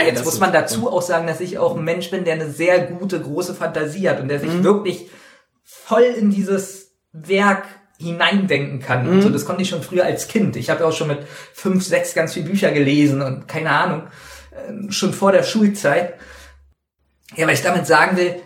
jetzt 0.06 0.18
das 0.20 0.24
muss 0.24 0.40
man 0.40 0.52
dazu 0.52 0.90
auch 0.90 1.02
sagen, 1.02 1.26
dass 1.26 1.40
ich 1.40 1.58
auch 1.58 1.76
ein 1.76 1.84
Mensch 1.84 2.10
bin, 2.10 2.24
der 2.24 2.34
eine 2.34 2.50
sehr 2.50 2.80
gute, 2.86 3.20
große 3.20 3.54
Fantasie 3.54 4.08
hat 4.08 4.20
und 4.20 4.28
der 4.28 4.38
Mhm. 4.38 4.50
sich 4.50 4.62
wirklich 4.62 5.10
voll 5.64 6.02
in 6.02 6.30
dieses 6.30 6.92
Werk 7.12 7.64
hineindenken 7.98 8.80
kann. 8.80 9.06
Mhm. 9.06 9.12
Und 9.12 9.22
so, 9.22 9.28
das 9.30 9.44
konnte 9.44 9.62
ich 9.62 9.68
schon 9.68 9.82
früher 9.82 10.04
als 10.04 10.28
Kind. 10.28 10.54
Ich 10.56 10.70
habe 10.70 10.80
ja 10.80 10.86
auch 10.88 10.92
schon 10.92 11.08
mit 11.08 11.20
fünf, 11.52 11.84
sechs 11.84 12.14
ganz 12.14 12.32
viele 12.34 12.46
Bücher 12.48 12.70
gelesen 12.70 13.22
und 13.22 13.48
keine 13.48 13.70
Ahnung, 13.70 14.02
ähm, 14.68 14.90
schon 14.92 15.12
vor 15.12 15.32
der 15.32 15.42
Schulzeit. 15.42 16.14
Ja, 17.36 17.46
weil 17.46 17.54
ich 17.54 17.62
damit 17.62 17.86
sagen 17.86 18.16
will, 18.16 18.36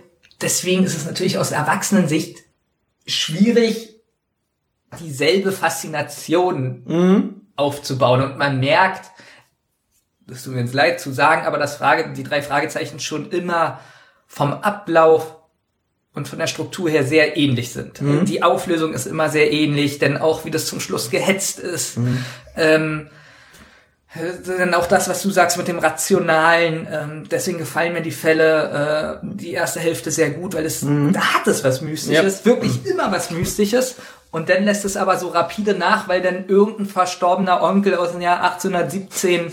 deswegen 0.40 0.84
ist 0.84 0.96
es 0.96 1.04
natürlich 1.06 1.38
aus 1.38 1.50
Erwachsenensicht 1.52 2.38
schwierig, 3.06 4.00
dieselbe 5.00 5.52
Faszination 5.52 6.82
Mhm. 6.86 7.41
Aufzubauen. 7.62 8.22
Und 8.22 8.38
man 8.38 8.60
merkt, 8.60 9.10
das 10.26 10.44
tut 10.44 10.54
mir 10.54 10.60
jetzt 10.60 10.74
leid 10.74 11.00
zu 11.00 11.12
sagen, 11.12 11.46
aber 11.46 11.58
das 11.58 11.76
Frage, 11.76 12.12
die 12.12 12.24
drei 12.24 12.42
Fragezeichen 12.42 13.00
schon 13.00 13.30
immer 13.30 13.80
vom 14.26 14.52
Ablauf 14.52 15.36
und 16.14 16.28
von 16.28 16.38
der 16.38 16.46
Struktur 16.46 16.90
her 16.90 17.04
sehr 17.04 17.36
ähnlich 17.36 17.72
sind. 17.72 18.00
Die 18.28 18.42
Auflösung 18.42 18.92
ist 18.92 19.06
immer 19.06 19.30
sehr 19.30 19.50
ähnlich, 19.52 19.98
denn 19.98 20.18
auch 20.18 20.44
wie 20.44 20.50
das 20.50 20.66
zum 20.66 20.80
Schluss 20.80 21.10
gehetzt 21.10 21.58
ist. 21.58 21.96
Ähm, 22.56 23.08
dann 24.46 24.74
auch 24.74 24.86
das, 24.86 25.08
was 25.08 25.22
du 25.22 25.30
sagst 25.30 25.56
mit 25.56 25.68
dem 25.68 25.78
Rationalen, 25.78 26.86
ähm, 26.90 27.24
deswegen 27.30 27.56
gefallen 27.56 27.94
mir 27.94 28.02
die 28.02 28.10
Fälle, 28.10 29.20
äh, 29.22 29.26
die 29.26 29.52
erste 29.52 29.80
Hälfte 29.80 30.10
sehr 30.10 30.28
gut, 30.30 30.54
weil 30.54 30.66
es, 30.66 30.80
da 30.80 31.34
hat 31.34 31.46
es 31.46 31.64
was 31.64 31.80
Mystisches, 31.80 32.44
wirklich 32.44 32.84
immer 32.84 33.10
was 33.10 33.30
Mystisches. 33.30 33.96
Und 34.32 34.48
dann 34.48 34.64
lässt 34.64 34.84
es 34.84 34.96
aber 34.96 35.18
so 35.18 35.28
rapide 35.28 35.74
nach, 35.74 36.08
weil 36.08 36.22
dann 36.22 36.48
irgendein 36.48 36.86
verstorbener 36.86 37.62
Onkel 37.62 37.94
aus 37.94 38.12
dem 38.12 38.22
Jahr 38.22 38.42
1817 38.42 39.52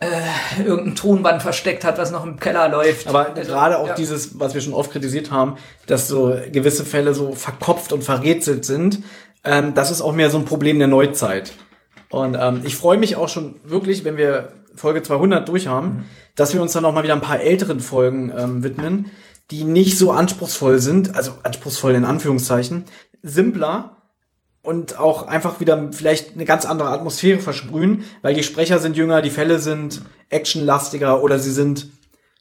äh, 0.00 0.62
irgendein 0.64 0.94
Tonband 0.94 1.42
versteckt 1.42 1.84
hat, 1.84 1.98
was 1.98 2.10
noch 2.10 2.24
im 2.24 2.40
Keller 2.40 2.68
läuft. 2.70 3.06
Aber 3.06 3.36
Also, 3.36 3.52
gerade 3.52 3.78
auch 3.78 3.88
ja. 3.88 3.94
dieses, 3.94 4.40
was 4.40 4.54
wir 4.54 4.62
schon 4.62 4.72
oft 4.72 4.90
kritisiert 4.90 5.30
haben, 5.30 5.56
dass 5.86 6.08
so 6.08 6.34
gewisse 6.50 6.86
Fälle 6.86 7.12
so 7.12 7.32
verkopft 7.32 7.92
und 7.92 8.02
verrätselt 8.02 8.64
sind, 8.64 9.02
ähm, 9.44 9.74
das 9.74 9.90
ist 9.90 10.00
auch 10.00 10.14
mehr 10.14 10.30
so 10.30 10.38
ein 10.38 10.46
Problem 10.46 10.78
der 10.78 10.88
Neuzeit. 10.88 11.52
Und 12.08 12.36
ähm, 12.40 12.62
ich 12.64 12.76
freue 12.76 12.96
mich 12.96 13.16
auch 13.16 13.28
schon 13.28 13.56
wirklich, 13.64 14.04
wenn 14.04 14.16
wir 14.16 14.52
Folge 14.74 15.02
200 15.02 15.46
durch 15.46 15.66
haben, 15.66 16.06
dass 16.34 16.54
wir 16.54 16.62
uns 16.62 16.72
dann 16.72 16.86
auch 16.86 16.94
mal 16.94 17.04
wieder 17.04 17.14
ein 17.14 17.20
paar 17.20 17.40
älteren 17.40 17.80
Folgen 17.80 18.32
ähm, 18.36 18.64
widmen, 18.64 19.10
die 19.50 19.64
nicht 19.64 19.98
so 19.98 20.12
anspruchsvoll 20.12 20.78
sind, 20.78 21.16
also 21.16 21.32
anspruchsvoll 21.42 21.94
in 21.94 22.04
Anführungszeichen, 22.04 22.84
simpler 23.22 23.96
und 24.62 24.98
auch 24.98 25.26
einfach 25.26 25.60
wieder 25.60 25.90
vielleicht 25.92 26.34
eine 26.34 26.44
ganz 26.44 26.66
andere 26.66 26.90
Atmosphäre 26.90 27.38
versprühen, 27.38 28.04
weil 28.22 28.34
die 28.34 28.42
Sprecher 28.42 28.78
sind 28.78 28.96
jünger, 28.96 29.22
die 29.22 29.30
Fälle 29.30 29.58
sind 29.58 30.02
actionlastiger 30.28 31.22
oder 31.22 31.38
sie 31.38 31.52
sind 31.52 31.88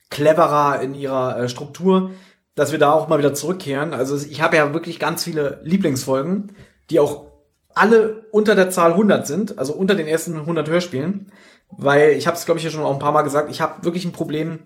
cleverer 0.10 0.82
in 0.82 0.96
ihrer 0.96 1.38
äh, 1.38 1.50
Struktur, 1.50 2.12
dass 2.56 2.72
wir 2.72 2.80
da 2.80 2.92
auch 2.92 3.08
mal 3.08 3.20
wieder 3.20 3.34
zurückkehren. 3.34 3.94
Also 3.94 4.18
ich 4.18 4.42
habe 4.42 4.58
ja 4.58 4.74
wirklich 4.74 5.00
ganz 5.00 5.24
viele 5.24 5.62
Lieblingsfolgen, 5.64 6.56
die 6.90 7.00
auch 7.00 7.28
alle 7.74 8.26
unter 8.32 8.56
der 8.56 8.70
Zahl 8.70 8.92
100 8.92 9.26
sind, 9.26 9.58
also 9.58 9.74
unter 9.74 9.96
den 9.96 10.08
ersten 10.08 10.36
100 10.36 10.68
Hörspielen, 10.68 11.32
weil 11.70 12.12
ich 12.12 12.28
habe 12.28 12.36
es 12.36 12.46
glaube 12.46 12.58
ich 12.58 12.66
ja 12.66 12.72
schon 12.72 12.84
auch 12.84 12.94
ein 12.94 13.00
paar 13.00 13.12
Mal 13.12 13.22
gesagt, 13.22 13.50
ich 13.50 13.62
habe 13.62 13.86
wirklich 13.86 14.04
ein 14.04 14.12
Problem 14.12 14.60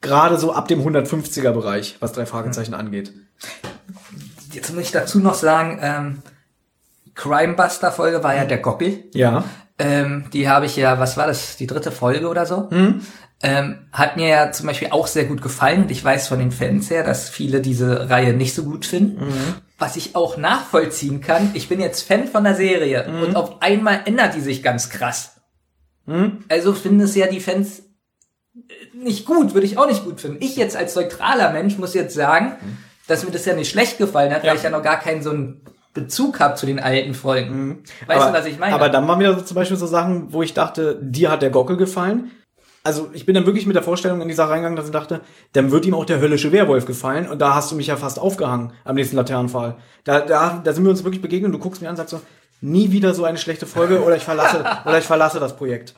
gerade 0.00 0.38
so 0.38 0.52
ab 0.52 0.68
dem 0.68 0.80
150er 0.80 1.52
Bereich, 1.52 1.96
was 2.00 2.12
drei 2.12 2.26
Fragezeichen 2.26 2.74
angeht. 2.74 3.12
Jetzt 4.52 4.72
muss 4.74 4.84
ich 4.84 4.92
dazu 4.92 5.18
noch 5.18 5.34
sagen, 5.34 5.78
ähm, 5.82 6.22
Crimebuster-Folge 7.14 8.22
war 8.22 8.34
ja 8.34 8.44
der 8.44 8.58
Gockel. 8.58 9.04
Ja. 9.12 9.44
Ähm, 9.78 10.26
die 10.32 10.48
habe 10.48 10.66
ich 10.66 10.76
ja, 10.76 10.98
was 10.98 11.16
war 11.16 11.26
das, 11.26 11.56
die 11.56 11.66
dritte 11.66 11.92
Folge 11.92 12.28
oder 12.28 12.46
so? 12.46 12.68
Ähm, 13.40 13.86
hat 13.92 14.16
mir 14.16 14.28
ja 14.28 14.52
zum 14.52 14.66
Beispiel 14.66 14.88
auch 14.90 15.06
sehr 15.06 15.24
gut 15.26 15.42
gefallen 15.42 15.82
und 15.82 15.90
ich 15.90 16.02
weiß 16.02 16.26
von 16.26 16.40
den 16.40 16.50
Fans 16.50 16.90
her, 16.90 17.04
dass 17.04 17.28
viele 17.28 17.60
diese 17.60 18.10
Reihe 18.10 18.32
nicht 18.32 18.54
so 18.54 18.64
gut 18.64 18.84
finden. 18.84 19.32
Was 19.78 19.94
ich 19.94 20.16
auch 20.16 20.36
nachvollziehen 20.36 21.20
kann, 21.20 21.50
ich 21.54 21.68
bin 21.68 21.80
jetzt 21.80 22.02
Fan 22.02 22.26
von 22.26 22.42
der 22.42 22.56
Serie 22.56 23.08
und 23.22 23.36
auf 23.36 23.62
einmal 23.62 24.00
ändert 24.06 24.34
die 24.34 24.40
sich 24.40 24.64
ganz 24.64 24.90
krass. 24.90 25.36
Also 26.48 26.72
finden 26.72 27.00
es 27.00 27.14
ja 27.14 27.26
die 27.26 27.38
Fans 27.40 27.80
äh, 28.54 28.96
nicht 28.96 29.26
gut, 29.26 29.54
würde 29.54 29.66
ich 29.66 29.78
auch 29.78 29.86
nicht 29.86 30.04
gut 30.04 30.20
finden. 30.20 30.38
Ich 30.40 30.56
jetzt 30.56 30.74
als 30.74 30.96
neutraler 30.96 31.52
Mensch 31.52 31.78
muss 31.78 31.94
jetzt 31.94 32.14
sagen, 32.14 32.56
dass 33.08 33.24
mir 33.24 33.32
das 33.32 33.44
ja 33.44 33.54
nicht 33.54 33.70
schlecht 33.70 33.98
gefallen 33.98 34.32
hat, 34.32 34.44
Ja. 34.44 34.50
weil 34.50 34.56
ich 34.58 34.62
ja 34.62 34.70
noch 34.70 34.82
gar 34.82 35.00
keinen 35.00 35.22
so 35.22 35.30
einen 35.30 35.62
Bezug 35.94 36.38
habe 36.38 36.54
zu 36.54 36.66
den 36.66 36.78
alten 36.78 37.14
Folgen. 37.14 37.82
Weißt 38.06 38.20
aber, 38.20 38.32
du, 38.32 38.38
was 38.38 38.46
ich 38.46 38.58
meine? 38.58 38.74
Aber 38.74 38.88
dann 38.88 39.08
waren 39.08 39.18
wieder 39.18 39.44
zum 39.44 39.54
Beispiel 39.56 39.76
so 39.76 39.86
Sachen, 39.86 40.32
wo 40.32 40.42
ich 40.42 40.54
dachte, 40.54 40.98
dir 41.02 41.30
hat 41.30 41.42
der 41.42 41.50
Gockel 41.50 41.76
gefallen. 41.76 42.30
Also 42.84 43.10
ich 43.12 43.26
bin 43.26 43.34
dann 43.34 43.46
wirklich 43.46 43.66
mit 43.66 43.74
der 43.74 43.82
Vorstellung 43.82 44.20
in 44.20 44.28
die 44.28 44.34
Sache 44.34 44.50
reingegangen, 44.50 44.76
dass 44.76 44.86
ich 44.86 44.92
dachte, 44.92 45.20
dann 45.52 45.72
wird 45.72 45.84
ihm 45.84 45.94
auch 45.94 46.04
der 46.04 46.20
höllische 46.20 46.52
Werwolf 46.52 46.86
gefallen. 46.86 47.28
Und 47.28 47.40
da 47.40 47.54
hast 47.54 47.72
du 47.72 47.76
mich 47.76 47.88
ja 47.88 47.96
fast 47.96 48.18
aufgehangen 48.18 48.72
am 48.84 48.94
nächsten 48.94 49.16
Laternenfall. 49.16 49.76
Da, 50.04 50.20
da, 50.20 50.60
da 50.62 50.72
sind 50.72 50.84
wir 50.84 50.90
uns 50.90 51.02
wirklich 51.02 51.20
begegnet 51.20 51.46
und 51.46 51.52
du 51.52 51.58
guckst 51.58 51.82
mir 51.82 51.88
an 51.88 51.94
und 51.94 51.96
sagst 51.96 52.10
so, 52.12 52.20
nie 52.60 52.92
wieder 52.92 53.14
so 53.14 53.24
eine 53.24 53.38
schlechte 53.38 53.66
Folge 53.66 54.02
oder 54.02 54.16
ich 54.16 54.22
verlasse, 54.24 54.64
oder 54.84 54.98
ich 54.98 55.04
verlasse 55.04 55.40
das 55.40 55.56
Projekt. 55.56 55.94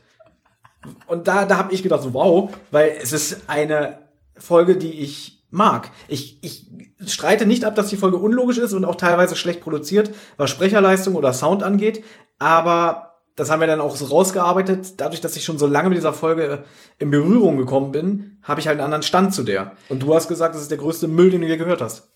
Und 1.07 1.29
da, 1.29 1.45
da 1.45 1.59
habe 1.59 1.75
ich 1.75 1.83
gedacht, 1.83 2.03
so 2.03 2.15
wow, 2.15 2.51
weil 2.71 2.97
es 3.01 3.13
ist 3.13 3.43
eine 3.49 3.99
Folge, 4.37 4.77
die 4.77 5.01
ich 5.01 5.40
mag. 5.51 5.91
Ich, 6.09 6.39
ich 6.43 6.67
streite 7.07 7.47
nicht 7.47 7.65
ab, 7.65 7.75
dass 7.75 7.89
die 7.89 7.97
Folge 7.97 8.17
unlogisch 8.17 8.59
ist 8.59 8.73
und 8.73 8.85
auch 8.85 8.97
teilweise 8.97 9.37
schlecht 9.37 9.61
produziert, 9.61 10.11
was 10.37 10.51
Sprecherleistung 10.51 11.15
oder 11.15 11.33
Sound 11.33 11.63
angeht, 11.63 12.05
aber 12.39 13.11
das 13.37 13.51
haben 13.51 13.61
wir 13.61 13.67
dann 13.67 13.81
auch 13.81 13.97
so 13.97 14.05
rausgearbeitet. 14.07 15.01
Dadurch, 15.01 15.21
dass 15.21 15.37
ich 15.37 15.45
schon 15.45 15.59
so 15.59 15.67
lange 15.67 15.89
mit 15.89 15.97
dieser 15.97 16.13
Folge 16.13 16.65
in 16.99 17.11
Berührung 17.11 17.57
gekommen 17.57 17.91
bin, 17.91 18.39
habe 18.43 18.61
ich 18.61 18.67
halt 18.67 18.79
einen 18.79 18.85
anderen 18.85 19.03
Stand 19.03 19.35
zu 19.35 19.45
der. 19.45 19.73
Und 19.89 20.03
du 20.03 20.15
hast 20.15 20.29
gesagt, 20.29 20.55
das 20.55 20.63
ist 20.63 20.71
der 20.71 20.79
größte 20.79 21.09
Müll, 21.09 21.31
den 21.31 21.41
du 21.41 21.47
je 21.47 21.57
gehört 21.57 21.81
hast. 21.81 22.11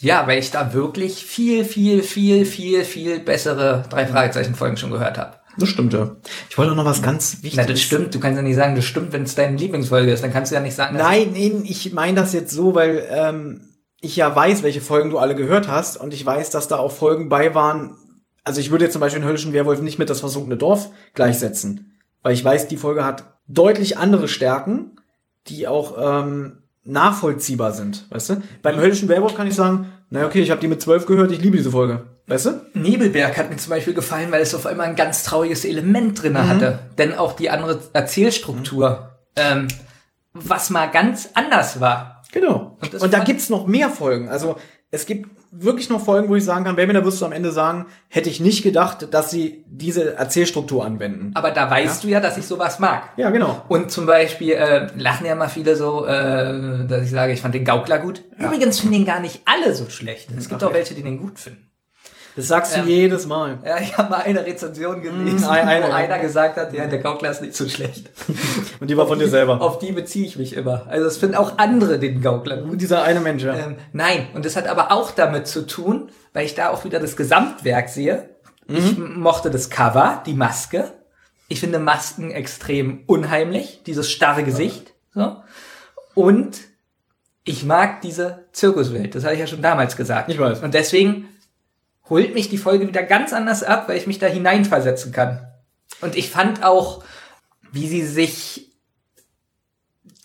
Ja, 0.00 0.26
weil 0.26 0.38
ich 0.38 0.50
da 0.50 0.72
wirklich 0.74 1.24
viel, 1.24 1.64
viel, 1.64 2.02
viel, 2.02 2.44
viel, 2.44 2.84
viel 2.84 3.20
bessere 3.20 3.84
drei 3.88 4.06
Fragezeichen 4.06 4.54
Folgen 4.54 4.76
schon 4.76 4.90
gehört 4.90 5.18
habe. 5.18 5.37
Das 5.58 5.68
stimmt, 5.68 5.92
ja. 5.92 6.16
Ich 6.48 6.56
wollte 6.56 6.72
auch 6.72 6.76
noch 6.76 6.84
was 6.84 7.02
ganz 7.02 7.42
Wichtiges. 7.42 7.56
Na, 7.56 7.64
das 7.64 7.80
stimmt. 7.80 8.14
Du 8.14 8.20
kannst 8.20 8.36
ja 8.36 8.42
nicht 8.42 8.56
sagen, 8.56 8.76
das 8.76 8.84
stimmt, 8.84 9.12
wenn 9.12 9.24
es 9.24 9.34
deine 9.34 9.56
Lieblingsfolge 9.56 10.12
ist. 10.12 10.22
Dann 10.22 10.32
kannst 10.32 10.52
du 10.52 10.54
ja 10.54 10.60
nicht 10.60 10.74
sagen, 10.74 10.96
Nein, 10.96 11.30
nein, 11.32 11.62
ich 11.64 11.92
meine 11.92 12.20
das 12.20 12.32
jetzt 12.32 12.52
so, 12.52 12.74
weil 12.74 13.06
ähm, 13.10 13.68
ich 14.00 14.16
ja 14.16 14.34
weiß, 14.34 14.62
welche 14.62 14.80
Folgen 14.80 15.10
du 15.10 15.18
alle 15.18 15.34
gehört 15.34 15.68
hast 15.68 15.96
und 15.96 16.14
ich 16.14 16.24
weiß, 16.24 16.50
dass 16.50 16.68
da 16.68 16.76
auch 16.76 16.92
Folgen 16.92 17.28
bei 17.28 17.54
waren. 17.54 17.96
Also 18.44 18.60
ich 18.60 18.70
würde 18.70 18.84
jetzt 18.84 18.92
zum 18.92 19.00
Beispiel 19.00 19.20
den 19.20 19.28
Höllischen 19.28 19.52
Werwolf 19.52 19.82
nicht 19.82 19.98
mit 19.98 20.10
das 20.10 20.20
versunkene 20.20 20.56
Dorf 20.56 20.90
gleichsetzen, 21.14 21.98
weil 22.22 22.34
ich 22.34 22.44
weiß, 22.44 22.68
die 22.68 22.76
Folge 22.76 23.04
hat 23.04 23.24
deutlich 23.48 23.98
andere 23.98 24.28
Stärken, 24.28 24.92
die 25.48 25.66
auch 25.66 25.96
ähm, 26.22 26.58
nachvollziehbar 26.84 27.72
sind, 27.72 28.06
weißt 28.10 28.30
du? 28.30 28.42
Beim 28.62 28.78
Höllischen 28.78 29.08
Werwolf 29.08 29.34
kann 29.34 29.46
ich 29.46 29.54
sagen, 29.54 29.88
na 30.10 30.24
okay, 30.24 30.40
ich 30.40 30.50
habe 30.50 30.60
die 30.60 30.68
mit 30.68 30.80
zwölf 30.80 31.04
gehört, 31.06 31.32
ich 31.32 31.40
liebe 31.40 31.56
diese 31.56 31.70
Folge, 31.70 32.04
weißt 32.28 32.46
du? 32.46 32.50
Nebelberg 32.74 33.36
hat 33.36 33.50
mir 33.50 33.56
zum 33.56 33.70
Beispiel 33.70 33.94
gefallen, 33.94 34.30
weil 34.30 34.42
es 34.42 34.54
auf 34.54 34.66
einmal 34.66 34.86
ein 34.86 34.96
ganz 34.96 35.24
trauriges 35.24 35.64
Element 35.64 36.22
drinne 36.22 36.42
Mhm. 36.42 36.48
hatte. 36.48 36.78
Denn 36.98 37.14
auch 37.14 37.32
die 37.34 37.50
andere 37.50 37.80
Erzählstruktur, 37.92 39.18
ähm, 39.36 39.68
was 40.32 40.70
mal 40.70 40.86
ganz 40.86 41.30
anders 41.34 41.80
war. 41.80 42.22
Genau. 42.32 42.76
Und 42.80 42.94
Und, 42.94 43.12
da 43.12 43.20
gibt's 43.20 43.48
noch 43.48 43.66
mehr 43.66 43.88
Folgen. 43.90 44.28
Also 44.28 44.56
es 44.90 45.06
gibt 45.06 45.30
wirklich 45.50 45.88
noch 45.88 46.04
Folgen, 46.04 46.28
wo 46.28 46.36
ich 46.36 46.44
sagen 46.44 46.64
kann, 46.66 46.76
Baby, 46.76 46.92
da 46.92 47.02
wirst 47.04 47.20
du 47.22 47.24
am 47.24 47.32
Ende 47.32 47.52
sagen, 47.52 47.86
hätte 48.08 48.28
ich 48.28 48.38
nicht 48.38 48.62
gedacht, 48.62 49.08
dass 49.14 49.30
sie 49.30 49.64
diese 49.66 50.14
Erzählstruktur 50.14 50.84
anwenden. 50.84 51.30
Aber 51.34 51.50
da 51.50 51.70
weißt 51.70 52.04
du 52.04 52.08
ja, 52.08 52.20
dass 52.20 52.36
ich 52.36 52.46
sowas 52.46 52.78
mag. 52.78 53.04
Ja, 53.16 53.30
genau. 53.30 53.62
Und 53.68 53.90
zum 53.90 54.04
Beispiel 54.04 54.52
äh, 54.52 54.88
lachen 54.96 55.24
ja 55.26 55.34
mal 55.34 55.48
viele 55.48 55.74
so, 55.74 56.04
äh, 56.04 56.86
dass 56.86 57.02
ich 57.02 57.10
sage, 57.10 57.32
ich 57.32 57.40
fand 57.40 57.54
den 57.54 57.64
Gaukler 57.64 57.98
gut. 57.98 58.22
Übrigens 58.38 58.80
finden 58.80 58.96
den 58.96 59.06
gar 59.06 59.20
nicht 59.20 59.40
alle 59.46 59.74
so 59.74 59.88
schlecht. 59.88 60.28
Es 60.36 60.50
gibt 60.50 60.62
auch 60.62 60.74
welche, 60.74 60.94
die 60.94 61.02
den 61.02 61.18
gut 61.18 61.38
finden. 61.38 61.67
Das 62.38 62.46
sagst 62.46 62.76
du 62.76 62.80
Ja. 62.80 62.86
jedes 62.86 63.26
Mal. 63.26 63.58
Ja, 63.66 63.78
ich 63.80 63.98
habe 63.98 64.10
mal 64.10 64.18
eine 64.20 64.46
Rezension 64.46 65.02
gelesen, 65.02 65.40
Mm, 65.40 65.50
eine- 65.50 65.82
wo 65.82 65.86
eine. 65.86 65.94
einer 65.94 66.18
gesagt 66.20 66.56
hat, 66.56 66.72
ja, 66.72 66.86
der 66.86 67.00
Gaukler 67.00 67.32
ist 67.32 67.42
nicht 67.42 67.56
so 67.56 67.68
schlecht. 67.68 68.10
Und 68.80 68.88
die 68.88 68.96
war 68.96 69.08
von 69.08 69.18
dir 69.18 69.28
selber. 69.28 69.60
Auf 69.60 69.80
die 69.80 69.90
beziehe 69.90 70.24
ich 70.24 70.36
mich 70.38 70.54
immer. 70.54 70.86
Also 70.88 71.06
es 71.06 71.16
finden 71.16 71.34
auch 71.34 71.58
andere 71.58 71.98
den 71.98 72.22
Gaukler 72.22 72.58
gut. 72.58 72.80
Dieser 72.80 73.02
eine 73.02 73.18
Mensch, 73.18 73.42
ja. 73.42 73.54
Ähm, 73.56 73.76
nein, 73.92 74.28
und 74.34 74.44
das 74.44 74.54
hat 74.54 74.68
aber 74.68 74.92
auch 74.92 75.10
damit 75.10 75.48
zu 75.48 75.66
tun, 75.66 76.10
weil 76.32 76.46
ich 76.46 76.54
da 76.54 76.70
auch 76.70 76.84
wieder 76.84 77.00
das 77.00 77.16
Gesamtwerk 77.16 77.88
sehe. 77.88 78.28
Ich 78.68 78.96
m- 78.96 79.18
mochte 79.18 79.50
das 79.50 79.68
Cover, 79.68 80.22
die 80.24 80.34
Maske. 80.34 80.92
Ich 81.48 81.58
finde 81.58 81.80
Masken 81.80 82.30
extrem 82.30 83.02
unheimlich, 83.06 83.82
dieses 83.84 84.08
starre 84.10 84.44
Gesicht. 84.44 84.92
So. 85.12 85.38
Und 86.14 86.58
ich 87.44 87.64
mag 87.64 88.00
diese 88.02 88.44
Zirkuswelt. 88.52 89.14
Das 89.16 89.24
habe 89.24 89.34
ich 89.34 89.40
ja 89.40 89.46
schon 89.48 89.62
damals 89.62 89.96
gesagt. 89.96 90.28
Ich 90.30 90.38
weiß. 90.38 90.60
Und 90.62 90.74
deswegen 90.74 91.28
holt 92.10 92.34
mich 92.34 92.48
die 92.48 92.58
Folge 92.58 92.86
wieder 92.88 93.02
ganz 93.02 93.32
anders 93.32 93.62
ab, 93.62 93.88
weil 93.88 93.96
ich 93.98 94.06
mich 94.06 94.18
da 94.18 94.26
hineinversetzen 94.26 95.12
kann. 95.12 95.46
Und 96.00 96.16
ich 96.16 96.30
fand 96.30 96.64
auch, 96.64 97.02
wie 97.72 97.86
sie 97.86 98.04
sich 98.06 98.70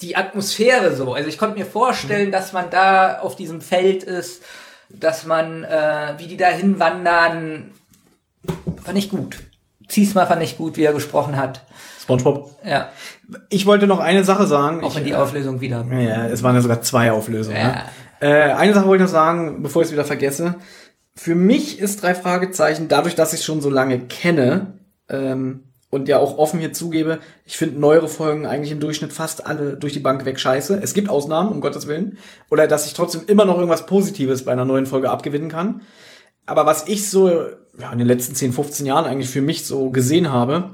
die 0.01 0.15
Atmosphäre 0.15 0.95
so, 0.95 1.13
also 1.13 1.29
ich 1.29 1.37
konnte 1.37 1.57
mir 1.57 1.65
vorstellen, 1.65 2.31
dass 2.31 2.53
man 2.53 2.69
da 2.69 3.19
auf 3.19 3.35
diesem 3.35 3.61
Feld 3.61 4.03
ist, 4.03 4.43
dass 4.89 5.25
man, 5.25 5.63
äh, 5.63 6.13
wie 6.17 6.27
die 6.27 6.37
da 6.37 6.47
hinwandern, 6.47 7.71
fand 8.83 8.97
ich 8.97 9.09
gut. 9.09 9.37
Ziesma 9.87 10.25
fand 10.25 10.43
ich 10.43 10.57
gut, 10.57 10.77
wie 10.77 10.83
er 10.83 10.93
gesprochen 10.93 11.37
hat. 11.37 11.65
SpongeBob. 12.01 12.51
Ja, 12.65 12.89
Ich 13.49 13.65
wollte 13.65 13.87
noch 13.87 13.99
eine 13.99 14.23
Sache 14.23 14.45
sagen. 14.45 14.83
auch 14.83 14.95
wenn 14.95 15.05
die 15.05 15.15
Auflösung 15.15 15.61
wieder. 15.61 15.85
Ja, 15.89 16.27
es 16.27 16.43
waren 16.43 16.55
ja 16.55 16.61
sogar 16.61 16.81
zwei 16.81 17.11
Auflösungen. 17.11 17.57
Ja. 17.57 17.67
Ne? 17.67 17.83
Äh, 18.19 18.53
eine 18.53 18.73
Sache 18.73 18.87
wollte 18.87 19.03
ich 19.03 19.09
noch 19.09 19.13
sagen, 19.13 19.61
bevor 19.63 19.81
ich 19.81 19.87
es 19.87 19.91
wieder 19.91 20.05
vergesse. 20.05 20.55
Für 21.15 21.35
mich 21.35 21.79
ist 21.79 22.01
drei 22.01 22.15
Fragezeichen, 22.15 22.87
dadurch, 22.87 23.15
dass 23.15 23.33
ich 23.33 23.39
es 23.39 23.45
schon 23.45 23.61
so 23.61 23.69
lange 23.69 23.99
kenne 23.99 24.79
ähm, 25.09 25.65
und 25.89 26.07
ja 26.07 26.17
auch 26.17 26.39
offen 26.39 26.59
hier 26.59 26.73
zugebe, 26.73 27.19
ich 27.45 27.57
finde 27.57 27.79
neuere 27.79 28.07
Folgen 28.07 28.47
eigentlich 28.47 28.71
im 28.71 28.79
Durchschnitt 28.79 29.13
fast 29.13 29.45
alle 29.45 29.77
durch 29.77 29.93
die 29.93 29.99
Bank 29.99 30.25
weg 30.25 30.39
scheiße. 30.39 30.79
Es 30.81 30.95
gibt 30.95 31.09
Ausnahmen, 31.09 31.51
um 31.51 31.61
Gottes 31.61 31.87
Willen. 31.87 32.17
Oder 32.49 32.67
dass 32.67 32.87
ich 32.87 32.93
trotzdem 32.93 33.21
immer 33.27 33.45
noch 33.45 33.57
irgendwas 33.57 33.85
Positives 33.85 34.45
bei 34.45 34.51
einer 34.51 34.65
neuen 34.65 34.87
Folge 34.87 35.11
abgewinnen 35.11 35.49
kann. 35.49 35.81
Aber 36.47 36.65
was 36.65 36.87
ich 36.87 37.09
so 37.09 37.29
ja, 37.79 37.91
in 37.91 37.99
den 37.99 38.07
letzten 38.07 38.35
10, 38.35 38.53
15 38.53 38.85
Jahren 38.85 39.05
eigentlich 39.05 39.29
für 39.29 39.41
mich 39.41 39.65
so 39.65 39.91
gesehen 39.91 40.31
habe, 40.31 40.71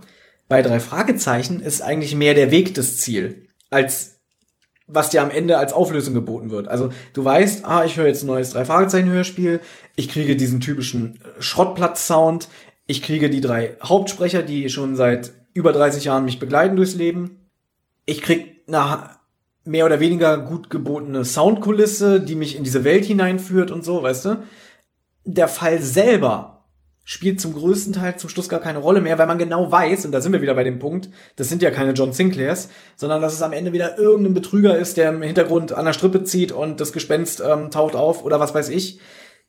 bei 0.48 0.62
drei 0.62 0.80
Fragezeichen 0.80 1.60
ist 1.60 1.82
eigentlich 1.82 2.16
mehr 2.16 2.34
der 2.34 2.52
Weg 2.52 2.74
das 2.74 2.98
Ziel, 2.98 3.48
als 3.70 4.20
was 4.88 5.12
dir 5.12 5.22
am 5.22 5.30
Ende 5.30 5.60
als 5.60 5.72
Auflösung 5.72 6.16
geboten 6.16 6.50
wird. 6.50 6.68
Also 6.68 6.90
du 7.14 7.24
weißt, 7.24 7.64
ah, 7.64 7.86
ich 7.86 7.98
höre 7.98 8.08
jetzt 8.08 8.24
ein 8.24 8.28
neues 8.28 8.50
drei 8.50 8.66
Fragezeichen 8.66 9.10
Hörspiel, 9.10 9.60
ich 10.00 10.08
kriege 10.08 10.38
diesen 10.38 10.62
typischen 10.62 11.16
äh, 11.18 11.42
Schrottplatz-Sound, 11.42 12.48
ich 12.88 13.04
kriege 13.04 13.30
die 13.30 13.42
drei 13.42 13.76
Hauptsprecher, 13.84 14.44
die 14.44 14.70
schon 14.70 14.96
seit 14.96 15.34
über 15.54 15.74
30 15.74 16.06
Jahren 16.06 16.24
mich 16.24 16.40
begleiten 16.40 16.78
durchs 16.78 16.96
Leben. 16.96 17.50
Ich 18.06 18.22
krieg 18.22 18.64
eine 18.68 19.10
mehr 19.66 19.86
oder 19.86 20.00
weniger 20.00 20.38
gut 20.38 20.70
gebotene 20.70 21.26
Soundkulisse, 21.26 22.22
die 22.22 22.36
mich 22.36 22.56
in 22.56 22.64
diese 22.64 22.86
Welt 22.86 23.04
hineinführt 23.04 23.72
und 23.72 23.84
so, 23.84 24.02
weißt 24.02 24.26
du? 24.26 24.44
Der 25.26 25.50
Fall 25.50 25.82
selber 25.82 26.66
spielt 27.04 27.42
zum 27.42 27.54
größten 27.54 27.92
Teil 27.92 28.16
zum 28.16 28.30
Schluss 28.30 28.48
gar 28.48 28.62
keine 28.62 28.80
Rolle 28.80 29.02
mehr, 29.02 29.18
weil 29.18 29.28
man 29.28 29.38
genau 29.38 29.70
weiß, 29.70 30.06
und 30.06 30.14
da 30.14 30.22
sind 30.22 30.32
wir 30.32 30.42
wieder 30.42 30.54
bei 30.54 30.64
dem 30.64 30.80
Punkt, 30.80 31.10
das 31.36 31.50
sind 31.50 31.62
ja 31.62 31.72
keine 31.72 31.92
John 31.92 32.14
Sinclairs, 32.14 32.70
sondern 32.96 33.22
dass 33.22 33.34
es 33.34 33.42
am 33.42 33.52
Ende 33.52 33.74
wieder 33.74 33.98
irgendein 33.98 34.34
Betrüger 34.34 34.78
ist, 34.78 34.96
der 34.96 35.10
im 35.10 35.22
Hintergrund 35.22 35.74
an 35.74 35.86
der 35.86 35.94
Strippe 35.94 36.24
zieht 36.24 36.54
und 36.54 36.80
das 36.80 36.94
Gespenst 36.94 37.44
ähm, 37.46 37.70
taucht 37.70 37.96
auf 37.96 38.24
oder 38.24 38.40
was 38.40 38.56
weiß 38.56 38.70
ich. 38.70 39.02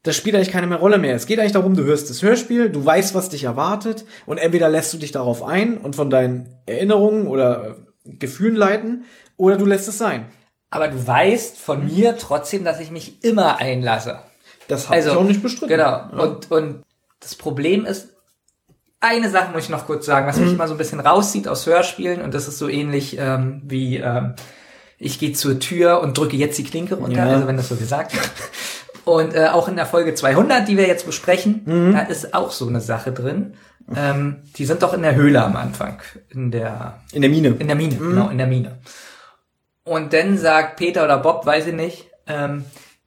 Das 0.02 0.16
spielt 0.16 0.34
eigentlich 0.34 0.50
keine 0.50 0.66
mehr 0.66 0.78
Rolle 0.78 0.96
mehr. 0.98 1.14
Es 1.14 1.26
geht 1.26 1.38
eigentlich 1.38 1.52
darum, 1.52 1.76
du 1.76 1.84
hörst 1.84 2.08
das 2.08 2.22
Hörspiel, 2.22 2.70
du 2.70 2.84
weißt, 2.84 3.14
was 3.14 3.28
dich 3.28 3.44
erwartet 3.44 4.06
und 4.24 4.38
entweder 4.38 4.68
lässt 4.70 4.92
du 4.94 4.98
dich 4.98 5.12
darauf 5.12 5.42
ein 5.42 5.76
und 5.76 5.94
von 5.94 6.08
deinen 6.08 6.48
Erinnerungen 6.66 7.26
oder 7.26 7.76
äh, 8.06 8.10
Gefühlen 8.16 8.56
leiten 8.56 9.04
oder 9.36 9.56
du 9.58 9.66
lässt 9.66 9.88
es 9.88 9.98
sein. 9.98 10.26
Aber 10.70 10.88
du 10.88 11.06
weißt 11.06 11.58
von 11.58 11.84
mir 11.86 12.16
trotzdem, 12.16 12.64
dass 12.64 12.80
ich 12.80 12.90
mich 12.90 13.22
immer 13.24 13.58
einlasse. 13.58 14.20
Das 14.68 14.88
habe 14.88 15.00
ich 15.00 15.08
auch 15.08 15.24
nicht 15.24 15.42
bestritten. 15.42 15.68
Genau. 15.68 15.84
Ja. 15.90 16.08
Und, 16.12 16.50
und 16.50 16.82
das 17.18 17.34
Problem 17.34 17.84
ist, 17.84 18.08
eine 19.00 19.28
Sache 19.28 19.52
muss 19.52 19.64
ich 19.64 19.68
noch 19.70 19.86
kurz 19.86 20.06
sagen, 20.06 20.26
was 20.26 20.38
mich 20.38 20.52
immer 20.52 20.68
so 20.68 20.74
ein 20.74 20.78
bisschen 20.78 21.00
rauszieht 21.00 21.48
aus 21.48 21.66
Hörspielen, 21.66 22.22
und 22.22 22.32
das 22.34 22.48
ist 22.48 22.58
so 22.58 22.68
ähnlich 22.68 23.16
ähm, 23.18 23.62
wie 23.64 23.96
ähm, 23.96 24.34
ich 24.98 25.18
gehe 25.18 25.32
zur 25.32 25.58
Tür 25.58 26.00
und 26.02 26.16
drücke 26.16 26.36
jetzt 26.36 26.58
die 26.58 26.64
Klinke 26.64 26.94
runter, 26.96 27.16
Ja. 27.26 27.26
also 27.34 27.46
wenn 27.46 27.56
das 27.56 27.68
so 27.68 27.76
gesagt 27.76 28.14
wird. 28.14 28.30
Und 29.10 29.34
äh, 29.34 29.48
auch 29.48 29.66
in 29.68 29.76
der 29.76 29.86
Folge 29.86 30.14
200, 30.14 30.68
die 30.68 30.76
wir 30.76 30.86
jetzt 30.86 31.04
besprechen, 31.06 31.62
Mhm. 31.64 31.92
da 31.94 32.00
ist 32.02 32.32
auch 32.34 32.50
so 32.52 32.68
eine 32.68 32.80
Sache 32.80 33.10
drin. 33.12 33.54
Ähm, 33.96 34.36
die 34.56 34.66
sind 34.66 34.82
doch 34.84 34.92
in 34.94 35.02
der 35.02 35.16
Höhle 35.16 35.42
am 35.42 35.56
Anfang, 35.56 36.00
in 36.28 36.50
der 36.52 37.00
In 37.12 37.22
der 37.22 37.30
Mine. 37.30 37.56
in 37.58 37.66
der 37.66 37.74
Mine, 37.76 37.96
genau, 37.96 38.28
in 38.28 38.38
der 38.38 38.46
Mine. 38.46 38.78
Und 39.84 40.12
dann 40.12 40.38
sagt 40.38 40.76
Peter 40.76 41.02
oder 41.04 41.18
Bob, 41.18 41.44
weiß 41.44 41.66
ich 41.68 41.74
nicht, 41.74 42.08
ähm, 42.28 42.64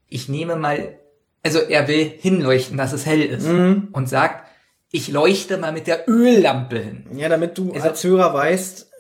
ich 0.10 0.28
nehme 0.28 0.58
mal, 0.58 0.96
also 1.42 1.60
er 1.60 1.88
will 1.88 2.12
hinleuchten, 2.20 2.76
dass 2.78 2.92
es 2.92 3.06
hell 3.06 3.22
ist. 3.22 3.48
Und 3.48 4.10
sagt, 4.10 4.46
ich 4.92 5.08
leuchte 5.10 5.58
mal 5.58 5.72
mit 5.72 5.88
der 5.88 6.08
Öllampe 6.10 6.80
hin. 6.80 7.06
Ja, 7.16 7.30
damit 7.30 7.58
du 7.58 7.72
Also- 7.74 7.88
als 7.90 8.04
Hörer 8.04 8.34
weißt, 8.34 8.92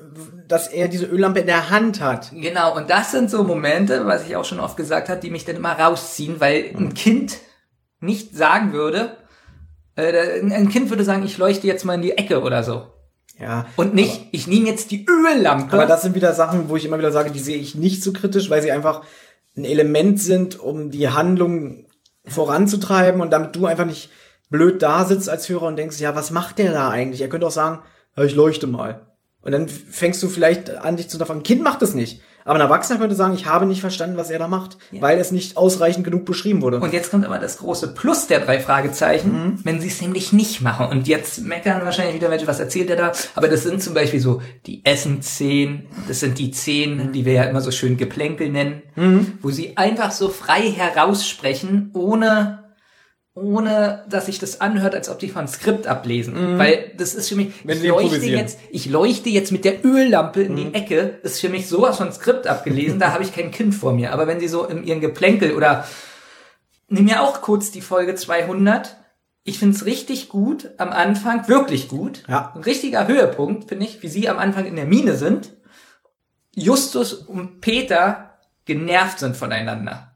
dass 0.47 0.67
er 0.67 0.87
diese 0.87 1.05
Öllampe 1.05 1.39
in 1.39 1.47
der 1.47 1.69
Hand 1.69 2.01
hat. 2.01 2.31
Genau, 2.33 2.75
und 2.75 2.89
das 2.89 3.11
sind 3.11 3.29
so 3.29 3.43
Momente, 3.43 4.05
was 4.05 4.25
ich 4.25 4.35
auch 4.35 4.45
schon 4.45 4.59
oft 4.59 4.77
gesagt 4.77 5.09
habe, 5.09 5.19
die 5.19 5.29
mich 5.29 5.45
dann 5.45 5.55
immer 5.55 5.71
rausziehen, 5.71 6.39
weil 6.39 6.73
ein 6.75 6.93
Kind 6.93 7.37
nicht 7.99 8.35
sagen 8.35 8.73
würde, 8.73 9.17
äh, 9.95 10.41
ein 10.41 10.69
Kind 10.69 10.89
würde 10.89 11.03
sagen, 11.03 11.23
ich 11.23 11.37
leuchte 11.37 11.67
jetzt 11.67 11.85
mal 11.85 11.95
in 11.95 12.01
die 12.01 12.17
Ecke 12.17 12.41
oder 12.41 12.63
so. 12.63 12.87
Ja. 13.39 13.65
Und 13.75 13.95
nicht, 13.95 14.27
ich 14.31 14.47
nehme 14.47 14.67
jetzt 14.67 14.91
die 14.91 15.05
Öllampe. 15.09 15.73
Aber 15.73 15.85
das 15.85 16.03
sind 16.03 16.15
wieder 16.15 16.33
Sachen, 16.33 16.69
wo 16.69 16.75
ich 16.75 16.85
immer 16.85 16.99
wieder 16.99 17.11
sage, 17.11 17.31
die 17.31 17.39
sehe 17.39 17.57
ich 17.57 17.75
nicht 17.75 18.03
so 18.03 18.13
kritisch, 18.13 18.49
weil 18.49 18.61
sie 18.61 18.71
einfach 18.71 19.03
ein 19.57 19.65
Element 19.65 20.21
sind, 20.21 20.59
um 20.59 20.91
die 20.91 21.09
Handlung 21.09 21.85
voranzutreiben 22.25 23.21
und 23.21 23.31
damit 23.31 23.55
du 23.55 23.65
einfach 23.65 23.85
nicht 23.85 24.09
blöd 24.49 24.81
da 24.81 25.05
sitzt 25.05 25.29
als 25.29 25.49
Hörer 25.49 25.67
und 25.67 25.77
denkst, 25.77 25.99
ja, 25.99 26.15
was 26.15 26.31
macht 26.31 26.57
der 26.59 26.71
da 26.71 26.89
eigentlich? 26.89 27.21
Er 27.21 27.29
könnte 27.29 27.47
auch 27.47 27.51
sagen, 27.51 27.79
ja, 28.15 28.23
ich 28.23 28.35
leuchte 28.35 28.67
mal. 28.67 29.01
Und 29.43 29.51
dann 29.51 29.67
fängst 29.67 30.23
du 30.23 30.29
vielleicht 30.29 30.69
an, 30.75 30.95
dich 30.97 31.09
zu 31.09 31.17
davon. 31.17 31.37
Ein 31.37 31.43
Kind 31.43 31.61
macht 31.63 31.81
das 31.81 31.93
nicht. 31.93 32.21
Aber 32.45 32.55
ein 32.55 32.61
Erwachsener 32.61 32.99
könnte 32.99 33.15
sagen, 33.15 33.33
ich 33.35 33.45
habe 33.45 33.65
nicht 33.65 33.79
verstanden, 33.79 34.17
was 34.17 34.29
er 34.29 34.37
da 34.37 34.49
macht, 34.49 34.77
weil 34.91 35.17
es 35.17 35.31
nicht 35.31 35.55
ausreichend 35.55 36.03
genug 36.03 36.25
beschrieben 36.25 36.61
wurde. 36.61 36.81
Und 36.81 36.91
jetzt 36.91 37.09
kommt 37.09 37.25
aber 37.25 37.39
das 37.39 37.57
große 37.59 37.93
Plus 37.93 38.27
der 38.27 38.41
drei 38.41 38.59
Fragezeichen, 38.59 39.31
Mhm. 39.31 39.59
wenn 39.63 39.79
sie 39.79 39.87
es 39.87 40.01
nämlich 40.01 40.33
nicht 40.33 40.59
machen. 40.59 40.87
Und 40.87 41.07
jetzt 41.07 41.39
meckern 41.41 41.85
wahrscheinlich 41.85 42.15
wieder 42.15 42.29
welche, 42.29 42.45
was 42.45 42.59
erzählt 42.59 42.89
er 42.89 42.97
da? 42.97 43.11
Aber 43.35 43.47
das 43.47 43.63
sind 43.63 43.81
zum 43.81 43.93
Beispiel 43.93 44.19
so 44.19 44.41
die 44.65 44.81
Essen-Szenen, 44.83 45.85
das 46.09 46.19
sind 46.19 46.37
die 46.37 46.51
Szenen, 46.51 47.13
die 47.13 47.23
wir 47.23 47.31
ja 47.33 47.43
immer 47.43 47.61
so 47.61 47.71
schön 47.71 47.95
Geplänkel 47.95 48.49
nennen, 48.49 48.81
Mhm. 48.97 49.37
wo 49.41 49.49
sie 49.49 49.77
einfach 49.77 50.11
so 50.11 50.27
frei 50.27 50.69
heraussprechen, 50.69 51.91
ohne 51.93 52.62
ohne 53.35 54.05
dass 54.09 54.27
sich 54.27 54.37
das 54.37 54.61
anhört, 54.61 54.93
als 54.93 55.09
ob 55.09 55.17
die 55.19 55.29
von 55.29 55.47
Skript 55.47 55.87
ablesen. 55.87 56.59
Weil 56.59 56.91
das 56.97 57.15
ist 57.15 57.29
für 57.29 57.35
mich, 57.35 57.47
Mhm. 57.47 57.53
Wenn 57.63 57.77
ich 57.77 57.81
sie 57.81 57.87
leuchte, 57.87 58.25
jetzt, 58.27 58.59
ich 58.69 58.85
leuchte 58.87 59.29
jetzt 59.29 59.51
mit 59.51 59.65
der 59.65 59.83
Öllampe 59.83 60.43
in 60.43 60.51
Mhm. 60.53 60.57
die 60.57 60.73
Ecke, 60.75 61.19
ist 61.23 61.39
für 61.41 61.49
mich 61.49 61.67
sowas 61.67 61.97
von 61.97 62.11
Skript 62.11 62.45
abgelesen, 62.47 62.99
da 62.99 63.11
habe 63.11 63.23
ich 63.23 63.33
kein 63.33 63.49
Kind 63.51 63.73
vor 63.73 63.93
mir. 63.93 64.11
Aber 64.13 64.27
wenn 64.27 64.39
sie 64.39 64.47
so 64.47 64.65
in 64.65 64.83
ihren 64.83 65.01
Geplänkel 65.01 65.53
oder 65.55 65.87
nimm 66.89 67.05
mir 67.05 67.21
auch 67.23 67.41
kurz 67.41 67.71
die 67.71 67.81
Folge 67.81 68.13
200. 68.15 68.97
Ich 69.45 69.59
find's 69.59 69.83
richtig 69.85 70.29
gut 70.29 70.69
am 70.77 70.89
Anfang, 70.91 71.47
wirklich 71.49 71.89
gut. 71.89 72.23
Ja. 72.29 72.53
Ein 72.55 72.61
richtiger 72.61 73.07
Höhepunkt, 73.07 73.67
finde 73.67 73.85
ich, 73.85 74.01
wie 74.03 74.07
sie 74.07 74.29
am 74.29 74.37
Anfang 74.39 74.65
in 74.65 74.75
der 74.77 74.85
Mine 74.85 75.15
sind. 75.15 75.51
Justus 76.55 77.13
und 77.13 77.59
Peter 77.61 78.37
genervt 78.65 79.19
sind 79.19 79.35
voneinander. 79.35 80.12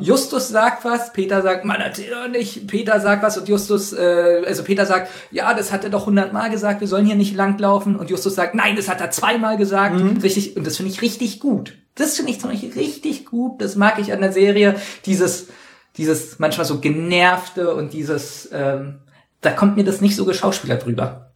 Justus 0.00 0.48
sagt 0.48 0.84
was, 0.84 1.12
Peter 1.12 1.42
sagt, 1.42 1.64
man 1.64 1.80
erzähl 1.80 2.10
doch 2.10 2.28
nicht. 2.28 2.68
Peter 2.68 3.00
sagt 3.00 3.24
was 3.24 3.36
und 3.36 3.48
Justus, 3.48 3.92
äh, 3.92 4.42
also 4.46 4.62
Peter 4.62 4.86
sagt, 4.86 5.10
ja, 5.32 5.52
das 5.52 5.72
hat 5.72 5.82
er 5.82 5.90
doch 5.90 6.06
hundertmal 6.06 6.48
gesagt, 6.48 6.80
wir 6.80 6.86
sollen 6.86 7.06
hier 7.06 7.16
nicht 7.16 7.34
langlaufen. 7.34 7.96
Und 7.96 8.08
Justus 8.08 8.36
sagt, 8.36 8.54
nein, 8.54 8.76
das 8.76 8.88
hat 8.88 9.00
er 9.00 9.10
zweimal 9.10 9.56
gesagt. 9.56 9.96
Richtig, 10.22 10.56
und 10.56 10.64
das 10.64 10.76
finde 10.76 10.92
ich 10.92 11.02
richtig 11.02 11.40
gut. 11.40 11.74
Das 11.96 12.14
finde 12.14 12.30
ich 12.30 12.40
zum 12.40 12.50
Beispiel 12.50 12.72
richtig 12.72 13.26
gut. 13.26 13.60
Das 13.60 13.74
mag 13.74 13.98
ich 13.98 14.12
an 14.12 14.20
der 14.20 14.32
Serie. 14.32 14.76
Dieses, 15.06 15.48
dieses 15.96 16.38
manchmal 16.38 16.66
so 16.66 16.78
genervte 16.78 17.74
und 17.74 17.92
dieses, 17.92 18.48
ähm, 18.52 19.00
da 19.40 19.50
kommt 19.50 19.76
mir 19.76 19.84
das 19.84 20.00
nicht 20.00 20.14
so 20.14 20.24
geschauspielert 20.24 20.84
drüber. 20.84 21.33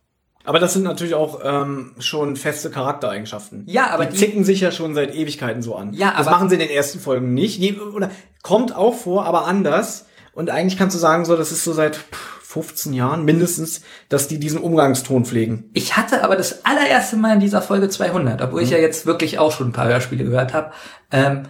Aber 0.49 0.59
das 0.61 0.73
sind 0.73 0.83
natürlich 0.85 1.15
auch 1.15 1.41
ähm, 1.45 1.93
schon 1.99 2.35
feste 2.37 2.70
Charaktereigenschaften. 2.70 3.65
Ja, 3.66 3.91
aber 3.91 4.07
die, 4.07 4.12
die- 4.12 4.19
zicken 4.19 4.45
sich 4.45 4.61
ja 4.61 4.73
schon 4.73 4.95
seit 4.95 5.15
Ewigkeiten 5.15 5.61
so 5.62 5.75
an. 5.77 5.93
Ja, 5.93 6.12
das 6.16 6.27
aber- 6.27 6.37
machen 6.37 6.49
sie 6.49 6.55
in 6.55 6.61
den 6.61 6.70
ersten 6.70 7.01
Folgen 7.01 7.35
nicht. 7.35 7.61
Nee, 7.61 7.75
Oder 7.95 8.11
kommt 8.43 8.75
auch 8.75 8.95
vor, 8.95 9.27
aber 9.27 9.47
anders. 9.47 10.07
Und 10.33 10.49
eigentlich 10.51 10.79
kannst 10.79 10.95
du 10.97 11.01
sagen, 11.01 11.25
so, 11.27 11.37
das 11.37 11.53
ist 11.53 11.65
so 11.65 11.73
seit 11.73 11.97
pff, 11.97 12.39
15 12.45 12.95
Jahren 12.95 13.27
mindestens, 13.27 13.83
dass 14.09 14.27
die 14.27 14.39
diesen 14.41 14.59
Umgangston 14.61 15.27
pflegen. 15.27 15.69
Ich 15.75 15.99
hatte 15.99 16.25
aber 16.25 16.35
das 16.35 16.65
allererste 16.65 17.16
Mal 17.16 17.35
in 17.35 17.41
dieser 17.41 17.61
Folge 17.61 17.91
200, 17.91 18.41
obwohl 18.41 18.62
ich 18.62 18.70
ja 18.70 18.79
jetzt 18.79 19.05
wirklich 19.05 19.39
auch 19.39 19.53
schon 19.53 19.69
ein 19.69 19.73
paar 19.73 19.89
Hörspiele 19.89 20.25
gehört 20.25 20.55
habe, 20.55 20.73
ähm, 21.12 21.43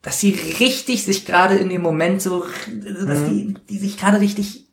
dass 0.00 0.18
sie 0.18 0.30
richtig 0.60 1.04
sich 1.04 1.26
gerade 1.26 1.56
in 1.56 1.68
dem 1.68 1.82
Moment 1.82 2.22
so, 2.22 2.46
dass 3.06 3.24
die, 3.26 3.54
die 3.68 3.76
sich 3.78 3.98
gerade 3.98 4.18
richtig 4.18 4.69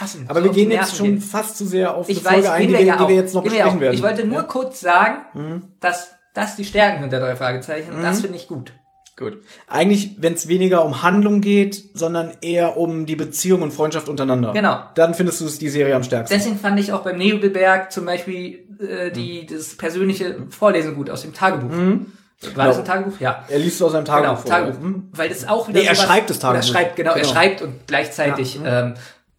hassen. 0.00 0.26
Aber 0.28 0.40
so 0.40 0.46
wir 0.46 0.52
gehen 0.52 0.70
jetzt 0.70 0.96
schon 0.96 1.06
gehen. 1.06 1.20
fast 1.20 1.56
zu 1.58 1.66
sehr 1.66 1.94
auf 1.94 2.08
Ich 2.08 2.18
die 2.18 2.24
Folge 2.24 2.42
weiß, 2.44 2.50
ein, 2.50 2.60
gehen 2.62 2.68
die 2.68 2.74
wir 2.78 2.84
ja 2.84 2.96
die 2.96 3.08
wir 3.08 3.14
jetzt 3.16 3.34
noch 3.34 3.44
ja 3.44 3.50
besprechen 3.50 3.80
werden. 3.80 3.94
Ich 3.94 4.02
wollte 4.02 4.26
nur 4.26 4.38
Ja? 4.38 4.42
kurz 4.44 4.80
sagen, 4.80 5.62
dass 5.80 6.10
das 6.34 6.56
die 6.56 6.64
Stärken 6.64 7.00
sind 7.02 7.12
der 7.12 7.20
drei 7.20 7.36
Fragezeichen. 7.36 7.98
Mhm. 7.98 8.02
das 8.02 8.20
finde 8.20 8.36
ich 8.36 8.46
gut. 8.48 8.72
Gut. 9.18 9.38
Eigentlich, 9.66 10.16
wenn 10.18 10.34
es 10.34 10.46
weniger 10.46 10.84
um 10.84 11.02
Handlung 11.02 11.40
geht, 11.40 11.82
sondern 11.94 12.32
eher 12.42 12.76
um 12.76 13.06
die 13.06 13.16
Beziehung 13.16 13.62
und 13.62 13.72
Freundschaft 13.72 14.10
untereinander. 14.10 14.52
Genau. 14.52 14.78
Dann 14.94 15.14
findest 15.14 15.40
du 15.40 15.46
es 15.46 15.58
die 15.58 15.70
Serie 15.70 15.96
am 15.96 16.02
stärksten. 16.02 16.36
Deswegen 16.36 16.58
fand 16.58 16.78
ich 16.78 16.92
auch 16.92 17.00
beim 17.02 17.16
Nebelberg 17.16 17.90
zum 17.90 18.04
Beispiel 18.04 18.66
äh, 18.78 19.10
die, 19.10 19.46
das 19.46 19.74
persönliche 19.78 20.36
Vorlesen 20.50 20.94
gut 20.94 21.08
aus 21.08 21.22
dem 21.22 21.32
Tagebuch. 21.32 21.70
War 21.74 21.86
das 21.86 22.52
Genau. 22.54 22.68
ein 22.76 22.84
Tagebuch? 22.84 23.18
Ja. 23.18 23.42
Er 23.48 23.58
liest 23.58 23.76
es 23.76 23.82
aus 23.82 23.92
seinem 23.92 24.04
Genau, 24.04 24.16
Tagebuch 24.18 24.40
vor. 24.42 24.50
Tagebuch. 24.50 24.88
Weil 25.12 25.28
das 25.30 25.48
auch 25.48 25.68
wieder 25.68 25.80
Nee, 25.80 25.86
er 25.86 25.94
schreibt 25.94 26.28
das 26.28 26.38
Tagebuch. 26.38 26.66
schreibt, 26.68 26.96
genau, 26.96 27.12
er 27.12 27.20
Genau. 27.22 27.32
schreibt 27.32 27.62
und 27.62 27.86
gleichzeitig. 27.86 28.60
Ähm, 28.62 28.92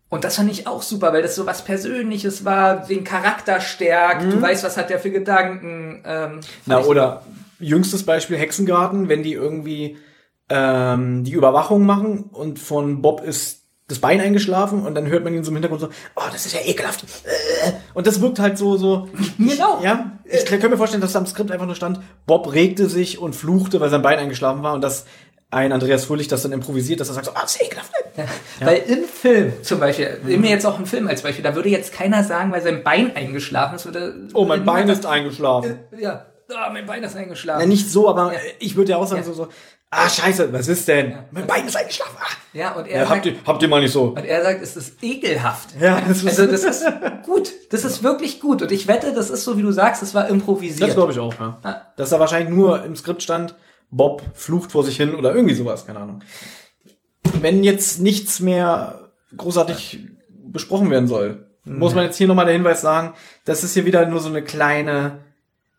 und 0.10 0.24
das 0.24 0.38
fand 0.38 0.50
ich 0.50 0.68
auch 0.68 0.82
super, 0.82 1.12
weil 1.14 1.22
das 1.22 1.36
so 1.36 1.46
was 1.46 1.64
Persönliches 1.64 2.46
war, 2.46 2.86
den 2.88 3.04
Charakter 3.04 3.60
stärkt, 3.60 4.24
du 4.32 4.42
weißt, 4.42 4.64
was 4.64 4.78
hat 4.78 4.90
der 4.90 5.00
für 5.00 5.12
Gedanken. 5.12 6.02
Ähm, 6.06 6.32
Mhm. 6.36 6.40
Na, 6.66 6.80
oder 6.82 7.24
jüngstes 7.60 8.04
Beispiel 8.06 8.38
Hexengarten, 8.38 9.10
wenn 9.10 9.24
die 9.24 9.34
irgendwie 9.34 9.98
ähm, 10.50 11.24
die 11.24 11.32
Überwachung 11.34 11.86
machen 11.86 12.24
und 12.32 12.60
von 12.60 13.02
Bob 13.02 13.22
ist 13.22 13.64
das 13.90 14.00
Bein 14.00 14.20
eingeschlafen 14.20 14.86
und 14.86 14.96
dann 14.96 15.08
hört 15.08 15.24
man 15.24 15.34
ihn 15.34 15.46
so 15.46 15.50
im 15.52 15.56
Hintergrund 15.56 15.80
so, 15.80 15.88
oh, 16.16 16.24
das 16.32 16.46
ist 16.46 16.54
ja 16.54 16.60
ekelhaft. 16.66 17.04
Äh. 17.24 17.72
Und 17.94 18.06
das 18.06 18.20
wirkt 18.20 18.38
halt 18.40 18.58
so, 18.58 18.76
so. 18.76 19.08
Genau. 19.38 19.82
Ja, 19.82 20.12
ich 20.26 20.46
kann 20.46 20.70
mir 20.70 20.78
vorstellen, 20.78 21.02
dass 21.02 21.14
da 21.14 21.20
am 21.20 21.26
Skript 21.26 21.52
einfach 21.52 21.66
nur 21.66 21.76
stand, 21.76 22.02
Bob 22.26 22.52
regte 22.54 22.90
sich 22.90 23.18
und 23.18 23.34
fluchte, 23.34 23.80
weil 23.80 23.90
sein 23.90 24.02
Bein 24.02 24.20
eingeschlafen 24.20 24.62
war 24.62 24.74
und 24.74 24.82
dass 24.82 25.06
ein 25.50 25.72
Andreas 25.72 26.06
Fröhlich 26.06 26.28
das 26.28 26.42
dann 26.44 26.52
improvisiert, 26.52 27.00
dass 27.00 27.08
er 27.10 27.14
sagt 27.14 27.28
so, 27.28 27.32
ah, 27.34 27.42
das 27.44 27.56
ist 27.56 27.62
ekelhaft. 27.64 27.92
Weil 28.60 28.78
im 28.88 29.04
Film 29.06 29.54
zum 29.64 29.80
Beispiel, 29.80 30.20
nehmen 30.26 30.44
wir 30.44 30.50
jetzt 30.50 30.66
auch 30.66 30.76
einen 30.76 30.86
Film 30.86 31.08
als 31.08 31.22
Beispiel, 31.22 31.44
da 31.44 31.56
würde 31.56 31.70
jetzt 31.70 31.94
keiner 31.94 32.24
sagen, 32.24 32.52
weil 32.52 32.62
sein 32.62 32.84
Bein 32.84 33.16
eingeschlafen 33.16 33.76
ist, 33.76 33.86
würde. 33.86 34.28
Oh, 34.34 34.46
mein 34.46 34.66
Bein 34.66 34.90
ist 34.90 35.06
eingeschlafen. 35.06 35.80
Ja, 35.98 36.26
ah, 36.54 36.70
mein 36.74 36.86
Bein 36.86 37.04
ist 37.04 37.16
eingeschlafen. 37.16 37.62
Ja, 37.62 37.66
nicht 37.68 37.90
so, 37.90 38.10
aber 38.10 38.34
ich 38.60 38.76
würde 38.76 38.92
ja 38.92 38.98
auch 38.98 39.08
sagen 39.08 39.22
Ja. 39.22 39.26
so, 39.26 39.34
so, 39.34 39.48
ah, 39.92 40.10
scheiße, 40.10 40.52
was 40.52 40.68
ist 40.68 40.88
denn? 40.88 41.16
Mein 41.32 41.48
Bein 41.48 41.66
ist 41.66 41.78
eingeschlafen. 41.78 42.18
Ah. 42.20 42.26
Ja, 42.54 42.72
und 42.74 42.88
er 42.88 43.02
Ja, 43.02 43.06
sagt, 43.06 43.12
habt, 43.18 43.26
ihr, 43.28 43.36
habt 43.46 43.62
ihr 43.62 43.70
mal 43.70 43.82
nicht 43.82 43.92
so. 43.94 44.06
und 44.06 44.26
er 44.26 44.42
sagt, 44.44 44.62
es 44.64 44.76
ist 44.76 45.02
ekelhaft. 45.04 45.70
Ja, 45.80 46.02
das 46.06 46.24
ist- 46.24 46.28
also 46.28 46.46
das 46.52 46.64
ist 46.64 46.86
gut. 47.24 47.52
Das 47.70 47.86
ist 47.86 48.02
wirklich 48.04 48.40
gut. 48.42 48.62
Und 48.64 48.72
ich 48.72 48.88
wette, 48.88 49.14
das 49.14 49.30
ist 49.30 49.44
so, 49.44 49.58
wie 49.58 49.62
du 49.62 49.72
sagst, 49.72 50.02
das 50.02 50.14
war 50.16 50.28
improvisiert. 50.28 50.90
Das 50.90 50.96
glaube 50.96 51.12
ich 51.14 51.20
auch, 51.20 51.34
ja. 51.40 51.58
Ah. 51.64 51.82
Dass 51.96 52.10
da 52.10 52.20
wahrscheinlich 52.20 52.50
nur 52.54 52.84
im 52.84 52.96
Skript 52.96 53.22
stand, 53.22 53.54
Bob 53.90 54.22
flucht 54.34 54.72
vor 54.72 54.84
sich 54.84 54.98
hin 54.98 55.16
oder 55.16 55.34
irgendwie 55.34 55.56
sowas, 55.56 55.86
keine 55.86 56.00
Ahnung. 56.00 56.24
Wenn 57.42 57.64
jetzt 57.64 58.00
nichts 58.02 58.40
mehr 58.40 59.10
großartig 59.36 60.00
besprochen 60.30 60.90
werden 60.90 61.08
soll, 61.08 61.48
muss 61.66 61.94
man 61.96 62.06
jetzt 62.06 62.18
hier 62.18 62.28
nochmal 62.28 62.46
der 62.46 62.54
Hinweis 62.54 62.82
sagen, 62.82 63.14
das 63.46 63.64
ist 63.64 63.74
hier 63.74 63.86
wieder 63.86 64.06
nur 64.06 64.20
so 64.22 64.30
eine 64.30 64.42
kleine 64.42 65.20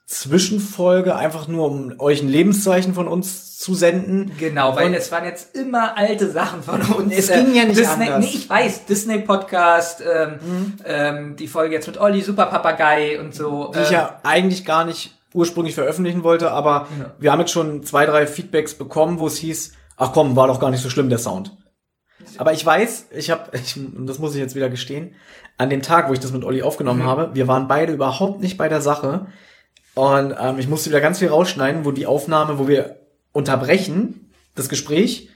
Zwischenfolge, 0.07 1.17
einfach 1.17 1.49
nur 1.49 1.67
um 1.71 1.95
euch 1.99 2.23
ein 2.23 2.29
Lebenszeichen 2.29 2.95
von 2.95 3.09
uns 3.09 3.59
zu 3.59 3.75
senden. 3.75 4.33
Genau, 4.39 4.75
weil 4.75 4.87
Und- 4.87 4.95
es 4.95 5.13
waren 5.13 5.25
jetzt 5.25 5.55
immer 5.55 5.97
alte 5.99 6.31
Sachen 6.31 6.63
von 6.63 6.81
uns. 6.81 7.15
Es 7.15 7.29
ging 7.31 7.55
ja 7.55 7.65
nicht 7.65 7.79
Disney, 7.79 8.05
anders. 8.09 8.15
Mhm. 8.17 8.21
Nee, 8.21 8.31
ich 8.37 8.49
weiß, 8.49 8.87
Disney 8.87 9.19
Podcast, 9.19 10.03
ähm, 10.03 10.39
ähm, 10.85 11.37
die 11.37 11.49
Folge 11.49 11.75
jetzt 11.75 11.87
mit 11.87 11.99
Olli, 11.99 12.23
Super 12.23 12.47
Papagei 12.47 13.21
und 13.21 13.35
so. 13.35 13.71
die 13.75 13.81
ich 13.81 13.89
ähm, 13.89 13.93
ja 13.95 14.21
eigentlich 14.23 14.65
gar 14.65 14.85
nicht 14.85 15.18
ursprünglich 15.35 15.75
veröffentlichen 15.75 16.25
wollte, 16.25 16.51
aber 16.53 16.89
wir 17.19 17.33
haben 17.33 17.41
jetzt 17.41 17.53
schon 17.53 17.83
zwei, 17.83 18.07
drei 18.07 18.27
Feedbacks 18.27 18.75
bekommen, 18.75 19.19
wo 19.19 19.27
es 19.27 19.37
hieß, 19.39 19.73
ach 19.97 20.13
komm, 20.13 20.37
war 20.37 20.47
doch 20.47 20.61
gar 20.61 20.71
nicht 20.71 20.83
so 20.83 20.91
schlimm, 20.91 21.09
der 21.09 21.19
Sound. 21.19 21.57
Aber 22.37 22.53
ich 22.53 22.65
weiß, 22.65 23.09
ich 23.17 23.31
habe, 23.31 23.57
ich, 23.57 23.77
und 23.77 24.07
das 24.07 24.19
muss 24.19 24.35
ich 24.35 24.41
jetzt 24.41 24.55
wieder 24.55 24.71
gestehen, 24.71 25.15
an 25.57 25.71
dem 25.71 25.83
Tag, 25.83 26.09
wo 26.09 26.13
ich 26.13 26.21
das 26.21 26.33
mit 26.33 26.45
Olli 26.45 26.63
aufgenommen 26.63 27.05
habe, 27.05 27.35
wir 27.35 27.49
waren 27.49 27.69
beide 27.69 27.93
überhaupt 27.93 28.41
nicht 28.41 28.57
bei 28.57 28.69
der 28.69 28.81
Sache. 28.81 29.27
Und 29.95 30.35
ähm, 30.41 30.59
ich 30.59 30.69
musste 30.69 30.91
wieder 30.91 31.01
ganz 31.01 31.19
viel 31.19 31.29
rausschneiden, 31.29 31.85
wo 31.85 31.91
die 31.91 32.07
Aufnahme, 32.07 32.59
wo 32.59 32.69
wir 32.69 33.01
unterbrechen, 33.33 34.33
das 34.55 34.69
Gespräch, 34.69 35.31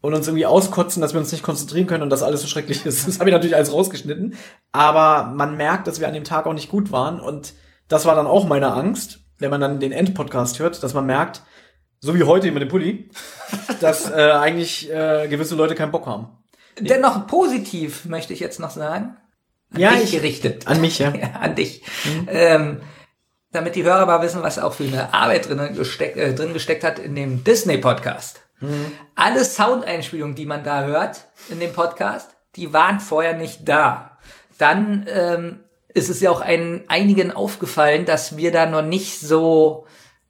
und 0.00 0.14
uns 0.14 0.28
irgendwie 0.28 0.46
auskotzen, 0.46 1.02
dass 1.02 1.12
wir 1.12 1.20
uns 1.20 1.32
nicht 1.32 1.42
konzentrieren 1.42 1.86
können 1.86 2.04
und 2.04 2.10
dass 2.10 2.22
alles 2.22 2.40
so 2.40 2.46
schrecklich 2.46 2.86
ist. 2.86 3.06
Das 3.06 3.18
habe 3.18 3.30
ich 3.30 3.34
natürlich 3.34 3.56
alles 3.56 3.72
rausgeschnitten. 3.72 4.34
Aber 4.72 5.32
man 5.34 5.56
merkt, 5.56 5.86
dass 5.86 6.00
wir 6.00 6.06
an 6.06 6.14
dem 6.14 6.24
Tag 6.24 6.46
auch 6.46 6.52
nicht 6.52 6.70
gut 6.70 6.92
waren. 6.92 7.20
Und 7.20 7.54
das 7.88 8.06
war 8.06 8.14
dann 8.14 8.26
auch 8.26 8.46
meine 8.46 8.72
Angst, 8.72 9.20
wenn 9.38 9.50
man 9.50 9.60
dann 9.60 9.80
den 9.80 9.92
Endpodcast 9.92 10.58
hört, 10.58 10.82
dass 10.82 10.94
man 10.94 11.06
merkt, 11.06 11.42
so 12.00 12.14
wie 12.14 12.22
heute 12.24 12.50
mit 12.52 12.62
dem 12.62 12.68
Pulli, 12.68 13.10
dass 13.80 14.10
äh, 14.10 14.14
eigentlich 14.32 14.90
äh, 14.90 15.26
gewisse 15.28 15.54
Leute 15.56 15.74
keinen 15.74 15.90
Bock 15.92 16.06
haben. 16.06 16.28
Dennoch 16.78 17.26
positiv, 17.26 18.04
möchte 18.04 18.32
ich 18.32 18.40
jetzt 18.40 18.60
noch 18.60 18.70
sagen. 18.70 19.16
An 19.74 19.80
Ja, 19.80 19.90
dich 19.92 20.04
ich- 20.04 20.12
gerichtet. 20.12 20.66
An 20.66 20.80
mich, 20.80 20.98
ja. 21.00 21.12
Ja, 21.20 21.28
an 21.40 21.54
dich. 21.56 21.82
Ähm, 22.28 22.80
damit 23.50 23.74
die 23.74 23.82
Hörer 23.82 24.06
mal 24.06 24.22
wissen, 24.22 24.42
was 24.42 24.58
auch 24.58 24.74
für 24.74 24.84
eine 24.84 25.12
Arbeit 25.14 25.48
drin, 25.48 25.74
gesteck, 25.74 26.16
äh, 26.16 26.34
drin 26.34 26.52
gesteckt 26.52 26.84
hat 26.84 26.98
in 26.98 27.14
dem 27.14 27.42
Disney-Podcast. 27.44 28.42
Alle 29.14 29.44
Soundeinspielungen, 29.44 30.34
die 30.34 30.44
man 30.46 30.64
da 30.64 30.82
hört 30.84 31.26
in 31.48 31.60
dem 31.60 31.72
Podcast, 31.72 32.30
die 32.56 32.72
waren 32.72 32.98
vorher 32.98 33.34
nicht 33.36 33.68
da. 33.68 34.18
Dann 34.58 35.06
ähm, 35.08 35.60
ist 35.98 36.08
es 36.08 36.20
ja 36.20 36.30
auch 36.30 36.40
ein, 36.40 36.82
einigen 36.88 37.30
aufgefallen, 37.30 38.04
dass 38.04 38.36
wir 38.36 38.52
da 38.52 38.66
noch 38.66 38.82
nicht 38.82 39.20
so, 39.20 39.86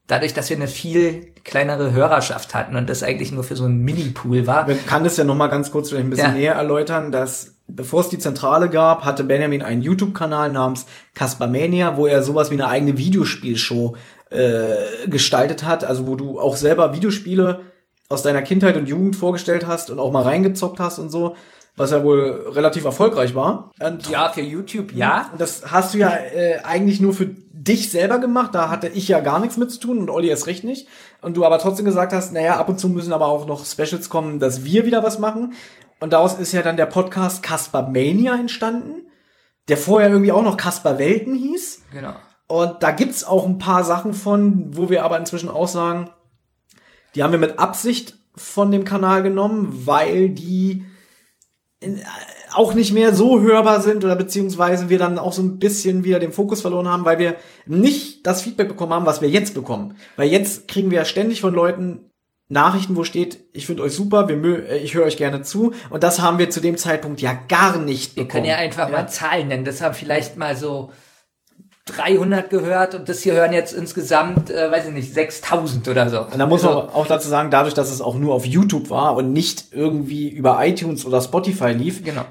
dadurch, 0.07 0.35
dass 0.35 0.51
wir 0.51 0.57
eine 0.57 0.69
viel 0.69 1.33
kleinere 1.45 1.93
Hörerschaft 1.93 2.55
hatten 2.55 2.77
und 2.77 2.89
das 2.91 3.03
eigentlich 3.03 3.33
nur 3.33 3.45
für 3.45 3.57
so 3.57 3.65
einen 3.65 3.83
Mini-Pool 3.83 4.47
war. 4.47 4.67
Man 4.67 4.85
kann 4.87 5.05
das 5.05 5.17
ja 5.17 5.25
noch 5.25 5.35
mal 5.35 5.49
ganz 5.49 5.71
kurz 5.71 5.89
vielleicht 5.89 6.07
ein 6.07 6.11
bisschen 6.11 6.33
Ja. 6.33 6.39
näher 6.39 6.55
erläutern, 6.55 7.13
dass 7.13 7.55
bevor 7.69 8.01
es 8.01 8.09
die 8.09 8.19
Zentrale 8.19 8.71
gab, 8.71 9.05
hatte 9.05 9.25
Benjamin 9.25 9.63
einen 9.63 9.83
YouTube-Kanal 9.83 10.51
namens 10.51 10.87
Caspermania, 11.15 11.97
wo 11.97 12.07
er 12.07 12.23
sowas 12.23 12.51
wie 12.51 12.55
eine 12.55 12.69
eigene 12.69 12.97
Videospielshow 12.97 13.95
äh, 14.31 15.07
gestaltet 15.07 15.65
hat, 15.65 15.85
also 15.85 16.07
wo 16.07 16.17
du 16.17 16.41
auch 16.41 16.57
selber 16.57 16.95
Videospiele 16.95 17.61
aus 18.09 18.23
deiner 18.23 18.43
Kindheit 18.43 18.77
und 18.77 18.89
Jugend 18.89 19.17
vorgestellt 19.17 19.67
hast 19.67 19.91
und 19.91 19.99
auch 19.99 20.11
mal 20.13 20.23
reingezockt 20.23 20.81
hast 20.81 20.99
und 20.99 21.11
so, 21.11 21.37
was 21.79 21.91
ja 21.93 22.03
wohl 22.03 22.47
relativ 22.49 22.85
erfolgreich 22.85 23.35
war. 23.35 23.71
Und 23.81 24.09
Ja, 24.11 24.29
für 24.29 24.41
YouTube, 24.41 24.93
ja. 24.93 25.31
das 25.39 25.71
hast 25.71 25.95
du 25.95 25.99
ja 25.99 26.11
äh, 26.11 26.59
eigentlich 26.65 27.01
nur 27.01 27.15
für 27.15 27.27
dich 27.27 27.91
selber 27.91 28.19
gemacht. 28.19 28.55
Da 28.55 28.69
hatte 28.69 28.89
ich 28.89 29.09
ja 29.09 29.21
gar 29.21 29.41
nichts 29.41 29.57
mit 29.57 29.71
zu 29.71 29.81
tun 29.81 29.99
und 29.99 30.11
Olli 30.11 30.29
erst 30.29 30.47
recht 30.47 30.65
nicht. 30.65 30.89
Und 31.23 31.37
du 31.37 31.45
aber 31.45 31.59
trotzdem 31.59 31.85
gesagt 31.85 32.13
hast, 32.13 32.33
naja, 32.33 32.57
ab 32.57 32.69
und 32.69 32.79
zu 32.79 32.89
müssen 32.89 33.13
aber 33.13 33.27
auch 33.27 33.47
noch 33.47 33.65
Specials 33.65 34.09
kommen, 34.09 34.39
dass 34.39 34.65
wir 34.65 34.85
wieder 34.85 35.03
was 35.03 35.19
machen. 35.19 35.55
Und 36.01 36.13
daraus 36.13 36.39
ist 36.39 36.53
ja 36.53 36.63
dann 36.63 36.77
der 36.77 36.87
Podcast 36.87 37.43
Casper 37.43 37.83
Mania 37.83 38.35
entstanden, 38.35 39.09
der 39.69 39.77
vorher 39.77 40.11
irgendwie 40.11 40.33
auch 40.33 40.43
noch 40.43 40.57
Casper 40.57 40.99
Welten 40.99 41.35
hieß. 41.35 41.83
Genau. 41.93 42.15
Und 42.47 42.83
da 42.83 42.93
gibt's 42.93 43.25
auch 43.25 43.47
ein 43.47 43.59
paar 43.59 43.85
Sachen 43.85 44.15
von, 44.15 44.77
wo 44.77 44.89
wir 44.89 45.05
aber 45.05 45.19
inzwischen 45.19 45.51
auch 45.51 45.69
sagen, 45.69 46.11
die 47.15 47.23
haben 47.23 47.33
wir 47.33 47.39
mit 47.39 47.59
Absicht 47.59 48.17
von 48.35 48.71
dem 48.71 48.85
Kanal 48.85 49.23
genommen, 49.23 49.83
weil 49.87 50.31
die 50.31 50.85
auch 52.53 52.75
nicht 52.75 52.93
mehr 52.93 53.15
so 53.15 53.41
hörbar 53.41 53.81
sind 53.81 54.05
oder 54.05 54.17
beziehungsweise 54.17 54.89
wir 54.89 54.99
dann 54.99 55.19
auch 55.19 55.33
so 55.33 55.43
ein 55.43 55.59
bisschen 55.59 56.03
wieder 56.03 56.19
den 56.19 56.33
Fokus 56.33 56.61
verloren 56.61 56.89
haben, 56.89 57.05
weil 57.05 57.19
wir 57.19 57.37
nicht 57.67 58.27
das 58.27 58.43
Feedback 58.43 58.69
bekommen 58.69 58.93
haben, 58.93 59.07
was 59.07 59.21
wir 59.21 59.29
jetzt 59.29 59.55
bekommen. 59.55 59.97
Weil 60.17 60.29
jetzt 60.29 60.67
kriegen 60.67 60.91
wir 60.91 60.99
ja 60.99 61.05
ständig 61.05 61.41
von 61.41 61.55
Leuten 61.55 62.01
Nachrichten, 62.51 62.97
wo 62.97 63.05
steht, 63.05 63.41
ich 63.53 63.67
finde 63.67 63.83
euch 63.83 63.93
super, 63.93 64.27
wir 64.29 64.37
mö 64.37 64.57
äh, 64.57 64.79
ich 64.79 64.95
höre 64.95 65.05
euch 65.05 65.19
gerne 65.19 65.43
zu. 65.43 65.75
Und 65.91 66.03
das 66.03 66.21
haben 66.21 66.39
wir 66.39 66.49
zu 66.49 66.61
dem 66.61 66.79
Zeitpunkt 66.79 67.21
ja 67.21 67.39
gar 67.47 67.79
nicht 67.79 68.17
Wir 68.17 68.25
bekommen. 68.25 68.45
können 68.45 68.47
ja 68.47 68.57
einfach 68.57 68.91
mal 68.91 69.07
Zahlen 69.07 69.49
nennen. 69.49 69.67
Das 69.67 69.83
haben 69.83 69.95
vielleicht 69.95 70.39
mal 70.39 70.57
so 70.57 70.91
300 71.97 72.51
gehört 72.51 72.95
und 72.95 73.09
das 73.09 73.21
hier 73.21 73.35
hören 73.35 73.53
jetzt 73.53 73.73
insgesamt, 73.73 74.51
äh, 74.51 74.71
weiß 74.71 74.87
ich 74.87 74.93
nicht, 74.93 75.13
6000 75.15 75.89
oder 75.89 76.09
so. 76.09 76.21
Und 76.21 76.39
da 76.39 76.47
muss 76.47 76.63
man 76.63 76.75
Also, 76.77 76.89
auch 76.93 77.07
dazu 77.07 77.29
sagen, 77.29 77.51
dadurch, 77.51 77.75
dass 77.75 77.91
es 77.91 78.01
auch 78.01 78.15
nur 78.17 78.35
auf 78.35 78.45
YouTube 78.47 78.91
war 78.91 79.17
und 79.17 79.33
nicht 79.33 79.67
irgendwie 79.73 80.29
über 80.29 80.65
iTunes 80.65 81.05
oder 81.07 81.21
Spotify 81.21 81.71
lief, 81.73 82.05
Genau. 82.05 82.25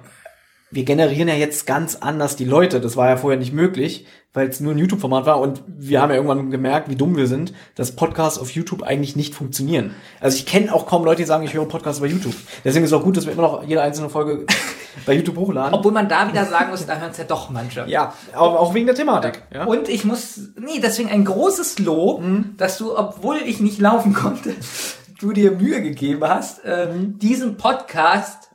Wir 0.69 0.84
generieren 0.84 1.30
ja 1.30 1.35
jetzt 1.35 1.65
ganz 1.65 1.95
anders 1.95 2.35
die 2.35 2.45
Leute. 2.45 2.81
Das 2.81 2.98
war 2.98 3.07
ja 3.07 3.18
vorher 3.18 3.39
nicht 3.39 3.53
möglich, 3.53 4.06
weil 4.34 4.49
es 4.49 4.60
nur 4.60 4.73
ein 4.73 4.77
YouTube-Format 4.77 5.26
war 5.26 5.39
und 5.39 5.64
wir 5.68 6.02
haben 6.02 6.10
ja 6.10 6.18
irgendwann 6.18 6.52
gemerkt, 6.52 6.89
wie 6.89 6.95
dumm 6.95 7.15
wir 7.15 7.27
sind, 7.27 7.53
dass 7.76 7.95
Podcasts 7.95 8.38
auf 8.38 8.52
YouTube 8.52 8.84
eigentlich 8.84 9.15
nicht 9.15 9.34
funktionieren. 9.34 9.95
Also 10.19 10.38
ich 10.38 10.45
kenne 10.45 10.73
auch 10.73 10.85
kaum 10.85 11.06
Leute, 11.06 11.22
die 11.22 11.26
sagen, 11.27 11.44
ich 11.44 11.53
höre 11.53 11.65
Podcasts 11.65 12.02
bei 12.02 12.07
YouTube. 12.07 12.35
Deswegen 12.65 12.84
ist 12.84 12.91
es 12.91 12.98
auch 12.98 13.03
gut, 13.03 13.15
dass 13.15 13.26
wir 13.26 13.34
immer 13.34 13.44
noch 13.44 13.64
jede 13.64 13.81
einzelne 13.81 14.10
Folge 14.10 14.45
bei 15.06 15.14
YouTube 15.14 15.38
hochladen. 15.38 15.73
Obwohl 15.73 15.94
man 15.94 16.10
da 16.10 16.27
wieder 16.27 16.45
sagen 16.45 16.69
muss, 16.69 16.85
da 16.85 16.98
hören 16.98 17.11
es 17.11 17.18
ja 17.18 17.23
doch 17.23 17.49
manche. 17.49 17.85
ja, 17.88 18.14
auch, 18.35 18.56
auch 18.56 18.73
wegen 18.73 18.88
der 18.88 18.95
Thematik. 18.95 19.44
Ja? 19.53 19.65
Und 19.65 19.88
ich 19.88 20.03
muss, 20.03 20.39
nee, 20.60 20.81
deswegen 20.84 21.10
ein 21.10 21.23
großes 21.23 21.80
Lob, 21.80 22.22
dass 22.57 22.77
du, 22.77 22.98
obwohl 22.98 23.38
ich 23.38 23.61
nicht 23.61 23.80
laufen 23.80 24.14
konnte, 24.14 24.53
du 25.19 25.31
dir 25.31 25.52
Mühe 25.52 25.81
gegeben 25.81 26.27
hast, 26.27 26.64
äh, 26.65 26.89
diesen 26.94 27.56
Podcast 27.56 28.47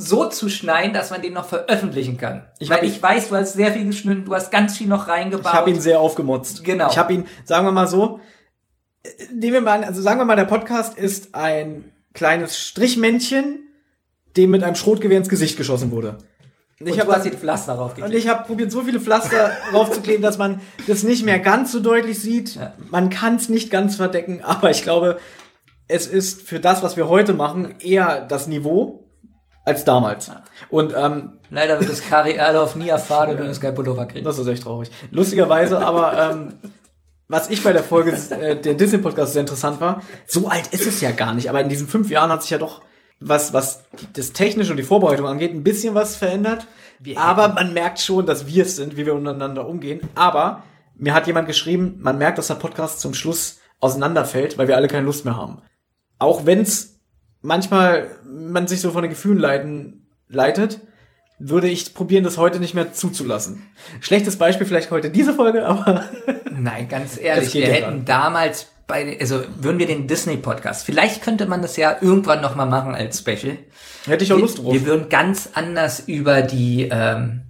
so 0.00 0.26
zu 0.26 0.48
schneiden, 0.48 0.94
dass 0.94 1.10
man 1.10 1.22
den 1.22 1.32
noch 1.32 1.46
veröffentlichen 1.46 2.18
kann. 2.18 2.46
Ich 2.60 2.70
Weil 2.70 2.84
ich 2.84 3.02
weiß, 3.02 3.30
du 3.30 3.34
hast 3.34 3.54
sehr 3.54 3.72
viel 3.72 3.84
geschnitten, 3.84 4.24
du 4.24 4.32
hast 4.32 4.52
ganz 4.52 4.78
viel 4.78 4.86
noch 4.86 5.08
reingebaut. 5.08 5.52
Ich 5.52 5.52
habe 5.52 5.70
ihn 5.70 5.80
sehr 5.80 5.98
aufgemotzt. 5.98 6.62
Genau. 6.62 6.88
Ich 6.88 6.96
habe 6.96 7.12
ihn, 7.12 7.26
sagen 7.44 7.66
wir 7.66 7.72
mal 7.72 7.88
so, 7.88 8.20
äh, 9.02 9.08
nehmen 9.34 9.54
wir 9.54 9.60
mal, 9.60 9.78
an, 9.80 9.84
also 9.84 10.00
sagen 10.00 10.20
wir 10.20 10.24
mal, 10.24 10.36
der 10.36 10.44
Podcast 10.44 10.96
ist 10.96 11.34
ein 11.34 11.92
kleines 12.14 12.56
Strichmännchen, 12.56 13.58
dem 14.36 14.50
mit 14.50 14.62
einem 14.62 14.76
Schrotgewehr 14.76 15.18
ins 15.18 15.28
Gesicht 15.28 15.56
geschossen 15.56 15.90
wurde. 15.90 16.18
Und 16.78 16.86
und 16.86 16.94
ich 16.94 17.00
habe 17.00 17.12
Pflaster 17.30 17.72
und 17.72 17.78
draufgeklebt. 17.78 18.14
ich 18.14 18.28
habe 18.28 18.44
probiert, 18.44 18.70
so 18.70 18.82
viele 18.82 19.00
Pflaster 19.00 19.50
draufzukleben, 19.72 20.22
dass 20.22 20.38
man 20.38 20.60
das 20.86 21.02
nicht 21.02 21.24
mehr 21.24 21.40
ganz 21.40 21.72
so 21.72 21.80
deutlich 21.80 22.20
sieht. 22.20 22.54
Ja. 22.54 22.72
Man 22.90 23.10
kann 23.10 23.34
es 23.34 23.48
nicht 23.48 23.68
ganz 23.68 23.96
verdecken, 23.96 24.42
aber 24.44 24.70
ich 24.70 24.84
glaube, 24.84 25.18
es 25.88 26.06
ist 26.06 26.42
für 26.42 26.60
das, 26.60 26.84
was 26.84 26.96
wir 26.96 27.08
heute 27.08 27.34
machen, 27.34 27.74
eher 27.80 28.24
das 28.24 28.46
Niveau 28.46 29.07
als 29.68 29.84
damals. 29.84 30.30
Und 30.70 30.94
ähm, 30.96 31.34
Leider 31.50 31.78
wird 31.78 31.90
das 31.90 32.02
Kari 32.02 32.32
Erlauf 32.34 32.76
nie 32.76 32.88
erfahren 32.88 33.36
du 33.36 33.44
wirst 33.44 33.60
kein 33.60 33.74
Pullover 33.74 34.06
kriegen. 34.06 34.24
Das 34.24 34.38
ist 34.38 34.46
echt 34.46 34.64
traurig. 34.64 34.90
Lustigerweise, 35.10 35.78
aber 35.78 36.30
ähm, 36.30 36.54
was 37.28 37.50
ich 37.50 37.62
bei 37.62 37.72
der 37.72 37.84
Folge 37.84 38.12
äh, 38.30 38.56
der 38.56 38.74
Disney-Podcast 38.74 39.34
sehr 39.34 39.40
interessant 39.40 39.80
war, 39.80 40.02
so 40.26 40.48
alt 40.48 40.68
ist 40.68 40.86
es 40.86 41.00
ja 41.00 41.10
gar 41.10 41.34
nicht, 41.34 41.48
aber 41.48 41.60
in 41.60 41.68
diesen 41.68 41.86
fünf 41.86 42.10
Jahren 42.10 42.30
hat 42.30 42.42
sich 42.42 42.50
ja 42.50 42.58
doch 42.58 42.82
was, 43.20 43.52
was 43.52 43.84
das 44.12 44.32
Technische 44.32 44.70
und 44.70 44.76
die 44.76 44.82
Vorbereitung 44.82 45.26
angeht, 45.26 45.52
ein 45.52 45.64
bisschen 45.64 45.94
was 45.94 46.16
verändert. 46.16 46.66
aber 47.16 47.48
man 47.48 47.74
merkt 47.74 48.00
schon, 48.00 48.26
dass 48.26 48.46
wir 48.46 48.64
es 48.64 48.76
sind, 48.76 48.96
wie 48.96 49.06
wir 49.06 49.14
untereinander 49.14 49.66
umgehen. 49.66 50.00
Aber 50.14 50.62
mir 50.96 51.14
hat 51.14 51.26
jemand 51.26 51.48
geschrieben, 51.48 51.98
man 52.00 52.18
merkt, 52.18 52.38
dass 52.38 52.48
der 52.48 52.54
Podcast 52.54 53.00
zum 53.00 53.14
Schluss 53.14 53.58
auseinanderfällt, 53.80 54.58
weil 54.58 54.68
wir 54.68 54.76
alle 54.76 54.88
keine 54.88 55.04
Lust 55.04 55.24
mehr 55.24 55.36
haben. 55.36 55.62
Auch 56.18 56.46
wenn's 56.46 56.97
manchmal 57.42 58.10
man 58.24 58.66
sich 58.66 58.80
so 58.80 58.90
von 58.90 59.02
den 59.02 59.10
Gefühlen 59.10 59.38
leiten, 59.38 60.06
leitet, 60.28 60.80
würde 61.38 61.68
ich 61.68 61.94
probieren, 61.94 62.24
das 62.24 62.36
heute 62.36 62.58
nicht 62.58 62.74
mehr 62.74 62.92
zuzulassen. 62.92 63.62
Schlechtes 64.00 64.36
Beispiel 64.36 64.66
vielleicht 64.66 64.90
heute 64.90 65.10
diese 65.10 65.34
Folge, 65.34 65.66
aber 65.66 66.04
Nein, 66.50 66.88
ganz 66.88 67.18
ehrlich, 67.18 67.54
wir 67.54 67.68
ja 67.68 67.74
hätten 67.74 68.04
damals 68.04 68.66
bei, 68.86 69.18
also 69.20 69.42
würden 69.60 69.78
wir 69.78 69.86
den 69.86 70.08
Disney-Podcast, 70.08 70.84
vielleicht 70.84 71.22
könnte 71.22 71.46
man 71.46 71.62
das 71.62 71.76
ja 71.76 71.96
irgendwann 72.00 72.40
nochmal 72.40 72.66
machen 72.66 72.94
als 72.94 73.20
Special. 73.20 73.58
hätte 74.06 74.24
ich 74.24 74.32
auch 74.32 74.38
Lust 74.38 74.58
drauf. 74.58 74.72
Wir 74.72 74.86
würden 74.86 75.08
ganz 75.08 75.50
anders 75.52 76.00
über 76.00 76.42
die, 76.42 76.88
ähm, 76.90 77.42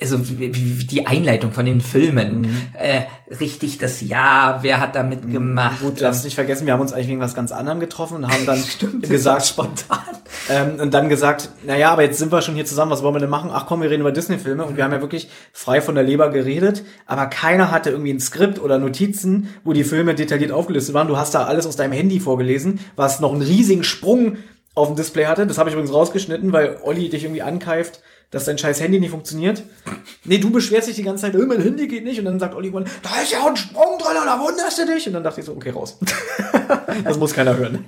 also 0.00 0.18
die 0.18 1.06
Einleitung 1.06 1.52
von 1.52 1.64
den 1.64 1.80
Filmen, 1.80 2.42
Mhm. 2.42 2.56
äh, 2.74 3.02
richtig 3.40 3.78
das 3.78 4.02
Ja, 4.02 4.58
wer 4.60 4.78
hat 4.78 4.94
damit 4.94 5.30
gemacht? 5.32 5.80
Gut, 5.80 6.02
darfst 6.02 6.24
nicht 6.24 6.34
vergessen, 6.34 6.66
wir 6.66 6.74
haben 6.74 6.80
uns 6.82 6.92
eigentlich 6.92 7.08
wegen 7.08 7.20
was 7.20 7.34
ganz 7.34 7.50
anderem 7.50 7.80
getroffen 7.80 8.18
und 8.18 8.28
haben 8.28 8.44
dann 8.44 8.62
gesagt, 9.02 9.46
spontan. 9.46 9.98
ähm, 10.50 10.78
und 10.80 10.92
dann 10.92 11.08
gesagt, 11.08 11.48
naja, 11.64 11.90
aber 11.92 12.02
jetzt 12.02 12.18
sind 12.18 12.30
wir 12.30 12.42
schon 12.42 12.56
hier 12.56 12.66
zusammen, 12.66 12.90
was 12.90 13.02
wollen 13.02 13.14
wir 13.14 13.20
denn 13.20 13.30
machen? 13.30 13.50
Ach 13.52 13.64
komm, 13.66 13.80
wir 13.80 13.88
reden 13.90 14.02
über 14.02 14.12
Disney-Filme 14.12 14.64
und 14.66 14.76
wir 14.76 14.84
haben 14.84 14.92
ja 14.92 15.00
wirklich 15.00 15.30
frei 15.54 15.80
von 15.80 15.94
der 15.94 16.04
Leber 16.04 16.28
geredet, 16.30 16.84
aber 17.06 17.24
keiner 17.26 17.70
hatte 17.70 17.88
irgendwie 17.90 18.12
ein 18.12 18.20
Skript 18.20 18.58
oder 18.60 18.78
Notizen, 18.78 19.48
wo 19.64 19.72
die 19.72 19.84
Filme 19.84 20.14
detailliert 20.14 20.52
aufgelistet 20.52 20.94
waren. 20.94 21.08
Du 21.08 21.16
hast 21.16 21.34
da 21.34 21.44
alles 21.44 21.66
aus 21.66 21.76
deinem 21.76 21.92
Handy 21.92 22.20
vorgelesen, 22.20 22.80
was 22.96 23.20
noch 23.20 23.32
einen 23.32 23.42
riesigen 23.42 23.82
Sprung 23.82 24.36
auf 24.74 24.88
dem 24.88 24.96
Display 24.96 25.24
hatte. 25.24 25.46
Das 25.46 25.56
habe 25.58 25.70
ich 25.70 25.74
übrigens 25.74 25.92
rausgeschnitten, 25.94 26.52
weil 26.52 26.76
Olli 26.84 27.08
dich 27.08 27.24
irgendwie 27.24 27.42
ankeift, 27.42 28.00
dass 28.30 28.44
dein 28.44 28.58
scheiß 28.58 28.80
Handy 28.80 29.00
nicht 29.00 29.10
funktioniert. 29.10 29.62
Nee, 30.24 30.38
du 30.38 30.50
beschwerst 30.50 30.88
dich 30.88 30.96
die 30.96 31.02
ganze 31.02 31.22
Zeit, 31.22 31.36
oh, 31.36 31.46
mein 31.46 31.62
Handy 31.62 31.88
geht 31.88 32.04
nicht. 32.04 32.18
Und 32.18 32.26
dann 32.26 32.38
sagt 32.38 32.54
Olli 32.54 32.70
da 32.70 33.22
ist 33.22 33.32
ja 33.32 33.40
auch 33.40 33.48
ein 33.48 33.56
Sprung 33.56 33.98
drin, 33.98 34.16
und 34.20 34.26
da 34.26 34.38
wunderst 34.38 34.78
du 34.78 34.86
dich. 34.86 35.06
Und 35.06 35.14
dann 35.14 35.24
dachte 35.24 35.40
ich 35.40 35.46
so, 35.46 35.52
okay, 35.52 35.70
raus. 35.70 35.98
das 37.04 37.18
muss 37.18 37.32
keiner 37.32 37.56
hören. 37.56 37.86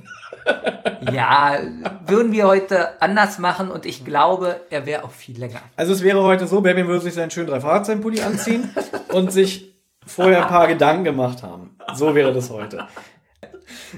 Ja, 1.13 1.59
würden 2.07 2.33
wir 2.33 2.47
heute 2.47 3.01
anders 3.03 3.39
machen 3.39 3.71
und 3.71 3.87
ich 3.87 4.05
glaube, 4.05 4.61
er 4.71 4.87
wäre 4.87 5.05
auch 5.05 5.11
viel 5.11 5.39
länger. 5.39 5.61
Also 5.77 5.93
es 5.93 6.03
wäre 6.03 6.23
heute 6.23 6.47
so, 6.47 6.61
Benjamin 6.61 6.89
würde 6.89 7.05
sich 7.05 7.15
seinen 7.15 7.31
schönen 7.31 7.49
Drei-Fahrzeichen-Pulli 7.49 8.21
anziehen 8.23 8.71
und 9.09 9.33
sich 9.33 9.75
vorher 10.07 10.43
ein 10.43 10.49
paar 10.49 10.67
Gedanken 10.67 11.05
gemacht 11.05 11.43
haben. 11.43 11.77
So 11.95 12.15
wäre 12.15 12.33
das 12.33 12.51
heute. 12.51 12.87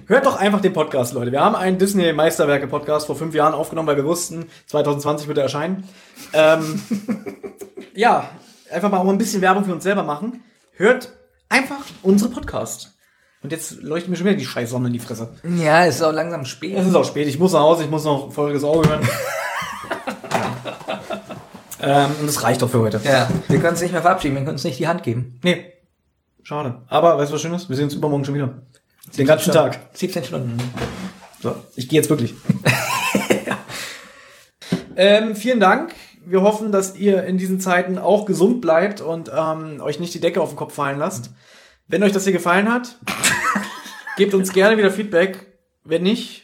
Hört 0.07 0.27
doch 0.27 0.37
einfach 0.37 0.61
den 0.61 0.73
Podcast, 0.73 1.13
Leute. 1.15 1.33
Wir 1.33 1.41
haben 1.41 1.55
einen 1.55 1.79
Disney-Meisterwerke-Podcast 1.79 3.07
vor 3.07 3.17
fünf 3.17 3.35
Jahren 3.35 3.55
aufgenommen, 3.55 3.89
weil 3.89 3.97
wir 3.97 4.05
wussten, 4.05 4.47
2020 4.67 5.29
wird 5.29 5.39
er 5.39 5.45
erscheinen. 5.45 5.89
Ähm, 6.33 6.81
ja, 7.95 8.29
einfach 8.71 8.91
mal 8.91 8.99
auch 8.99 9.09
ein 9.09 9.19
bisschen 9.19 9.43
Werbung 9.43 9.65
für 9.65 9.73
uns 9.73 9.85
selber 9.85 10.03
machen. 10.03 10.43
Hört 10.73 11.13
einfach 11.49 11.85
unsere 12.03 12.31
Podcast. 12.31 12.93
Und 13.43 13.51
jetzt 13.51 13.83
leuchtet 13.83 14.11
mir 14.11 14.17
schon 14.17 14.27
wieder 14.27 14.37
die 14.37 14.47
scheiß 14.47 14.71
Sonne 14.71 14.87
in 14.87 14.93
die 14.93 15.01
Fresse. 15.01 15.35
Ja, 15.59 15.85
es 15.85 15.97
ist 15.97 16.03
auch 16.03 16.13
langsam 16.13 16.45
spät. 16.45 16.77
Es 16.77 16.87
ist 16.87 16.95
auch 16.95 17.05
spät, 17.05 17.27
ich 17.27 17.39
muss 17.39 17.53
nach 17.53 17.61
Hause, 17.61 17.85
ich 17.85 17.91
muss 17.91 18.05
noch 18.05 18.33
feuriges 18.33 18.63
Auge 18.63 18.89
hören. 18.89 19.01
ähm, 21.83 22.11
und 22.21 22.27
das 22.29 22.43
reicht 22.45 22.63
doch 22.63 22.71
für 22.71 22.81
heute. 22.81 23.01
Ja, 23.05 23.29
wir 23.49 23.59
können 23.59 23.73
uns 23.73 23.83
nicht 23.83 23.93
mehr 23.93 24.03
verabschieden, 24.03 24.35
wir 24.35 24.43
können 24.43 24.55
uns 24.55 24.65
nicht 24.65 24.79
die 24.79 24.87
Hand 24.87 25.03
geben. 25.03 25.41
Nee. 25.43 25.73
Schade. 26.45 26.83
Aber 26.89 27.19
weißt 27.19 27.31
du, 27.31 27.35
was 27.35 27.43
Schönes? 27.43 27.69
Wir 27.69 27.77
sehen 27.77 27.87
uns 27.87 27.95
übermorgen 27.95 28.25
schon 28.25 28.35
wieder. 28.35 28.63
Den 29.19 29.27
ganzen 29.27 29.53
Tag. 29.53 29.81
17 29.95 30.25
Stunden. 30.25 30.57
So, 31.41 31.57
ich 31.77 31.89
gehe 31.89 31.99
jetzt 31.99 32.09
wirklich. 32.09 32.35
ähm, 34.97 35.35
vielen 35.35 35.61
Dank. 35.61 35.93
Wir 36.25 36.43
hoffen, 36.43 36.71
dass 36.71 36.97
ihr 36.97 37.25
in 37.25 37.37
diesen 37.37 37.61
Zeiten 37.61 37.99
auch 37.99 38.27
gesund 38.27 38.61
bleibt 38.61 39.01
und 39.01 39.31
ähm, 39.35 39.81
euch 39.81 39.99
nicht 39.99 40.15
die 40.15 40.21
Decke 40.21 40.41
auf 40.41 40.51
den 40.51 40.57
Kopf 40.57 40.75
fallen 40.75 40.99
lasst. 40.99 41.31
Wenn 41.89 42.03
euch 42.05 42.13
das 42.13 42.25
hier 42.25 42.33
gefallen 42.33 42.73
hat, 42.73 42.97
gebt 44.17 44.35
uns 44.35 44.53
gerne 44.53 44.79
wieder 44.79 44.91
Feedback. 44.91 45.47
Wenn 45.85 46.05
nicht, 46.05 46.42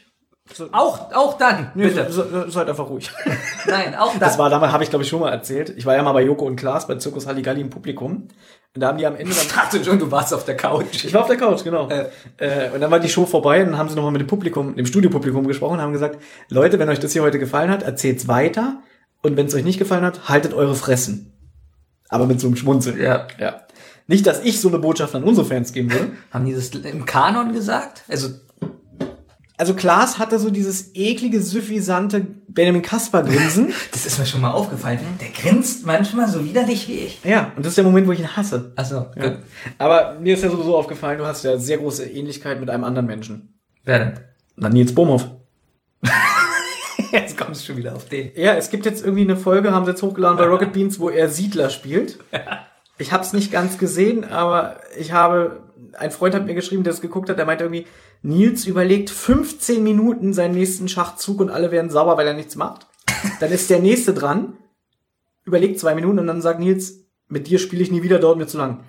so, 0.53 0.67
Auch, 0.71 1.11
auch 1.13 1.37
dann, 1.37 1.71
nee, 1.75 1.87
bitte. 1.87 2.11
so, 2.11 2.23
so, 2.23 2.49
seid 2.49 2.69
einfach 2.69 2.89
ruhig. 2.89 3.11
Nein, 3.67 3.95
auch 3.95 4.11
dann. 4.11 4.19
Das 4.19 4.37
war 4.37 4.49
damals, 4.49 4.73
habe 4.73 4.83
ich 4.83 4.89
glaube 4.89 5.03
ich 5.03 5.09
schon 5.09 5.19
mal 5.19 5.31
erzählt. 5.31 5.73
Ich 5.77 5.85
war 5.85 5.95
ja 5.95 6.03
mal 6.03 6.13
bei 6.13 6.23
Joko 6.23 6.45
und 6.45 6.55
Klaas 6.55 6.87
bei 6.87 6.95
Zirkus 6.95 7.27
Halligalli 7.27 7.61
im 7.61 7.69
Publikum. 7.69 8.27
Und 8.75 8.81
da 8.81 8.89
haben 8.89 8.97
die 8.97 9.05
am 9.05 9.15
Ende 9.15 9.33
dann 9.33 9.45
Ich 9.45 9.51
dachte 9.51 9.83
schon, 9.83 9.99
du 9.99 10.11
warst 10.11 10.33
auf 10.33 10.45
der 10.45 10.55
Couch. 10.55 11.05
Ich 11.05 11.13
war 11.13 11.21
auf 11.21 11.27
der 11.27 11.37
Couch, 11.37 11.63
genau. 11.63 11.89
Äh, 11.89 12.69
und 12.73 12.81
dann 12.81 12.91
war 12.91 12.99
die 12.99 13.09
Show 13.09 13.25
vorbei 13.25 13.61
und 13.61 13.71
dann 13.71 13.77
haben 13.77 13.89
sie 13.89 13.95
nochmal 13.95 14.11
mit 14.11 14.21
dem 14.21 14.27
Publikum, 14.27 14.75
dem 14.75 14.85
Studiopublikum 14.85 15.47
gesprochen 15.47 15.75
und 15.75 15.81
haben 15.81 15.93
gesagt, 15.93 16.19
Leute, 16.49 16.77
wenn 16.77 16.89
euch 16.89 16.99
das 16.99 17.13
hier 17.13 17.23
heute 17.23 17.39
gefallen 17.39 17.71
hat, 17.71 17.83
erzählt's 17.83 18.27
weiter. 18.27 18.81
Und 19.21 19.37
wenn 19.37 19.47
es 19.47 19.55
euch 19.55 19.63
nicht 19.63 19.79
gefallen 19.79 20.05
hat, 20.05 20.29
haltet 20.29 20.53
eure 20.53 20.75
Fressen. 20.75 21.33
Aber 22.09 22.25
mit 22.25 22.39
so 22.39 22.47
einem 22.47 22.55
Schmunzeln. 22.55 22.99
Ja. 22.99 23.27
ja. 23.39 23.61
Nicht, 24.07 24.25
dass 24.25 24.43
ich 24.43 24.59
so 24.59 24.69
eine 24.69 24.79
Botschaft 24.79 25.13
an 25.13 25.23
unsere 25.23 25.45
Fans 25.45 25.71
geben 25.71 25.91
würde. 25.91 26.11
Haben 26.31 26.45
die 26.45 26.55
das 26.55 26.69
im 26.69 27.05
Kanon 27.05 27.53
gesagt? 27.53 28.03
Also, 28.07 28.29
Also 29.59 29.73
Klaas 29.73 30.17
hatte 30.19 30.39
so 30.39 30.49
dieses 30.51 30.91
eklige, 30.95 31.41
suffisante 31.41 32.25
Benjamin 32.47 32.81
Kasper 32.81 33.23
Grinsen. 33.23 33.73
das 33.91 34.05
ist 34.05 34.17
mir 34.17 34.25
schon 34.25 34.39
mal 34.39 34.51
aufgefallen. 34.51 34.99
Der 35.19 35.27
grinst 35.29 35.85
manchmal 35.85 36.29
so 36.29 36.45
widerlich 36.45 36.87
wie 36.87 36.93
ich. 36.99 37.19
ja, 37.25 37.51
und 37.57 37.65
das 37.65 37.71
ist 37.71 37.77
der 37.77 37.83
Moment, 37.83 38.07
wo 38.07 38.13
ich 38.13 38.19
ihn 38.21 38.37
hasse. 38.37 38.71
Achso, 38.77 39.07
Ja. 39.17 39.27
gut. 39.31 39.39
Aber 39.77 40.17
mir 40.21 40.35
ist 40.35 40.43
ja 40.43 40.49
sowieso 40.49 40.77
aufgefallen, 40.77 41.17
du 41.17 41.25
hast 41.25 41.43
ja 41.43 41.57
sehr 41.57 41.77
große 41.77 42.05
Ähnlichkeit 42.05 42.61
mit 42.61 42.69
einem 42.69 42.85
anderen 42.85 43.05
Menschen. 43.05 43.59
Wer 43.83 43.99
denn? 43.99 44.19
Na, 44.55 44.69
Nils 44.69 44.95
Bohmhoff. 44.95 45.27
Jetzt 47.11 47.37
kommst 47.37 47.61
du 47.61 47.65
schon 47.67 47.77
wieder 47.77 47.95
auf 47.95 48.05
den. 48.07 48.31
Ja, 48.35 48.53
es 48.55 48.69
gibt 48.69 48.85
jetzt 48.85 49.03
irgendwie 49.03 49.23
eine 49.23 49.35
Folge, 49.35 49.71
haben 49.73 49.83
sie 49.85 49.91
jetzt 49.91 50.03
hochgeladen 50.03 50.37
bei 50.37 50.45
Rocket 50.47 50.71
Beans, 50.73 50.99
wo 50.99 51.09
er 51.09 51.27
Siedler 51.27 51.69
spielt. 51.69 52.19
Ich 52.97 53.11
habe 53.11 53.23
es 53.23 53.33
nicht 53.33 53.51
ganz 53.51 53.77
gesehen, 53.77 54.23
aber 54.25 54.79
ich 54.97 55.11
habe, 55.11 55.63
ein 55.97 56.11
Freund 56.11 56.35
hat 56.35 56.45
mir 56.45 56.53
geschrieben, 56.55 56.83
der 56.83 56.93
es 56.93 57.01
geguckt 57.01 57.29
hat, 57.29 57.37
der 57.37 57.45
meinte 57.45 57.63
irgendwie, 57.63 57.87
Nils 58.21 58.65
überlegt 58.65 59.09
15 59.09 59.81
Minuten 59.83 60.33
seinen 60.33 60.53
nächsten 60.53 60.87
Schachzug 60.87 61.39
und 61.39 61.49
alle 61.49 61.71
werden 61.71 61.89
sauer, 61.89 62.17
weil 62.17 62.27
er 62.27 62.33
nichts 62.33 62.55
macht. 62.55 62.87
Dann 63.39 63.51
ist 63.51 63.69
der 63.69 63.79
nächste 63.79 64.13
dran, 64.13 64.57
überlegt 65.45 65.79
zwei 65.79 65.95
Minuten 65.95 66.19
und 66.19 66.27
dann 66.27 66.41
sagt 66.41 66.59
Nils, 66.59 67.05
mit 67.27 67.47
dir 67.47 67.59
spiele 67.59 67.83
ich 67.83 67.91
nie 67.91 68.03
wieder, 68.03 68.19
dauert 68.19 68.37
mir 68.37 68.47
zu 68.47 68.57
lang. 68.57 68.81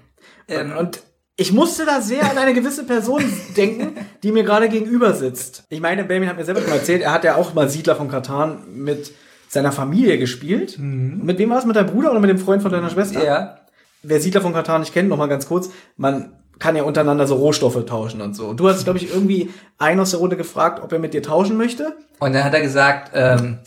Ähm, 0.48 0.72
Und 0.76 1.02
ich 1.36 1.52
musste 1.52 1.84
da 1.86 2.00
sehr 2.00 2.28
an 2.30 2.38
eine 2.38 2.54
gewisse 2.54 2.84
Person 2.84 3.22
denken, 3.56 3.96
die 4.22 4.32
mir 4.32 4.42
gerade 4.44 4.68
gegenüber 4.68 5.14
sitzt. 5.14 5.64
Ich 5.68 5.80
meine, 5.80 6.04
Benjamin 6.04 6.28
hat 6.28 6.36
mir 6.36 6.44
selber 6.44 6.60
schon 6.62 6.72
erzählt, 6.72 7.02
er 7.02 7.12
hat 7.12 7.24
ja 7.24 7.36
auch 7.36 7.54
mal 7.54 7.68
Siedler 7.68 7.96
von 7.96 8.08
Katan 8.08 8.62
mit 8.74 9.12
seiner 9.48 9.72
Familie 9.72 10.18
gespielt. 10.18 10.76
Mit 10.78 11.38
wem 11.38 11.50
war 11.50 11.58
es? 11.58 11.64
Mit 11.64 11.76
deinem 11.76 11.90
Bruder 11.90 12.10
oder 12.10 12.20
mit 12.20 12.30
dem 12.30 12.38
Freund 12.38 12.62
von 12.62 12.70
deiner 12.70 12.90
Schwester? 12.90 13.24
Ja. 13.24 13.60
Wer 14.02 14.20
Siedler 14.20 14.40
von 14.40 14.52
Katan 14.52 14.80
nicht 14.80 14.92
kennt, 14.92 15.08
noch 15.08 15.16
mal 15.16 15.28
ganz 15.28 15.46
kurz, 15.46 15.70
man 15.96 16.39
kann 16.60 16.76
ja 16.76 16.84
untereinander 16.84 17.26
so 17.26 17.34
Rohstoffe 17.34 17.84
tauschen 17.86 18.20
und 18.20 18.36
so. 18.36 18.46
Und 18.46 18.60
du 18.60 18.68
hast, 18.68 18.84
glaube 18.84 18.98
ich, 19.00 19.10
irgendwie 19.12 19.50
einen 19.78 19.98
aus 19.98 20.10
der 20.10 20.20
Runde 20.20 20.36
gefragt, 20.36 20.80
ob 20.82 20.92
er 20.92 20.98
mit 21.00 21.12
dir 21.14 21.22
tauschen 21.22 21.56
möchte. 21.56 21.96
Und 22.20 22.32
dann 22.34 22.44
hat 22.44 22.54
er 22.54 22.60
gesagt, 22.60 23.10
ähm, 23.14 23.58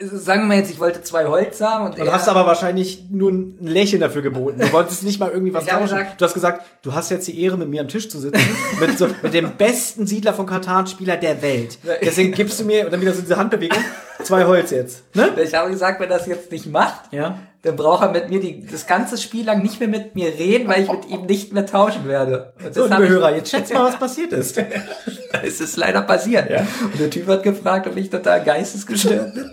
sagen 0.00 0.42
wir 0.42 0.46
mal 0.48 0.56
jetzt, 0.58 0.70
ich 0.70 0.78
wollte 0.78 1.02
zwei 1.02 1.24
Holz 1.26 1.58
haben 1.62 1.86
und 1.86 1.98
Und 1.98 2.12
hast 2.12 2.28
aber 2.28 2.46
wahrscheinlich 2.46 3.04
nur 3.10 3.30
ein 3.32 3.56
Lächeln 3.62 4.00
dafür 4.00 4.20
geboten. 4.20 4.60
Du 4.60 4.70
wolltest 4.72 5.02
nicht 5.04 5.18
mal 5.18 5.30
irgendwie 5.30 5.54
was 5.54 5.64
tauschen. 5.64 5.82
gesagt- 5.84 6.20
du 6.20 6.24
hast 6.24 6.34
gesagt, 6.34 6.64
du 6.82 6.92
hast 6.94 7.10
jetzt 7.10 7.26
die 7.28 7.40
Ehre, 7.42 7.56
mit 7.56 7.68
mir 7.70 7.80
am 7.80 7.88
Tisch 7.88 8.08
zu 8.10 8.18
sitzen. 8.18 8.40
mit, 8.78 8.98
so, 8.98 9.08
mit 9.22 9.32
dem 9.32 9.52
besten 9.56 10.06
Siedler 10.06 10.34
von 10.34 10.44
Katan-Spieler 10.46 11.16
der 11.16 11.40
Welt. 11.40 11.78
Deswegen 12.02 12.32
gibst 12.32 12.60
du 12.60 12.64
mir, 12.64 12.84
und 12.84 12.92
dann 12.92 13.00
wieder 13.00 13.14
so 13.14 13.22
diese 13.22 13.36
Handbewegung, 13.38 13.78
zwei 14.22 14.44
Holz 14.44 14.70
jetzt. 14.70 15.02
Ne? 15.14 15.30
ich 15.42 15.54
habe 15.54 15.70
gesagt, 15.70 15.98
wenn 16.00 16.10
das 16.10 16.26
jetzt 16.26 16.52
nicht 16.52 16.66
macht, 16.66 17.10
Ja. 17.12 17.38
Dann 17.66 17.74
braucht 17.74 18.02
er 18.02 18.12
mit 18.12 18.30
mir 18.30 18.38
die, 18.38 18.64
das 18.64 18.86
ganze 18.86 19.18
Spiel 19.18 19.44
lang 19.44 19.60
nicht 19.60 19.80
mehr 19.80 19.88
mit 19.88 20.14
mir 20.14 20.28
reden, 20.28 20.68
weil 20.68 20.84
ich 20.84 20.90
mit 20.90 21.08
ihm 21.08 21.26
nicht 21.26 21.52
mehr 21.52 21.66
tauschen 21.66 22.06
werde. 22.06 22.52
Und 22.64 22.72
So, 22.72 22.84
liebe 22.84 23.08
Hörer, 23.08 23.34
jetzt 23.34 23.50
schätzt 23.50 23.74
mal, 23.74 23.84
was 23.84 23.98
passiert 23.98 24.32
ist. 24.32 24.56
Es 25.42 25.60
ist 25.60 25.76
leider 25.76 26.02
passiert. 26.02 26.48
Und 26.48 26.98
der 26.98 27.10
Typ 27.10 27.26
hat 27.26 27.42
gefragt, 27.42 27.86
ob 27.86 27.96
ich 27.96 28.08
total 28.08 28.42
geistesgestört 28.42 29.34
bin. 29.34 29.50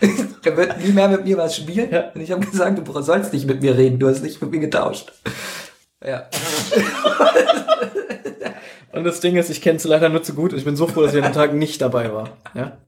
er 0.44 0.56
wird 0.56 0.78
nie 0.84 0.92
mehr 0.92 1.08
mit 1.08 1.24
mir 1.24 1.38
was 1.38 1.56
spielen. 1.56 1.90
Ja. 1.90 2.10
Und 2.14 2.20
ich 2.20 2.30
habe 2.30 2.44
gesagt, 2.44 2.86
du 2.86 3.02
sollst 3.02 3.32
nicht 3.32 3.46
mit 3.46 3.62
mir 3.62 3.76
reden, 3.76 3.98
du 3.98 4.08
hast 4.08 4.22
nicht 4.22 4.42
mit 4.42 4.50
mir 4.50 4.60
getauscht. 4.60 5.12
Ja. 6.04 6.28
Und 8.92 9.04
das 9.04 9.20
Ding 9.20 9.36
ist, 9.36 9.50
ich 9.50 9.60
kenne 9.60 9.76
es 9.76 9.84
leider 9.84 10.08
nur 10.08 10.22
zu 10.22 10.34
gut. 10.34 10.52
und 10.52 10.58
Ich 10.58 10.64
bin 10.64 10.74
so 10.74 10.86
froh, 10.86 11.02
dass 11.02 11.12
ich 11.12 11.22
an 11.22 11.30
dem 11.30 11.34
Tag 11.34 11.52
nicht 11.52 11.82
dabei 11.82 12.12
war. 12.12 12.30
Ja. 12.54 12.78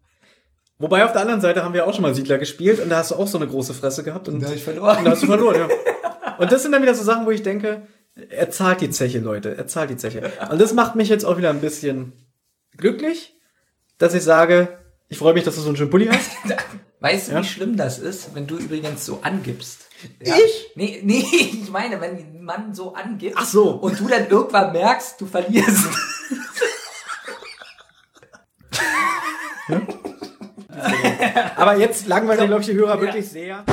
Wobei 0.79 1.05
auf 1.05 1.13
der 1.13 1.23
anderen 1.23 1.41
Seite 1.41 1.65
haben 1.65 1.75
wir 1.75 1.87
auch 1.87 1.93
schon 1.93 2.03
mal 2.03 2.15
Siedler 2.15 2.39
gespielt 2.39 2.81
und 2.81 2.89
da 2.89 2.99
hast 2.99 3.11
du 3.11 3.17
auch 3.17 3.27
so 3.27 3.37
eine 3.39 3.49
große 3.49 3.75
Fresse 3.75 4.05
gehabt 4.05 4.29
und 4.29 4.41
Da 4.41 4.49
hab 4.49 4.55
ich 4.55 4.63
verloren. 4.63 4.99
Und 4.99 5.05
da 5.07 5.11
hast 5.11 5.23
du 5.23 5.27
verloren, 5.27 5.57
ja. 5.57 5.69
Und 6.39 6.53
das 6.53 6.63
sind 6.63 6.71
dann 6.71 6.83
wieder 6.83 6.95
so 6.95 7.03
Sachen, 7.03 7.27
wo 7.27 7.33
ich 7.33 7.43
denke, 7.43 7.83
er 8.31 8.49
zahlt 8.49 8.81
die 8.81 8.91
Zeche, 8.91 9.19
Leute, 9.19 9.57
er 9.57 9.67
zahlt 9.67 9.91
die 9.91 9.97
Zeche. 9.97 10.31
Und 10.53 10.61
das 10.61 10.73
macht 10.73 10.95
mich 10.95 11.09
jetzt 11.09 11.25
auch 11.25 11.37
wieder 11.37 11.51
ein 11.51 11.61
bisschen 11.61 12.13
glücklich, 12.77 13.35
dass 13.99 14.15
ich 14.15 14.23
sage, 14.23 14.79
ich 15.09 15.19
freue 15.19 15.35
mich, 15.35 15.43
dass 15.43 15.57
du 15.57 15.63
so 15.63 15.67
einen 15.69 15.77
schönen 15.77 15.91
Pulli 15.91 16.07
hast. 16.07 16.31
Weißt 17.01 17.29
du, 17.29 17.33
Ja. 17.33 17.43
wie 17.43 17.47
schlimm 17.47 17.77
das 17.77 17.99
ist, 17.99 18.37
wenn 18.37 18.47
du 18.47 18.57
übrigens 18.57 19.05
so 19.05 19.19
angibst? 19.23 19.87
Ja? 20.25 20.37
Ich? 20.37 20.71
Nee, 20.77 21.01
nee, 21.03 21.25
ich 21.33 21.71
meine, 21.71 22.01
wenn 22.01 22.17
ein 22.17 22.45
Mann 22.45 22.73
so 22.73 22.95
angibt 22.95 23.35
Ach 23.37 23.45
so. 23.47 23.71
und 23.71 23.99
du 23.99 24.07
dann 24.07 24.29
irgendwann 24.29 24.73
merkst, 24.73 25.21
du 25.21 25.27
verlierst. 25.27 25.89
Aber 31.57 31.77
jetzt 31.77 32.07
langweilt, 32.07 32.47
glaube 32.47 32.61
ich, 32.61 32.69
die 32.69 32.75
Hörer 32.75 33.01
wirklich 33.01 33.29
sehr. 33.29 33.65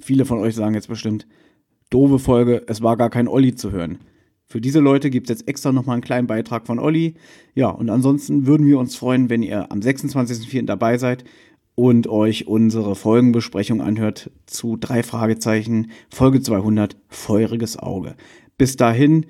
Viele 0.00 0.24
von 0.24 0.38
euch 0.38 0.54
sagen 0.54 0.74
jetzt 0.74 0.88
bestimmt, 0.88 1.26
doofe 1.90 2.18
Folge, 2.18 2.62
es 2.66 2.82
war 2.82 2.96
gar 2.96 3.10
kein 3.10 3.28
Olli 3.28 3.54
zu 3.54 3.72
hören. 3.72 3.98
Für 4.48 4.60
diese 4.60 4.78
Leute 4.78 5.10
gibt 5.10 5.28
es 5.28 5.38
jetzt 5.38 5.48
extra 5.48 5.72
nochmal 5.72 5.94
einen 5.94 6.02
kleinen 6.02 6.28
Beitrag 6.28 6.66
von 6.66 6.78
Olli. 6.78 7.14
Ja, 7.54 7.68
und 7.68 7.90
ansonsten 7.90 8.46
würden 8.46 8.66
wir 8.66 8.78
uns 8.78 8.94
freuen, 8.94 9.28
wenn 9.28 9.42
ihr 9.42 9.72
am 9.72 9.80
26.04. 9.80 10.66
dabei 10.66 10.98
seid 10.98 11.24
und 11.74 12.06
euch 12.06 12.46
unsere 12.46 12.94
Folgenbesprechung 12.94 13.80
anhört 13.80 14.30
zu 14.46 14.76
drei 14.76 15.02
Fragezeichen, 15.02 15.90
Folge 16.08 16.40
200, 16.40 16.96
feuriges 17.08 17.76
Auge. 17.76 18.14
Bis 18.56 18.76
dahin, 18.76 19.26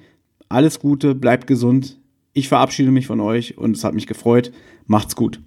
alles 0.48 0.78
Gute, 0.80 1.14
bleibt 1.14 1.46
gesund. 1.46 1.98
Ich 2.34 2.48
verabschiede 2.48 2.90
mich 2.90 3.06
von 3.06 3.20
euch 3.20 3.56
und 3.56 3.76
es 3.76 3.84
hat 3.84 3.94
mich 3.94 4.06
gefreut. 4.06 4.52
Macht's 4.86 5.16
gut. 5.16 5.40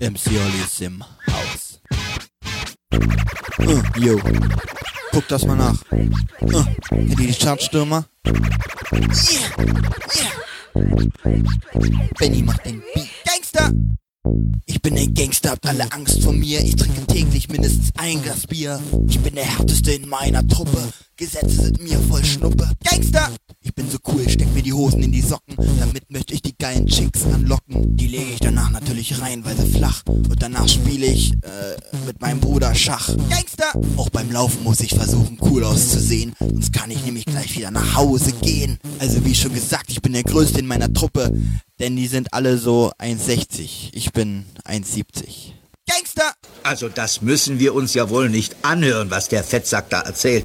MC 0.00 0.26
Olli 0.26 0.62
ist 0.64 0.80
im 0.80 1.02
Haus. 1.02 1.80
Uh, 3.60 3.82
yo. 3.98 4.20
Guck 5.12 5.28
das 5.28 5.44
mal 5.46 5.56
nach. 5.56 5.76
Uh, 5.92 6.64
die 6.92 7.32
Chartstürmer? 7.32 8.04
Yeah, 8.26 9.08
yeah. 10.16 10.38
Benny 12.18 12.42
macht 12.42 12.64
den 12.64 12.82
Beat. 12.94 13.08
Gangster! 13.24 13.72
Ich 14.66 14.82
bin 14.82 14.98
ein 14.98 15.14
Gangster, 15.14 15.50
habt 15.50 15.66
alle 15.66 15.90
Angst 15.92 16.22
vor 16.22 16.32
mir. 16.32 16.60
Ich 16.60 16.76
trinke 16.76 17.06
täglich 17.06 17.48
mindestens 17.48 17.90
ein 17.96 18.22
Glas 18.22 18.46
Bier. 18.46 18.80
Ich 19.08 19.18
bin 19.20 19.34
der 19.34 19.44
härteste 19.44 19.92
in 19.92 20.08
meiner 20.08 20.46
Truppe. 20.46 20.92
Gesetze 21.18 21.62
sind 21.62 21.82
mir 21.82 21.98
voll 21.98 22.24
Schnuppe. 22.24 22.70
Gangster! 22.84 23.28
Ich 23.60 23.74
bin 23.74 23.90
so 23.90 23.98
cool, 24.06 24.28
steck 24.28 24.54
mir 24.54 24.62
die 24.62 24.72
Hosen 24.72 25.02
in 25.02 25.10
die 25.10 25.20
Socken. 25.20 25.56
Damit 25.80 26.08
möchte 26.12 26.32
ich 26.32 26.42
die 26.42 26.56
geilen 26.56 26.86
Chicks 26.86 27.24
anlocken. 27.24 27.96
Die 27.96 28.06
lege 28.06 28.30
ich 28.34 28.38
danach 28.38 28.70
natürlich 28.70 29.20
reihenweise 29.20 29.66
flach. 29.66 30.04
Und 30.06 30.40
danach 30.40 30.68
spiele 30.68 31.06
ich 31.06 31.32
äh, 31.32 31.76
mit 32.06 32.20
meinem 32.20 32.38
Bruder 32.38 32.72
Schach. 32.72 33.08
Gangster! 33.28 33.72
Auch 33.96 34.10
beim 34.10 34.30
Laufen 34.30 34.62
muss 34.62 34.78
ich 34.78 34.94
versuchen, 34.94 35.38
cool 35.42 35.64
auszusehen. 35.64 36.36
Sonst 36.38 36.72
kann 36.72 36.92
ich 36.92 37.04
nämlich 37.04 37.24
gleich 37.24 37.52
wieder 37.56 37.72
nach 37.72 37.96
Hause 37.96 38.30
gehen. 38.30 38.78
Also 39.00 39.24
wie 39.24 39.34
schon 39.34 39.52
gesagt, 39.52 39.90
ich 39.90 40.00
bin 40.00 40.12
der 40.12 40.22
Größte 40.22 40.60
in 40.60 40.68
meiner 40.68 40.92
Truppe. 40.92 41.32
Denn 41.80 41.96
die 41.96 42.06
sind 42.06 42.32
alle 42.32 42.58
so 42.58 42.92
1,60. 43.00 43.88
Ich 43.90 44.12
bin 44.12 44.46
1,70. 44.64 45.54
Gangster! 45.88 46.32
Also 46.62 46.88
das 46.88 47.22
müssen 47.22 47.58
wir 47.58 47.74
uns 47.74 47.94
ja 47.94 48.08
wohl 48.08 48.28
nicht 48.30 48.54
anhören, 48.62 49.10
was 49.10 49.26
der 49.26 49.42
Fettsack 49.42 49.90
da 49.90 50.02
erzählt. 50.02 50.44